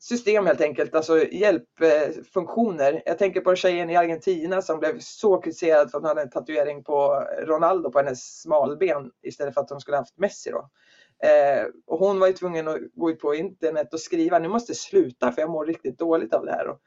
system 0.00 0.46
helt 0.46 0.60
enkelt, 0.60 0.94
alltså 0.94 1.26
hjälpfunktioner. 1.26 3.02
Jag 3.06 3.18
tänker 3.18 3.40
på 3.40 3.56
tjejen 3.56 3.90
i 3.90 3.96
Argentina 3.96 4.62
som 4.62 4.78
blev 4.78 4.98
så 5.00 5.40
kritiserad 5.40 5.90
för 5.90 5.98
att 5.98 6.02
hon 6.02 6.08
hade 6.08 6.22
en 6.22 6.30
tatuering 6.30 6.84
på 6.84 7.26
Ronaldo 7.38 7.90
på 7.90 7.98
hennes 7.98 8.40
smalben 8.40 9.10
istället 9.22 9.54
för 9.54 9.60
att 9.60 9.70
hon 9.70 9.80
skulle 9.80 9.96
haft 9.96 10.18
Messi 10.18 10.50
då. 10.50 10.68
Eh, 11.28 11.66
och 11.86 11.98
hon 11.98 12.20
var 12.20 12.26
ju 12.26 12.32
tvungen 12.32 12.68
att 12.68 12.78
gå 12.94 13.10
ut 13.10 13.20
på 13.20 13.34
internet 13.34 13.94
och 13.94 14.00
skriva, 14.00 14.38
nu 14.38 14.48
måste 14.48 14.74
sluta 14.74 15.32
för 15.32 15.40
jag 15.40 15.50
mår 15.50 15.66
riktigt 15.66 15.98
dåligt 15.98 16.34
av 16.34 16.44
det 16.44 16.52
här. 16.52 16.68
Och 16.68 16.80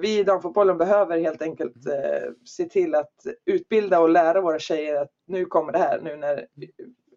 vi 0.00 0.18
i 0.18 0.24
damfotbollen 0.24 0.78
behöver 0.78 1.18
helt 1.18 1.42
enkelt 1.42 1.86
eh, 1.86 2.30
se 2.44 2.64
till 2.64 2.94
att 2.94 3.14
utbilda 3.46 4.00
och 4.00 4.08
lära 4.08 4.40
våra 4.40 4.58
tjejer 4.58 5.02
att 5.02 5.10
nu 5.26 5.44
kommer 5.44 5.72
det 5.72 5.78
här, 5.78 6.00
nu 6.00 6.16
när, 6.16 6.46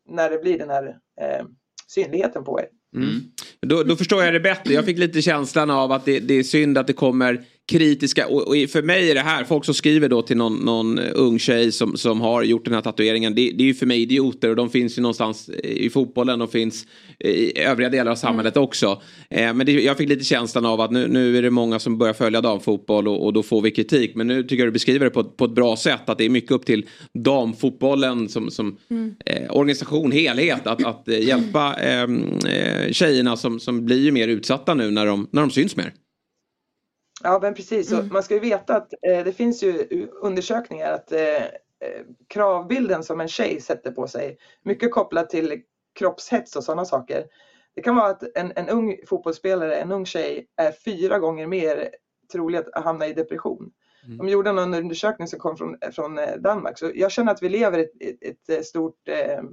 när 0.09 0.29
det 0.29 0.37
blir 0.37 0.57
den 0.57 0.69
här 0.69 0.97
eh, 1.21 1.45
synligheten 1.87 2.43
på 2.43 2.59
er. 2.59 2.67
Mm. 2.95 3.21
Då, 3.61 3.83
då, 3.83 3.95
förstår 3.95 4.23
jag 4.23 4.33
det 4.33 4.39
bättre. 4.39 4.73
Jag 4.73 4.85
fick 4.85 4.97
lite 4.97 5.21
känslan 5.21 5.69
av 5.69 5.91
att 5.91 6.05
det, 6.05 6.19
det 6.19 6.33
är 6.33 6.43
synd 6.43 6.77
att 6.77 6.87
det 6.87 6.93
kommer 6.93 7.45
kritiska, 7.67 8.27
och, 8.27 8.47
och, 8.47 8.69
för 8.69 8.81
mig 8.81 9.11
är 9.11 9.15
det 9.15 9.21
här, 9.21 9.43
folk 9.43 9.65
som 9.65 9.73
skriver 9.73 10.09
då 10.09 10.21
till 10.21 10.37
någon, 10.37 10.55
någon 10.55 10.99
ung 10.99 11.39
tjej 11.39 11.71
som, 11.71 11.97
som 11.97 12.21
har 12.21 12.43
gjort 12.43 12.65
den 12.65 12.73
här 12.73 12.81
tatueringen, 12.81 13.35
det, 13.35 13.51
det 13.51 13.63
är 13.63 13.67
ju 13.67 13.73
för 13.73 13.85
mig 13.85 14.01
idioter 14.01 14.49
och 14.49 14.55
de 14.55 14.69
finns 14.69 14.97
ju 14.97 15.01
någonstans 15.01 15.49
i 15.63 15.89
fotbollen 15.89 16.41
och 16.41 16.51
finns 16.51 16.85
i 17.19 17.59
övriga 17.59 17.89
delar 17.89 18.11
av 18.11 18.15
samhället 18.15 18.55
mm. 18.55 18.63
också. 18.63 19.01
Eh, 19.29 19.53
men 19.53 19.65
det, 19.65 19.71
jag 19.71 19.97
fick 19.97 20.09
lite 20.09 20.25
känslan 20.25 20.65
av 20.65 20.81
att 20.81 20.91
nu, 20.91 21.07
nu 21.07 21.37
är 21.37 21.41
det 21.41 21.49
många 21.49 21.79
som 21.79 21.97
börjar 21.97 22.13
följa 22.13 22.41
damfotboll 22.41 23.07
och, 23.07 23.25
och 23.25 23.33
då 23.33 23.43
får 23.43 23.61
vi 23.61 23.71
kritik. 23.71 24.15
Men 24.15 24.27
nu 24.27 24.43
tycker 24.43 24.57
jag 24.57 24.67
du 24.67 24.71
beskriver 24.71 25.05
det 25.05 25.11
på, 25.11 25.23
på 25.23 25.45
ett 25.45 25.55
bra 25.55 25.75
sätt, 25.75 26.09
att 26.09 26.17
det 26.17 26.25
är 26.25 26.29
mycket 26.29 26.51
upp 26.51 26.65
till 26.65 26.85
damfotbollen 27.13 28.29
som, 28.29 28.51
som 28.51 28.77
mm. 28.89 29.15
eh, 29.25 29.55
organisation, 29.55 30.11
helhet, 30.11 30.67
att, 30.67 30.85
att 30.85 31.07
eh, 31.07 31.19
hjälpa 31.19 31.73
ehm, 31.73 32.23
eh, 32.47 32.91
tjejerna 32.91 33.37
som, 33.37 33.59
som 33.59 33.85
blir 33.85 33.99
ju 33.99 34.11
mer 34.11 34.27
utsatta 34.27 34.73
nu 34.73 34.91
när 34.91 35.05
de, 35.05 35.27
när 35.31 35.41
de 35.41 35.51
syns 35.51 35.75
mer. 35.75 35.93
Ja, 37.23 37.39
men 37.41 37.53
precis. 37.53 37.91
Mm. 37.91 38.09
man 38.11 38.23
ska 38.23 38.33
ju 38.33 38.39
veta 38.39 38.75
att 38.75 38.93
eh, 39.07 39.23
det 39.23 39.33
finns 39.33 39.63
ju 39.63 40.07
undersökningar 40.21 40.91
att 40.91 41.11
eh, 41.11 41.43
eh, 41.43 42.03
kravbilden 42.27 43.03
som 43.03 43.21
en 43.21 43.27
tjej 43.27 43.61
sätter 43.61 43.91
på 43.91 44.07
sig, 44.07 44.37
mycket 44.63 44.91
kopplat 44.91 45.29
till 45.29 45.61
kroppshets 45.99 46.55
och 46.55 46.63
sådana 46.63 46.85
saker. 46.85 47.25
Det 47.75 47.81
kan 47.81 47.95
vara 47.95 48.09
att 48.09 48.37
en, 48.37 48.53
en 48.55 48.69
ung 48.69 48.97
fotbollsspelare, 49.07 49.75
en 49.75 49.91
ung 49.91 50.05
tjej, 50.05 50.47
är 50.55 50.71
fyra 50.71 51.19
gånger 51.19 51.47
mer 51.47 51.89
trolig 52.31 52.57
att 52.57 52.83
hamna 52.83 53.07
i 53.07 53.13
depression. 53.13 53.71
Mm. 54.05 54.17
De 54.17 54.29
gjorde 54.29 54.49
en 54.49 54.73
undersökning 54.73 55.27
som 55.27 55.39
kom 55.39 55.57
från, 55.57 55.77
från 55.91 56.17
eh, 56.17 56.35
Danmark, 56.37 56.79
så 56.79 56.91
jag 56.95 57.11
känner 57.11 57.31
att 57.31 57.43
vi 57.43 57.49
lever 57.49 57.79
ett, 57.79 57.91
ett, 58.21 58.49
ett 58.49 58.65
stort 58.65 59.07
eh, 59.07 59.43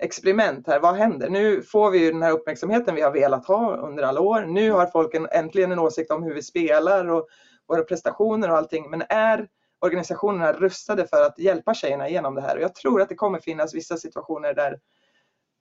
experiment 0.00 0.66
här. 0.66 0.80
Vad 0.80 0.94
händer? 0.94 1.30
Nu 1.30 1.62
får 1.62 1.90
vi 1.90 2.04
ju 2.04 2.12
den 2.12 2.22
här 2.22 2.32
uppmärksamheten 2.32 2.94
vi 2.94 3.00
har 3.00 3.10
velat 3.10 3.46
ha 3.46 3.76
under 3.76 4.02
alla 4.02 4.20
år. 4.20 4.44
Nu 4.44 4.70
har 4.70 4.86
folk 4.86 5.14
en, 5.14 5.28
äntligen 5.32 5.72
en 5.72 5.78
åsikt 5.78 6.10
om 6.10 6.22
hur 6.22 6.34
vi 6.34 6.42
spelar 6.42 7.08
och 7.08 7.28
våra 7.68 7.82
prestationer 7.82 8.50
och 8.50 8.56
allting. 8.56 8.90
Men 8.90 9.02
är 9.08 9.48
organisationerna 9.80 10.52
rustade 10.52 11.06
för 11.06 11.22
att 11.22 11.38
hjälpa 11.38 11.74
tjejerna 11.74 12.08
igenom 12.08 12.34
det 12.34 12.40
här? 12.40 12.56
Och 12.56 12.62
jag 12.62 12.74
tror 12.74 13.00
att 13.00 13.08
det 13.08 13.14
kommer 13.14 13.38
finnas 13.38 13.74
vissa 13.74 13.96
situationer 13.96 14.54
där 14.54 14.78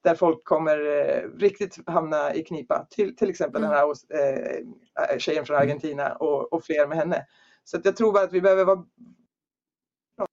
där 0.04 0.16
folk 0.16 0.44
kommer 0.44 0.78
eh, 0.78 1.40
riktigt 1.40 1.90
hamna 1.90 2.34
i 2.34 2.44
knipa. 2.44 2.88
Till, 2.90 3.16
till 3.16 3.30
exempel 3.30 3.64
mm. 3.64 3.76
den 3.76 3.80
här 3.80 5.14
eh, 5.14 5.18
tjejen 5.18 5.46
från 5.46 5.56
mm. 5.56 5.68
Argentina 5.68 6.16
och, 6.16 6.54
och 6.54 6.64
fler 6.64 6.88
med 6.88 6.98
henne. 6.98 7.26
Så 7.64 7.80
jag 7.84 7.96
tror 7.96 8.14
bara 8.14 8.24
att 8.24 8.34
vi 8.34 8.42
behöver 8.42 8.66
vara 8.66 8.86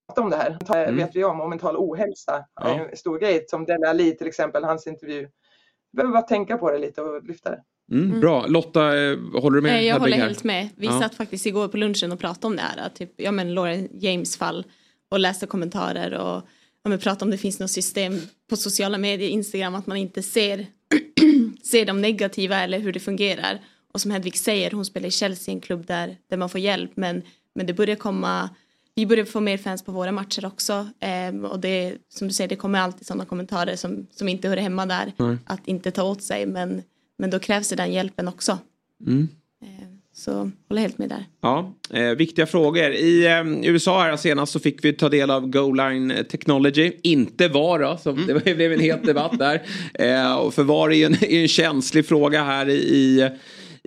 prata 0.09 0.23
om 0.23 0.31
det 0.31 0.37
här. 0.37 0.59
Det 0.67 0.75
mm. 0.75 0.97
vet 0.97 1.17
vi 1.17 1.25
om, 1.25 1.41
och 1.41 1.49
mental 1.49 1.77
ohälsa 1.77 2.45
ja. 2.61 2.69
är 2.69 2.89
en 2.89 2.97
stor 2.97 3.19
grej. 3.19 3.45
Som 3.49 3.65
Dele 3.65 3.89
Ali 3.89 4.17
till 4.17 4.27
exempel, 4.27 4.65
hans 4.65 4.87
intervju. 4.87 5.21
Vi 5.93 5.97
behöver 5.97 6.13
bara 6.13 6.23
tänka 6.23 6.59
på 6.59 6.71
det 6.71 6.79
lite 6.79 7.03
och 7.03 7.25
lyfta 7.25 7.51
det. 7.51 7.63
Mm, 7.93 8.09
mm. 8.09 8.21
Bra. 8.21 8.47
Lotta, 8.47 8.81
eh, 8.81 9.19
håller 9.33 9.57
du 9.57 9.63
med? 9.63 9.85
Jag 9.85 10.01
håller 10.01 10.17
helt 10.17 10.45
med. 10.45 10.69
Vi 10.77 10.87
ja. 10.87 11.01
satt 11.01 11.15
faktiskt 11.15 11.47
igår 11.47 11.69
på 11.69 11.77
lunchen 11.77 12.13
och 12.13 12.19
pratade 12.19 12.47
om 12.47 12.57
det 12.57 12.63
här. 12.63 12.89
Typ, 12.89 13.13
ja 13.17 13.33
men 13.33 13.55
Lauren 13.55 13.89
James 13.93 14.37
fall. 14.37 14.65
Och 15.09 15.19
läste 15.19 15.47
kommentarer 15.47 16.15
och 16.15 16.43
ja, 16.83 16.89
men 16.89 16.99
pratade 16.99 17.25
om 17.25 17.31
det 17.31 17.39
finns 17.39 17.61
något 17.61 17.71
system 17.71 18.21
på 18.51 18.57
sociala 18.57 18.99
medier, 18.99 19.29
Instagram, 19.29 19.75
att 19.75 19.87
man 19.87 19.97
inte 19.97 20.23
ser, 20.23 20.67
ser 21.63 21.85
de 21.85 22.01
negativa 22.01 22.57
eller 22.57 22.79
hur 22.79 22.93
det 22.93 23.01
fungerar. 23.01 23.61
Och 23.93 24.01
som 24.01 24.11
Hedvig 24.11 24.39
säger, 24.39 24.71
hon 24.71 24.85
spelar 24.85 25.09
i 25.09 25.11
Chelsea, 25.11 25.55
en 25.55 25.61
klubb 25.61 25.87
där, 25.87 26.17
där 26.31 26.37
man 26.37 26.49
får 26.49 26.61
hjälp. 26.61 26.91
Men, 26.95 27.23
men 27.55 27.67
det 27.67 27.75
börjar 27.75 27.97
komma 27.97 28.51
vi 28.97 29.07
börjar 29.07 29.25
få 29.25 29.41
mer 29.41 29.57
fans 29.57 29.83
på 29.83 29.93
våra 29.93 30.13
matcher 30.13 30.47
också. 30.47 30.89
Eh, 31.01 31.45
och 31.45 31.61
det, 31.61 31.95
som 32.09 32.29
du 32.29 32.35
säger, 32.35 32.49
det 32.49 32.57
kommer 32.57 32.79
alltid 32.79 33.07
sådana 33.07 33.25
kommentarer 33.25 33.77
som, 33.77 34.07
som 34.11 34.29
inte 34.29 34.49
hör 34.49 34.57
hemma 34.57 34.87
där. 34.87 35.13
Mm. 35.19 35.39
Att 35.47 35.69
inte 35.69 35.91
ta 35.91 36.03
åt 36.03 36.23
sig, 36.23 36.47
men, 36.47 36.83
men 37.19 37.31
då 37.31 37.39
krävs 37.39 37.69
det 37.69 37.77
den 37.77 37.93
hjälpen 37.93 38.29
också. 38.29 38.59
Mm. 39.07 39.29
Eh, 39.63 39.89
så 40.15 40.51
håller 40.69 40.83
helt 40.83 40.99
med 40.99 41.09
där. 41.09 41.25
Ja, 41.41 41.75
eh, 41.91 42.11
viktiga 42.11 42.47
frågor. 42.47 42.91
I 42.91 43.27
eh, 43.27 43.71
USA 43.71 44.03
här 44.03 44.17
senast 44.17 44.53
så 44.53 44.61
fick 44.61 44.85
vi 44.85 44.93
ta 44.93 45.09
del 45.09 45.31
av 45.31 45.47
Goal 45.47 45.77
Line 45.77 46.25
Technology. 46.31 46.93
Inte 47.03 47.49
VAR 47.49 47.79
då, 47.79 47.97
som 47.97 48.19
mm. 48.19 48.41
det 48.45 48.55
blev 48.55 48.73
en 48.73 48.81
het 48.81 49.05
debatt 49.05 49.39
där. 49.39 49.63
Eh, 49.95 50.51
för 50.51 50.63
VAR 50.63 50.93
är 50.93 51.07
en, 51.07 51.15
är 51.15 51.43
en 51.43 51.49
känslig 51.49 52.07
fråga 52.07 52.45
här 52.45 52.69
i 52.69 52.75
i 52.75 53.31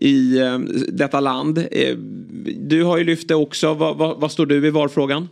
eh, 0.02 0.60
detta 0.88 1.20
land. 1.20 1.58
Eh, 1.58 1.96
du 2.58 2.84
har 2.84 2.98
ju 2.98 3.04
lyft 3.04 3.28
det 3.28 3.36
också. 3.36 3.74
Vad, 3.74 3.98
vad, 3.98 4.20
vad 4.20 4.32
står 4.32 4.46
du 4.46 4.68
i 4.68 4.70
VAR-frågan? 4.70 5.28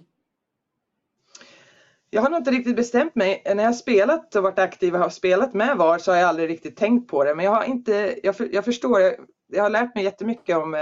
Jag 2.09 2.22
har 2.22 2.30
nog 2.30 2.39
inte 2.39 2.51
riktigt 2.51 2.76
bestämt 2.76 3.15
mig. 3.15 3.43
När 3.55 3.63
jag 3.63 3.76
spelat 3.76 4.36
och 4.36 4.43
varit 4.43 4.59
aktiv 4.59 4.93
och 4.93 4.99
har 4.99 5.09
spelat 5.09 5.53
med 5.53 5.78
VAR 5.78 5.97
så 5.97 6.11
har 6.11 6.18
jag 6.18 6.30
aldrig 6.30 6.49
riktigt 6.49 6.78
tänkt 6.78 7.09
på 7.09 7.24
det. 7.24 7.36
Men 7.36 7.45
jag 7.45 7.51
har 7.51 7.63
inte, 7.63 8.15
jag, 8.24 8.38
för, 8.38 8.49
jag 8.51 8.65
förstår, 8.65 9.01
jag, 9.01 9.13
jag, 9.47 9.63
har 9.63 9.70
lärt 9.70 9.95
mig 9.95 10.03
jättemycket 10.03 10.57
om 10.57 10.74
eh, 10.74 10.82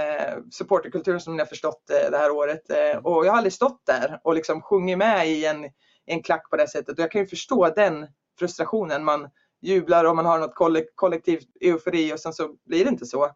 supporterkulturen 0.50 1.20
som 1.20 1.36
ni 1.36 1.38
har 1.38 1.46
förstått 1.46 1.90
eh, 1.90 2.10
det 2.10 2.16
här 2.16 2.30
året. 2.30 2.70
Eh, 2.70 2.98
och 2.98 3.26
jag 3.26 3.30
har 3.30 3.36
aldrig 3.36 3.52
stått 3.52 3.86
där 3.86 4.20
och 4.24 4.34
liksom 4.34 4.62
sjungit 4.62 4.98
med 4.98 5.28
i 5.28 5.44
en, 5.44 5.64
en 6.06 6.22
klack 6.22 6.50
på 6.50 6.56
det 6.56 6.68
sättet. 6.68 6.98
Och 6.98 7.04
jag 7.04 7.10
kan 7.10 7.20
ju 7.20 7.26
förstå 7.26 7.72
den 7.76 8.06
frustrationen. 8.38 9.04
Man 9.04 9.28
jublar 9.62 10.04
och 10.04 10.16
man 10.16 10.26
har 10.26 10.38
något 10.38 10.84
kollektiv 10.94 11.40
eufori 11.60 12.12
och 12.14 12.20
sen 12.20 12.32
så 12.32 12.48
blir 12.66 12.84
det 12.84 12.90
inte 12.90 13.06
så. 13.06 13.30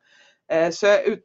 Eh, 0.51 0.71
så 0.71 0.87
jag, 0.87 1.19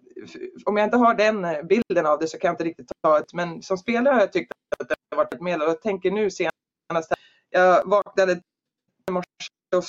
om 0.65 0.77
jag 0.77 0.87
inte 0.87 0.97
har 0.97 1.13
den 1.13 1.67
bilden 1.67 2.05
av 2.05 2.19
det 2.19 2.27
så 2.27 2.37
kan 2.37 2.47
jag 2.47 2.53
inte 2.53 2.63
riktigt 2.63 2.91
ta 3.03 3.19
det. 3.19 3.25
Men 3.33 3.61
som 3.61 3.77
spelare 3.77 4.13
har 4.13 4.19
jag 4.19 4.33
tyckt 4.33 4.51
att 4.79 4.89
det 4.89 4.95
har 5.11 5.17
varit 5.17 5.33
ett 5.33 5.41
medel. 5.41 5.61
Och 5.61 5.67
jag 5.67 5.81
tänker 5.81 6.11
nu 6.11 6.31
senast, 6.31 7.13
jag 7.49 7.89
vaknade 7.89 8.41
i 9.09 9.11
morse 9.11 9.27
och 9.75 9.83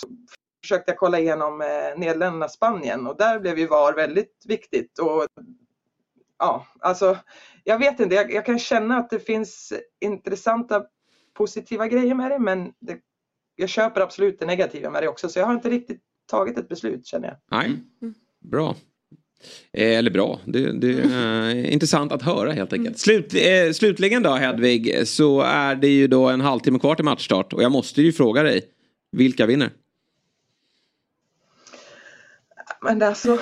försökte 0.62 0.90
jag 0.90 0.98
kolla 0.98 1.18
igenom 1.18 1.60
eh, 1.60 1.96
Nederländerna-Spanien 1.96 3.06
och 3.06 3.16
där 3.16 3.40
blev 3.40 3.58
ju 3.58 3.66
VAR 3.66 3.92
väldigt 3.92 4.44
viktigt. 4.46 4.98
Och, 4.98 5.26
ja, 6.38 6.66
alltså, 6.80 7.18
jag 7.64 7.78
vet 7.78 8.00
inte, 8.00 8.14
jag, 8.14 8.32
jag, 8.32 8.46
kan 8.46 8.58
känna 8.58 8.96
att 8.96 9.10
det 9.10 9.20
finns 9.20 9.72
intressanta 10.00 10.86
positiva 11.34 11.88
grejer 11.88 12.14
med 12.14 12.30
det 12.30 12.38
men 12.38 12.72
det, 12.78 12.98
jag 13.54 13.68
köper 13.68 14.00
absolut 14.00 14.38
det 14.38 14.46
negativa 14.46 14.90
med 14.90 15.02
det 15.02 15.08
också 15.08 15.28
så 15.28 15.38
jag 15.38 15.46
har 15.46 15.54
inte 15.54 15.70
riktigt 15.70 16.02
tagit 16.26 16.58
ett 16.58 16.68
beslut 16.68 17.06
känner 17.06 17.28
jag. 17.28 17.36
Nej, 17.50 17.66
mm. 18.02 18.14
bra. 18.40 18.74
Eh, 19.72 19.98
eller 19.98 20.10
bra, 20.10 20.40
det, 20.44 20.72
det 20.72 21.00
är 21.00 21.66
intressant 21.66 22.12
att 22.12 22.22
höra 22.22 22.52
helt 22.52 22.72
enkelt. 22.72 23.06
Mm. 23.06 23.28
Slut, 23.28 23.34
eh, 23.34 23.72
slutligen 23.72 24.22
då 24.22 24.30
Hedvig 24.30 25.08
så 25.08 25.40
är 25.40 25.74
det 25.74 25.88
ju 25.88 26.06
då 26.06 26.28
en 26.28 26.40
halvtimme 26.40 26.78
kvar 26.78 26.94
till 26.94 27.04
matchstart 27.04 27.52
och 27.52 27.62
jag 27.62 27.72
måste 27.72 28.02
ju 28.02 28.12
fråga 28.12 28.42
dig, 28.42 28.62
vilka 29.12 29.46
vinner? 29.46 29.70
Men 32.82 33.02
alltså, 33.02 33.38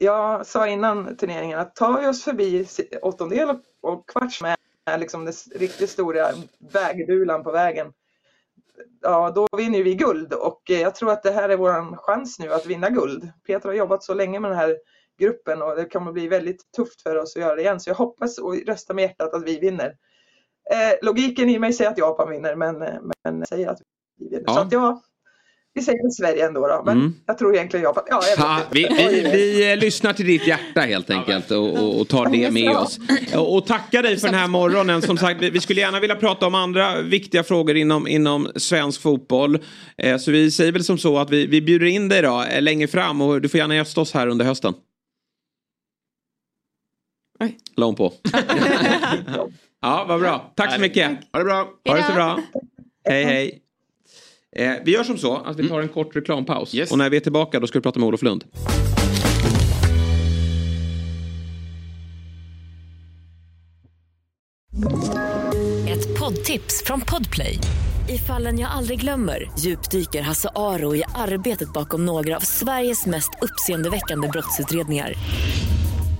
jag 0.00 0.46
sa 0.46 0.68
innan 0.68 1.16
turneringen 1.16 1.58
att 1.58 1.74
tar 1.74 2.00
vi 2.00 2.06
oss 2.06 2.24
förbi 2.24 2.66
åttondel 3.02 3.48
och 3.80 4.08
kvarts 4.08 4.42
med 4.42 4.56
liksom 4.98 5.24
den 5.24 5.34
riktigt 5.54 5.90
stora 5.90 6.28
vägbulan 6.72 7.42
på 7.44 7.52
vägen 7.52 7.92
ja, 9.02 9.30
då 9.30 9.46
vinner 9.56 9.82
vi 9.82 9.94
guld 9.94 10.32
och 10.32 10.62
jag 10.64 10.94
tror 10.94 11.12
att 11.12 11.22
det 11.22 11.30
här 11.30 11.48
är 11.48 11.56
vår 11.56 11.96
chans 11.96 12.38
nu 12.38 12.52
att 12.52 12.66
vinna 12.66 12.90
guld. 12.90 13.32
Peter 13.46 13.68
har 13.68 13.76
jobbat 13.76 14.02
så 14.02 14.14
länge 14.14 14.40
med 14.40 14.50
den 14.50 14.58
här 14.58 14.76
gruppen 15.18 15.62
och 15.62 15.76
det 15.76 15.84
kommer 15.84 16.12
bli 16.12 16.28
väldigt 16.28 16.72
tufft 16.76 17.02
för 17.02 17.16
oss 17.16 17.36
att 17.36 17.42
göra 17.42 17.54
det 17.54 17.62
igen. 17.62 17.80
Så 17.80 17.90
jag 17.90 17.94
hoppas 17.94 18.38
och 18.38 18.56
röstar 18.66 18.94
med 18.94 19.02
hjärtat 19.02 19.34
att 19.34 19.46
vi 19.46 19.58
vinner. 19.58 19.94
Eh, 20.70 21.06
logiken 21.06 21.50
i 21.50 21.58
mig 21.58 21.72
säger 21.72 21.90
att 21.90 21.98
Japan 21.98 22.30
vinner 22.30 22.56
men, 22.56 22.82
eh, 22.82 22.94
men 23.24 23.46
säger 23.46 23.68
att 23.68 23.78
vi 24.18 24.28
vinner. 24.28 24.44
Ja. 24.46 24.54
Så 24.54 24.60
att 24.60 24.72
ja, 24.72 25.02
vi 25.78 25.84
säger 25.84 26.10
Sverige 26.10 26.46
ändå 26.46 26.60
då. 26.60 26.82
Men 26.86 26.98
mm. 26.98 27.14
jag 27.26 27.38
tror 27.38 27.54
egentligen 27.54 27.84
Japan. 27.84 28.04
Ja, 28.06 28.22
ha, 28.38 28.60
vi, 28.70 28.86
vi, 28.90 29.30
vi, 29.32 29.76
lyssnar 29.76 30.12
till 30.12 30.26
ditt 30.26 30.46
hjärta 30.46 30.80
helt 30.80 31.10
enkelt 31.10 31.50
och, 31.50 32.00
och 32.00 32.08
tar 32.08 32.26
det 32.26 32.50
med 32.50 32.76
oss. 32.76 32.98
Och, 33.34 33.56
och 33.56 33.66
tackar 33.66 34.02
dig 34.02 34.16
för 34.16 34.28
den 34.28 34.38
här 34.38 34.48
morgonen. 34.48 35.02
Som 35.02 35.18
sagt, 35.18 35.42
vi 35.42 35.60
skulle 35.60 35.80
gärna 35.80 36.00
vilja 36.00 36.16
prata 36.16 36.46
om 36.46 36.54
andra 36.54 37.02
viktiga 37.02 37.44
frågor 37.44 37.76
inom, 37.76 38.08
inom 38.08 38.48
svensk 38.56 39.02
fotboll. 39.02 39.58
Eh, 39.96 40.16
så 40.16 40.30
vi 40.30 40.50
säger 40.50 40.72
väl 40.72 40.84
som 40.84 40.98
så 40.98 41.18
att 41.18 41.30
vi, 41.30 41.46
vi 41.46 41.62
bjuder 41.62 41.86
in 41.86 42.08
dig 42.08 42.22
då 42.22 42.44
eh, 42.50 42.62
längre 42.62 42.88
fram 42.88 43.20
och 43.20 43.40
du 43.40 43.48
får 43.48 43.58
gärna 43.58 43.74
gästa 43.74 44.00
oss 44.00 44.14
här 44.14 44.26
under 44.26 44.44
hösten. 44.44 44.74
La 47.76 47.86
hon 47.86 47.94
på. 47.94 48.12
ja, 49.82 50.04
vad 50.08 50.20
bra. 50.20 50.52
Tack 50.56 50.74
så 50.74 50.80
mycket. 50.80 51.10
Ha 51.32 51.38
det 51.38 51.44
bra. 51.44 51.68
Ha 51.88 51.96
det 51.96 52.02
så 52.02 52.12
bra. 52.12 52.40
Hej, 53.08 53.24
hej. 53.24 53.62
Eh, 54.56 54.72
vi 54.84 54.92
gör 54.92 55.04
som 55.04 55.18
så 55.18 55.36
att 55.36 55.58
vi 55.58 55.68
tar 55.68 55.80
en 55.80 55.88
kort 55.88 56.16
reklampaus. 56.16 56.74
Yes. 56.74 56.92
Och 56.92 56.98
när 56.98 57.10
vi 57.10 57.16
är 57.16 57.20
tillbaka 57.20 57.60
då 57.60 57.66
ska 57.66 57.78
vi 57.78 57.82
prata 57.82 58.00
med 58.00 58.06
Olof 58.06 58.22
Lund. 58.22 58.44
Ett 65.88 66.18
poddtips 66.18 66.82
från 66.84 67.00
Podplay. 67.00 67.58
I 68.08 68.18
fallen 68.18 68.58
jag 68.58 68.70
aldrig 68.70 69.00
glömmer 69.00 69.50
djupdyker 69.58 70.22
Hasse 70.22 70.48
Aro 70.54 70.96
i 70.96 71.02
arbetet 71.14 71.72
bakom 71.72 72.06
några 72.06 72.36
av 72.36 72.40
Sveriges 72.40 73.06
mest 73.06 73.30
uppseendeväckande 73.42 74.28
brottsutredningar 74.28 75.14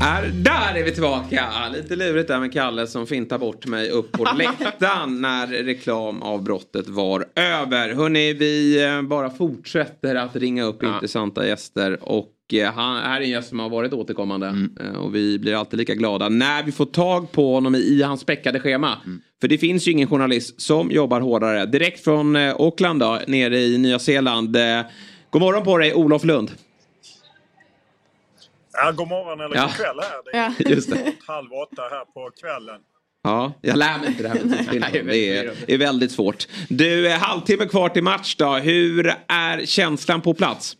Är, 0.00 0.28
där 0.28 0.80
är 0.80 0.84
vi 0.84 0.92
tillbaka! 0.92 1.48
Lite 1.72 1.96
lurigt 1.96 2.28
där 2.28 2.40
med 2.40 2.52
Kalle 2.52 2.86
som 2.86 3.06
fintar 3.06 3.38
bort 3.38 3.66
mig 3.66 3.90
upp 3.90 4.12
på 4.12 4.24
läktaren 4.38 5.20
när 5.20 5.46
reklamavbrottet 5.46 6.88
var 6.88 7.26
över. 7.34 7.94
Hörni, 7.94 8.32
vi 8.32 8.84
eh, 8.84 9.02
bara 9.02 9.30
fortsätter 9.30 10.14
att 10.14 10.36
ringa 10.36 10.64
upp 10.64 10.78
ja. 10.82 10.94
intressanta 10.94 11.46
gäster 11.46 11.98
och 12.02 12.32
eh, 12.52 12.72
han, 12.72 12.96
här 12.96 13.20
är 13.20 13.24
en 13.24 13.30
gäst 13.30 13.48
som 13.48 13.60
har 13.60 13.68
varit 13.68 13.92
återkommande 13.92 14.46
mm. 14.46 14.76
Eh, 14.80 15.00
och 15.00 15.14
vi 15.14 15.38
blir 15.38 15.54
alltid 15.54 15.78
lika 15.78 15.94
glada 15.94 16.28
när 16.28 16.62
vi 16.62 16.72
får 16.72 16.86
tag 16.86 17.32
på 17.32 17.54
honom 17.54 17.74
i 17.74 18.02
hans 18.02 18.20
späckade 18.20 18.60
schema. 18.60 18.98
Mm. 19.06 19.20
För 19.40 19.48
det 19.48 19.58
finns 19.58 19.88
ju 19.88 19.92
ingen 19.92 20.08
journalist 20.08 20.60
som 20.60 20.90
jobbar 20.90 21.20
hårdare. 21.20 21.66
Direkt 21.66 22.04
från 22.04 22.36
Auckland 22.36 23.00
då, 23.00 23.20
nere 23.26 23.58
i 23.58 23.78
Nya 23.78 23.98
Zeeland. 23.98 24.56
God 25.30 25.42
morgon 25.42 25.64
på 25.64 25.78
dig, 25.78 25.94
Olof 25.94 26.24
Lund. 26.24 26.50
Ja, 28.72 28.92
god 28.92 29.08
morgon 29.08 29.40
eller 29.40 29.62
god 29.62 29.74
kväll 29.74 30.00
här. 30.00 30.18
Det 30.24 30.38
är 30.38 30.54
ja. 30.58 30.70
Just 30.74 30.90
det. 30.90 31.12
halv 31.26 31.52
åtta 31.52 31.82
här 31.90 32.04
på 32.04 32.30
kvällen. 32.40 32.80
Ja, 33.22 33.52
jag 33.62 33.76
lär 33.76 33.98
mig 33.98 34.08
inte 34.08 34.22
det 34.22 34.28
här 34.28 34.44
med 34.44 34.58
tidsskillnad. 34.70 34.92
det, 34.92 35.36
är, 35.36 35.54
är 35.66 35.78
väldigt 35.78 36.12
svårt. 36.12 36.46
Du, 36.68 37.10
halvtimme 37.10 37.66
kvar 37.66 37.88
till 37.88 38.02
match 38.02 38.36
då. 38.36 38.54
Hur 38.54 39.14
är 39.28 39.66
känslan 39.66 40.20
på 40.20 40.34
plats? 40.34 40.76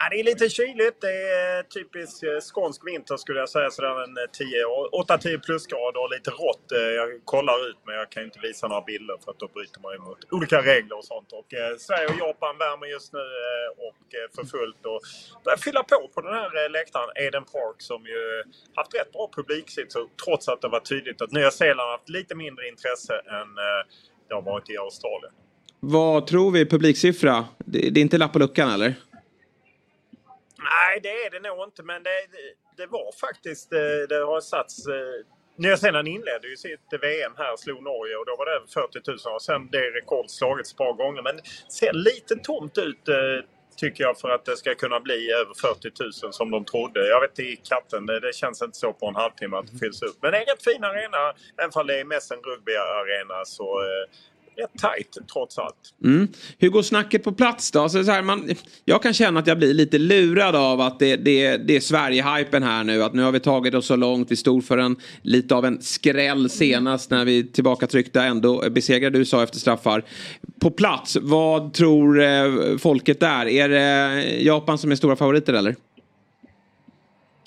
Ja, 0.00 0.08
det 0.10 0.20
är 0.20 0.24
lite 0.24 0.48
kyligt. 0.48 0.98
Det 1.00 1.16
är 1.42 1.62
typisk 1.62 2.22
eh, 2.22 2.40
skånsk 2.40 2.80
vinter 2.90 3.16
skulle 3.16 3.38
jag 3.44 3.48
säga. 3.48 3.70
Sådär 3.70 3.94
en 4.04 4.16
eh, 4.16 5.38
8-10 5.38 5.44
plusgrader 5.46 6.00
och 6.04 6.10
lite 6.16 6.30
rått. 6.30 6.66
Eh, 6.78 6.92
jag 7.00 7.08
kollar 7.24 7.56
ut 7.68 7.80
men 7.86 7.94
jag 7.94 8.10
kan 8.10 8.22
inte 8.28 8.40
visa 8.48 8.68
några 8.68 8.84
bilder 8.92 9.16
för 9.22 9.30
att 9.32 9.38
då 9.38 9.48
bryter 9.54 9.80
man 9.80 9.90
mot 10.08 10.20
olika 10.36 10.58
regler 10.70 10.96
och 10.98 11.04
sånt. 11.12 11.30
Och, 11.40 11.48
eh, 11.60 11.76
Sverige 11.86 12.06
och 12.12 12.18
Japan 12.24 12.54
värmer 12.64 12.86
just 12.96 13.12
nu 13.18 13.24
eh, 13.44 13.68
och 13.86 14.02
för 14.34 14.44
fullt. 14.54 14.82
Och 14.92 15.00
börjar 15.44 15.60
fylla 15.66 15.82
på 15.92 16.00
på 16.14 16.20
den 16.26 16.34
här 16.40 16.50
eh, 16.60 16.70
läktaren. 16.78 17.10
Eden 17.26 17.44
Park 17.54 17.78
som 17.90 18.00
ju 18.12 18.20
haft 18.78 18.94
rätt 18.98 19.12
bra 19.12 19.24
publiksiffror 19.36 20.06
trots 20.24 20.48
att 20.48 20.60
det 20.64 20.68
var 20.76 20.80
tydligt 20.80 21.22
att 21.22 21.32
Nya 21.38 21.50
Zeeland 21.50 21.90
haft 21.90 22.08
lite 22.08 22.34
mindre 22.44 22.68
intresse 22.68 23.14
än 23.38 23.48
det 24.28 24.34
har 24.34 24.42
varit 24.42 24.70
i 24.70 24.76
Australien. 24.76 25.32
Vad 25.80 26.26
tror 26.26 26.50
vi 26.50 26.66
publiksiffra? 26.66 27.44
Det, 27.58 27.90
det 27.90 28.00
är 28.00 28.02
inte 28.02 28.18
lapp 28.18 28.32
på 28.32 28.38
luckan 28.38 28.70
eller? 28.70 28.94
Nej, 30.58 31.00
det 31.02 31.24
är 31.24 31.30
det 31.30 31.48
nog 31.48 31.64
inte. 31.64 31.82
Men 31.82 32.02
det, 32.02 32.26
det 32.76 32.86
var 32.86 33.12
faktiskt... 33.20 33.70
Det, 33.70 34.06
det 34.06 34.24
har 34.24 34.40
satts... 34.40 34.86
Eh, 34.86 35.24
Nya 35.56 35.76
Zeeland 35.76 36.08
inledde 36.08 36.48
ju 36.48 36.56
sitt 36.56 36.80
VM 37.00 37.32
här 37.36 37.52
och 37.52 37.60
slog 37.60 37.82
Norge 37.82 38.16
och 38.16 38.26
då 38.26 38.36
var 38.36 38.46
det 38.46 38.52
över 38.52 38.66
40 38.66 39.00
000 39.06 39.34
och 39.34 39.42
sen 39.42 39.68
det 39.70 39.90
rekord 39.90 40.24
slagits 40.28 40.72
ett 40.72 40.78
par 40.78 40.92
gånger. 40.92 41.22
Men 41.22 41.36
det 41.36 41.42
ser 41.72 41.92
lite 41.92 42.36
tomt 42.36 42.78
ut 42.78 43.08
eh, 43.08 43.14
tycker 43.76 44.04
jag 44.04 44.18
för 44.18 44.30
att 44.30 44.44
det 44.44 44.56
ska 44.56 44.74
kunna 44.74 45.00
bli 45.00 45.32
över 45.32 45.54
40 45.54 46.24
000 46.24 46.32
som 46.32 46.50
de 46.50 46.64
trodde. 46.64 47.08
Jag 47.08 47.20
vet 47.20 47.38
i 47.38 47.56
katten, 47.56 48.06
det, 48.06 48.20
det 48.20 48.34
känns 48.34 48.62
inte 48.62 48.78
så 48.78 48.92
på 48.92 49.06
en 49.06 49.14
halvtimme 49.14 49.56
att 49.56 49.72
det 49.72 49.78
fylls 49.78 50.02
upp. 50.02 50.16
Men 50.22 50.32
det 50.32 50.38
är 50.38 50.40
en 50.40 50.46
rätt 50.46 50.64
fin 50.64 50.84
arena. 50.84 51.34
Även 51.58 51.70
om 51.74 51.86
det 51.86 52.00
är 52.00 52.04
mest 52.04 52.30
en 52.30 52.42
rugbyarena 52.42 53.44
så 53.44 53.82
rätt 54.58 54.80
tajt 54.80 55.18
trots 55.32 55.58
allt. 55.58 55.74
Mm. 56.04 56.28
Hur 56.58 56.68
går 56.68 56.82
snacket 56.82 57.24
på 57.24 57.32
plats 57.32 57.70
då? 57.70 57.80
Alltså, 57.80 58.04
så 58.04 58.10
här, 58.10 58.22
man, 58.22 58.50
jag 58.84 59.02
kan 59.02 59.12
känna 59.12 59.40
att 59.40 59.46
jag 59.46 59.58
blir 59.58 59.74
lite 59.74 59.98
lurad 59.98 60.56
av 60.56 60.80
att 60.80 60.98
det, 60.98 61.16
det, 61.16 61.56
det 61.56 61.76
är 61.76 61.80
Sverige-hypen 61.80 62.62
här 62.62 62.84
nu. 62.84 63.02
Att 63.02 63.14
nu 63.14 63.22
har 63.22 63.32
vi 63.32 63.40
tagit 63.40 63.74
oss 63.74 63.86
så 63.86 63.96
långt. 63.96 64.30
Vi 64.30 64.36
stod 64.36 64.64
för 64.64 64.78
en, 64.78 64.96
lite 65.22 65.54
av 65.54 65.64
en 65.64 65.82
skräll 65.82 66.50
senast 66.50 67.10
när 67.10 67.24
vi 67.24 67.46
tillbakatryckta 67.46 68.24
ändå 68.24 68.70
besegrade 68.70 69.18
USA 69.18 69.42
efter 69.42 69.58
straffar. 69.58 70.04
På 70.60 70.70
plats, 70.70 71.16
vad 71.20 71.72
tror 71.72 72.22
eh, 72.22 72.76
folket 72.78 73.20
där? 73.20 73.48
Är 73.48 73.68
det 73.68 74.24
Japan 74.40 74.78
som 74.78 74.90
är 74.90 74.96
stora 74.96 75.16
favoriter 75.16 75.52
eller? 75.52 75.76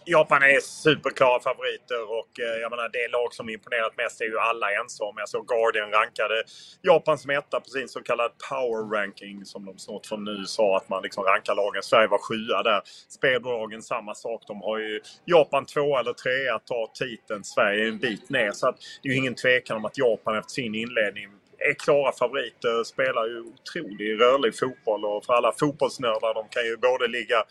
Japan 0.06 0.43
är 0.43 0.60
superklara 0.60 1.39
favoriter 1.39 2.02
och 2.20 2.39
eh, 2.39 2.62
jag 2.62 2.70
menar 2.72 2.89
det 2.89 3.08
lag 3.12 3.34
som 3.34 3.49
imponerat 3.49 3.97
mest 3.97 4.22
är 4.22 4.26
ju 4.26 4.39
alla 4.39 4.68
ensamma 4.72 5.10
om. 5.10 5.16
Jag 5.18 5.30
såg 5.30 5.47
Guardian 5.47 5.91
rankade 5.91 6.43
Japan 6.82 7.18
som 7.18 7.30
etta 7.32 7.60
på 7.60 7.70
sin 7.70 7.88
så 7.88 8.02
kallad 8.02 8.32
power 8.49 8.84
ranking 8.97 9.45
som 9.45 9.66
de 9.66 9.78
snart 9.78 10.06
från 10.06 10.24
nu 10.24 10.45
sa 10.45 10.78
att 10.78 10.89
man 10.89 11.04
liksom 11.04 11.24
rankar 11.24 11.56
lagen. 11.56 11.84
Sverige 11.84 12.08
var 12.08 12.18
sjua 12.18 12.64
där. 12.64 12.82
Spelbolagen 13.10 13.82
samma 13.82 14.16
sak. 14.16 14.41
De 14.47 14.62
har 14.62 14.78
ju 14.78 15.02
Japan 15.26 15.66
två 15.66 15.97
eller 15.97 16.14
trea, 16.14 16.60
tar 16.60 16.88
titeln. 16.93 17.43
Sverige 17.43 17.84
är 17.84 17.88
en 17.89 17.99
bit 17.99 18.30
ner. 18.30 18.52
Så 18.52 18.68
att 18.68 18.78
det 19.02 19.10
är 19.10 19.14
ju 19.14 19.18
ingen 19.18 19.36
tvekan 19.36 19.78
om 19.78 19.86
att 19.86 19.97
Japan 19.97 20.38
efter 20.38 20.52
sin 20.52 20.76
inledning 20.76 21.30
är 21.70 21.74
klara 21.74 22.12
favoriter. 22.12 22.84
Spelar 22.84 23.26
ju 23.28 23.39
otroligt 23.39 24.20
rörlig 24.20 24.60
fotboll 24.60 25.06
och 25.06 25.26
för 25.26 25.34
alla 25.34 25.52
fotbollsnördar 25.60 26.34
de 26.34 26.47
kan 26.49 26.66
ju 26.66 26.78
både 26.78 27.08
ligga 27.08 27.43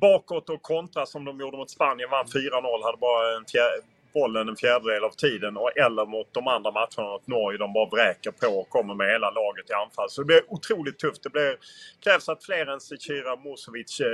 bakåt 0.00 0.50
och 0.50 0.62
kontra 0.62 1.06
som 1.06 1.24
de 1.24 1.40
gjorde 1.40 1.56
mot 1.56 1.70
Spanien. 1.70 2.10
Vann 2.10 2.26
4-0, 2.26 2.84
hade 2.84 2.98
bara 2.98 3.36
en 3.36 3.44
fjär, 3.44 3.70
bollen 4.14 4.48
en 4.48 4.56
fjärdedel 4.56 5.04
av 5.04 5.10
tiden. 5.10 5.56
Och, 5.56 5.78
eller 5.78 6.06
mot 6.06 6.34
de 6.34 6.46
andra 6.46 6.70
matcherna 6.70 7.12
mot 7.12 7.26
Norge. 7.26 7.58
De 7.58 7.72
bara 7.72 7.88
vräker 7.88 8.30
på 8.30 8.48
och 8.60 8.68
kommer 8.68 8.94
med 8.94 9.08
hela 9.14 9.30
laget 9.30 9.70
i 9.70 9.72
anfall. 9.72 10.10
Så 10.10 10.20
det 10.20 10.26
blir 10.26 10.42
otroligt 10.48 10.98
tufft. 10.98 11.22
Det 11.22 11.30
blir, 11.30 11.56
krävs 12.04 12.28
att 12.28 12.44
fler 12.44 12.66
än 12.66 12.80
Zecira 12.80 13.36
Musovic 13.36 14.00
eh, 14.00 14.06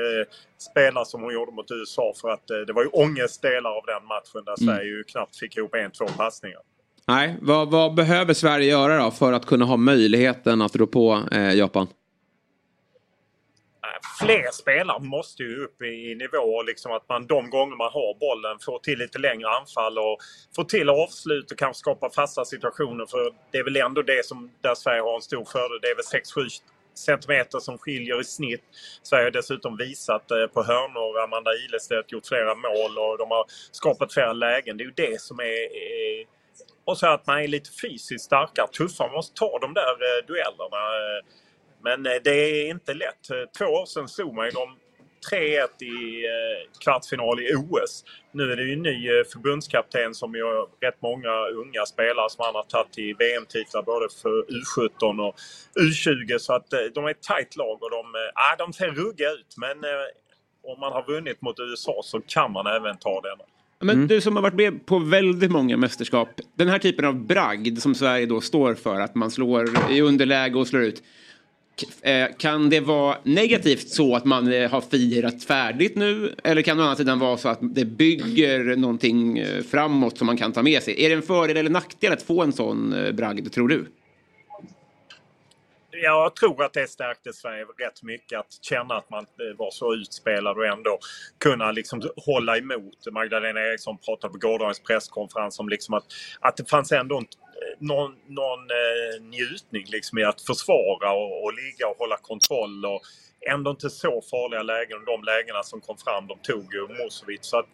spelar 0.70 1.04
som 1.04 1.22
hon 1.22 1.32
gjorde 1.32 1.52
mot 1.52 1.70
USA. 1.70 2.12
För 2.20 2.28
att 2.30 2.50
eh, 2.50 2.58
det 2.58 2.72
var 2.72 2.82
ju 2.82 2.88
ångestdelar 2.88 3.70
av 3.70 3.84
den 3.86 4.04
matchen 4.14 4.42
där 4.44 4.62
mm. 4.62 4.66
Sverige 4.66 4.90
ju 4.90 5.04
knappt 5.04 5.36
fick 5.36 5.56
ihop 5.56 5.74
en, 5.74 5.90
två 5.90 6.06
passningar. 6.06 6.60
Nej, 7.08 7.36
vad, 7.40 7.70
vad, 7.70 7.94
behöver 7.94 8.34
Sverige 8.34 8.70
göra 8.70 9.04
då 9.04 9.10
för 9.10 9.32
att 9.32 9.46
kunna 9.46 9.64
ha 9.64 9.76
möjligheten 9.76 10.62
att 10.62 10.76
rå 10.76 10.86
på 10.86 11.22
eh, 11.32 11.54
Japan? 11.54 11.86
Fler 14.20 14.50
spelare 14.52 15.00
måste 15.00 15.42
ju 15.42 15.64
upp 15.64 15.82
i, 15.82 16.14
nivå. 16.14 16.62
Liksom 16.62 16.92
att 16.92 17.08
man 17.08 17.26
de 17.26 17.50
gånger 17.50 17.76
man 17.76 17.92
har 17.92 18.18
bollen 18.20 18.58
får 18.58 18.78
till 18.78 18.98
lite 18.98 19.18
längre 19.18 19.48
anfall 19.48 19.98
och 19.98 20.18
får 20.56 20.64
till 20.64 20.88
avslut 20.88 21.50
och 21.50 21.58
kanske 21.58 21.80
skapa 21.80 22.10
fasta 22.10 22.44
situationer. 22.44 23.06
För 23.06 23.34
det 23.50 23.58
är 23.58 23.64
väl 23.64 23.76
ändå 23.76 24.02
det 24.02 24.26
som 24.26 24.50
där 24.60 24.74
Sverige 24.74 25.00
har 25.00 25.14
en 25.14 25.22
stor 25.22 25.44
fördel. 25.44 25.78
Det 25.82 25.88
är 25.88 25.96
väl 25.96 26.44
6-7 26.44 26.60
centimeter 26.94 27.58
som 27.58 27.78
skiljer 27.78 28.20
i 28.20 28.24
snitt. 28.24 28.64
Sverige 29.02 29.24
har 29.24 29.30
dessutom 29.30 29.76
visat 29.76 30.30
eh, 30.30 30.46
på 30.46 30.62
hörnor. 30.62 31.24
Amanda 31.24 31.50
Ilestedt 31.54 32.12
gjort 32.12 32.26
flera 32.26 32.54
mål 32.54 32.98
och 32.98 33.18
de 33.18 33.30
har 33.30 33.44
skapat 33.72 34.12
flera 34.12 34.32
lägen. 34.32 34.76
Det 34.76 34.82
är 34.82 34.86
ju 34.86 34.92
det 34.96 35.20
som 35.20 35.40
är, 35.40 35.62
är 35.76 36.36
och 36.84 36.98
så 36.98 37.06
att 37.06 37.26
man 37.26 37.38
är 37.38 37.48
lite 37.48 37.70
fysiskt 37.82 38.24
starkare, 38.24 38.66
tuffare. 38.66 39.08
Man 39.08 39.14
måste 39.14 39.34
ta 39.34 39.58
de 39.58 39.74
där 39.74 39.92
eh, 40.08 40.26
duellerna. 40.26 40.82
Eh, 40.96 41.24
men 41.86 42.06
eh, 42.06 42.20
det 42.24 42.30
är 42.30 42.70
inte 42.70 42.94
lätt. 42.94 43.30
Eh, 43.30 43.36
två 43.58 43.64
år 43.64 43.86
sedan 43.86 44.08
slog 44.08 44.34
man 44.34 44.44
ju 44.44 44.50
dem 44.50 44.70
3-1 45.32 45.82
i 45.82 46.24
eh, 46.24 46.58
kvartsfinal 46.84 47.40
i 47.40 47.54
OS. 47.54 48.04
Nu 48.32 48.52
är 48.52 48.56
det 48.56 48.62
ju 48.62 48.72
en 48.72 48.82
ny 48.82 49.24
förbundskapten 49.32 50.14
som 50.14 50.34
ju 50.34 50.42
har 50.44 50.68
rätt 50.86 51.02
många 51.02 51.34
unga 51.62 51.86
spelare 51.86 52.30
som 52.30 52.44
han 52.44 52.54
har 52.54 52.62
tagit 52.62 52.98
i 52.98 53.12
VM-titlar 53.12 53.82
både 53.82 54.06
för 54.22 54.36
U17 54.58 55.26
och 55.26 55.34
U20. 55.80 56.38
Så 56.38 56.52
att 56.54 56.70
de 56.94 57.04
är 57.04 57.10
ett 57.10 57.22
tajt 57.22 57.56
lag 57.56 57.82
och 57.82 57.90
de, 57.90 58.02
äh, 58.14 58.56
de 58.58 58.72
ser 58.72 58.90
rugga 58.90 59.30
ut. 59.30 59.54
Men 59.56 59.76
om 60.70 60.80
man 60.80 60.92
har 60.92 61.04
vunnit 61.06 61.42
mot 61.42 61.56
USA 61.60 62.00
så 62.04 62.20
kan 62.20 62.52
man 62.52 62.66
även 62.66 62.98
ta 62.98 63.20
den. 63.20 63.38
Men 63.80 63.96
mm. 63.96 64.08
du 64.08 64.20
som 64.20 64.36
har 64.36 64.42
varit 64.42 64.54
med 64.54 64.86
på 64.86 64.98
väldigt 64.98 65.50
många 65.50 65.76
mästerskap. 65.76 66.28
Den 66.54 66.68
här 66.68 66.78
typen 66.78 67.04
av 67.04 67.26
bragd 67.26 67.78
som 67.78 67.94
Sverige 67.94 68.26
då 68.26 68.40
står 68.40 68.74
för, 68.74 69.00
att 69.00 69.14
man 69.14 69.30
slår 69.30 69.68
i 69.90 70.00
underläge 70.00 70.58
och 70.58 70.68
slår 70.68 70.82
ut. 70.82 71.02
Eh, 72.02 72.26
kan 72.38 72.70
det 72.70 72.80
vara 72.80 73.16
negativt 73.22 73.88
så 73.88 74.16
att 74.16 74.24
man 74.24 74.52
eh, 74.52 74.70
har 74.70 74.80
firat 74.80 75.44
färdigt 75.44 75.96
nu? 75.96 76.34
Eller 76.44 76.62
kan 76.62 76.76
det 76.76 76.82
å 76.82 76.86
andra 76.86 76.96
sidan 76.96 77.18
vara 77.18 77.36
så 77.36 77.48
att 77.48 77.58
det 77.62 77.84
bygger 77.84 78.76
någonting 78.76 79.38
eh, 79.38 79.62
framåt 79.62 80.18
som 80.18 80.26
man 80.26 80.36
kan 80.36 80.52
ta 80.52 80.62
med 80.62 80.82
sig? 80.82 81.04
Är 81.04 81.08
det 81.08 81.14
en 81.14 81.22
fördel 81.22 81.56
eller 81.56 81.70
nackdel 81.70 82.12
att 82.12 82.22
få 82.22 82.42
en 82.42 82.52
sån 82.52 82.94
bragd, 83.12 83.52
tror 83.52 83.68
du? 83.68 83.86
Jag 86.02 86.36
tror 86.36 86.64
att 86.64 86.72
det 86.72 86.90
stärkte 86.90 87.32
Sverige 87.32 87.64
rätt 87.64 88.02
mycket 88.02 88.38
att 88.38 88.58
känna 88.62 88.94
att 88.94 89.10
man 89.10 89.22
eh, 89.22 89.56
var 89.56 89.70
så 89.70 89.94
utspelad 89.94 90.58
och 90.58 90.66
ändå 90.66 90.98
kunna 91.38 91.72
liksom 91.72 92.02
hålla 92.16 92.56
emot. 92.56 93.12
Magdalena 93.12 93.60
Eriksson 93.60 93.98
pratade 93.98 94.32
på 94.32 94.38
gårdagens 94.38 94.80
presskonferens 94.80 95.58
om 95.58 95.68
liksom 95.68 95.94
att, 95.94 96.04
att 96.40 96.56
det 96.56 96.70
fanns 96.70 96.92
ändå 96.92 97.18
en 97.18 97.22
eh, 97.22 97.76
någon, 97.78 98.16
någon 98.26 98.60
eh, 98.60 99.22
njutning 99.22 99.84
liksom 99.86 100.18
i 100.18 100.24
att 100.24 100.40
försvara 100.40 101.12
och, 101.12 101.44
och 101.44 101.52
ligga 101.52 101.88
och 101.88 101.96
hålla 101.98 102.16
kontroll. 102.16 102.86
Och 102.86 103.02
ändå 103.50 103.70
inte 103.70 103.90
så 103.90 104.22
farliga 104.30 104.62
lägen. 104.62 105.04
De 105.04 105.24
lägena 105.24 105.62
som 105.62 105.80
kom 105.80 105.96
fram, 105.96 106.26
de 106.26 106.38
tog 106.38 106.74
ju 106.74 106.88
Musovic. 106.88 107.40
Så 107.42 107.58
att, 107.58 107.66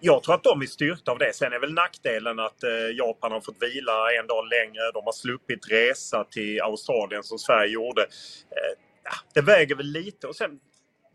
jag 0.00 0.22
tror 0.22 0.34
att 0.34 0.42
de 0.42 0.62
är 0.62 0.66
styrkta 0.66 1.12
av 1.12 1.18
det. 1.18 1.32
Sen 1.34 1.52
är 1.52 1.58
väl 1.58 1.72
nackdelen 1.72 2.38
att 2.38 2.62
eh, 2.62 2.70
Japan 2.94 3.32
har 3.32 3.40
fått 3.40 3.62
vila 3.62 4.12
en 4.20 4.26
dag 4.26 4.44
längre. 4.48 4.90
De 4.94 5.04
har 5.04 5.12
sluppit 5.12 5.70
resa 5.70 6.24
till 6.24 6.62
Australien 6.62 7.22
som 7.22 7.38
Sverige 7.38 7.72
gjorde. 7.72 8.02
Eh, 8.02 8.78
det 9.34 9.40
väger 9.40 9.74
väl 9.74 9.86
lite. 9.86 10.26
Och 10.26 10.36
sen 10.36 10.60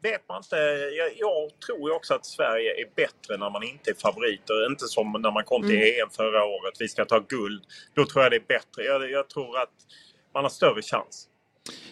vet 0.01 0.27
man 0.29 0.37
inte. 0.37 0.55
Jag, 0.97 1.11
jag, 1.17 1.59
tror 1.67 1.91
också 1.91 2.13
att 2.13 2.25
Sverige 2.25 2.71
är 2.81 2.85
bättre 2.95 3.37
när 3.37 3.49
man 3.49 3.63
inte 3.63 3.91
är 3.91 3.95
favoriter. 3.95 4.65
Inte 4.69 4.85
som 4.87 5.11
när 5.11 5.31
man 5.31 5.43
kom 5.43 5.61
till 5.61 5.75
mm. 5.75 6.01
EM 6.01 6.09
förra 6.09 6.43
året. 6.43 6.73
Vi 6.79 6.87
ska 6.87 7.05
ta 7.05 7.19
guld. 7.19 7.63
Då 7.93 8.05
tror 8.05 8.23
jag 8.23 8.31
det 8.31 8.37
är 8.37 8.47
bättre. 8.47 8.83
Jag, 8.83 9.11
jag 9.11 9.29
tror 9.29 9.57
att 9.57 9.73
man 10.33 10.43
har 10.43 10.49
större 10.49 10.81
chans. 10.81 11.27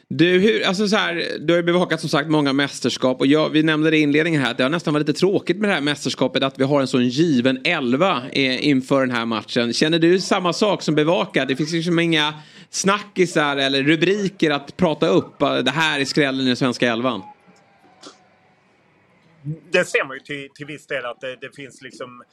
Du, 0.07 0.39
hur, 0.39 0.65
alltså 0.65 0.87
så 0.87 0.95
här, 0.95 1.27
du 1.39 1.53
har 1.53 1.57
ju 1.57 1.63
bevakat 1.63 1.99
som 1.99 2.09
sagt 2.09 2.29
många 2.29 2.53
mästerskap 2.53 3.19
och 3.19 3.27
jag, 3.27 3.49
vi 3.49 3.63
nämnde 3.63 3.89
det 3.89 3.97
i 3.97 4.01
inledningen 4.01 4.41
här 4.41 4.51
att 4.51 4.57
det 4.57 4.63
har 4.63 4.69
nästan 4.69 4.93
varit 4.93 5.07
lite 5.07 5.19
tråkigt 5.19 5.57
med 5.57 5.69
det 5.69 5.73
här 5.73 5.81
mästerskapet 5.81 6.43
att 6.43 6.59
vi 6.59 6.63
har 6.63 6.81
en 6.81 6.87
sån 6.87 7.07
given 7.07 7.61
elva 7.63 8.21
eh, 8.31 8.67
inför 8.67 9.01
den 9.01 9.11
här 9.11 9.25
matchen. 9.25 9.73
Känner 9.73 9.99
du 9.99 10.19
samma 10.19 10.53
sak 10.53 10.81
som 10.81 10.95
bevakad? 10.95 11.47
Det 11.47 11.55
finns 11.55 11.71
liksom 11.71 11.99
inga 11.99 12.33
snackisar 12.69 13.57
eller 13.57 13.83
rubriker 13.83 14.51
att 14.51 14.77
prata 14.77 15.07
upp. 15.07 15.41
Eh, 15.41 15.57
det 15.57 15.71
här 15.71 15.99
är 15.99 16.05
skrällen 16.05 16.41
i 16.41 16.47
den 16.47 16.55
svenska 16.55 16.91
elvan 16.91 17.21
det 19.71 19.85
ser 19.85 20.05
man 20.07 20.17
ju 20.17 20.19
till, 20.19 20.49
till 20.55 20.65
viss 20.65 20.87
del 20.87 21.05
att 21.05 21.21
det, 21.21 21.35
det 21.41 21.55
finns 21.55 21.81
liksom 21.81 22.23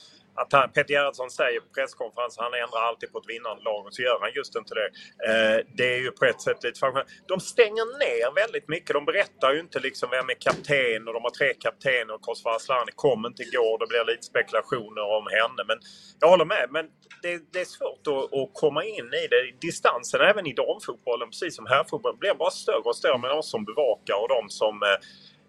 att 0.42 0.52
han, 0.52 0.66
Peter 0.74 0.94
Gerhardsson 0.94 1.30
säger 1.30 1.60
på 1.60 1.68
presskonferensen 1.76 2.44
han 2.44 2.54
ändrar 2.64 2.80
alltid 2.88 3.12
på 3.12 3.18
ett 3.18 3.28
vinnande 3.34 3.62
lag 3.62 3.86
och 3.86 3.94
så 3.94 4.02
gör 4.02 4.18
han 4.20 4.32
just 4.38 4.56
inte 4.56 4.74
det. 4.80 4.88
Eh, 5.28 5.58
det 5.78 5.88
är 5.96 6.00
ju 6.06 6.10
på 6.10 6.24
ett 6.24 6.40
sätt 6.46 6.60
lite 6.64 6.78
fascinerande. 6.80 7.12
De 7.32 7.40
stänger 7.40 7.86
ner 8.04 8.28
väldigt 8.42 8.68
mycket. 8.68 8.92
De 8.98 9.04
berättar 9.04 9.52
ju 9.54 9.60
inte 9.60 9.78
liksom 9.88 10.06
vem 10.10 10.28
är 10.34 10.38
kapten 10.46 11.08
och 11.08 11.14
de 11.16 11.22
har 11.28 11.34
tre 11.40 11.50
kaptener 11.66 12.12
och 12.14 12.22
Kosova 12.26 12.56
Asllani 12.56 12.92
kom 12.94 13.26
inte 13.26 13.42
igår. 13.42 13.74
Det 13.80 13.88
blir 13.92 14.04
lite 14.12 14.26
spekulationer 14.32 15.04
om 15.18 15.24
henne. 15.36 15.62
Men 15.70 15.78
jag 16.20 16.28
håller 16.28 16.48
med. 16.56 16.66
Men 16.76 16.84
det, 17.22 17.32
det 17.52 17.60
är 17.60 17.70
svårt 17.78 18.04
att, 18.14 18.24
att, 18.38 18.50
komma 18.62 18.84
in 18.84 19.08
i 19.22 19.24
det. 19.32 19.40
Distansen 19.66 20.20
även 20.20 20.46
i 20.46 20.52
damfotbollen, 20.52 21.28
precis 21.32 21.56
som 21.56 21.66
herrfotbollen, 21.66 22.18
blir 22.18 22.34
bara 22.34 22.50
större 22.50 22.88
och 22.90 22.96
större 22.96 23.18
med 23.18 23.30
de 23.30 23.42
som 23.42 23.64
bevakar 23.64 24.16
och 24.22 24.28
de 24.36 24.42
som 24.60 24.74
Eh, 24.88 24.98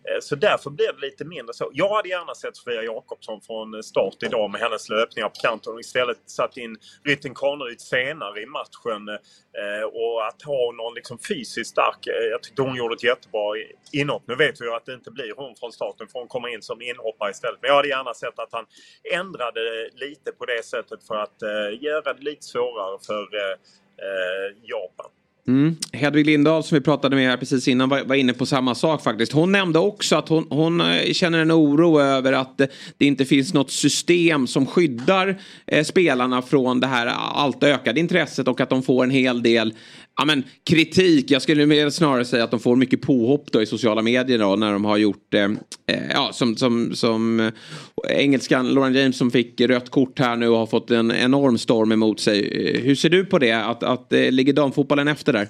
Eh, 0.10 0.20
så 0.20 0.36
därför 0.36 0.70
blir 0.70 0.94
det 0.94 1.02
lite 1.02 1.26
mindre 1.26 1.54
så. 1.54 1.70
Jag 1.74 1.96
hade 1.96 2.10
gärna 2.10 2.36
sett 2.36 2.56
Sofia 2.58 2.84
Jakobsson 2.84 3.42
från 3.42 3.74
eh, 3.74 3.82
start 3.82 4.24
idag 4.24 4.52
med 4.52 4.62
hennes 4.62 4.90
löpningar 4.90 5.30
på 5.30 5.36
kanten 5.42 5.74
och 5.74 5.80
istället 5.80 6.18
satt 6.26 6.58
in 6.58 6.78
Rytting 7.04 7.34
Kaneryd 7.34 7.82
senare 7.82 8.42
i 8.42 8.46
matchen. 8.46 9.10
Eh, 9.62 9.84
och 9.84 10.28
att 10.28 10.42
ha 10.42 10.72
någon 10.72 10.94
liksom 10.94 11.18
fysiskt 11.20 11.72
stark, 11.72 12.00
jag 12.32 12.44
tyckte 12.44 12.62
hon 12.62 12.76
gjorde 12.76 12.94
ett 12.96 13.04
jättebra 13.04 13.42
inhopp. 13.92 14.24
Nu 14.28 14.36
vet 14.36 14.62
vi 14.62 14.66
ju 14.66 14.74
att 14.74 14.86
det 14.86 14.94
inte 14.94 15.12
blir 15.12 15.34
hon 15.38 15.56
från 15.56 15.72
starten 15.72 16.08
för 16.08 16.20
hon 16.20 16.28
kommer 16.28 16.48
in 16.54 16.62
som 16.62 16.82
inhoppare 16.82 17.32
istället. 17.32 17.60
Men 17.62 17.68
jag 17.68 17.76
hade 17.76 17.88
gärna 17.88 18.14
sett 18.14 18.40
att 18.40 18.50
han 18.52 18.66
ändrade 19.14 19.90
lite 19.94 20.32
på 20.32 20.46
det 20.46 20.66
sättet 20.66 21.08
för 21.08 21.16
att 21.16 21.42
göra 21.82 22.14
det 22.14 22.22
lite 22.22 22.42
svårare 22.42 22.98
för 23.08 23.28
Japan. 24.62 25.12
Mm. 25.48 25.76
Hedvig 25.94 26.26
Lindahl 26.26 26.64
som 26.64 26.76
vi 26.76 26.82
pratade 26.82 27.16
med 27.16 27.30
här 27.30 27.38
precis 27.38 27.68
innan 27.68 27.90
var, 27.90 28.04
var, 28.04 28.16
inne 28.16 28.34
på 28.34 28.46
samma 28.46 28.76
sak 28.76 29.04
faktiskt. 29.04 29.32
Hon 29.32 29.52
nämnde 29.52 29.80
också 29.80 30.16
att 30.16 30.30
hon, 30.30 30.48
hon 30.50 30.82
eh, 30.82 31.14
känner 31.14 31.40
en 31.40 31.52
oro 31.52 32.00
över 32.00 32.34
att 32.34 32.58
det, 32.58 32.68
det 32.98 33.06
inte 33.06 33.26
finns 33.26 33.54
något 33.54 33.72
system 33.72 34.48
som 34.48 34.68
skyddar 34.68 35.42
eh, 35.68 35.84
spelarna 35.84 36.42
från 36.42 36.80
det 36.80 36.88
här 36.88 37.08
allt 37.08 37.64
ökade 37.64 38.00
intresset 38.00 38.48
och 38.48 38.62
att 38.62 38.70
de 38.70 38.84
får 38.84 39.04
en 39.04 39.12
hel 39.12 39.44
del 39.44 39.74
ja, 40.18 40.26
men, 40.26 40.44
kritik. 40.70 41.32
Jag 41.32 41.42
skulle 41.42 41.66
mer 41.66 41.90
snarare 41.90 42.26
säga 42.26 42.44
att 42.44 42.52
de 42.52 42.60
får 42.60 42.76
mycket 42.76 43.02
påhopp 43.02 43.52
då 43.52 43.62
i 43.62 43.66
sociala 43.66 44.02
medier 44.02 44.40
då, 44.40 44.56
när 44.56 44.74
de 44.74 44.86
har 44.86 44.98
gjort 44.98 45.34
eh, 45.34 45.44
eh 45.44 46.12
ja, 46.14 46.30
som, 46.34 46.56
som, 46.56 46.96
som 46.96 47.40
eh, 47.40 47.52
engelskan 48.10 48.74
Lauren 48.74 48.94
James 48.94 49.18
som 49.18 49.32
fick 49.32 49.62
rött 49.62 49.90
kort 49.90 50.20
här 50.20 50.36
nu 50.36 50.50
och 50.50 50.58
har 50.58 50.68
fått 50.68 50.92
en 50.92 51.12
enorm 51.12 51.58
storm 51.58 51.92
emot 51.92 52.20
sig. 52.20 52.68
Eh, 52.68 52.82
hur 52.82 52.96
ser 52.96 53.10
du 53.10 53.26
på 53.26 53.40
det? 53.40 53.52
Att, 53.52 53.84
att 53.84 54.14
eh, 54.14 54.32
ligger 54.32 54.54
damfotbollen 54.54 55.08
efter 55.08 55.34
där? 55.34 55.48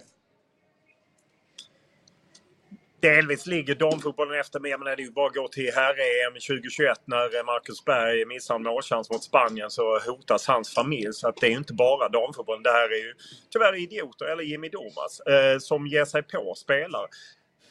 Delvis 3.01 3.45
ligger 3.45 3.75
damfotbollen 3.75 4.39
efter 4.39 4.59
med, 4.59 4.79
men 4.79 4.85
det 4.85 4.91
är 4.91 4.97
ju 4.97 5.11
bara 5.11 5.27
att 5.27 5.35
gå 5.35 5.47
till 5.47 5.71
herr-EM 5.75 6.33
2021 6.33 6.99
när 7.05 7.45
Marcus 7.45 7.85
Berg 7.85 8.25
missar 8.25 8.55
en 8.55 8.63
målchans 8.63 9.09
mot 9.09 9.23
Spanien 9.23 9.69
så 9.69 9.99
hotas 9.99 10.47
hans 10.47 10.73
familj. 10.73 11.13
Så 11.13 11.27
att 11.27 11.37
det 11.37 11.47
är 11.47 11.51
ju 11.51 11.57
inte 11.57 11.73
bara 11.73 12.09
damfotbollen. 12.09 12.63
Det 12.63 12.71
här 12.71 12.89
är 12.89 13.03
ju 13.07 13.13
tyvärr 13.49 13.75
idioter, 13.75 14.25
eller 14.25 14.43
Jimmy 14.43 14.69
Domas, 14.69 15.19
eh, 15.19 15.57
som 15.59 15.87
ger 15.87 16.05
sig 16.05 16.23
på 16.23 16.53
spelare 16.55 17.07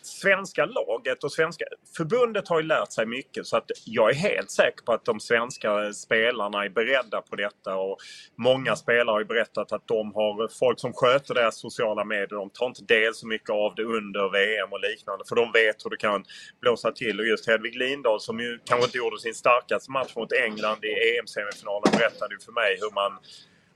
svenska 0.02 0.64
laget 0.64 1.24
och 1.24 1.32
svenska 1.32 1.64
förbundet 1.96 2.48
har 2.48 2.60
ju 2.60 2.66
lärt 2.66 2.92
sig 2.92 3.06
mycket 3.06 3.46
så 3.46 3.56
att 3.56 3.70
jag 3.84 4.10
är 4.10 4.14
helt 4.14 4.50
säker 4.50 4.84
på 4.84 4.92
att 4.92 5.04
de 5.04 5.20
svenska 5.20 5.92
spelarna 5.92 6.64
är 6.64 6.68
beredda 6.68 7.20
på 7.20 7.36
detta 7.36 7.76
och 7.76 7.98
många 8.36 8.76
spelare 8.76 9.14
har 9.14 9.20
ju 9.20 9.26
berättat 9.26 9.72
att 9.72 9.86
de 9.86 10.14
har 10.14 10.58
folk 10.58 10.80
som 10.80 10.92
sköter 10.92 11.34
deras 11.34 11.60
sociala 11.60 12.04
medier. 12.04 12.28
De 12.28 12.50
tar 12.50 12.66
inte 12.66 12.84
del 12.84 13.14
så 13.14 13.26
mycket 13.26 13.50
av 13.50 13.74
det 13.74 13.84
under 13.84 14.32
VM 14.32 14.72
och 14.72 14.80
liknande 14.80 15.24
för 15.28 15.36
de 15.36 15.52
vet 15.52 15.84
hur 15.84 15.90
det 15.90 15.96
kan 15.96 16.24
blåsa 16.60 16.92
till 16.92 17.20
och 17.20 17.26
just 17.26 17.46
Hedvig 17.46 17.76
Lindahl 17.76 18.20
som 18.20 18.40
ju 18.40 18.58
kanske 18.64 18.84
inte 18.84 18.98
gjorde 18.98 19.18
sin 19.18 19.34
starkaste 19.34 19.90
match 19.90 20.16
mot 20.16 20.32
England 20.32 20.84
i 20.84 21.18
EM-semifinalen 21.18 21.92
berättade 21.92 22.34
ju 22.34 22.40
för 22.40 22.52
mig 22.52 22.76
hur 22.80 22.94
man 22.94 23.18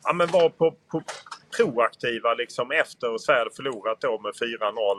ja, 0.05 0.13
men 0.13 0.29
var 0.29 0.49
på, 0.49 0.75
på 0.91 1.03
proaktiva 1.57 2.35
liksom 2.35 2.71
efter 2.71 3.19
Sverige 3.19 3.51
förlorat 3.57 4.01
då 4.01 4.21
med 4.21 4.33
4-0 4.33 4.45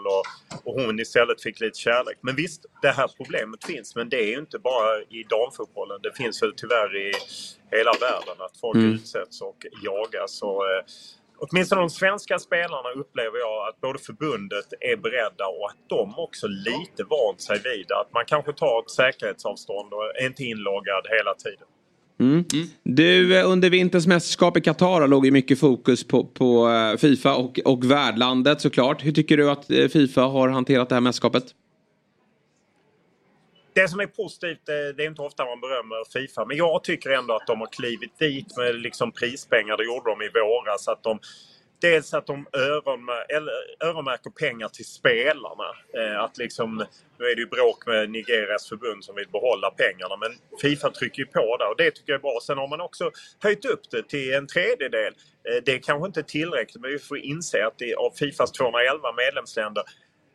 och, 0.06 0.24
och 0.64 0.82
hon 0.82 1.00
istället 1.00 1.42
fick 1.42 1.60
lite 1.60 1.80
kärlek. 1.80 2.18
Men 2.22 2.36
visst, 2.36 2.66
det 2.82 2.92
här 2.92 3.10
problemet 3.18 3.66
finns 3.66 3.96
men 3.96 4.10
det 4.10 4.24
är 4.24 4.28
ju 4.28 4.40
inte 4.40 4.60
bara 4.60 5.02
i 5.02 5.24
damfotbollen. 5.30 6.00
Det 6.04 6.14
finns 6.18 6.44
väl 6.44 6.54
tyvärr 6.58 6.96
i 6.96 7.14
hela 7.72 7.92
världen 7.92 8.46
att 8.46 8.58
folk 8.58 8.76
mm. 8.76 8.94
utsätts 8.94 9.42
och 9.42 9.66
jagas. 9.84 10.42
Och, 10.42 10.72
eh, 10.72 10.84
Åtminstone 11.38 11.82
de 11.82 11.90
svenska 11.90 12.40
spelarna 12.40 12.90
upplever 12.90 13.38
jag 13.40 13.68
att 13.68 13.82
både 13.82 14.00
förbundet 14.00 14.74
är 14.80 14.98
beredda 14.98 15.48
och 15.48 15.70
att 15.70 15.90
de 15.90 16.20
också 16.20 16.48
lite 16.48 17.04
vant 17.04 17.42
sig 17.42 17.62
vid 17.64 17.92
att 17.92 18.14
man 18.14 18.26
kanske 18.28 18.54
tar 18.54 18.80
ett 18.80 18.92
säkerhetsavstånd 18.92 19.94
och 19.94 20.04
är 20.22 20.26
inte 20.26 20.44
inloggad 20.44 21.08
hela 21.10 21.34
tiden. 21.34 21.68
Mm. 22.20 22.46
Mm. 22.54 22.68
Du, 22.84 23.40
eh, 23.40 23.52
under 23.52 23.70
vinterns 23.70 24.08
mästerskap 24.08 24.58
i 24.58 24.62
Qatar 24.62 25.08
låg 25.08 25.26
ju 25.26 25.32
mycket 25.32 25.60
fokus 25.60 26.08
på, 26.08 26.26
på 26.26 26.70
eh, 26.70 26.98
Fifa 26.98 27.36
och, 27.36 27.60
och 27.66 27.92
värdlandet 27.92 28.62
såklart. 28.62 29.06
Hur 29.06 29.12
tycker 29.12 29.38
du 29.38 29.50
att 29.50 29.72
eh, 29.72 29.88
Fifa 29.88 30.22
har 30.22 30.50
hanterat 30.50 30.90
det 30.90 30.96
här 30.96 31.02
mästerskapet? 31.02 31.44
Det 33.74 33.88
som 33.88 34.00
är 34.00 34.08
positivt, 34.08 34.66
det 34.66 35.04
är 35.04 35.08
inte 35.08 35.22
ofta 35.22 35.46
man 35.46 35.62
berömmer 35.62 36.14
Fifa, 36.14 36.46
men 36.46 36.58
jag 36.58 36.84
tycker 36.84 37.10
ändå 37.10 37.34
att 37.36 37.48
de 37.48 37.60
har 37.60 37.68
klivit 37.68 38.20
dit 38.20 38.58
med 38.58 38.76
liksom 38.76 39.12
prispengar. 39.12 39.78
Det 39.78 39.84
gjorde 39.84 40.10
de 40.10 40.22
i 40.22 40.30
våras. 40.30 40.88
Att 40.88 41.04
de 41.04 41.20
dels 41.86 42.14
att 42.14 42.28
de 42.28 42.48
öronmärker 43.80 44.30
pengar 44.30 44.70
till 44.70 44.86
spelarna. 44.86 45.70
Eh, 45.98 46.20
att 46.24 46.38
liksom, 46.38 46.86
nu 47.20 47.26
är 47.26 47.36
det 47.36 47.42
ju 47.42 47.48
bråk 47.48 47.86
med 47.86 48.10
Nigerias 48.10 48.70
förbund 48.70 49.04
som 49.04 49.16
vill 49.16 49.30
behålla 49.32 49.70
pengarna 49.72 50.16
men 50.18 50.32
Fifa 50.62 50.90
trycker 50.92 51.20
ju 51.20 51.26
på 51.26 51.58
där 51.58 51.70
och 51.70 51.78
det 51.78 51.92
tycker 51.92 52.12
jag 52.14 52.20
är 52.20 52.22
bra. 52.22 52.40
Sen 52.44 52.58
har 52.58 52.68
man 52.68 52.82
också 52.82 53.12
höjt 53.44 53.66
upp 53.66 53.92
det 53.92 54.04
till 54.10 54.34
en 54.34 54.48
tredjedel. 54.48 55.14
Eh, 55.48 55.64
det 55.66 55.72
är 55.74 55.80
kanske 55.80 56.08
inte 56.08 56.24
tillräckligt 56.24 56.82
men 56.82 56.92
vi 56.92 57.00
får 57.00 57.18
inse 57.18 57.66
att 57.68 57.78
det, 57.78 57.96
av 57.96 58.12
Fifas 58.12 58.52
211 58.52 59.14
medlemsländer 59.18 59.84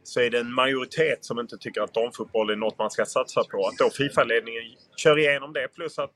så 0.02 0.20
är 0.20 0.30
det 0.30 0.38
en 0.38 0.52
majoritet 0.52 1.24
som 1.24 1.38
inte 1.38 1.58
tycker 1.58 1.80
att 1.80 1.94
damfotboll 1.94 2.50
är 2.50 2.56
något 2.56 2.78
man 2.78 2.90
ska 2.90 3.04
satsa 3.04 3.44
på. 3.44 3.66
Att 3.66 3.78
då 3.78 3.90
Fifa-ledningen 3.90 4.62
kör 4.96 5.18
igenom 5.18 5.52
det 5.52 5.68
plus 5.68 5.98
att 5.98 6.12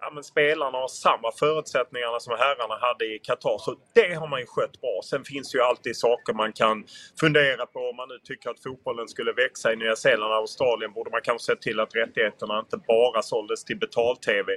ja, 0.00 0.10
men 0.14 0.24
spelarna 0.24 0.78
har 0.78 0.88
samma 0.88 1.32
förutsättningar 1.32 2.18
som 2.18 2.34
herrarna 2.38 2.76
hade 2.80 3.04
i 3.04 3.18
Qatar. 3.18 3.58
Så 3.58 3.76
det 3.94 4.14
har 4.14 4.28
man 4.28 4.40
ju 4.40 4.46
skött 4.46 4.80
bra. 4.80 5.00
Sen 5.04 5.24
finns 5.24 5.52
det 5.52 5.58
ju 5.58 5.64
alltid 5.64 5.96
saker 5.96 6.32
man 6.32 6.52
kan 6.52 6.84
fundera 7.20 7.66
på. 7.66 7.78
Om 7.78 7.96
man 7.96 8.08
nu 8.08 8.18
tycker 8.24 8.50
att 8.50 8.62
fotbollen 8.62 9.08
skulle 9.08 9.32
växa 9.32 9.72
i 9.72 9.76
Nya 9.76 9.96
Zeeland 9.96 10.32
och 10.32 10.38
Australien 10.38 10.92
borde 10.92 11.10
man 11.10 11.20
kanske 11.22 11.44
se 11.52 11.56
till 11.56 11.80
att 11.80 11.96
rättigheterna 11.96 12.58
inte 12.58 12.76
bara 12.76 13.22
såldes 13.22 13.64
till 13.64 13.78
betal-TV. 13.78 14.56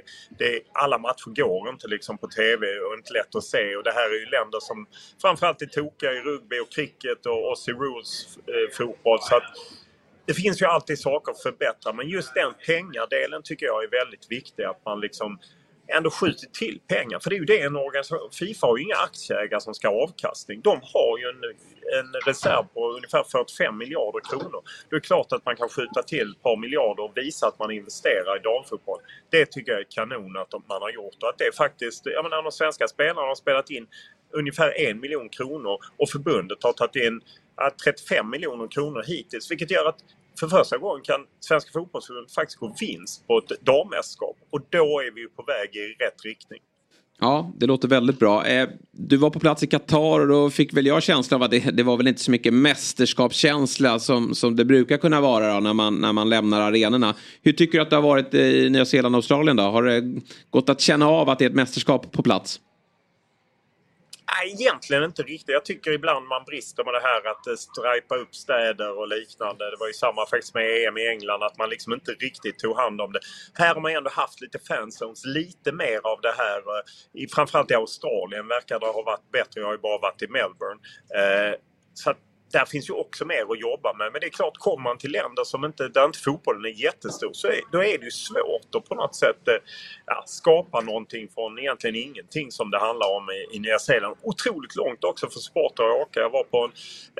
Alla 0.72 0.98
matcher 0.98 1.30
går 1.42 1.68
inte 1.68 1.88
liksom 1.88 2.18
på 2.18 2.26
TV 2.26 2.66
och 2.66 2.94
inte 2.94 3.12
lätt 3.12 3.34
att 3.34 3.44
se. 3.44 3.76
Och 3.76 3.84
det 3.84 3.92
här 3.92 4.10
är 4.10 4.20
ju 4.20 4.26
länder 4.26 4.60
som 4.60 4.86
framförallt 5.22 5.62
är 5.62 5.66
tokiga 5.66 6.12
i 6.12 6.20
rugby 6.20 6.58
och 6.60 6.72
cricket 6.72 7.26
och 7.26 7.48
Aussie 7.48 7.74
Rules 7.74 8.38
eh, 8.46 8.76
fotboll. 8.76 9.18
Så 9.20 9.36
att, 9.36 9.42
det 10.28 10.34
finns 10.34 10.62
ju 10.62 10.66
alltid 10.66 10.98
saker 10.98 11.32
att 11.32 11.42
förbättra 11.42 11.92
men 11.92 12.08
just 12.08 12.34
den 12.34 12.52
pengadelen 12.66 13.42
tycker 13.42 13.66
jag 13.66 13.84
är 13.84 13.90
väldigt 13.90 14.26
viktig. 14.30 14.62
Att 14.62 14.84
man 14.84 15.00
liksom 15.00 15.38
ändå 15.96 16.10
skjuter 16.10 16.46
till 16.46 16.80
pengar. 16.88 17.18
För 17.18 17.30
det 17.30 17.36
är 17.36 17.38
ju 17.38 17.44
det 17.44 17.60
en 17.60 17.76
organisation... 17.76 18.30
Fifa 18.32 18.66
har 18.66 18.76
ju 18.78 18.84
inga 18.84 18.96
aktieägare 18.96 19.60
som 19.60 19.74
ska 19.74 19.88
ha 19.88 20.02
avkastning. 20.02 20.60
De 20.60 20.80
har 20.82 21.18
ju 21.18 21.24
en, 21.32 21.42
en 21.98 22.20
reserv 22.26 22.64
på 22.74 22.90
ungefär 22.90 23.24
45 23.24 23.78
miljarder 23.78 24.20
kronor. 24.30 24.62
Det 24.90 24.96
är 24.96 25.00
klart 25.00 25.32
att 25.32 25.44
man 25.44 25.56
kan 25.56 25.68
skjuta 25.68 26.02
till 26.02 26.30
ett 26.32 26.42
par 26.42 26.56
miljarder 26.56 27.02
och 27.02 27.12
visa 27.16 27.46
att 27.46 27.58
man 27.58 27.70
investerar 27.70 28.36
i 28.36 28.40
damfotboll. 28.42 29.00
Det 29.30 29.46
tycker 29.46 29.72
jag 29.72 29.80
är 29.80 29.90
kanon 29.90 30.36
att 30.36 30.52
man 30.52 30.82
har 30.82 30.90
gjort. 30.90 31.22
Och 31.22 31.28
att 31.28 31.38
det 31.38 31.56
faktiskt... 31.56 32.06
Jag 32.06 32.22
menar, 32.22 32.42
de 32.42 32.52
svenska 32.52 32.88
spelarna 32.88 33.28
har 33.28 33.34
spelat 33.34 33.70
in 33.70 33.86
ungefär 34.32 34.80
en 34.80 35.00
miljon 35.00 35.28
kronor 35.28 35.78
och 35.96 36.08
förbundet 36.10 36.58
har 36.62 36.72
tagit 36.72 36.96
in 36.96 37.20
35 37.84 38.30
miljoner 38.30 38.68
kronor 38.68 39.02
hittills. 39.06 39.50
Vilket 39.50 39.70
gör 39.70 39.88
att 39.88 39.98
för 40.40 40.48
första 40.48 40.78
gången 40.78 41.02
kan 41.02 41.20
Svenska 41.40 41.70
fotbollsförbundet 41.72 42.32
faktiskt 42.32 42.58
gå 42.58 42.74
vinst 42.80 43.26
på 43.26 43.38
ett 43.38 43.60
dammästerskap. 43.60 44.36
Och 44.50 44.60
då 44.70 45.00
är 45.00 45.14
vi 45.14 45.20
ju 45.20 45.28
på 45.28 45.42
väg 45.42 45.76
i 45.76 46.04
rätt 46.04 46.24
riktning. 46.24 46.60
Ja, 47.20 47.52
det 47.56 47.66
låter 47.66 47.88
väldigt 47.88 48.18
bra. 48.18 48.46
Eh, 48.46 48.68
du 48.92 49.16
var 49.16 49.30
på 49.30 49.40
plats 49.40 49.62
i 49.62 49.66
Qatar 49.66 50.20
och 50.20 50.28
då 50.28 50.50
fick 50.50 50.72
väl 50.72 50.86
jag 50.86 51.02
känslan 51.02 51.40
av 51.40 51.44
att 51.44 51.50
det, 51.50 51.76
det 51.76 51.82
var 51.82 51.96
väl 51.96 52.08
inte 52.08 52.20
så 52.20 52.30
mycket 52.30 52.54
mästerskapskänsla 52.54 53.98
som, 53.98 54.34
som 54.34 54.56
det 54.56 54.64
brukar 54.64 54.96
kunna 54.96 55.20
vara 55.20 55.54
då, 55.54 55.60
när, 55.60 55.74
man, 55.74 55.94
när 55.94 56.12
man 56.12 56.28
lämnar 56.28 56.60
arenorna. 56.60 57.14
Hur 57.42 57.52
tycker 57.52 57.78
du 57.78 57.82
att 57.82 57.90
det 57.90 57.96
har 57.96 58.02
varit 58.02 58.34
i 58.34 58.70
Nya 58.70 58.84
Zeeland 58.84 59.14
och 59.14 59.18
Australien 59.18 59.56
då? 59.56 59.62
Har 59.62 59.82
det 59.82 60.20
gått 60.50 60.68
att 60.68 60.80
känna 60.80 61.08
av 61.08 61.28
att 61.28 61.38
det 61.38 61.44
är 61.44 61.50
ett 61.50 61.54
mästerskap 61.54 62.12
på 62.12 62.22
plats? 62.22 62.60
Nej, 64.34 64.52
egentligen 64.52 65.04
inte 65.04 65.22
riktigt. 65.22 65.48
Jag 65.48 65.64
tycker 65.64 65.92
ibland 65.92 66.26
man 66.26 66.44
brister 66.44 66.84
med 66.84 66.94
det 66.94 67.00
här 67.00 67.30
att 67.30 67.46
eh, 67.46 67.54
stripa 67.54 68.16
upp 68.16 68.34
städer 68.34 68.98
och 68.98 69.08
liknande. 69.08 69.70
Det 69.70 69.76
var 69.80 69.86
ju 69.86 69.92
samma 69.92 70.26
faktiskt 70.26 70.54
med 70.54 70.64
EM 70.64 70.98
i 70.98 71.08
England, 71.08 71.42
att 71.42 71.58
man 71.58 71.70
liksom 71.70 71.92
inte 71.92 72.12
riktigt 72.12 72.58
tog 72.58 72.76
hand 72.76 73.00
om 73.00 73.12
det. 73.12 73.20
Här 73.54 73.74
har 73.74 73.80
man 73.80 73.92
ändå 73.92 74.10
haft 74.10 74.40
lite 74.40 74.58
fanzones, 74.58 75.24
lite 75.24 75.72
mer 75.72 76.00
av 76.02 76.20
det 76.20 76.34
här. 76.36 76.58
Eh, 76.58 77.28
framförallt 77.34 77.70
i 77.70 77.74
Australien 77.74 78.48
verkar 78.48 78.80
det 78.80 78.86
ha 78.86 79.02
varit 79.02 79.30
bättre. 79.32 79.60
Jag 79.60 79.66
har 79.66 79.74
ju 79.74 79.78
bara 79.78 79.98
varit 79.98 80.22
i 80.22 80.28
Melbourne. 80.28 80.80
Eh, 81.18 81.54
så 81.94 82.10
att 82.10 82.18
där 82.52 82.64
finns 82.64 82.90
ju 82.90 82.94
också 82.94 83.24
mer 83.24 83.52
att 83.52 83.60
jobba 83.60 83.94
med. 83.94 84.12
Men 84.12 84.20
det 84.20 84.26
är 84.26 84.30
klart, 84.30 84.56
kommer 84.58 84.82
man 84.82 84.98
till 84.98 85.12
länder 85.12 85.44
som 85.44 85.64
inte, 85.64 85.88
där 85.88 86.04
inte 86.04 86.18
fotbollen 86.18 86.64
är 86.64 86.82
jättestor 86.84 87.32
så 87.32 87.48
är, 87.48 87.60
då 87.72 87.78
är 87.78 87.98
det 87.98 88.04
ju 88.04 88.10
svårt 88.10 88.74
att 88.76 88.88
på 88.88 88.94
något 88.94 89.14
sätt 89.14 89.48
eh, 89.48 89.54
ja, 90.06 90.22
skapa 90.26 90.80
någonting 90.80 91.28
från 91.34 91.58
egentligen 91.58 91.96
ingenting 91.96 92.50
som 92.50 92.70
det 92.70 92.78
handlar 92.78 93.16
om 93.16 93.30
i, 93.30 93.56
i 93.56 93.58
Nya 93.58 93.78
Zeeland. 93.78 94.16
Otroligt 94.22 94.76
långt 94.76 95.04
också 95.04 95.30
för 95.30 95.38
supportrar 95.38 95.86
att 95.90 96.02
åka. 96.02 96.20
Jag 96.20 96.30
var 96.30 96.44
på 96.44 96.58
en, 96.64 96.72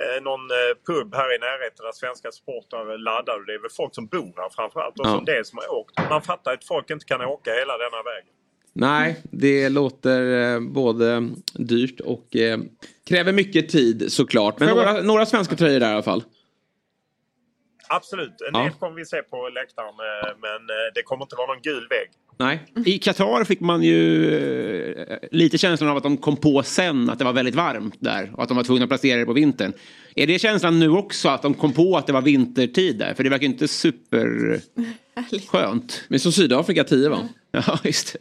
eh, 0.02 0.22
någon 0.22 0.50
eh, 0.50 0.72
pub 0.86 1.14
här 1.14 1.34
i 1.36 1.38
närheten 1.38 1.84
där 1.86 1.92
svenska 1.92 2.30
supportrar 2.32 2.98
laddar. 2.98 3.46
Det 3.46 3.54
är 3.54 3.58
väl 3.58 3.70
folk 3.70 3.94
som 3.94 4.06
bor 4.06 4.32
här 4.36 4.50
framförallt 4.56 5.00
och 5.00 5.06
ja. 5.06 5.10
som 5.10 5.24
det 5.24 5.46
som 5.46 5.58
har 5.58 5.74
åkt. 5.80 5.94
Man 6.10 6.22
fattar 6.22 6.52
att 6.52 6.64
folk 6.64 6.90
inte 6.90 7.04
kan 7.04 7.20
åka 7.20 7.50
hela 7.54 7.78
denna 7.78 8.02
vägen. 8.02 8.37
Nej, 8.80 9.16
det 9.30 9.68
låter 9.68 10.52
eh, 10.54 10.60
både 10.60 11.28
dyrt 11.52 12.00
och 12.00 12.36
eh, 12.36 12.58
kräver 13.06 13.32
mycket 13.32 13.68
tid 13.68 14.12
såklart. 14.12 14.60
Men 14.60 14.68
några, 14.68 15.02
några 15.02 15.26
svenska 15.26 15.56
tröjor 15.56 15.80
där 15.80 15.90
i 15.90 15.92
alla 15.92 16.02
fall. 16.02 16.24
Absolut, 17.88 18.40
en 18.48 18.52
del 18.52 18.64
ja. 18.64 18.70
kommer 18.78 18.96
vi 18.96 19.04
se 19.04 19.22
på 19.22 19.48
läktaren 19.48 19.94
men 20.40 20.66
det 20.94 21.02
kommer 21.02 21.24
inte 21.24 21.36
vara 21.36 21.46
någon 21.46 21.62
gul 21.62 21.88
vägg. 21.90 22.10
Nej. 22.38 22.66
I 22.94 22.98
Qatar 22.98 23.44
fick 23.44 23.60
man 23.60 23.82
ju 23.82 25.06
lite 25.30 25.58
känslan 25.58 25.90
av 25.90 25.96
att 25.96 26.02
de 26.02 26.16
kom 26.16 26.36
på 26.36 26.62
sen 26.62 27.10
att 27.10 27.18
det 27.18 27.24
var 27.24 27.32
väldigt 27.32 27.54
varmt 27.54 27.96
där 27.98 28.30
och 28.34 28.42
att 28.42 28.48
de 28.48 28.56
var 28.56 28.64
tvungna 28.64 28.84
att 28.84 28.90
placera 28.90 29.18
det 29.18 29.26
på 29.26 29.32
vintern. 29.32 29.72
Är 30.14 30.26
det 30.26 30.38
känslan 30.38 30.78
nu 30.78 30.90
också 30.90 31.28
att 31.28 31.42
de 31.42 31.54
kom 31.54 31.72
på 31.72 31.96
att 31.96 32.06
det 32.06 32.12
var 32.12 32.22
vintertid 32.22 32.98
där? 32.98 33.14
För 33.14 33.24
det 33.24 33.30
verkar 33.30 33.46
inte 33.46 33.68
superskönt. 33.68 36.04
Men 36.08 36.20
som 36.20 36.32
Sydafrika 36.32 36.84
10 36.84 37.08
va? 37.08 37.28
Ja, 37.50 37.78
just 37.84 38.12
det. 38.12 38.18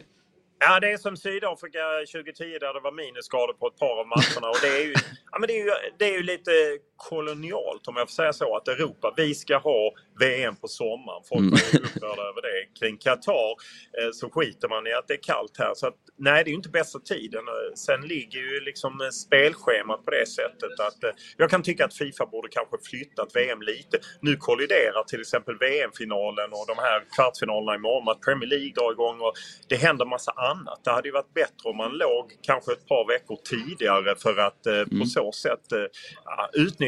Ja, 0.60 0.80
det 0.80 0.92
är 0.92 0.96
som 0.96 1.16
Sydafrika 1.16 1.78
2010 2.12 2.58
där 2.58 2.74
det 2.74 2.80
var 2.80 2.92
minusgrader 2.92 3.54
på 3.54 3.66
ett 3.66 3.76
par 3.76 4.00
av 4.00 4.06
matcherna. 4.06 4.48
Och 4.50 4.58
det 4.62 4.68
är 4.68 4.84
ju, 4.84 4.94
ja, 5.32 5.38
men 5.38 5.46
det 5.46 5.52
är 5.52 5.64
ju, 5.64 5.70
det 5.98 6.04
är 6.04 6.12
ju 6.12 6.22
lite 6.22 6.50
kolonialt 6.98 7.88
om 7.88 7.96
jag 7.96 8.08
får 8.08 8.12
säga 8.12 8.32
så. 8.32 8.56
Att 8.56 8.68
Europa, 8.68 9.14
vi 9.16 9.34
ska 9.34 9.56
ha 9.58 9.92
VM 10.20 10.56
på 10.56 10.68
sommaren. 10.68 11.22
Folk 11.28 11.40
mm. 11.40 11.54
är 11.54 11.76
upprörda 11.86 12.22
över 12.22 12.42
det. 12.42 12.80
Kring 12.80 12.96
Qatar 12.96 13.50
eh, 13.98 14.10
så 14.12 14.30
skiter 14.30 14.68
man 14.68 14.86
i 14.86 14.92
att 14.92 15.08
det 15.08 15.14
är 15.14 15.22
kallt 15.22 15.56
här. 15.58 15.72
Så 15.74 15.86
att, 15.86 15.96
nej, 16.16 16.44
det 16.44 16.48
är 16.48 16.52
ju 16.52 16.56
inte 16.56 16.68
bästa 16.68 16.98
tiden. 16.98 17.44
Sen 17.74 18.00
ligger 18.00 18.38
ju 18.38 18.60
liksom 18.60 19.10
spelschemat 19.12 20.04
på 20.04 20.10
det 20.10 20.26
sättet 20.28 20.80
att 20.80 21.04
eh, 21.04 21.10
jag 21.36 21.50
kan 21.50 21.62
tycka 21.62 21.84
att 21.84 21.94
Fifa 21.94 22.26
borde 22.26 22.48
kanske 22.48 22.76
flyttat 22.90 23.28
VM 23.34 23.62
lite. 23.62 23.98
Nu 24.20 24.36
kolliderar 24.36 25.02
till 25.04 25.20
exempel 25.20 25.58
VM-finalen 25.58 26.50
och 26.52 26.66
de 26.66 26.76
här 26.86 27.04
kvartsfinalerna 27.16 27.74
imorgon 27.74 28.08
att 28.08 28.20
Premier 28.20 28.50
League 28.50 28.72
drar 28.76 28.92
igång 28.92 29.20
och 29.20 29.32
det 29.68 29.76
händer 29.76 30.04
massa 30.04 30.32
annat. 30.32 30.80
Det 30.84 30.90
hade 30.90 31.08
ju 31.08 31.12
varit 31.12 31.34
bättre 31.34 31.64
om 31.70 31.76
man 31.76 31.92
låg 31.92 32.24
kanske 32.42 32.72
ett 32.72 32.86
par 32.86 33.06
veckor 33.06 33.38
tidigare 33.44 34.16
för 34.16 34.36
att 34.36 34.66
eh, 34.66 34.84
på 34.84 34.94
mm. 34.94 35.06
så 35.06 35.32
sätt 35.32 35.72
eh, 35.72 35.88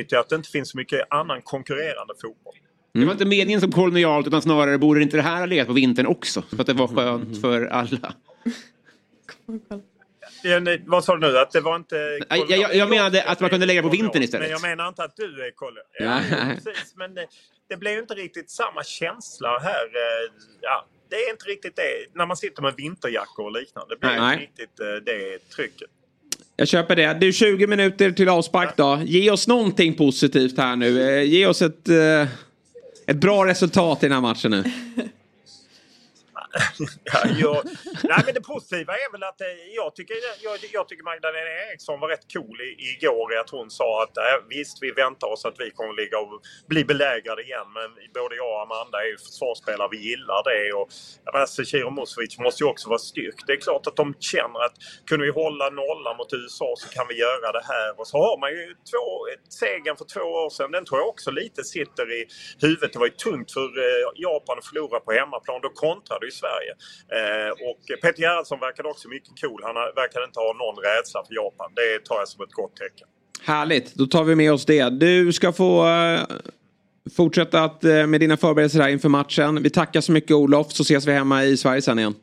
utnyttja 0.01 0.21
att 0.21 0.29
det 0.29 0.37
inte 0.37 0.51
finns 0.51 0.71
så 0.71 0.77
mycket 0.79 1.07
annan 1.11 1.43
konkurrerande 1.43 2.15
fotboll. 2.23 2.55
Mm. 2.95 3.01
Det 3.01 3.07
var 3.07 3.13
inte 3.13 3.25
meningen 3.25 3.61
som 3.61 3.73
kolonialt 3.73 4.27
utan 4.27 4.43
snarare 4.43 4.79
borde 4.79 5.03
inte 5.03 5.17
det 5.17 5.23
här 5.23 5.39
ha 5.39 5.47
legat 5.47 5.67
på 5.67 5.73
vintern 5.73 6.07
också? 6.07 6.43
Så 6.51 6.61
att 6.61 6.67
det 6.67 6.73
var 6.73 6.89
skönt 6.89 7.25
mm. 7.25 7.41
för 7.41 7.67
alla. 7.67 8.15
Vad 10.87 11.05
sa 11.05 11.17
du 11.17 11.29
nu? 11.29 11.39
Att 11.39 11.51
det 11.51 11.61
var 11.61 11.77
inte... 11.77 12.19
Jag, 12.29 12.51
jag, 12.51 12.75
jag 12.75 12.91
menade 12.91 13.23
att 13.23 13.41
man 13.41 13.51
kunde 13.51 13.67
lägga 13.67 13.83
på 13.83 13.89
vintern 13.89 14.23
istället. 14.23 14.45
Men 14.45 14.51
jag 14.51 14.63
menar 14.63 14.89
inte 14.89 15.05
att 15.05 15.17
du 15.17 15.47
är 15.47 15.51
kolonial. 15.51 15.85
Ja, 15.99 16.21
precis, 16.65 16.95
men 16.97 17.15
det, 17.15 17.27
det 17.69 17.77
blev 17.77 17.99
inte 17.99 18.15
riktigt 18.15 18.51
samma 18.51 18.85
känsla 18.85 19.59
här. 19.59 19.85
Eh, 19.85 20.33
ja, 20.61 20.87
det 21.11 21.17
är 21.17 21.31
inte 21.31 21.45
riktigt 21.45 21.77
det. 21.77 22.07
När 22.15 22.27
man 22.27 22.37
sitter 22.37 22.63
med 22.63 22.75
vinterjackor 22.77 23.45
och 23.45 23.53
liknande. 23.53 23.95
Det 23.95 24.01
blir 24.01 24.11
Nej. 24.11 24.33
inte 24.33 24.43
riktigt 24.43 24.81
eh, 24.81 24.87
det 24.87 25.39
trycket. 25.57 25.91
Jag 26.61 26.69
köper 26.69 26.97
det. 26.97 27.17
Du, 27.21 27.33
20 27.33 27.67
minuter 27.67 28.11
till 28.11 28.29
avspark 28.29 28.77
då. 28.77 29.01
Ge 29.05 29.31
oss 29.31 29.49
någonting 29.49 29.95
positivt 29.95 30.59
här 30.59 30.77
nu. 30.77 31.19
Eh, 31.19 31.23
ge 31.23 31.47
oss 31.47 31.63
ett, 31.63 31.89
eh, 31.89 32.29
ett 33.07 33.17
bra 33.17 33.47
resultat 33.47 34.03
i 34.03 34.07
den 34.07 34.13
här 34.13 34.21
matchen 34.21 34.51
nu. 34.51 34.65
ja, 37.05 37.21
jag, 37.39 37.65
nej, 38.05 38.21
men 38.25 38.35
det 38.35 38.41
positiva 38.41 38.93
är 38.93 39.13
väl 39.13 39.23
att 39.23 39.41
eh, 39.41 39.47
jag 39.75 39.95
tycker, 39.95 40.15
jag, 40.43 40.59
jag 40.73 40.89
tycker 40.89 41.05
Magdalena 41.05 41.51
Eriksson 41.69 42.01
var 42.01 42.09
rätt 42.09 42.33
cool 42.33 42.61
i, 42.61 42.71
igår 42.91 43.35
i 43.35 43.37
att 43.37 43.51
hon 43.51 43.71
sa 43.71 44.03
att 44.03 44.17
äh, 44.17 44.25
visst, 44.49 44.79
vi 44.81 44.91
väntar 44.91 45.29
oss 45.33 45.45
att 45.45 45.59
vi 45.59 45.71
kommer 45.71 45.95
ligga 46.03 46.19
och 46.19 46.41
bli 46.69 46.85
belägrade 46.85 47.43
igen. 47.43 47.69
Men 47.75 47.89
både 48.15 48.37
jag 48.37 48.51
och 48.55 48.63
Amanda 48.63 48.99
är 49.05 49.09
ju 49.13 49.19
försvarsspelare, 49.19 49.89
vi 49.91 50.01
gillar 50.09 50.41
det. 50.51 50.73
Och, 50.79 50.89
Ciro 50.93 51.87
alltså, 51.87 51.91
Musovic 51.91 52.39
måste 52.39 52.65
ju 52.65 52.71
också 52.71 52.89
vara 52.89 52.99
styrkt. 52.99 53.47
Det 53.47 53.53
är 53.53 53.61
klart 53.61 53.87
att 53.87 53.97
de 53.97 54.15
känner 54.21 54.61
att 54.67 54.77
kunde 55.07 55.25
vi 55.27 55.33
hålla 55.33 55.71
nollan 55.71 56.17
mot 56.17 56.33
USA 56.33 56.75
så 56.77 56.89
kan 56.97 57.07
vi 57.09 57.15
göra 57.19 57.53
det 57.53 57.65
här. 57.73 58.01
Och 58.01 58.07
så 58.07 58.17
har 58.19 58.41
man 58.41 58.51
ju 58.51 58.65
två, 58.91 59.07
segern 59.49 59.97
för 59.97 60.05
två 60.05 60.27
år 60.45 60.51
sedan. 60.51 60.71
Den 60.71 60.85
tror 60.85 61.01
jag 61.01 61.09
också 61.09 61.31
lite 61.31 61.65
sitter 61.65 62.07
i 62.19 62.27
huvudet. 62.61 62.93
Det 62.93 62.99
var 62.99 63.07
ju 63.07 63.17
tungt 63.27 63.53
för 63.53 63.69
eh, 63.87 64.07
Japan 64.15 64.59
att 64.59 64.67
förlora 64.67 65.01
på 65.01 65.13
hemmaplan. 65.13 65.61
Då 65.63 65.69
kontrade 65.69 66.27
ju 66.27 66.33
Sverige. 66.41 66.73
Eh, 67.17 67.51
och 67.69 67.81
Peter 68.03 68.23
Gerhardsson 68.23 68.61
verkade 68.61 68.89
också 68.89 69.09
mycket 69.09 69.35
cool. 69.43 69.61
Han 69.65 69.75
verkade 70.03 70.25
inte 70.25 70.41
ha 70.47 70.53
någon 70.63 70.77
rädsla 70.89 71.21
för 71.27 71.35
Japan. 71.35 71.69
Det 71.81 72.05
tar 72.09 72.19
jag 72.23 72.29
som 72.29 72.45
ett 72.45 72.53
gott 72.61 72.77
tecken. 72.77 73.09
Härligt, 73.43 73.95
då 73.95 74.07
tar 74.07 74.25
vi 74.25 74.35
med 74.35 74.53
oss 74.53 74.65
det. 74.67 74.91
Du 74.91 75.33
ska 75.33 75.53
få 75.53 75.87
eh, 75.89 76.21
fortsätta 77.17 77.65
att, 77.65 77.85
eh, 77.85 78.07
med 78.07 78.21
dina 78.21 78.37
förberedelser 78.37 78.81
här 78.81 78.89
inför 78.89 79.09
matchen. 79.09 79.63
Vi 79.63 79.71
tackar 79.71 80.01
så 80.01 80.13
mycket 80.13 80.31
Olof 80.31 80.73
så 80.73 80.83
ses 80.83 81.07
vi 81.07 81.13
hemma 81.13 81.45
i 81.45 81.57
Sverige 81.57 81.83
sen 81.83 81.99
igen. 81.99 82.15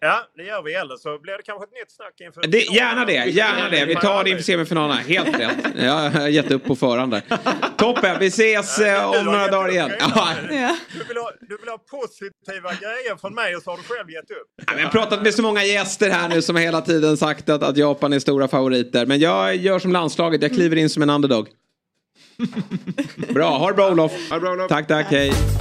Ja, 0.00 0.28
det 0.36 0.42
gör 0.42 0.62
vi. 0.62 0.74
Eller 0.74 0.96
så 0.96 1.18
blir 1.18 1.32
det 1.32 1.42
kanske 1.42 1.64
ett 1.64 1.72
nytt 1.72 1.90
snack 1.90 2.14
inför... 2.20 2.42
Det, 2.42 2.58
gärna 2.58 3.04
det, 3.04 3.12
gärna 3.12 3.68
det. 3.70 3.84
Vi 3.84 3.94
tar 3.94 4.24
det 4.24 4.30
inför 4.30 4.42
semifinalerna. 4.42 5.00
Helt 5.00 5.38
rätt. 5.38 5.56
Jag 5.76 6.10
har 6.10 6.28
gett 6.28 6.50
upp 6.50 6.64
på 6.64 6.76
förhand 6.76 7.12
där. 7.12 7.22
Toppen, 7.76 8.16
vi 8.20 8.26
ses 8.26 8.78
ja, 8.78 9.18
om 9.20 9.24
några 9.24 9.48
dagar 9.48 9.68
igen. 9.68 9.90
Ja. 10.00 10.34
Du, 10.92 11.04
vill 11.04 11.16
ha, 11.16 11.32
du 11.40 11.56
vill 11.56 11.68
ha 11.68 11.78
positiva 11.78 12.70
grejer 12.70 13.16
från 13.16 13.34
mig 13.34 13.56
och 13.56 13.62
så 13.62 13.70
har 13.70 13.76
du 13.76 13.82
själv 13.82 14.10
gett 14.10 14.30
upp. 14.30 14.48
Ja, 14.66 14.72
jag 14.76 14.84
har 14.84 14.90
pratat 14.90 15.22
med 15.22 15.34
så 15.34 15.42
många 15.42 15.64
gäster 15.64 16.10
här 16.10 16.28
nu 16.28 16.42
som 16.42 16.56
hela 16.56 16.80
tiden 16.80 17.16
sagt 17.16 17.48
att, 17.48 17.62
att 17.62 17.76
Japan 17.76 18.12
är 18.12 18.18
stora 18.18 18.48
favoriter. 18.48 19.06
Men 19.06 19.18
jag 19.18 19.56
gör 19.56 19.78
som 19.78 19.92
landslaget, 19.92 20.42
jag 20.42 20.52
kliver 20.52 20.76
in 20.76 20.90
som 20.90 21.02
en 21.02 21.10
underdog. 21.10 21.48
Bra, 23.34 23.58
ha 23.58 23.68
det 23.68 23.74
bra 23.74 23.90
Olof. 23.90 24.12
Ha 24.30 24.36
det 24.36 24.40
bra, 24.40 24.52
Olof. 24.52 24.68
Tack, 24.68 24.86
tack, 24.86 25.06
hej. 25.10 25.57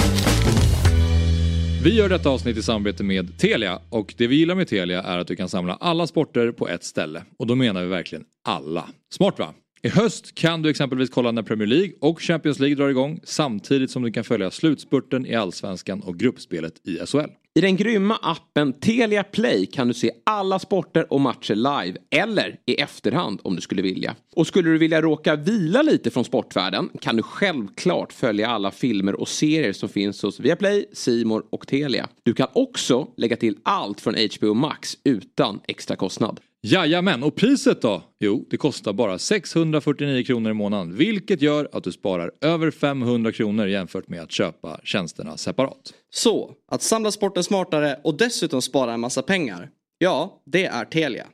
Vi 1.83 1.95
gör 1.95 2.09
detta 2.09 2.29
avsnitt 2.29 2.57
i 2.57 2.61
samarbete 2.61 3.03
med 3.03 3.37
Telia 3.37 3.79
och 3.89 4.13
det 4.17 4.27
vi 4.27 4.35
gillar 4.35 4.55
med 4.55 4.67
Telia 4.67 5.03
är 5.03 5.17
att 5.17 5.27
du 5.27 5.35
kan 5.35 5.49
samla 5.49 5.73
alla 5.73 6.07
sporter 6.07 6.51
på 6.51 6.67
ett 6.67 6.83
ställe. 6.83 7.23
Och 7.39 7.47
då 7.47 7.55
menar 7.55 7.81
vi 7.81 7.87
verkligen 7.87 8.25
alla. 8.47 8.89
Smart 9.13 9.39
va? 9.39 9.53
I 9.81 9.89
höst 9.89 10.35
kan 10.35 10.61
du 10.61 10.69
exempelvis 10.69 11.09
kolla 11.09 11.31
när 11.31 11.43
Premier 11.43 11.67
League 11.67 11.91
och 12.01 12.21
Champions 12.21 12.59
League 12.59 12.75
drar 12.75 12.89
igång 12.89 13.19
samtidigt 13.23 13.91
som 13.91 14.03
du 14.03 14.11
kan 14.11 14.23
följa 14.23 14.51
slutspurten 14.51 15.25
i 15.25 15.35
Allsvenskan 15.35 16.01
och 16.01 16.19
gruppspelet 16.19 16.73
i 16.87 16.97
SHL. 17.05 17.29
I 17.55 17.61
den 17.61 17.75
grymma 17.75 18.19
appen 18.21 18.73
Telia 18.73 19.23
Play 19.23 19.65
kan 19.65 19.87
du 19.87 19.93
se 19.93 20.11
alla 20.23 20.59
sporter 20.59 21.13
och 21.13 21.21
matcher 21.21 21.55
live 21.55 21.97
eller 22.11 22.55
i 22.65 22.75
efterhand 22.75 23.39
om 23.43 23.55
du 23.55 23.61
skulle 23.61 23.81
vilja. 23.81 24.15
Och 24.35 24.47
skulle 24.47 24.69
du 24.69 24.77
vilja 24.77 25.01
råka 25.01 25.35
vila 25.35 25.81
lite 25.81 26.11
från 26.11 26.25
sportvärlden 26.25 26.89
kan 27.01 27.15
du 27.15 27.23
självklart 27.23 28.13
följa 28.13 28.47
alla 28.47 28.71
filmer 28.71 29.15
och 29.15 29.27
serier 29.27 29.73
som 29.73 29.89
finns 29.89 30.21
hos 30.23 30.39
Viaplay, 30.39 30.85
Simor 30.93 31.43
och 31.49 31.67
Telia. 31.67 32.09
Du 32.23 32.33
kan 32.33 32.47
också 32.53 33.07
lägga 33.17 33.35
till 33.35 33.57
allt 33.63 34.01
från 34.01 34.15
HBO 34.39 34.53
Max 34.53 34.97
utan 35.03 35.59
extra 35.67 35.95
kostnad. 35.95 36.39
Jajamän, 36.71 37.23
och 37.23 37.35
priset 37.35 37.81
då? 37.81 38.03
Jo, 38.19 38.45
det 38.49 38.57
kostar 38.57 38.93
bara 38.93 39.19
649 39.19 40.23
kronor 40.23 40.51
i 40.51 40.53
månaden, 40.53 40.95
vilket 40.95 41.41
gör 41.41 41.69
att 41.71 41.83
du 41.83 41.91
sparar 41.91 42.31
över 42.41 42.71
500 42.71 43.31
kronor 43.31 43.67
jämfört 43.67 44.07
med 44.07 44.21
att 44.21 44.31
köpa 44.31 44.79
tjänsterna 44.83 45.37
separat. 45.37 45.93
Så, 46.09 46.51
att 46.71 46.81
samla 46.81 47.11
sporten 47.11 47.43
smartare 47.43 47.99
och 48.03 48.17
dessutom 48.17 48.61
spara 48.61 48.93
en 48.93 48.99
massa 48.99 49.21
pengar, 49.21 49.69
ja, 49.97 50.41
det 50.45 50.65
är 50.65 50.85
Telia. 50.85 51.25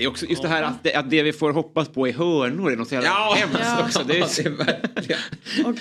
Det 0.00 0.04
är 0.04 0.08
också 0.08 0.26
just 0.26 0.42
det 0.42 0.48
här 0.48 0.62
att 0.62 0.82
det, 0.82 0.94
att 0.94 1.10
det 1.10 1.22
vi 1.22 1.32
får 1.32 1.52
hoppas 1.52 1.88
på 1.88 2.08
är 2.08 2.12
hörnor 2.12 2.72
är 2.72 2.76
något 2.76 2.88
så 2.88 2.94
jävla 2.94 3.08
ja, 3.08 3.34
hemskt 3.36 3.60
ja. 3.60 3.84
också. 3.84 4.04
Det 4.04 4.18
är, 4.18 5.66
och 5.66 5.74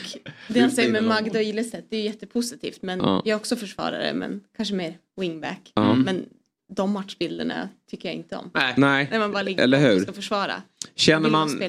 det 0.48 0.60
han 0.60 0.72
säger 0.72 0.92
med 0.92 1.04
Magda 1.04 1.40
och 1.40 1.46
Ilestedt, 1.46 1.88
det 1.90 1.98
är 1.98 2.02
jättepositivt. 2.02 2.82
Men 2.82 3.00
ja. 3.00 3.22
jag 3.26 3.34
är 3.34 3.40
också 3.40 3.56
försvarare, 3.56 4.14
men 4.14 4.42
kanske 4.58 4.76
mer 4.76 4.98
wingback. 5.18 5.72
Mm. 5.76 6.02
Men 6.02 6.26
de 6.76 6.92
matchbilderna 6.92 7.70
tycker 7.92 8.10
jag 8.10 8.16
inte 8.16 8.36
om. 8.36 8.52
Nej, 8.78 9.08
När 9.12 9.20
man 9.20 9.32
bara 9.32 9.44
ligger 9.44 9.64
eller 9.64 9.80
hur? 9.80 9.96
och 9.96 10.02
ska 10.02 10.14
försvara. 10.14 10.62
Känner 10.96 11.30
man 11.30 11.62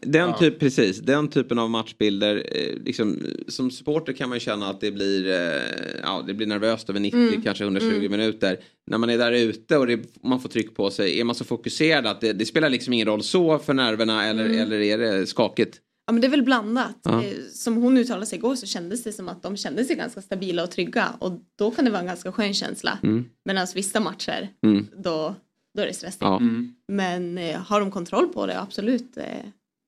den, 0.00 0.34
typ, 0.38 0.58
precis, 0.60 0.98
den 0.98 1.28
typen 1.28 1.58
av 1.58 1.70
matchbilder, 1.70 2.46
eh, 2.52 2.74
liksom, 2.84 3.18
som 3.48 3.70
supporter 3.70 4.12
kan 4.12 4.28
man 4.28 4.36
ju 4.36 4.40
känna 4.40 4.68
att 4.68 4.80
det 4.80 4.90
blir, 4.90 5.30
eh, 5.30 6.00
ja, 6.02 6.24
det 6.26 6.34
blir 6.34 6.46
nervöst 6.46 6.90
över 6.90 7.00
90, 7.00 7.20
mm. 7.20 7.42
kanske 7.42 7.64
120 7.64 7.86
mm. 7.86 8.10
minuter. 8.10 8.58
När 8.86 8.98
man 8.98 9.10
är 9.10 9.18
där 9.18 9.32
ute 9.32 9.78
och 9.78 9.86
det, 9.86 10.00
man 10.22 10.40
får 10.40 10.48
tryck 10.48 10.76
på 10.76 10.90
sig, 10.90 11.20
är 11.20 11.24
man 11.24 11.34
så 11.34 11.44
fokuserad 11.44 12.06
att 12.06 12.20
det, 12.20 12.32
det 12.32 12.46
spelar 12.46 12.70
liksom 12.70 12.92
ingen 12.92 13.06
roll 13.06 13.22
så 13.22 13.58
för 13.58 13.74
nerverna 13.74 14.26
eller, 14.26 14.44
mm. 14.44 14.60
eller 14.60 14.80
är 14.80 14.98
det 14.98 15.26
skakigt? 15.26 15.80
Ja 16.08 16.12
men 16.12 16.20
det 16.20 16.26
är 16.26 16.30
väl 16.30 16.42
blandat. 16.42 16.98
Ja. 17.02 17.24
Eh, 17.24 17.32
som 17.52 17.76
hon 17.76 17.98
uttalade 17.98 18.26
sig 18.26 18.38
igår 18.38 18.54
så 18.54 18.66
kändes 18.66 19.02
det 19.02 19.12
som 19.12 19.28
att 19.28 19.42
de 19.42 19.56
kände 19.56 19.84
sig 19.84 19.96
ganska 19.96 20.22
stabila 20.22 20.62
och 20.62 20.70
trygga 20.70 21.08
och 21.18 21.32
då 21.56 21.70
kan 21.70 21.84
det 21.84 21.90
vara 21.90 22.00
en 22.00 22.06
ganska 22.06 22.32
skön 22.32 22.54
känsla. 22.54 22.98
Mm. 23.02 23.24
Medan 23.44 23.66
vissa 23.74 24.00
matcher 24.00 24.48
mm. 24.62 24.86
då, 24.96 25.34
då 25.74 25.82
är 25.82 25.86
det 25.86 25.92
stressigt. 25.92 26.22
Ja. 26.22 26.36
Mm. 26.36 26.74
Men 26.88 27.38
eh, 27.38 27.60
har 27.60 27.80
de 27.80 27.90
kontroll 27.90 28.28
på 28.28 28.46
det, 28.46 28.60
absolut, 28.60 29.16
eh, 29.16 29.24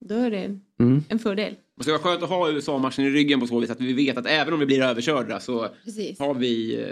då 0.05 0.15
är 0.15 0.31
det 0.31 0.59
mm. 0.81 1.03
en 1.09 1.19
fördel. 1.19 1.53
Det 1.77 1.83
ska 1.83 1.91
vara 1.91 2.01
skönt 2.01 2.23
att 2.23 2.29
ha 2.29 2.51
USA-matchen 2.51 3.05
i 3.05 3.09
ryggen 3.09 3.39
på 3.39 3.47
så 3.47 3.59
vis 3.59 3.69
att 3.69 3.81
vi 3.81 3.93
vet 3.93 4.17
att 4.17 4.25
även 4.25 4.53
om 4.53 4.59
vi 4.59 4.65
blir 4.65 4.81
överkörda 4.81 5.39
så 5.39 5.67
Precis. 5.85 6.19
har 6.19 6.33
vi, 6.33 6.85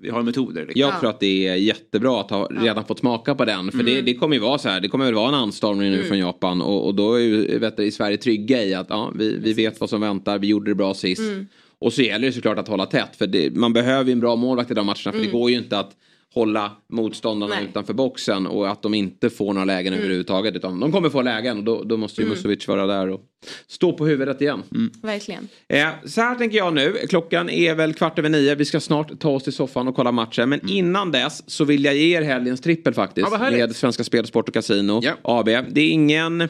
vi 0.00 0.10
har 0.10 0.22
metoder. 0.22 0.66
Liksom. 0.66 0.80
Jag 0.80 0.94
ja. 0.94 1.00
tror 1.00 1.10
att 1.10 1.20
det 1.20 1.48
är 1.48 1.54
jättebra 1.54 2.20
att 2.20 2.30
ha 2.30 2.46
redan 2.46 2.76
ja. 2.76 2.84
fått 2.84 2.98
smaka 2.98 3.34
på 3.34 3.44
den. 3.44 3.70
För 3.70 3.80
mm. 3.80 3.94
det, 3.94 4.02
det 4.02 4.14
kommer 4.14 4.36
ju 4.36 4.42
vara 4.42 4.58
så 4.58 4.68
här, 4.68 4.80
det 4.80 4.88
kommer 4.88 5.04
väl 5.04 5.14
vara 5.14 5.28
en 5.28 5.34
anstormning 5.34 5.90
nu 5.90 5.96
mm. 5.96 6.08
från 6.08 6.18
Japan 6.18 6.62
och, 6.62 6.86
och 6.86 6.94
då 6.94 7.14
är 7.14 7.20
ju 7.20 7.58
vet 7.58 7.80
i 7.80 7.90
Sverige 7.90 8.16
trygga 8.16 8.64
i 8.64 8.74
att 8.74 8.86
ja, 8.90 9.12
vi, 9.14 9.38
vi 9.38 9.52
vet 9.52 9.80
vad 9.80 9.90
som 9.90 10.00
väntar, 10.00 10.38
vi 10.38 10.46
gjorde 10.46 10.70
det 10.70 10.74
bra 10.74 10.94
sist. 10.94 11.20
Mm. 11.20 11.46
Och 11.78 11.92
så 11.92 12.02
gäller 12.02 12.26
det 12.26 12.32
såklart 12.32 12.58
att 12.58 12.68
hålla 12.68 12.86
tätt 12.86 13.16
för 13.16 13.26
det, 13.26 13.56
man 13.56 13.72
behöver 13.72 14.04
ju 14.04 14.12
en 14.12 14.20
bra 14.20 14.36
målvakt 14.36 14.70
i 14.70 14.74
de 14.74 14.86
matcherna 14.86 15.12
för 15.12 15.12
det 15.12 15.18
mm. 15.18 15.32
går 15.32 15.50
ju 15.50 15.56
inte 15.56 15.78
att 15.78 15.96
hålla 16.34 16.72
motståndarna 16.92 17.54
Nej. 17.54 17.64
utanför 17.64 17.94
boxen 17.94 18.46
och 18.46 18.70
att 18.70 18.82
de 18.82 18.94
inte 18.94 19.30
får 19.30 19.52
några 19.52 19.64
lägen 19.64 19.92
mm. 19.92 19.98
överhuvudtaget. 19.98 20.56
Utan 20.56 20.80
de 20.80 20.92
kommer 20.92 21.10
få 21.10 21.22
lägen 21.22 21.58
och 21.58 21.64
då, 21.64 21.82
då 21.84 21.96
måste 21.96 22.20
ju 22.20 22.24
mm. 22.24 22.36
Musovic 22.36 22.68
vara 22.68 22.86
där 22.86 23.10
och 23.10 23.20
stå 23.66 23.92
på 23.92 24.06
huvudet 24.06 24.40
igen. 24.40 24.62
Mm. 24.74 24.90
Verkligen. 25.02 25.48
Eh, 25.68 25.88
så 26.04 26.20
här 26.20 26.34
tänker 26.34 26.56
jag 26.56 26.74
nu. 26.74 26.96
Klockan 27.08 27.50
är 27.50 27.74
väl 27.74 27.94
kvart 27.94 28.18
över 28.18 28.28
nio. 28.28 28.54
Vi 28.54 28.64
ska 28.64 28.80
snart 28.80 29.20
ta 29.20 29.30
oss 29.30 29.42
till 29.42 29.52
soffan 29.52 29.88
och 29.88 29.96
kolla 29.96 30.12
matchen. 30.12 30.48
Men 30.48 30.60
mm. 30.60 30.72
innan 30.76 31.12
dess 31.12 31.50
så 31.50 31.64
vill 31.64 31.84
jag 31.84 31.96
ge 31.96 32.16
er 32.16 32.22
helgens 32.22 32.60
trippel 32.60 32.94
faktiskt. 32.94 33.28
Ja, 33.30 33.50
med 33.50 33.76
Svenska 33.76 34.04
Spel, 34.04 34.26
Sport 34.26 34.48
och 34.48 34.54
Casino 34.54 35.00
ja. 35.02 35.12
AB. 35.22 35.46
Det 35.46 35.80
är 35.80 35.90
ingen... 35.90 36.48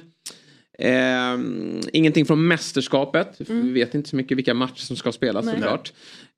Eh, 0.79 1.39
ingenting 1.93 2.27
från 2.27 2.49
mästerskapet. 2.49 3.49
Mm. 3.49 3.67
Vi 3.67 3.73
vet 3.73 3.95
inte 3.95 4.09
så 4.09 4.17
mycket 4.17 4.39
vilka 4.39 4.55
matcher 4.55 4.81
som 4.81 4.97
ska 4.97 5.13
spelas 5.13 5.45
Nej. 5.45 5.55
såklart. 5.55 5.93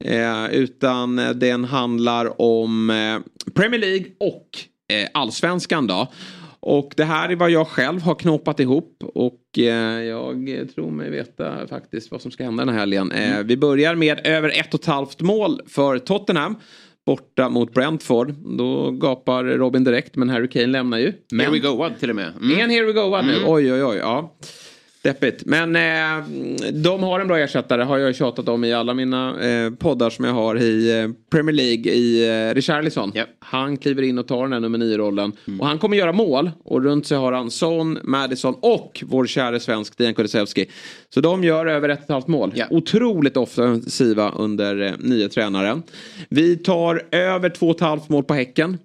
Eh, 0.04 0.46
utan 0.50 1.16
den 1.16 1.64
handlar 1.64 2.40
om 2.40 2.90
eh, 2.90 3.52
Premier 3.54 3.80
League 3.80 4.06
och 4.20 4.48
eh, 4.92 5.08
allsvenskan 5.14 5.86
då. 5.86 6.12
Och 6.60 6.92
det 6.96 7.04
här 7.04 7.28
är 7.28 7.36
vad 7.36 7.50
jag 7.50 7.68
själv 7.68 8.00
har 8.02 8.14
knåpat 8.14 8.60
ihop 8.60 9.02
och 9.14 9.58
eh, 9.58 10.02
jag 10.02 10.68
tror 10.74 10.90
mig 10.90 11.10
veta 11.10 11.66
faktiskt 11.66 12.10
vad 12.10 12.22
som 12.22 12.30
ska 12.30 12.44
hända 12.44 12.64
den 12.64 12.74
här 12.74 12.80
helgen. 12.80 13.12
Eh, 13.12 13.32
mm. 13.32 13.46
Vi 13.46 13.56
börjar 13.56 13.94
med 13.94 14.26
över 14.26 14.60
ett 14.60 14.74
och 14.74 14.80
ett 14.80 14.86
halvt 14.86 15.20
mål 15.20 15.60
för 15.66 15.98
Tottenham 15.98 16.56
borta 17.06 17.48
mot 17.48 17.74
Brentford. 17.74 18.34
Då 18.58 18.90
gapar 18.90 19.44
Robin 19.44 19.84
direkt 19.84 20.16
men 20.16 20.28
Harry 20.28 20.48
Kane 20.48 20.66
lämnar 20.66 20.98
ju. 20.98 21.12
Men... 21.30 21.40
Here 21.40 21.50
we 21.50 21.58
go 21.58 21.90
till 22.00 22.10
och 22.10 22.16
med. 22.16 22.32
Mm. 22.42 22.60
En 22.60 22.70
here 22.70 22.86
we 22.86 22.92
go 22.92 23.22
nu. 23.22 23.36
Mm. 23.36 23.48
Oj 23.48 23.72
oj 23.72 23.84
oj. 23.84 23.96
Ja. 23.96 24.36
Deppigt. 25.06 25.44
Men 25.44 25.76
eh, 25.76 26.26
de 26.72 27.02
har 27.02 27.20
en 27.20 27.28
bra 27.28 27.38
ersättare 27.38 27.82
har 27.82 27.98
jag 27.98 28.16
tjatat 28.16 28.48
om 28.48 28.64
i 28.64 28.72
alla 28.72 28.94
mina 28.94 29.48
eh, 29.48 29.70
poddar 29.70 30.10
som 30.10 30.24
jag 30.24 30.32
har 30.32 30.58
i 30.58 31.00
eh, 31.00 31.10
Premier 31.30 31.54
League 31.54 31.92
i 31.92 32.28
eh, 32.28 32.54
Richarlison. 32.54 33.12
Yep. 33.16 33.28
Han 33.38 33.76
kliver 33.76 34.02
in 34.02 34.18
och 34.18 34.26
tar 34.26 34.42
den 34.42 34.52
här 34.52 34.60
nummer 34.60 34.78
9-rollen. 34.78 35.32
Mm. 35.46 35.60
Och 35.60 35.66
han 35.66 35.78
kommer 35.78 35.96
göra 35.96 36.12
mål. 36.12 36.50
Och 36.64 36.82
runt 36.82 37.06
sig 37.06 37.18
har 37.18 37.32
han 37.32 37.50
Son, 37.50 37.98
Madison 38.02 38.54
och 38.60 39.04
vår 39.06 39.26
käre 39.26 39.60
svensk 39.60 39.98
Dejan 39.98 40.14
Kulusevski. 40.14 40.66
Så 41.14 41.20
de 41.20 41.44
gör 41.44 41.66
över 41.66 41.88
ett 41.88 41.98
och 41.98 42.04
ett 42.04 42.10
halvt 42.10 42.28
mål. 42.28 42.52
Yeah. 42.56 42.72
Otroligt 42.72 43.36
offensiva 43.36 44.30
under 44.30 44.80
eh, 44.82 44.92
nya 44.98 45.28
tränaren. 45.28 45.82
Vi 46.28 46.56
tar 46.56 47.02
över 47.10 47.50
två 47.50 47.68
och 47.68 47.76
ett 47.76 47.80
halvt 47.80 48.08
mål 48.08 48.24
på 48.24 48.34
Häcken. 48.34 48.78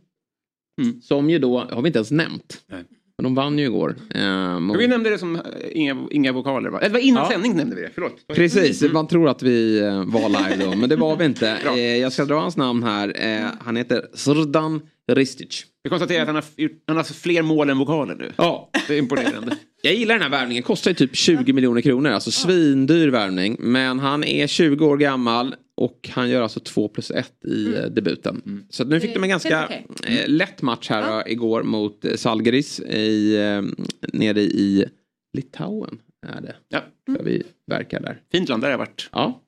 Mm. 0.81 1.01
Som 1.01 1.29
ju 1.29 1.39
då, 1.39 1.59
har 1.71 1.81
vi 1.81 1.87
inte 1.87 1.99
ens 1.99 2.11
nämnt. 2.11 2.61
Nej. 2.67 2.83
Men 3.17 3.23
de 3.23 3.35
vann 3.35 3.59
ju 3.59 3.65
igår. 3.65 3.95
Eh, 4.15 4.59
mot... 4.59 4.79
Vi 4.79 4.87
nämnde 4.87 5.09
det 5.09 5.17
som 5.17 5.35
eh, 5.35 5.41
inga, 5.71 6.07
inga 6.11 6.31
vokaler 6.31 6.69
va? 6.69 6.79
Eller 6.79 6.99
innan 6.99 7.23
ja. 7.23 7.29
sändning 7.29 7.55
nämnde 7.55 7.75
vi 7.75 7.81
det, 7.81 7.89
förlåt. 7.93 8.27
Precis, 8.27 8.81
mm. 8.81 8.93
man 8.93 9.07
tror 9.07 9.29
att 9.29 9.43
vi 9.43 9.79
eh, 9.79 10.03
var 10.05 10.29
live 10.29 10.65
då. 10.65 10.75
Men 10.75 10.89
det 10.89 10.95
var 10.95 11.15
vi 11.15 11.25
inte. 11.25 11.57
eh, 11.75 11.97
jag 11.97 12.13
ska 12.13 12.25
dra 12.25 12.39
hans 12.39 12.57
namn 12.57 12.83
här. 12.83 13.13
Eh, 13.15 13.47
han 13.59 13.75
heter 13.75 14.07
Srdan 14.13 14.81
Ristic. 15.15 15.65
Vi 15.83 15.89
konstaterar 15.89 16.21
att 16.21 16.27
han 16.27 16.35
har, 16.35 16.43
han 16.87 16.97
har 16.97 17.03
fler 17.03 17.41
mål 17.41 17.69
än 17.69 17.77
vokaler 17.77 18.15
nu. 18.15 18.31
Ja. 18.35 18.69
Det 18.87 18.93
är 18.93 18.97
imponerande. 18.97 19.57
Jag 19.81 19.93
gillar 19.93 20.15
den 20.15 20.21
här 20.21 20.29
värvningen. 20.29 20.63
Kostar 20.63 20.91
ju 20.91 20.95
typ 20.95 21.15
20 21.15 21.53
miljoner 21.53 21.81
kronor. 21.81 22.11
Alltså 22.11 22.31
svindyr 22.31 23.07
värvning. 23.07 23.55
Men 23.59 23.99
han 23.99 24.23
är 24.23 24.47
20 24.47 24.85
år 24.85 24.97
gammal. 24.97 25.55
Och 25.77 26.09
han 26.11 26.29
gör 26.29 26.41
alltså 26.41 26.59
2 26.59 26.87
plus 26.87 27.11
1 27.11 27.31
i 27.45 27.65
mm. 27.65 27.79
Eh, 27.79 27.89
debuten. 27.89 28.41
Mm. 28.45 28.65
Så 28.69 28.83
nu 28.83 28.99
fick 28.99 29.13
de 29.13 29.23
en 29.23 29.29
ganska 29.29 29.65
okay. 29.65 30.17
eh, 30.17 30.27
lätt 30.27 30.61
match 30.61 30.89
här 30.89 31.01
ja. 31.01 31.27
igår 31.27 31.63
mot 31.63 32.05
eh, 32.05 32.15
Salgeris 32.15 32.79
i, 32.79 33.35
eh, 33.35 33.85
nere 34.13 34.41
i 34.41 34.85
Litauen. 35.33 35.99
Är 36.27 36.41
det. 36.41 36.55
Ja. 36.69 36.83
Mm. 37.07 37.25
vi 37.25 37.43
verkar 37.67 37.99
där. 37.99 38.21
Fint 38.31 38.49
land, 38.49 38.63
där 38.63 38.67
har 38.67 38.71
jag 38.71 38.77
varit. 38.77 39.09
Ja. 39.11 39.41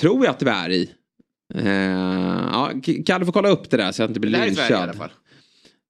Tror 0.00 0.24
jag 0.24 0.30
att 0.30 0.42
vi 0.42 0.50
är 0.50 0.70
i. 0.70 0.90
Eh, 1.54 1.72
ja, 2.52 2.70
Kalle 3.06 3.24
får 3.24 3.32
kolla 3.32 3.48
upp 3.48 3.70
det 3.70 3.76
där 3.76 3.92
så 3.92 4.02
jag 4.02 4.10
inte 4.10 4.20
blir 4.20 4.30
lynchad. 4.30 4.56
Det 4.56 4.62
här 4.62 4.66
är 4.66 4.68
Sverige 4.68 4.80
i 4.80 4.82
alla 4.82 4.92
fall. 4.92 5.10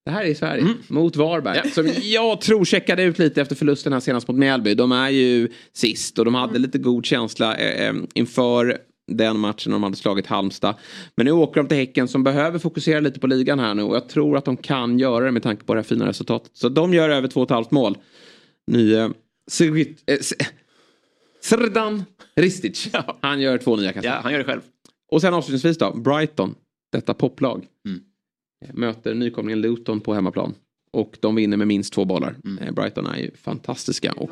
Det 0.04 0.10
här 0.10 0.24
är 0.24 0.26
i 0.26 0.34
Sverige, 0.34 0.62
mm. 0.62 0.74
mot 0.88 1.16
Varberg. 1.16 1.60
Ja. 1.64 1.70
Som 1.70 1.92
jag 2.02 2.40
tror 2.40 2.64
checkade 2.64 3.02
ut 3.02 3.18
lite 3.18 3.42
efter 3.42 3.56
förlusten 3.56 3.92
här 3.92 4.00
senast 4.00 4.28
mot 4.28 4.36
Mjällby. 4.36 4.74
De 4.74 4.92
är 4.92 5.08
ju 5.08 5.48
sist 5.72 6.18
och 6.18 6.24
de 6.24 6.34
hade 6.34 6.50
mm. 6.50 6.62
lite 6.62 6.78
god 6.78 7.06
känsla 7.06 7.56
eh, 7.56 7.94
inför 8.14 8.78
den 9.12 9.38
matchen 9.38 9.72
de 9.72 9.82
hade 9.82 9.96
slagit 9.96 10.26
Halmstad. 10.26 10.74
Men 11.14 11.26
nu 11.26 11.32
åker 11.32 11.62
de 11.62 11.68
till 11.68 11.76
Häcken 11.76 12.08
som 12.08 12.24
behöver 12.24 12.58
fokusera 12.58 13.00
lite 13.00 13.20
på 13.20 13.26
ligan 13.26 13.58
här 13.58 13.74
nu 13.74 13.82
och 13.82 13.96
jag 13.96 14.08
tror 14.08 14.36
att 14.36 14.44
de 14.44 14.56
kan 14.56 14.98
göra 14.98 15.24
det 15.24 15.30
med 15.30 15.42
tanke 15.42 15.64
på 15.64 15.74
det 15.74 15.80
här 15.80 15.84
fina 15.84 16.08
resultatet. 16.08 16.50
Så 16.54 16.68
de 16.68 16.94
gör 16.94 17.10
över 17.10 17.28
två 17.28 17.40
och 17.40 17.46
ett 17.46 17.54
halvt 17.54 17.70
mål. 17.70 17.98
Nye 18.66 19.10
eh, 20.06 20.18
Srdan 21.40 22.04
Ristic. 22.36 22.90
Han 23.20 23.40
gör 23.40 23.58
två 23.58 23.76
nya 23.76 23.92
kast. 23.92 24.04
Ja, 24.04 24.20
han 24.22 24.32
gör 24.32 24.38
det 24.38 24.44
själv. 24.44 24.60
Och 25.12 25.20
sen 25.20 25.34
avslutningsvis 25.34 25.78
då, 25.78 25.92
Brighton, 25.92 26.54
detta 26.92 27.14
poplag. 27.14 27.66
Mm. 27.86 28.00
Möter 28.72 29.14
nykomlingen 29.14 29.60
Luton 29.60 30.00
på 30.00 30.14
hemmaplan. 30.14 30.54
Och 30.92 31.18
de 31.20 31.34
vinner 31.34 31.56
med 31.56 31.66
minst 31.66 31.92
två 31.92 32.04
bollar. 32.04 32.36
Mm. 32.44 32.58
Eh, 32.58 32.72
Brighton 32.72 33.06
är 33.06 33.16
ju 33.16 33.30
fantastiska. 33.36 34.12
Och 34.12 34.30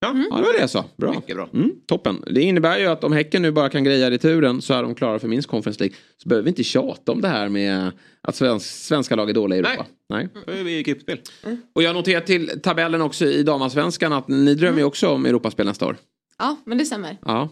Ja, 0.00 0.10
mm. 0.10 0.26
ja 0.30 0.36
det 0.36 0.42
var 0.42 0.52
det 0.52 0.60
jag 0.60 0.70
sa. 0.70 0.84
Bra. 0.96 1.14
Mycket 1.14 1.36
bra. 1.36 1.48
Mm, 1.54 1.72
toppen. 1.86 2.24
Det 2.30 2.42
innebär 2.42 2.78
ju 2.78 2.86
att 2.86 3.04
om 3.04 3.12
Häcken 3.12 3.42
nu 3.42 3.52
bara 3.52 3.68
kan 3.68 3.84
greja 3.84 4.10
returen 4.10 4.62
så 4.62 4.74
är 4.74 4.82
de 4.82 4.94
klara 4.94 5.18
för 5.18 5.28
minst 5.28 5.48
Conference 5.48 5.80
League. 5.80 5.96
Så 6.16 6.28
behöver 6.28 6.44
vi 6.44 6.48
inte 6.48 6.64
tjata 6.64 7.12
om 7.12 7.20
det 7.20 7.28
här 7.28 7.48
med 7.48 7.92
att 8.20 8.36
svensk, 8.36 8.66
svenska 8.66 9.16
lag 9.16 9.30
är 9.30 9.34
dåliga 9.34 9.56
i 9.56 9.60
Europa. 9.60 9.86
Nej. 10.08 10.28
Nej. 10.34 10.44
Då 10.46 10.52
är 10.52 10.64
vi 10.64 10.78
i 10.78 10.82
gruppspel. 10.82 11.20
Mm. 11.42 11.62
Och 11.74 11.82
jag 11.82 11.94
noterar 11.94 12.20
till 12.20 12.60
tabellen 12.62 13.02
också 13.02 13.26
i 13.26 13.42
damallsvenskan 13.42 14.12
att 14.12 14.28
ni 14.28 14.54
drömmer 14.54 14.78
ju 14.78 14.82
mm. 14.82 14.88
också 14.88 15.08
om 15.08 15.26
Europaspel 15.26 15.66
nästa 15.66 15.86
år. 15.86 15.96
Ja, 16.38 16.56
men 16.64 16.78
det 16.78 16.84
stämmer. 16.84 17.16
Ja. 17.24 17.48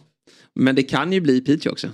Men 0.55 0.75
det 0.75 0.83
kan 0.83 1.13
ju 1.13 1.21
bli 1.21 1.41
Piteå 1.41 1.73
också. 1.73 1.89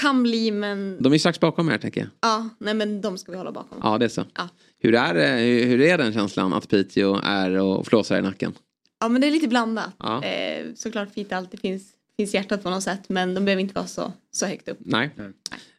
Kan 0.00 0.22
bli 0.22 0.50
men... 0.50 1.02
De 1.02 1.12
är 1.12 1.18
strax 1.18 1.40
bakom 1.40 1.68
här 1.68 1.78
tänker 1.78 2.00
jag. 2.00 2.10
Ja, 2.20 2.48
nej 2.58 2.74
men 2.74 3.00
de 3.00 3.18
ska 3.18 3.32
vi 3.32 3.38
hålla 3.38 3.52
bakom. 3.52 3.78
Ja, 3.82 3.98
det 3.98 4.04
är 4.04 4.08
så. 4.08 4.24
Ja. 4.36 4.48
Hur, 4.78 4.94
är, 4.94 5.64
hur 5.66 5.80
är 5.80 5.98
den 5.98 6.12
känslan 6.12 6.52
att 6.52 6.68
Piteå 6.68 7.20
är 7.24 7.50
och 7.50 7.86
flåsar 7.86 8.18
i 8.18 8.22
nacken? 8.22 8.52
Ja 9.00 9.08
men 9.08 9.20
det 9.20 9.26
är 9.26 9.30
lite 9.30 9.48
blandat. 9.48 9.90
Ja. 9.98 10.24
Eh, 10.24 10.66
såklart 10.74 11.14
fint 11.14 11.32
alltid 11.32 11.60
finns, 11.60 11.82
finns 12.16 12.34
hjärtat 12.34 12.62
på 12.62 12.70
något 12.70 12.82
sätt 12.82 13.08
men 13.08 13.34
de 13.34 13.44
behöver 13.44 13.60
inte 13.60 13.74
vara 13.74 13.86
så, 13.86 14.12
så 14.30 14.46
högt 14.46 14.68
upp. 14.68 14.78
Nej. 14.80 15.10
Nej. 15.16 15.32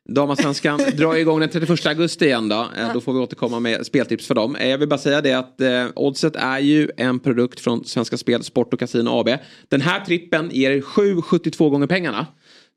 Damasvenskan 0.09 0.79
drar 0.97 1.15
igång 1.15 1.39
den 1.39 1.49
31 1.49 1.85
augusti 1.85 2.25
igen 2.25 2.49
då. 2.49 2.67
Eh, 2.77 2.93
då 2.93 3.01
får 3.01 3.13
vi 3.13 3.19
återkomma 3.19 3.59
med 3.59 3.85
speltips 3.85 4.27
för 4.27 4.35
dem. 4.35 4.55
Eh, 4.55 4.69
jag 4.69 4.77
vill 4.77 4.89
bara 4.89 4.99
säga 4.99 5.21
det 5.21 5.33
att 5.33 5.61
eh, 5.61 5.85
Oddset 5.95 6.35
är 6.35 6.59
ju 6.59 6.89
en 6.97 7.19
produkt 7.19 7.59
från 7.59 7.85
Svenska 7.85 8.17
Spel, 8.17 8.43
Sport 8.43 8.73
och 8.73 8.79
Casino 8.79 9.09
AB. 9.09 9.29
Den 9.67 9.81
här 9.81 10.05
trippen 10.05 10.49
ger 10.51 10.81
7,72 10.81 11.69
gånger 11.69 11.87
pengarna. 11.87 12.27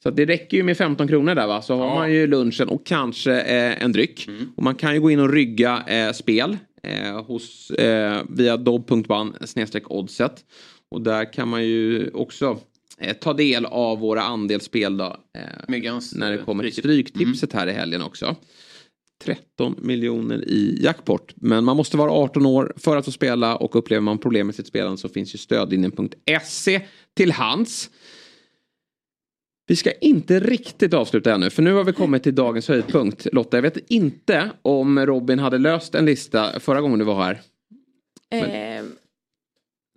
Så 0.02 0.10
det 0.10 0.26
räcker 0.26 0.56
ju 0.56 0.62
med 0.62 0.76
15 0.76 1.08
kronor 1.08 1.34
där 1.34 1.46
va. 1.46 1.62
Så 1.62 1.72
ja. 1.72 1.76
har 1.76 1.94
man 1.94 2.12
ju 2.12 2.26
lunchen 2.26 2.68
och 2.68 2.86
kanske 2.86 3.40
eh, 3.40 3.82
en 3.82 3.92
dryck. 3.92 4.28
Mm. 4.28 4.52
Och 4.56 4.62
man 4.62 4.74
kan 4.74 4.94
ju 4.94 5.00
gå 5.00 5.10
in 5.10 5.20
och 5.20 5.32
rygga 5.32 5.84
eh, 5.86 6.12
spel 6.12 6.56
eh, 6.82 7.24
hos, 7.24 7.70
eh, 7.70 8.22
via 8.28 8.56
dobb.ban 8.56 9.36
oddset. 9.88 10.44
Och 10.90 11.02
där 11.02 11.32
kan 11.32 11.48
man 11.48 11.64
ju 11.64 12.10
också 12.14 12.58
eh, 12.98 13.16
ta 13.16 13.32
del 13.32 13.66
av 13.66 13.98
våra 13.98 14.22
andelsspel 14.22 14.96
då. 14.96 15.16
Eh, 15.38 15.42
när 15.68 16.30
det 16.30 16.38
kommer 16.38 16.64
till 16.64 16.72
stryktipset 16.72 17.52
här 17.52 17.66
i 17.66 17.72
helgen 17.72 18.02
också. 18.02 18.36
13 19.24 19.76
miljoner 19.82 20.48
i 20.48 20.78
jackpot. 20.82 21.32
Men 21.36 21.64
man 21.64 21.76
måste 21.76 21.96
vara 21.96 22.12
18 22.12 22.46
år 22.46 22.72
för 22.76 22.96
att 22.96 23.04
få 23.04 23.10
spela 23.10 23.56
och 23.56 23.76
upplever 23.76 24.00
man 24.00 24.18
problem 24.18 24.46
med 24.46 24.56
sitt 24.56 24.66
spelande 24.66 24.98
så 24.98 25.08
finns 25.08 25.34
ju 25.34 25.38
stödlinjen.se 25.38 26.80
till 27.16 27.32
hands. 27.32 27.90
Vi 29.66 29.76
ska 29.76 29.92
inte 29.92 30.40
riktigt 30.40 30.94
avsluta 30.94 31.34
ännu 31.34 31.50
för 31.50 31.62
nu 31.62 31.72
har 31.72 31.84
vi 31.84 31.92
kommit 31.92 32.22
till 32.22 32.34
dagens 32.34 32.68
höjdpunkt. 32.68 33.26
Lotta, 33.32 33.56
jag 33.56 33.62
vet 33.62 33.90
inte 33.90 34.50
om 34.62 35.06
Robin 35.06 35.38
hade 35.38 35.58
löst 35.58 35.94
en 35.94 36.06
lista 36.06 36.60
förra 36.60 36.80
gången 36.80 36.98
du 36.98 37.04
var 37.04 37.22
här. 37.22 37.40
Eh, 38.30 38.84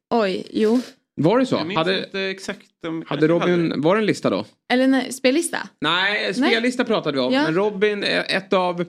oj, 0.10 0.48
jo. 0.52 0.82
Var 1.16 1.40
det 1.40 1.46
så? 1.46 1.56
Jag 1.56 1.68
minns 1.68 1.78
hade, 1.78 2.04
inte 2.04 2.22
exakt. 2.22 2.86
Om, 2.88 3.04
hade 3.08 3.28
Robin, 3.28 3.72
hade... 3.72 3.82
var 3.82 3.96
det 3.96 4.02
en 4.02 4.06
lista 4.06 4.30
då? 4.30 4.46
Eller 4.74 4.88
nej, 4.88 5.14
spellista? 5.14 5.58
Nej, 5.82 6.34
spellista 6.34 6.84
nej. 6.84 6.88
pratade 6.88 7.18
vi 7.18 7.24
om. 7.24 7.34
Ja. 7.34 7.44
Men 7.44 7.54
Robin, 7.54 8.04
ett 8.04 8.54
av 8.54 8.86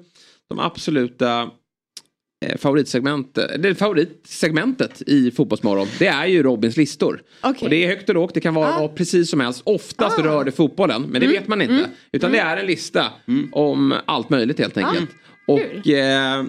de 0.48 0.58
absoluta 0.58 1.50
favoritsegmentet, 2.58 3.62
det 3.62 3.74
favoritsegmentet 3.74 5.02
i 5.06 5.30
Fotbollsmorgon 5.30 5.86
det 5.98 6.06
är 6.06 6.26
ju 6.26 6.42
Robins 6.42 6.76
listor. 6.76 7.22
Okay. 7.42 7.54
Och 7.62 7.70
det 7.70 7.84
är 7.84 7.88
högt 7.88 8.08
och 8.08 8.14
lågt, 8.14 8.34
det 8.34 8.40
kan 8.40 8.54
vara 8.54 8.74
ah. 8.74 8.88
precis 8.88 9.30
som 9.30 9.40
helst. 9.40 9.62
Oftast 9.64 10.18
ah. 10.18 10.22
rör 10.22 10.44
det 10.44 10.52
fotbollen, 10.52 11.02
men 11.02 11.20
det 11.20 11.26
mm. 11.26 11.40
vet 11.40 11.48
man 11.48 11.62
inte. 11.62 11.74
Mm. 11.74 11.90
Utan 12.12 12.30
mm. 12.30 12.40
det 12.40 12.50
är 12.50 12.56
en 12.56 12.66
lista 12.66 13.12
mm. 13.28 13.48
om 13.52 13.94
allt 14.04 14.30
möjligt 14.30 14.58
helt 14.58 14.76
enkelt. 14.76 15.10
Ah. 15.10 15.52
Och 15.52 15.88
eh, 15.88 16.44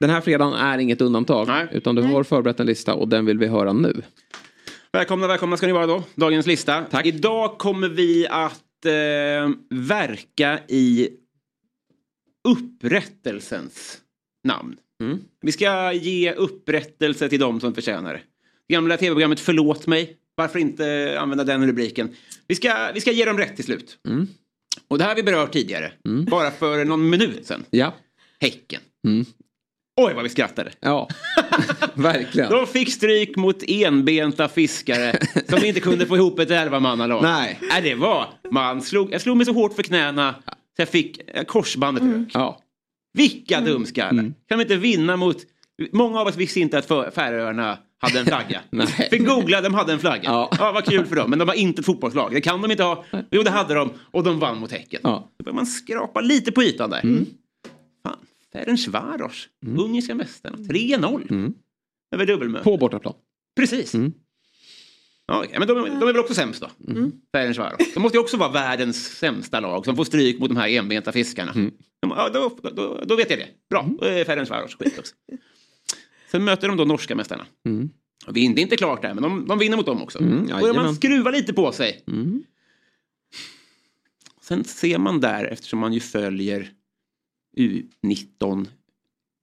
den 0.00 0.10
här 0.10 0.20
fredagen 0.20 0.54
är 0.54 0.78
inget 0.78 1.00
undantag. 1.00 1.48
Nej. 1.48 1.66
Utan 1.72 1.94
du 1.94 2.02
har 2.02 2.24
förberett 2.24 2.60
en 2.60 2.66
lista 2.66 2.94
och 2.94 3.08
den 3.08 3.26
vill 3.26 3.38
vi 3.38 3.46
höra 3.46 3.72
nu. 3.72 4.02
Välkomna, 4.92 5.26
välkomna 5.26 5.56
ska 5.56 5.66
ni 5.66 5.72
vara 5.72 5.86
då. 5.86 6.02
Dagens 6.14 6.46
lista. 6.46 6.84
Tack. 6.90 7.06
Idag 7.06 7.58
kommer 7.58 7.88
vi 7.88 8.26
att 8.30 8.86
eh, 8.86 9.50
verka 9.70 10.58
i 10.68 11.08
upprättelsens 12.48 13.98
namn. 14.44 14.76
Mm. 15.02 15.18
Vi 15.40 15.52
ska 15.52 15.92
ge 15.92 16.32
upprättelse 16.32 17.28
till 17.28 17.40
dem 17.40 17.60
som 17.60 17.74
förtjänar 17.74 18.12
det. 18.12 18.20
Gamla 18.74 18.96
tv-programmet 18.96 19.40
Förlåt 19.40 19.86
mig. 19.86 20.16
Varför 20.34 20.58
inte 20.58 21.16
använda 21.20 21.44
den 21.44 21.66
rubriken? 21.66 22.14
Vi 22.48 22.54
ska, 22.54 22.90
vi 22.94 23.00
ska 23.00 23.12
ge 23.12 23.24
dem 23.24 23.38
rätt 23.38 23.56
till 23.56 23.64
slut. 23.64 23.98
Mm. 24.08 24.28
Och 24.88 24.98
det 24.98 25.04
här 25.04 25.10
har 25.10 25.16
vi 25.16 25.22
berört 25.22 25.52
tidigare. 25.52 25.92
Bara 26.30 26.50
för 26.50 26.84
någon 26.84 27.10
minut 27.10 27.46
sedan. 27.46 27.64
Ja. 27.70 27.94
Häcken. 28.40 28.80
Mm. 29.06 29.24
Oj 30.00 30.14
vad 30.14 30.22
vi 30.22 30.28
skrattade. 30.28 30.70
Ja, 30.80 31.08
verkligen. 31.94 32.50
De 32.50 32.66
fick 32.66 32.92
stryk 32.92 33.36
mot 33.36 33.62
enbenta 33.68 34.48
fiskare 34.48 35.18
som 35.48 35.64
inte 35.64 35.80
kunde 35.80 36.06
få 36.06 36.16
ihop 36.16 36.38
ett 36.38 36.50
elvamannalag. 36.50 37.22
Nej. 37.22 37.58
Nej, 37.62 37.82
det 37.82 37.94
var... 37.94 38.28
Man 38.50 38.82
slog, 38.82 39.12
jag 39.12 39.20
slog 39.20 39.36
mig 39.36 39.46
så 39.46 39.52
hårt 39.52 39.74
för 39.74 39.82
knäna 39.82 40.34
så 40.46 40.82
jag 40.82 40.88
fick 40.88 41.20
korsbandet 41.46 42.04
rök. 42.04 42.28
Ja. 42.34 42.61
Vilka 43.12 43.60
dumskallar. 43.60 44.22
Kan 44.48 44.58
de 44.58 44.62
inte 44.62 44.76
vinna 44.76 45.16
mot... 45.16 45.36
Många 45.92 46.20
av 46.20 46.26
oss 46.26 46.36
visste 46.36 46.60
inte 46.60 46.78
att 46.78 46.88
Fär- 46.88 47.10
Färöarna 47.10 47.78
hade 47.98 48.18
en 48.20 48.26
flagga. 48.26 48.60
Nej. 48.70 48.86
Fick 48.86 49.26
googla, 49.26 49.60
de 49.60 49.74
hade 49.74 49.92
en 49.92 49.98
flagga. 49.98 50.22
Ja. 50.24 50.50
Ja. 50.58 50.72
vad 50.72 50.84
kul 50.84 51.06
för 51.06 51.16
dem. 51.16 51.30
Men 51.30 51.38
de 51.38 51.44
var 51.48 51.54
inte 51.54 51.80
ett 51.80 51.86
fotbollslag. 51.86 52.32
Det 52.32 52.40
kan 52.40 52.62
de 52.62 52.70
inte 52.70 52.82
ha. 52.82 53.04
Jo, 53.30 53.42
det 53.42 53.50
hade 53.50 53.74
de. 53.74 53.90
Och 54.10 54.22
de 54.24 54.38
vann 54.38 54.58
mot 54.58 54.72
Häcken. 54.72 55.00
Ja. 55.04 55.30
Då 55.38 55.44
börjar 55.44 55.54
man 55.56 55.66
skrapa 55.66 56.20
lite 56.20 56.52
på 56.52 56.62
ytan 56.62 56.90
där. 56.90 57.00
Fan, 58.02 58.16
Ferencvaros, 58.52 59.48
ungerska 59.78 60.14
mästarna. 60.14 60.56
3-0. 60.56 61.52
Över 62.14 62.26
dubbelmöte. 62.26 62.64
På 62.64 62.76
bortaplan. 62.76 63.14
Precis. 63.56 63.94
Mm. 63.94 64.12
Ja, 65.26 65.44
men 65.58 65.68
de, 65.68 65.74
de 65.74 66.02
är 66.02 66.06
väl 66.06 66.18
också 66.18 66.34
sämst 66.34 66.60
då? 66.60 66.92
Mm. 66.92 67.12
Ferencvaros. 67.32 67.94
De 67.94 68.00
måste 68.00 68.16
ju 68.18 68.22
också 68.22 68.36
vara 68.36 68.52
världens 68.52 69.18
sämsta 69.18 69.60
lag 69.60 69.84
som 69.84 69.96
får 69.96 70.04
stryk 70.04 70.38
mot 70.38 70.48
de 70.48 70.56
här 70.56 70.68
enbenta 70.68 71.12
fiskarna. 71.12 71.52
De, 71.52 71.72
ja, 72.00 72.28
då, 72.28 72.58
då, 72.70 73.00
då 73.06 73.16
vet 73.16 73.30
jag 73.30 73.38
det. 73.38 73.48
Bra, 73.70 73.88
då 74.00 74.06
är 74.06 74.24
Ferencvaros 74.24 74.76
skit 74.76 74.98
också. 74.98 75.14
Sen 76.30 76.44
möter 76.44 76.68
de 76.68 76.76
då 76.76 76.84
norska 76.84 77.14
mästarna. 77.16 77.46
Mm. 77.66 77.90
Och 78.26 78.36
vi 78.36 78.40
är 78.40 78.44
inte, 78.44 78.60
inte 78.60 78.76
klart 78.76 79.02
där, 79.02 79.14
men 79.14 79.22
de, 79.22 79.46
de 79.48 79.58
vinner 79.58 79.76
mot 79.76 79.86
dem 79.86 80.02
också. 80.02 80.18
Mm, 80.18 80.46
Då 80.46 80.58
börjar 80.58 80.74
man 80.74 80.94
skruva 80.94 81.30
lite 81.30 81.52
på 81.52 81.72
sig. 81.72 82.04
Mm. 82.06 82.42
Sen 84.40 84.64
ser 84.64 84.98
man 84.98 85.20
där, 85.20 85.44
eftersom 85.44 85.78
man 85.78 85.92
ju 85.92 86.00
följer 86.00 86.70
U19 87.56 88.66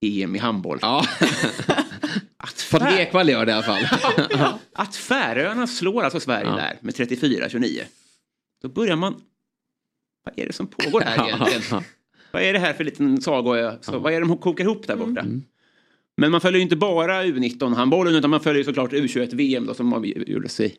EM 0.02 0.36
i 0.36 0.40
handboll. 0.40 0.80
Ja. 0.82 1.06
Att 2.44 2.68
Patrik 2.72 2.90
Fär- 2.90 3.00
Ekwall 3.00 3.30
gör 3.30 3.46
det 3.46 3.52
i 3.52 3.56
alla 3.56 3.64
fall. 3.64 3.88
Att 4.74 4.96
Färöarna 4.96 5.68
slår 5.68 6.04
alltså 6.04 6.20
Sverige 6.20 6.50
Ja. 6.50 6.56
där 6.56 6.78
med 6.82 6.94
34-29. 6.96 7.82
Då 8.62 8.68
börjar 8.70 8.96
man... 8.96 9.22
Vad 10.26 10.40
är 10.40 10.46
det 10.48 10.54
som 10.54 10.68
pågår 10.68 11.02
här 11.02 11.28
egentligen? 11.28 11.84
Vad 12.32 12.42
är 12.42 12.54
det 12.54 12.60
här 12.60 12.74
för 12.74 12.84
liten 12.84 13.22
sagoö? 13.22 13.76
Så 13.82 14.00
Vad 14.00 14.14
är 14.14 14.22
det 14.22 14.28
de 14.28 14.38
kokar 14.38 14.64
ihop 14.64 14.88
där 14.88 14.96
borta? 14.96 15.22
Mm. 15.22 15.44
Men 16.18 16.32
man 16.32 16.42
följer 16.42 16.58
ju 16.60 16.64
inte 16.64 16.76
bara 16.76 17.24
U19-handbollen 17.24 18.16
utan 18.16 18.30
man 18.30 18.40
följer 18.42 18.58
ju 18.58 18.64
såklart 18.66 18.92
U21-VM 18.94 19.66
då, 19.66 19.74
som 19.74 20.06
gjordes 20.28 20.60
i, 20.60 20.76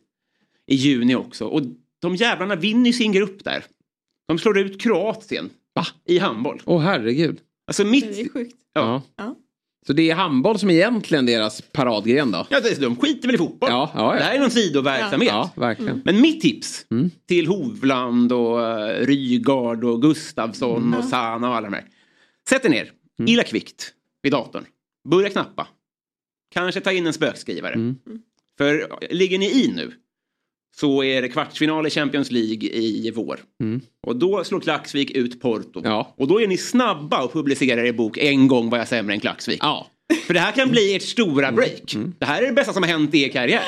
i 0.66 0.74
juni 0.74 1.14
också. 1.14 1.44
Och 1.46 1.62
de 2.00 2.16
jävlarna 2.16 2.56
vinner 2.56 2.86
ju 2.86 2.92
sin 2.92 3.12
grupp 3.12 3.44
där. 3.44 3.64
De 4.28 4.38
slår 4.38 4.58
ut 4.58 4.80
Kroatien 4.82 5.50
Va? 5.74 5.86
i 6.04 6.18
handboll. 6.18 6.62
Åh 6.64 6.80
herregud. 6.80 7.40
Alltså 7.66 7.84
Det 7.84 7.90
mitt... 7.90 8.04
är 8.18 8.28
sjukt. 8.28 8.56
Ja. 8.72 9.02
Ja. 9.16 9.36
Så 9.86 9.92
det 9.92 10.10
är 10.10 10.14
handboll 10.14 10.58
som 10.58 10.70
är 10.70 10.74
egentligen 10.74 11.26
deras 11.26 11.60
paradgren 11.72 12.30
då? 12.30 12.46
Ja, 12.50 12.60
det- 12.60 12.80
de 12.80 12.96
skiter 12.96 13.28
väl 13.28 13.34
i 13.34 13.38
fotboll. 13.38 13.70
Ja, 13.70 13.90
ja, 13.94 14.12
ja. 14.14 14.18
Det 14.18 14.24
här 14.24 14.34
är 14.34 14.38
någon 14.40 14.50
sidoverksamhet. 14.50 15.28
Ja, 15.32 15.50
verkligen. 15.56 16.02
Men 16.04 16.20
mitt 16.20 16.40
tips 16.40 16.86
Mm. 16.90 17.10
till 17.28 17.46
Hovland 17.46 18.32
och 18.32 18.58
uh, 18.58 19.06
Rygaard 19.06 19.84
och 19.84 20.02
Gustavsson 20.02 20.94
och 20.94 21.04
Sana 21.04 21.48
och 21.48 21.54
alla 21.56 21.70
de 21.70 21.74
här. 21.76 21.84
Sätt 22.48 22.64
er 22.64 22.68
ner, 22.68 22.92
Mm. 23.18 23.32
illa 23.32 23.42
kvickt 23.42 23.92
vid 24.22 24.32
datorn. 24.32 24.64
Börja 25.08 25.28
knappa. 25.30 25.66
Kanske 26.54 26.80
ta 26.80 26.92
in 26.92 27.06
en 27.06 27.12
spökskrivare. 27.12 27.74
Mm. 27.74 27.96
För 28.58 28.88
ligger 29.14 29.38
ni 29.38 29.50
i 29.64 29.72
nu 29.76 29.92
så 30.76 31.04
är 31.04 31.22
det 31.22 31.28
kvartsfinal 31.28 31.86
i 31.86 31.90
Champions 31.90 32.30
League 32.30 32.68
i 32.68 33.12
vår. 33.14 33.40
Mm. 33.62 33.80
Och 34.06 34.16
då 34.16 34.44
slår 34.44 34.60
Klaxvik 34.60 35.10
ut 35.10 35.40
Porto. 35.40 35.80
Ja. 35.84 36.14
Och 36.18 36.28
då 36.28 36.40
är 36.40 36.46
ni 36.46 36.56
snabba 36.56 37.24
att 37.24 37.32
publicera 37.32 37.86
er 37.86 37.92
bok 37.92 38.18
En 38.18 38.48
gång 38.48 38.70
var 38.70 38.78
jag 38.78 38.88
sämre 38.88 39.14
än 39.14 39.20
Klaxvik. 39.20 39.58
Ja. 39.62 39.86
För 40.26 40.34
det 40.34 40.40
här 40.40 40.52
kan 40.52 40.70
bli 40.70 40.96
ert 40.96 41.02
stora 41.02 41.52
break. 41.52 41.96
Det 42.18 42.26
här 42.26 42.42
är 42.42 42.46
det 42.46 42.52
bästa 42.52 42.72
som 42.72 42.82
har 42.82 42.90
hänt 42.90 43.14
i 43.14 43.22
er 43.22 43.28
karriär. 43.28 43.62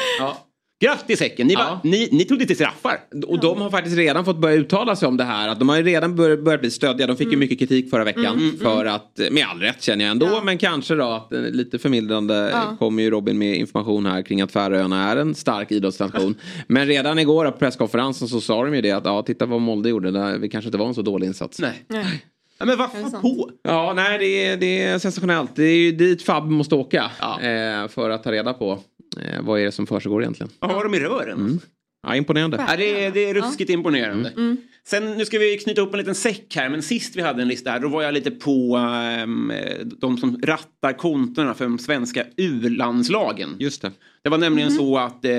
Grattis 0.83 1.21
Häcken, 1.21 1.47
ni, 1.47 1.53
Ja. 1.53 1.81
ni, 1.85 2.09
ni 2.13 2.25
tog 2.25 2.39
det 2.39 2.47
till 2.47 2.57
straffar. 2.57 2.99
Och 3.27 3.41
de 3.41 3.61
har 3.61 3.71
faktiskt 3.71 3.97
redan 3.97 4.25
fått 4.25 4.37
börja 4.39 4.57
uttala 4.57 4.97
sig 4.97 5.09
om 5.09 5.17
det 5.17 5.25
här. 5.25 5.49
Att 5.49 5.59
de 5.59 5.69
har 5.69 5.77
ju 5.77 5.83
redan 5.83 6.17
bör, 6.17 6.37
börjat 6.37 6.61
bli 6.61 6.71
stöddiga. 6.71 7.07
De 7.07 7.17
fick 7.17 7.31
ju 7.31 7.37
mycket 7.37 7.59
kritik 7.59 7.91
förra 7.91 8.05
veckan. 8.05 8.59
För 8.63 8.85
att, 8.85 9.21
med 9.31 9.47
all 9.51 9.61
rätt 9.61 9.83
känner 9.83 10.05
jag 10.05 10.11
ändå. 10.11 10.41
Men 10.45 10.59
kanske 10.59 10.95
då 10.95 11.05
att 11.05 11.33
eh, 11.33 11.41
lite 11.41 11.79
förmildrande 11.79 12.51
Ja. 12.53 12.77
kommer 12.79 13.03
ju 13.03 13.11
Robin 13.11 13.39
med 13.39 13.57
information 13.57 14.07
här 14.07 14.23
kring 14.23 14.41
att 14.41 14.53
Färöarna 14.53 15.11
är 15.13 15.17
en 15.17 15.35
stark 15.35 15.73
idrottsnation. 15.73 16.35
men 16.67 16.87
redan 16.87 17.19
igår 17.19 17.45
på 17.51 17.59
presskonferensen 17.59 18.29
så 18.29 18.41
sa 18.41 18.65
de 18.65 18.75
ju 18.75 18.81
det 18.81 18.91
att 18.91 19.05
ja, 19.05 19.23
titta 19.23 19.47
vad 19.47 19.61
Molde 19.61 19.89
gjorde. 19.89 20.11
Där, 20.11 20.39
det 20.39 20.49
kanske 20.49 20.69
inte 20.69 20.79
var 20.79 20.87
en 20.87 20.95
så 20.95 21.03
dålig 21.03 21.27
insats. 21.27 21.61
Nej. 21.61 21.85
Nej. 21.89 22.25
Ja, 22.59 22.67
men 22.67 22.77
sant? 23.11 23.23
på? 23.23 23.51
Ja, 23.63 23.93
nej 23.97 24.19
det 24.19 24.45
är, 24.47 24.57
det 24.57 24.83
är 24.83 24.99
sensationellt. 24.99 25.57
Det 25.57 25.65
är 25.65 25.77
ju 25.77 25.93
dit 25.93 26.23
FAB 26.23 26.51
måste 26.51 26.75
åka. 26.75 27.11
Eh, 27.21 27.89
för 27.89 28.11
att 28.11 28.25
ta 28.25 28.33
reda 28.33 28.53
på 28.53 28.79
eh, 29.21 29.43
vad 29.43 29.61
är 29.61 29.65
det 29.65 29.73
som 29.73 29.87
försiggår 29.87 30.23
egentligen. 30.23 30.53
Vad 30.59 30.71
har 30.71 30.85
de 30.85 30.95
i 30.95 31.01
rören? 31.01 31.61
Ja, 32.07 32.17
imponerande. 32.17 32.65
Ja, 32.69 32.77
det, 32.77 33.05
är, 33.05 33.11
det 33.11 33.25
är 33.25 33.35
ruskigt 33.35 33.71
imponerande. 33.71 34.31
Mm. 34.31 34.57
Sen 34.85 35.17
nu 35.17 35.25
ska 35.25 35.39
vi 35.39 35.59
knyta 35.59 35.81
upp 35.81 35.93
en 35.93 35.99
liten 35.99 36.15
säck 36.15 36.57
här. 36.57 36.69
Men 36.69 36.83
sist 36.83 37.17
vi 37.17 37.23
hade 37.23 37.43
en 37.43 37.49
lista 37.49 37.71
här 37.71 37.81
då 37.81 37.89
var 37.89 38.03
jag 38.03 38.15
lite 38.15 38.31
på 38.31 38.77
ehm, 38.77 39.53
de 39.85 40.19
som 40.19 40.41
rattar 40.43 40.93
kontona 40.93 41.55
för 41.55 41.65
de 41.65 41.79
svenska 41.79 42.27
U-landslagen. 42.37 43.57
Just 43.59 43.83
det. 43.83 43.93
Det 44.23 44.29
var 44.29 44.39
nämligen 44.39 44.71
så 44.71 44.99
att 44.99 45.25
eh, 45.25 45.33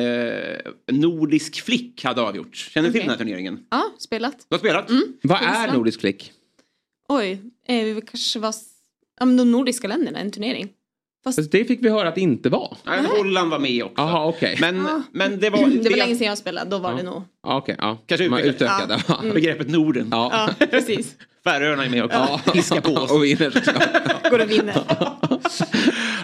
Nordisk 0.91 1.62
Flick 1.62 2.04
hade 2.04 2.22
avgjort. 2.22 2.56
Känner 2.56 2.88
du 2.88 2.91
till 2.91 3.00
Okej. 3.02 3.08
den 3.08 3.18
här 3.18 3.26
turneringen? 3.26 3.60
Ja, 3.70 3.84
spelat. 4.00 4.45
Du 4.50 4.54
har 4.56 4.60
spelat? 4.60 4.90
Vad 5.22 5.41
är. 5.41 5.74
Nordisk 5.74 6.00
Flick? 6.00 6.32
Oj, 7.08 7.41
eh, 7.68 7.84
vi 7.84 8.02
kanske 8.08 8.40
var 8.40 8.56
ja, 9.20 9.26
men 9.26 9.38
de 9.38 9.52
nordiska 9.52 9.88
länderna, 9.88 10.20
en 10.20 10.32
turnering. 10.32 10.70
Fast 11.24 11.36
Fast 11.38 11.52
det 11.52 11.66
fick 11.66 11.84
vi 11.86 11.90
höra 11.90 12.08
att 12.10 12.16
det 12.16 12.22
inte 12.22 12.50
var. 12.50 12.78
Nej, 12.86 13.00
Holland 13.18 13.52
var 13.52 13.60
med 13.60 13.84
också. 13.84 13.94
Jaha, 14.02 14.26
okej. 14.28 14.58
Men, 14.62 14.76
Ja. 14.76 15.02
men 15.12 15.40
det 15.40 15.50
var... 15.50 15.60
det 15.84 15.90
var 15.90 15.98
länge 15.98 16.16
sedan 16.16 16.28
jag 16.28 16.38
spelade, 16.38 16.70
då 16.70 16.78
var 16.78 16.91
Ja. 16.91 16.98
det 16.98 17.04
nog. 17.04 17.22
Ja, 17.44 17.58
Okej, 17.58 17.76
ja. 17.80 17.98
Kanske 18.08 18.30
Man 18.30 18.40
utökat. 18.40 18.56
utökade. 18.82 19.04
Ja. 19.08 19.20
Ja. 19.28 19.34
Begreppet 19.34 19.70
Norden. 19.70 20.08
Ja. 20.12 20.50
Precis. 20.72 21.16
Färöarna 21.44 21.86
är 21.86 21.90
med 21.90 22.04
också. 22.06 22.18
Ja. 22.18 22.52
Fiska 22.54 22.82
på 22.82 22.91
oss. 22.91 23.12
Och 23.16 23.24
vinner. 23.24 24.30
Går 24.30 24.40
och 24.41 24.52
vinner. 24.52 24.76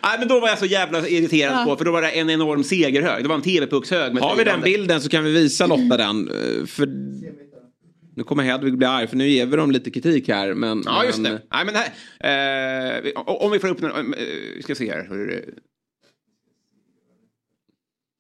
Nej, 0.04 0.20
men 0.20 0.28
då 0.28 0.40
var 0.40 0.48
jag 0.48 0.60
så 0.60 0.66
jävla 0.66 1.08
irriterad 1.08 1.66
på 1.68 1.76
för 1.76 1.86
då 1.86 1.92
var 1.92 2.02
det 2.02 2.10
en 2.10 2.30
enorm 2.30 2.64
segerhög. 2.64 3.24
Det 3.24 3.28
var 3.30 3.36
en 3.36 3.42
TV-puckshög 3.42 4.20
Har 4.20 4.36
vi 4.36 4.44
den 4.44 4.62
bilden 4.62 5.02
så 5.02 5.10
kan 5.10 5.24
vi 5.24 5.32
visa 5.32 5.68
Lotta 5.68 5.98
den. 5.98 6.28
eh, 6.30 6.66
För 6.66 6.88
nu 8.20 8.24
kommer 8.24 8.44
Hedvig 8.44 8.78
bli 8.78 8.88
arg 8.88 9.08
för 9.08 9.16
nu 9.16 9.28
ger 9.30 9.46
vi 9.46 9.56
dem 9.56 9.72
lite 9.72 9.92
kritik 9.92 10.28
här. 10.28 10.54
Men, 10.54 10.84
Ja, 10.86 11.06
just 11.06 11.24
det. 11.24 11.42
Nej, 11.54 11.66
men 11.66 11.76
här, 11.76 13.06
eh, 13.06 13.12
om 13.26 13.52
vi 13.52 13.60
får 13.60 13.68
upp 13.68 13.82
den, 13.82 13.92
eh, 13.92 14.20
vi 14.56 14.62
ska 14.64 14.76
se 14.76 14.92
här. 14.92 15.08
Hur, 15.10 15.54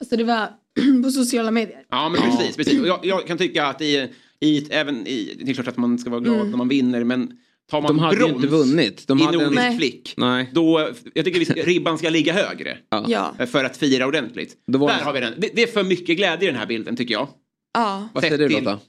Alltså 0.01 0.17
det 0.17 0.23
var 0.23 0.49
på 1.03 1.11
sociala 1.11 1.51
medier. 1.51 1.83
ja, 1.89 2.09
men 2.09 2.21
precis. 2.21 2.55
precis. 2.57 2.85
Jag, 2.85 2.99
jag 3.03 3.27
kan 3.27 3.37
tycka 3.37 3.65
att 3.65 3.81
i, 3.81 4.09
i, 4.39 4.67
även 4.71 5.07
i, 5.07 5.37
det 5.43 5.51
är 5.51 5.53
klart 5.55 5.67
att 5.67 5.77
man 5.77 5.99
ska 5.99 6.09
vara 6.09 6.19
glad 6.21 6.49
när 6.49 6.57
man 6.57 6.67
vinner, 6.67 7.03
men 7.03 7.31
tar 7.71 7.81
man 7.81 7.87
De 7.87 7.99
hade 7.99 8.17
brons 8.17 8.35
inte 8.35 8.47
vunnit. 8.47 9.07
De 9.07 9.19
i 9.19 9.23
hade 9.23 9.37
en- 9.37 9.43
Nordisk 9.43 9.61
Nej. 9.61 9.77
flick, 9.77 10.13
Nej. 10.17 10.49
då, 10.53 10.89
jag 11.13 11.25
tycker 11.25 11.45
ska, 11.45 11.53
ribban 11.53 11.97
ska 11.97 12.09
ligga 12.09 12.33
högre. 12.33 12.77
Ja. 13.07 13.35
För 13.51 13.63
att 13.63 13.77
fira 13.77 14.07
ordentligt. 14.07 14.55
Där 14.67 14.79
det- 14.79 14.85
har 14.93 15.13
vi 15.13 15.19
den. 15.19 15.33
Det, 15.37 15.49
det 15.55 15.63
är 15.63 15.67
för 15.67 15.83
mycket 15.83 16.17
glädje 16.17 16.47
i 16.47 16.51
den 16.51 16.59
här 16.59 16.67
bilden 16.67 16.95
tycker 16.95 17.13
jag. 17.13 17.27
Ja. 17.73 18.09
Vad 18.13 18.23
säger 18.23 18.37
du 18.37 18.49
Lotta? 18.49 18.79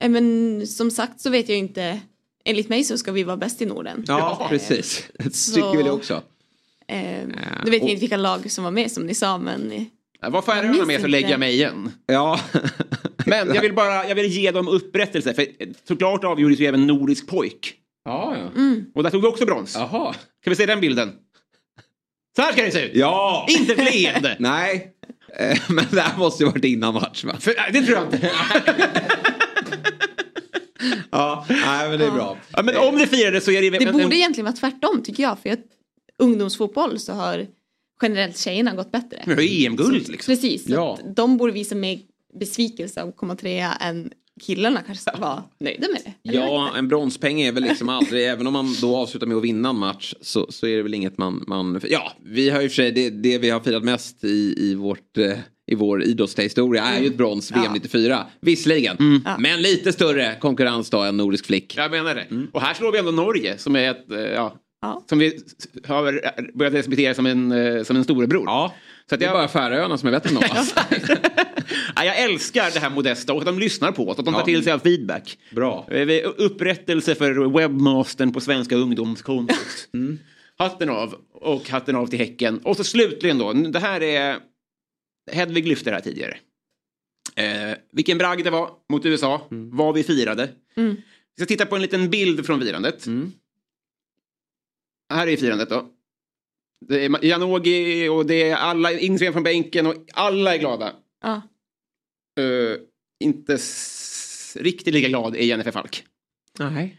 Eh, 0.00 0.08
Men 0.10 0.66
som 0.66 0.90
sagt 0.90 1.20
så 1.20 1.30
vet 1.30 1.48
jag 1.48 1.58
inte. 1.58 2.00
Enligt 2.44 2.68
mig 2.68 2.84
så 2.84 2.98
ska 2.98 3.12
vi 3.12 3.22
vara 3.22 3.36
bäst 3.36 3.62
i 3.62 3.66
Norden. 3.66 4.04
Ja, 4.08 4.38
Eh, 4.42 4.48
precis. 4.48 5.04
Det 5.18 5.30
tycker 5.30 5.76
vi 5.76 5.82
det 5.82 5.90
också. 5.90 6.22
Eh, 6.88 6.98
nu 7.64 7.70
vet 7.70 7.82
jag 7.82 7.90
inte 7.90 8.00
vilka 8.00 8.16
lag 8.16 8.50
som 8.50 8.64
var 8.64 8.70
med 8.70 8.90
som 8.92 9.06
ni 9.06 9.14
sa 9.14 9.38
men. 9.38 9.72
eh, 10.22 10.30
Var 10.30 10.42
Färöarna 10.42 10.84
med 10.84 11.00
så 11.00 11.06
lägger 11.06 11.28
jag 11.30 11.40
mig 11.40 11.52
igen. 11.54 11.90
Ja. 12.06 12.40
Men 13.26 13.54
jag 13.54 13.62
vill 13.62 13.74
bara 13.74 14.08
jag 14.08 14.14
vill 14.14 14.26
ge 14.26 14.50
dem 14.50 14.68
upprättelse. 14.68 15.34
För 15.34 15.46
såklart 15.88 16.24
avgjordes 16.24 16.58
ju 16.60 16.66
även 16.66 16.86
Nordisk 16.86 17.26
pojk. 17.26 17.74
Ja, 18.04 18.36
ja. 18.36 18.60
Mm. 18.60 18.84
Och 18.94 19.02
där 19.02 19.10
tog 19.10 19.22
vi 19.22 19.28
också 19.28 19.44
brons. 19.46 19.74
Jaha. 19.74 20.12
Kan 20.44 20.50
vi 20.50 20.56
se 20.56 20.66
den 20.66 20.80
bilden? 20.80 21.12
Så 22.36 22.42
här 22.42 22.52
ska 22.52 22.62
det 22.62 22.70
se 22.70 22.84
ut. 22.86 22.90
Ja! 22.94 23.46
Inte 23.48 23.72
ett 23.72 23.94
leende. 23.94 24.36
Nej. 24.40 24.92
Eh, 25.38 25.58
Men 25.68 25.84
det 25.90 26.00
här 26.00 26.18
måste 26.18 26.42
ju 26.44 26.50
varit 26.50 26.64
innan 26.64 26.94
match 26.94 27.24
va? 27.24 27.36
För, 27.40 27.54
det 27.72 27.82
tror 27.82 27.96
jag 27.98 28.04
inte. 28.14 28.30
Ja, 31.10 31.46
nej 31.48 31.90
men 31.90 31.98
det 31.98 32.06
är 32.06 32.10
bra. 32.10 32.38
Ja, 32.52 32.62
men 32.62 32.76
om 32.76 32.98
det 32.98 33.06
firades 33.06 33.44
så 33.44 33.50
är 33.50 33.62
det... 33.70 33.78
Det 33.78 33.92
borde 33.92 34.04
en- 34.04 34.12
egentligen 34.12 34.44
vara 34.44 34.56
tvärtom 34.56 35.02
tycker 35.02 35.22
jag. 35.22 35.38
För 35.38 35.50
att 35.50 35.64
ungdomsfotboll 36.18 36.98
så 36.98 37.12
har 37.12 37.46
generellt 38.02 38.38
tjejerna 38.38 38.74
gått 38.74 38.92
bättre. 38.92 39.22
Vi 39.26 39.32
har 39.34 39.66
EM-guld 39.66 40.08
liksom. 40.08 40.32
Precis. 40.34 40.68
Ja. 40.68 40.98
de 41.16 41.36
borde 41.36 41.52
visa 41.52 41.74
mer 41.74 41.98
besvikelse 42.40 43.02
av 43.02 43.08
att 43.08 43.16
komma 43.16 43.36
trea 43.36 43.72
än 43.72 44.12
killarna 44.40 44.82
kanske 44.86 45.02
ska 45.10 45.16
vara 45.20 45.42
nöjda 45.60 45.86
med 45.88 46.00
det. 46.04 46.30
Eller? 46.30 46.40
Ja, 46.40 46.70
en 46.76 46.88
bronspeng 46.88 47.40
är 47.40 47.52
väl 47.52 47.62
liksom 47.62 47.88
aldrig, 47.88 48.26
även 48.28 48.46
om 48.46 48.52
man 48.52 48.74
då 48.80 48.96
avslutar 48.96 49.26
med 49.26 49.36
att 49.36 49.44
vinna 49.44 49.68
en 49.68 49.78
match 49.78 50.14
så, 50.20 50.46
så 50.52 50.66
är 50.66 50.76
det 50.76 50.82
väl 50.82 50.94
inget 50.94 51.18
man, 51.18 51.44
man 51.46 51.80
ja, 51.88 52.12
vi 52.24 52.50
har 52.50 52.60
ju 52.60 52.68
för 52.68 52.74
sig, 52.74 52.92
det, 52.92 53.10
det 53.10 53.38
vi 53.38 53.50
har 53.50 53.60
firat 53.60 53.84
mest 53.84 54.24
i, 54.24 54.54
i 54.56 54.74
vårt, 54.74 55.18
eh, 55.18 55.32
i 55.68 55.74
vår 55.74 56.02
idrottshistoria 56.02 56.82
är 56.84 57.00
ju 57.00 57.06
ett 57.06 57.16
brons 57.16 57.52
VM 57.52 57.62
Ja. 57.64 57.72
94. 57.74 58.26
Visserligen. 58.40 58.96
Mm. 58.96 59.22
Men 59.38 59.62
lite 59.62 59.92
större 59.92 60.36
konkurrens 60.40 60.90
då 60.90 60.98
än 61.02 61.16
Nordisk 61.16 61.46
flick. 61.46 61.74
Jag 61.76 61.90
menar 61.90 62.14
det. 62.14 62.26
Och 62.52 62.60
här 62.60 62.74
slår 62.74 62.92
vi 62.92 62.98
ändå 62.98 63.10
Norge 63.10 63.58
som 63.58 63.76
är 63.76 63.90
ett, 63.90 64.10
eh, 64.10 64.18
ja, 64.18 64.58
som 65.08 65.18
vi 65.18 65.38
har 65.86 66.02
börjat 66.58 66.74
respektera 66.74 67.14
som 67.14 67.26
en, 67.26 67.52
eh, 67.52 67.82
som 67.82 67.96
en 67.96 68.04
storebror. 68.04 68.42
Ja. 68.46 68.74
Så 69.08 69.14
att 69.14 69.20
Det 69.20 69.26
är 69.26 69.30
jag, 69.30 69.36
bara 69.38 69.48
Färöarna 69.48 69.98
som 69.98 70.06
är 70.08 70.12
bättre 70.12 70.30
än 70.30 70.36
oss. 70.36 70.74
ja, 71.96 72.04
jag 72.04 72.22
älskar 72.22 72.70
det 72.74 72.80
här 72.80 72.90
modesta 72.90 73.32
och 73.32 73.38
att 73.38 73.46
de 73.46 73.58
lyssnar 73.58 73.92
på 73.92 74.08
oss, 74.08 74.18
att 74.18 74.24
de 74.24 74.34
tar 74.34 74.40
Ja. 74.40 74.44
till 74.44 74.64
sig 74.64 74.72
av 74.72 74.78
feedback. 74.78 75.38
Bra. 75.54 75.86
Eh, 75.90 76.08
Upprättelse 76.36 77.14
för 77.14 77.58
webbmastern 77.58 78.32
på 78.32 78.40
Svenska 78.40 78.76
ungdomskontot. 78.76 79.88
Hatten 80.58 80.88
av 80.90 81.14
och 81.34 81.68
hatten 81.68 81.96
av 81.96 82.06
till 82.06 82.18
Häcken. 82.18 82.58
Och 82.64 82.76
så 82.76 82.84
slutligen 82.84 83.38
då, 83.38 83.52
det 83.52 83.78
här 83.78 84.02
är... 84.02 84.36
Hedvig 85.32 85.68
lyfte 85.68 85.90
det 85.90 85.94
här 85.94 86.02
tidigare. 86.02 86.38
Eh, 87.36 87.76
vilken 87.92 88.18
bragd 88.18 88.44
det 88.44 88.50
var 88.50 88.70
mot 88.88 89.06
USA, 89.06 89.46
vad 89.50 89.94
vi 89.94 90.02
firade. 90.02 90.48
Mm. 90.76 90.94
Vi 91.36 91.40
ska 91.40 91.46
titta 91.46 91.66
på 91.66 91.76
en 91.76 91.82
liten 91.82 92.10
bild 92.10 92.46
från 92.46 92.60
firandet. 92.60 93.06
Här 95.12 95.26
är 95.26 95.36
firandet 95.36 95.68
då. 95.68 95.86
Det 96.86 97.04
är 97.04 97.24
Janogy 97.24 98.08
och 98.08 98.26
det 98.26 98.50
är 98.50 98.56
alla 98.56 98.92
inspelningar 98.92 99.32
från 99.32 99.42
bänken 99.42 99.86
och 99.86 99.94
alla 100.12 100.54
är 100.54 100.58
glada. 100.58 100.92
Ja. 101.22 101.42
Eh, 102.40 102.76
inte 103.20 103.58
riktigt 104.54 104.94
lika 104.94 105.08
glad 105.08 105.36
är 105.36 105.42
Jennifer 105.42 105.70
Falk. 105.70 106.04
Nej. 106.58 106.98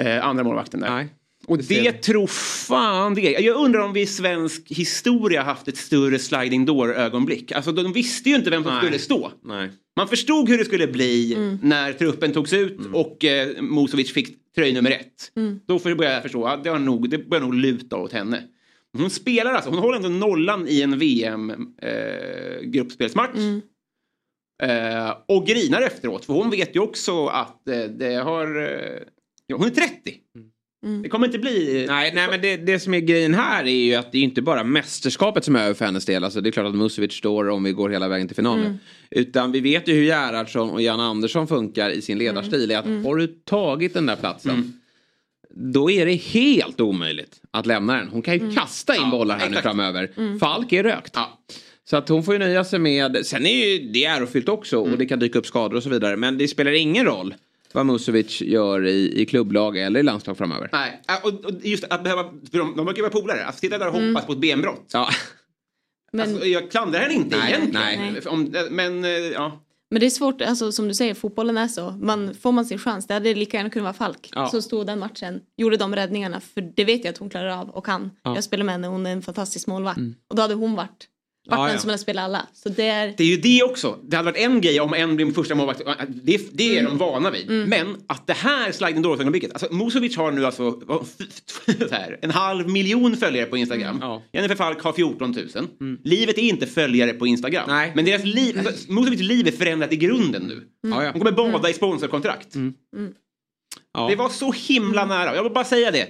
Eh, 0.00 0.26
andra 0.26 0.44
målvakten 0.44 0.80
där. 0.80 0.90
Nej. 0.90 1.08
Och 1.46 1.58
det 1.58 1.92
tror 1.92 2.26
fan 2.26 3.14
det. 3.14 3.30
Jag 3.30 3.56
undrar 3.56 3.80
om 3.80 3.92
vi 3.92 4.00
i 4.00 4.06
svensk 4.06 4.70
historia 4.70 5.42
haft 5.42 5.68
ett 5.68 5.76
större 5.76 6.18
sliding 6.18 6.64
door-ögonblick. 6.64 7.52
Alltså 7.52 7.72
de 7.72 7.92
visste 7.92 8.28
ju 8.28 8.36
inte 8.36 8.50
vem 8.50 8.62
som 8.62 8.72
Nej. 8.72 8.82
skulle 8.82 8.98
stå. 8.98 9.32
Nej. 9.44 9.70
Man 9.96 10.08
förstod 10.08 10.48
hur 10.48 10.58
det 10.58 10.64
skulle 10.64 10.86
bli 10.86 11.34
Mm. 11.34 11.58
när 11.62 11.92
truppen 11.92 12.32
togs 12.32 12.52
ut 12.52 12.78
och 12.92 13.24
eh, 13.24 13.62
Mosovic 13.62 14.12
fick 14.12 14.54
tröj 14.54 14.72
nummer 14.72 14.90
ett. 14.90 15.32
Mm. 15.36 15.60
Då 15.66 15.78
började 15.78 16.12
jag 16.12 16.22
förstå 16.22 16.46
att 16.46 16.64
det, 16.64 16.70
har 16.70 16.78
nog, 16.78 17.10
det 17.10 17.18
börjar 17.18 17.44
nog 17.44 17.54
luta 17.54 17.96
åt 17.96 18.12
henne. 18.12 18.42
Hon 18.98 19.10
spelar 19.10 19.52
alltså, 19.52 19.70
hon 19.70 19.78
håller 19.78 19.96
ändå 19.96 20.08
nollan 20.08 20.68
i 20.68 20.82
en 20.82 20.98
VM-gruppspelsmatch. 20.98 23.36
Mm. 23.36 23.60
Eh, 24.62 25.14
och 25.28 25.46
grinar 25.46 25.82
efteråt, 25.82 26.24
för 26.24 26.32
hon 26.32 26.50
vet 26.50 26.76
ju 26.76 26.80
också 26.80 27.26
att 27.26 27.68
eh, 27.68 27.84
det 27.84 28.14
har... 28.14 28.62
Eh, 28.62 28.98
ja, 29.46 29.56
hon 29.56 29.66
är 29.66 29.70
30. 29.70 30.14
Mm. 30.36 30.48
Det 31.02 31.08
kommer 31.08 31.26
inte 31.26 31.38
bli... 31.38 31.84
Nej, 31.88 32.12
nej 32.14 32.28
men 32.30 32.40
det, 32.40 32.56
det 32.56 32.80
som 32.80 32.94
är 32.94 33.00
grejen 33.00 33.34
här 33.34 33.64
är 33.64 33.84
ju 33.84 33.94
att 33.94 34.12
det 34.12 34.18
är 34.18 34.22
inte 34.22 34.42
bara 34.42 34.64
mästerskapet 34.64 35.44
som 35.44 35.56
är 35.56 35.64
över 35.64 35.74
för 35.74 35.84
hennes 35.84 36.04
del. 36.04 36.24
Alltså, 36.24 36.40
det 36.40 36.48
är 36.48 36.50
klart 36.50 36.66
att 36.66 36.74
Musovic 36.74 37.12
står 37.12 37.48
om 37.48 37.64
vi 37.64 37.72
går 37.72 37.90
hela 37.90 38.08
vägen 38.08 38.26
till 38.28 38.36
finalen. 38.36 38.66
Mm. 38.66 38.78
Utan 39.10 39.52
vi 39.52 39.60
vet 39.60 39.88
ju 39.88 39.92
hur 39.94 40.04
Gerhardsson 40.04 40.70
och 40.70 40.82
Jan 40.82 41.00
Andersson 41.00 41.48
funkar 41.48 41.90
i 41.90 42.02
sin 42.02 42.18
ledarstil. 42.18 42.70
Är 42.70 42.78
att 42.78 42.86
Mm. 42.86 43.04
Har 43.04 43.16
du 43.16 43.26
tagit 43.26 43.94
den 43.94 44.06
där 44.06 44.16
platsen 44.16 44.80
då 45.58 45.90
är 45.90 46.06
det 46.06 46.14
helt 46.14 46.80
omöjligt 46.80 47.40
att 47.50 47.66
lämna 47.66 47.94
den. 47.96 48.08
Hon 48.08 48.22
kan 48.22 48.34
ju 48.34 48.40
Mm. 48.40 48.54
kasta 48.54 48.96
in 48.96 49.10
bollar 49.10 49.38
här 49.38 49.46
nu 49.46 49.50
exakt. 49.50 49.62
framöver. 49.66 50.10
Mm. 50.16 50.38
Falk 50.38 50.72
är 50.72 50.82
rökt. 50.82 51.16
Så 51.90 51.96
att 51.96 52.08
hon 52.08 52.22
får 52.22 52.34
ju 52.34 52.38
nöja 52.38 52.64
sig 52.64 52.78
med, 52.78 53.26
sen 53.26 53.46
är 53.46 53.66
ju 53.66 53.88
det 53.92 54.04
ärofyllt 54.04 54.48
också 54.48 54.78
och 54.78 54.98
det 54.98 55.06
kan 55.06 55.18
dyka 55.18 55.38
upp 55.38 55.46
skador 55.46 55.76
och 55.76 55.82
så 55.82 55.88
vidare. 55.88 56.16
Men 56.16 56.38
det 56.38 56.48
spelar 56.48 56.72
ingen 56.72 57.04
roll 57.04 57.34
vad 57.76 57.86
Musovic 57.86 58.40
gör 58.42 58.86
i, 58.86 59.20
i 59.22 59.26
klubblag 59.26 59.76
eller 59.78 60.00
i 60.00 60.02
landslag 60.02 60.38
framöver. 60.38 60.68
Nej, 60.72 61.02
äh, 61.08 61.14
och, 61.26 61.44
och 61.44 61.50
just 61.62 61.84
att 61.84 62.02
behöva... 62.04 62.22
De, 62.22 62.76
de 62.76 62.84
brukar 62.86 62.96
ju 62.96 63.02
vara 63.02 63.12
polare. 63.12 63.44
Att 63.46 63.58
sitta 63.58 63.78
där 63.78 63.88
och 63.88 63.94
Mm. 63.94 64.08
hoppas 64.14 64.26
på 64.26 64.32
ett 64.32 64.38
benbrott. 64.38 64.90
Ja. 64.92 65.08
Men, 66.12 66.28
Alltså, 66.30 66.46
jag 66.46 66.70
klandrar 66.70 67.00
henne 67.00 67.14
inte 67.14 67.36
Nej, 67.38 67.52
egentligen. 67.52 68.12
nej. 68.12 68.22
Om, 68.26 68.54
men 68.70 69.04
eh, 69.04 69.10
ja. 69.10 69.62
men 69.90 70.00
det 70.00 70.06
är 70.06 70.10
svårt, 70.10 70.42
alltså, 70.42 70.72
som 70.72 70.88
du 70.88 70.94
säger, 70.94 71.14
fotbollen 71.14 71.58
är 71.58 71.68
så. 71.68 71.90
Man, 71.90 72.34
får 72.34 72.52
man 72.52 72.64
sin 72.64 72.78
chans, 72.78 73.06
det 73.06 73.14
hade 73.14 73.34
lika 73.34 73.56
gärna 73.56 73.70
kunnat 73.70 73.84
vara 73.84 74.08
Falk 74.10 74.30
Ja. 74.34 74.48
som 74.48 74.62
stod 74.62 74.86
den 74.86 74.98
matchen, 74.98 75.40
gjorde 75.56 75.76
de 75.76 75.94
räddningarna, 75.96 76.40
för 76.40 76.60
det 76.76 76.84
vet 76.84 77.04
jag 77.04 77.12
att 77.12 77.18
hon 77.18 77.30
klarar 77.30 77.48
av 77.60 77.70
och 77.70 77.86
kan. 77.86 78.10
Ja. 78.22 78.34
Jag 78.34 78.44
spelar 78.44 78.64
med 78.64 78.72
henne, 78.74 78.86
hon 78.86 79.06
är 79.06 79.12
en 79.12 79.22
fantastisk 79.22 79.66
målvakt. 79.66 79.98
Mm. 79.98 80.14
Och 80.28 80.36
då 80.36 80.42
hade 80.42 80.54
hon 80.54 80.74
varit, 80.74 81.06
varit 81.46 81.58
Ja, 81.68 81.72
ja. 81.72 81.78
som 81.78 81.88
hade 81.90 81.98
spelat 81.98 82.24
alla. 82.24 82.46
Så 82.52 82.68
det 82.68 82.86
är... 82.88 83.14
Det 83.16 83.22
är 83.24 83.28
ju 83.28 83.36
det 83.36 83.62
också. 83.62 83.98
Det 84.02 84.16
hade 84.16 84.30
varit 84.30 84.40
en 84.40 84.60
grej 84.60 84.80
om 84.80 84.94
en 84.94 85.16
blir 85.16 85.32
första 85.32 85.54
målvakt. 85.54 85.82
Det, 86.08 86.40
det 86.52 86.76
är 86.76 86.80
Mm. 86.80 86.84
de 86.84 86.98
vana 86.98 87.30
vid. 87.30 87.50
Men 87.68 87.96
att 88.06 88.26
det 88.26 88.32
här 88.32 88.72
sliding 88.72 89.02
door-ögonblicket. 89.02 89.52
Alltså 89.52 89.74
Musovic 89.74 90.16
har 90.16 90.32
nu 90.32 90.46
alltså 90.46 90.80
här, 91.90 92.18
en 92.22 92.30
halv 92.30 92.68
miljon 92.68 93.16
följare 93.16 93.46
på 93.46 93.56
Instagram. 93.56 93.98
Ja. 94.00 94.22
Jennifer 94.32 94.54
Falk 94.56 94.82
har 94.82 94.92
14 94.92 95.36
000. 95.80 95.98
Livet 96.04 96.38
är 96.38 96.42
inte 96.42 96.66
följare 96.66 97.12
på 97.12 97.26
Instagram. 97.26 97.64
Nej. 97.68 97.92
Men 97.94 98.04
deras 98.04 98.24
liv, 98.24 98.58
alltså, 98.66 98.92
Musovics 98.92 99.22
liv 99.22 99.46
är 99.48 99.52
förändrat 99.52 99.92
i 99.92 99.96
grunden 99.96 100.42
nu. 100.42 100.62
Ja, 100.90 101.04
ja. 101.04 101.10
Hon 101.12 101.20
kommer 101.20 101.52
bada 101.52 101.70
i 101.70 101.72
sponsorkontrakt. 101.72 102.54
Ja. 103.94 104.06
Det 104.08 104.16
var 104.16 104.28
så 104.28 104.52
himla 104.52 105.04
nära. 105.06 105.36
Jag 105.36 105.42
vill 105.42 105.52
bara 105.52 105.64
säga 105.64 105.90
det. 105.90 106.08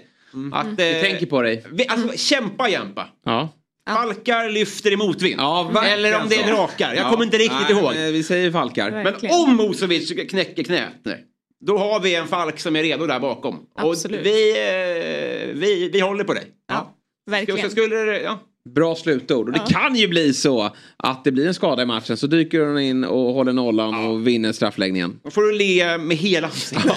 Att, 0.53 0.67
Vi 0.77 0.97
eh, 0.97 1.01
tänker 1.03 1.27
på 1.27 1.43
dig. 1.43 1.65
vi, 1.73 1.87
alltså, 1.89 2.19
kämpa 2.19 2.69
Jampa. 2.69 3.09
Ja. 3.25 3.49
Falkar 3.89 4.51
lyfter 4.51 4.93
i 4.93 4.97
motvind. 4.97 5.41
Ja, 5.41 5.83
Eller 5.87 6.21
om 6.23 6.29
det 6.29 6.37
är 6.37 6.47
drakar. 6.47 6.95
Jag 6.95 7.05
Ja. 7.07 7.11
kommer 7.11 7.25
inte 7.25 7.37
riktigt 7.39 7.59
Nej, 7.71 7.79
ihåg. 7.79 7.95
men 7.95 8.13
Vi 8.13 8.23
säger 8.23 8.51
Falkar. 8.51 8.91
Men 8.91 9.31
om 9.31 9.57
Mosovic 9.57 10.13
knäcker 10.31 10.63
knät, 10.63 10.93
nej, 11.03 11.25
då 11.67 11.79
har 11.79 12.01
vi 12.01 12.15
en 12.15 12.27
Falk 12.29 12.59
som 12.61 12.77
är 12.77 12.83
redo 12.83 13.07
där 13.07 13.21
bakom. 13.21 13.59
Absolut. 13.75 14.21
Och 14.21 14.27
vi, 14.27 14.51
eh, 14.51 15.55
vi, 15.55 15.91
vi 15.93 16.01
håller 16.01 16.25
på 16.25 16.35
dig. 16.35 16.45
Ja, 16.69 16.95
Så 17.25 17.31
verkligen. 17.31 17.71
skulle 17.71 17.97
det, 17.97 18.21
ja. 18.21 18.39
Bra 18.75 18.95
slutord. 18.95 19.47
Och 19.47 19.53
det 19.53 19.61
Ja. 19.69 19.81
kan 19.81 19.97
ju 19.97 20.09
bli 20.09 20.35
så 20.35 20.71
att 20.97 21.25
det 21.25 21.33
blir 21.33 21.47
en 21.47 21.55
skada 21.55 21.83
i 21.83 21.87
matchen 21.87 22.17
så 22.17 22.27
dyker 22.27 22.61
hon 22.61 22.79
in 22.79 23.05
och 23.05 23.33
håller 23.35 23.53
nollan 23.53 23.95
och 24.07 24.27
vinner 24.27 24.53
straffläggningen. 24.53 25.21
Då 25.25 25.31
får 25.31 25.43
du 25.43 25.53
le 25.53 25.99
med 25.99 26.17
hela 26.17 26.47
ansiktet. 26.49 26.91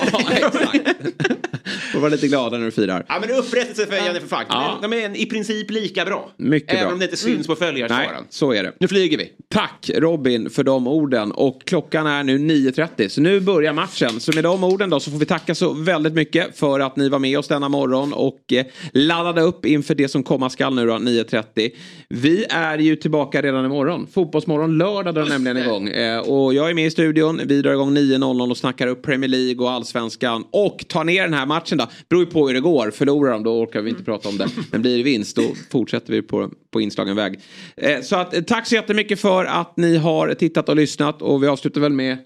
Får 1.94 2.00
vara 2.00 2.10
lite 2.12 2.28
glada 2.28 2.58
när 2.58 2.66
du 2.66 2.72
firar. 2.72 3.06
Ja 3.08 3.18
men 3.22 3.30
upprättelse 3.32 3.86
för 3.86 3.96
Jennifer 4.06 4.28
Falk. 4.28 4.48
Ja. 4.50 4.80
De 4.82 4.94
är 4.94 5.18
i 5.18 5.26
princip 5.26 5.72
lika 5.72 6.06
bra. 6.06 6.32
Mycket 6.38 6.74
Även 6.74 6.84
bra. 6.84 6.94
om 6.94 7.00
det 7.00 7.06
inte 7.06 7.18
syns 7.18 7.48
på 7.48 7.54
Nej, 7.54 7.68
följarskaran. 7.68 8.26
så 8.30 8.54
är 8.54 8.64
det. 8.64 8.74
Nu 8.80 8.88
flyger 8.88 9.18
vi. 9.18 9.30
Tack 9.50 9.90
Robin 9.96 10.50
för 10.50 10.64
de 10.64 10.88
orden 10.88 11.32
och 11.32 11.62
klockan 11.66 12.08
är 12.08 12.24
nu 12.24 12.38
9.30 12.38 13.08
så 13.08 13.22
nu 13.22 13.40
börjar 13.40 13.74
matchen. 13.74 14.20
Så 14.20 14.32
med 14.36 14.44
de 14.44 14.64
orden 14.64 14.90
då 14.90 15.00
så 15.00 15.12
får 15.12 15.18
vi 15.18 15.26
tacka 15.26 15.56
så 15.56 15.74
väldigt 15.74 16.14
mycket 16.14 16.58
för 16.60 16.80
att 16.80 16.96
ni 16.96 17.10
var 17.10 17.20
med 17.20 17.40
oss 17.40 17.48
denna 17.48 17.70
morgon 17.70 18.14
och 18.14 18.54
eh, 18.54 18.66
laddade 18.94 19.42
upp 19.42 19.66
inför 19.66 19.96
det 19.96 20.08
som 20.08 20.24
komma 20.24 20.50
skall 20.50 20.76
nu 20.76 20.86
då 20.86 20.94
9.30. 20.94 21.70
Vi 22.10 22.46
är 22.50 22.78
ju 22.78 22.96
tillbaka 22.96 23.42
redan 23.42 23.66
imorgon. 23.66 24.08
Fotbollsmorgon 24.14 24.78
lördag 24.78 25.14
drar 25.16 25.26
nämligen 25.26 25.58
igång. 25.58 25.88
Eh, 25.90 26.20
och 26.20 26.54
jag 26.54 26.70
är 26.70 26.74
med 26.74 26.86
i 26.86 26.92
studion. 26.92 27.42
Vi 27.46 27.62
drar 27.62 27.72
igång 27.72 27.98
9.00 27.98 28.52
och 28.52 28.58
snackar 28.58 28.88
upp 28.88 29.04
Premier 29.04 29.30
League 29.30 29.66
och 29.66 29.72
allsvenskan 29.72 30.44
och 30.52 30.86
tar 30.88 31.04
ner 31.04 31.22
den 31.24 31.34
här 31.34 31.46
matchen 31.46 31.78
då. 31.78 31.88
Beror 32.10 32.24
ju 32.24 32.32
på 32.32 32.48
hur 32.48 32.54
det 32.54 32.62
går. 32.62 32.92
Förlorar 32.92 33.32
de 33.32 33.44
då 33.44 33.62
orkar 33.62 33.82
vi 33.82 33.90
inte 33.90 34.04
prata 34.04 34.30
om 34.30 34.38
det. 34.38 34.50
Men 34.72 34.82
blir 34.82 34.98
det 34.98 35.04
vinst 35.04 35.36
då 35.36 35.44
fortsätter 35.72 36.14
vi 36.14 36.22
på, 36.22 36.52
på 36.72 36.82
inslagen 36.82 37.16
väg. 37.16 37.40
Eh, 37.78 38.02
så 38.02 38.16
att, 38.16 38.34
eh, 38.34 38.42
tack 38.42 38.68
så 38.68 38.76
jättemycket 38.76 39.20
för 39.20 39.46
att 39.46 39.78
ni 39.78 39.98
har 39.98 40.34
tittat 40.34 40.70
och 40.70 40.76
lyssnat 40.76 41.22
och 41.22 41.44
vi 41.44 41.48
avslutar 41.48 41.82
väl 41.82 41.94
med 41.94 42.18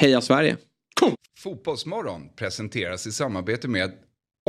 Heja 0.00 0.20
Sverige. 0.20 0.56
Fotbollsmorgon 1.38 2.28
presenteras 2.36 3.06
i 3.06 3.12
samarbete 3.12 3.68
med 3.68 3.92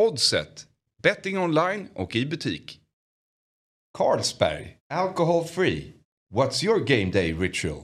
Oddset, 0.01 0.65
betting 1.03 1.37
online 1.37 1.87
och 1.93 2.15
i 2.15 2.25
butik. 2.25 2.79
Carlsberg, 3.97 4.77
alcohol 4.93 5.43
free. 5.43 5.93
What's 6.33 6.65
your 6.65 6.79
game 6.79 7.11
day 7.11 7.33
ritual? 7.33 7.83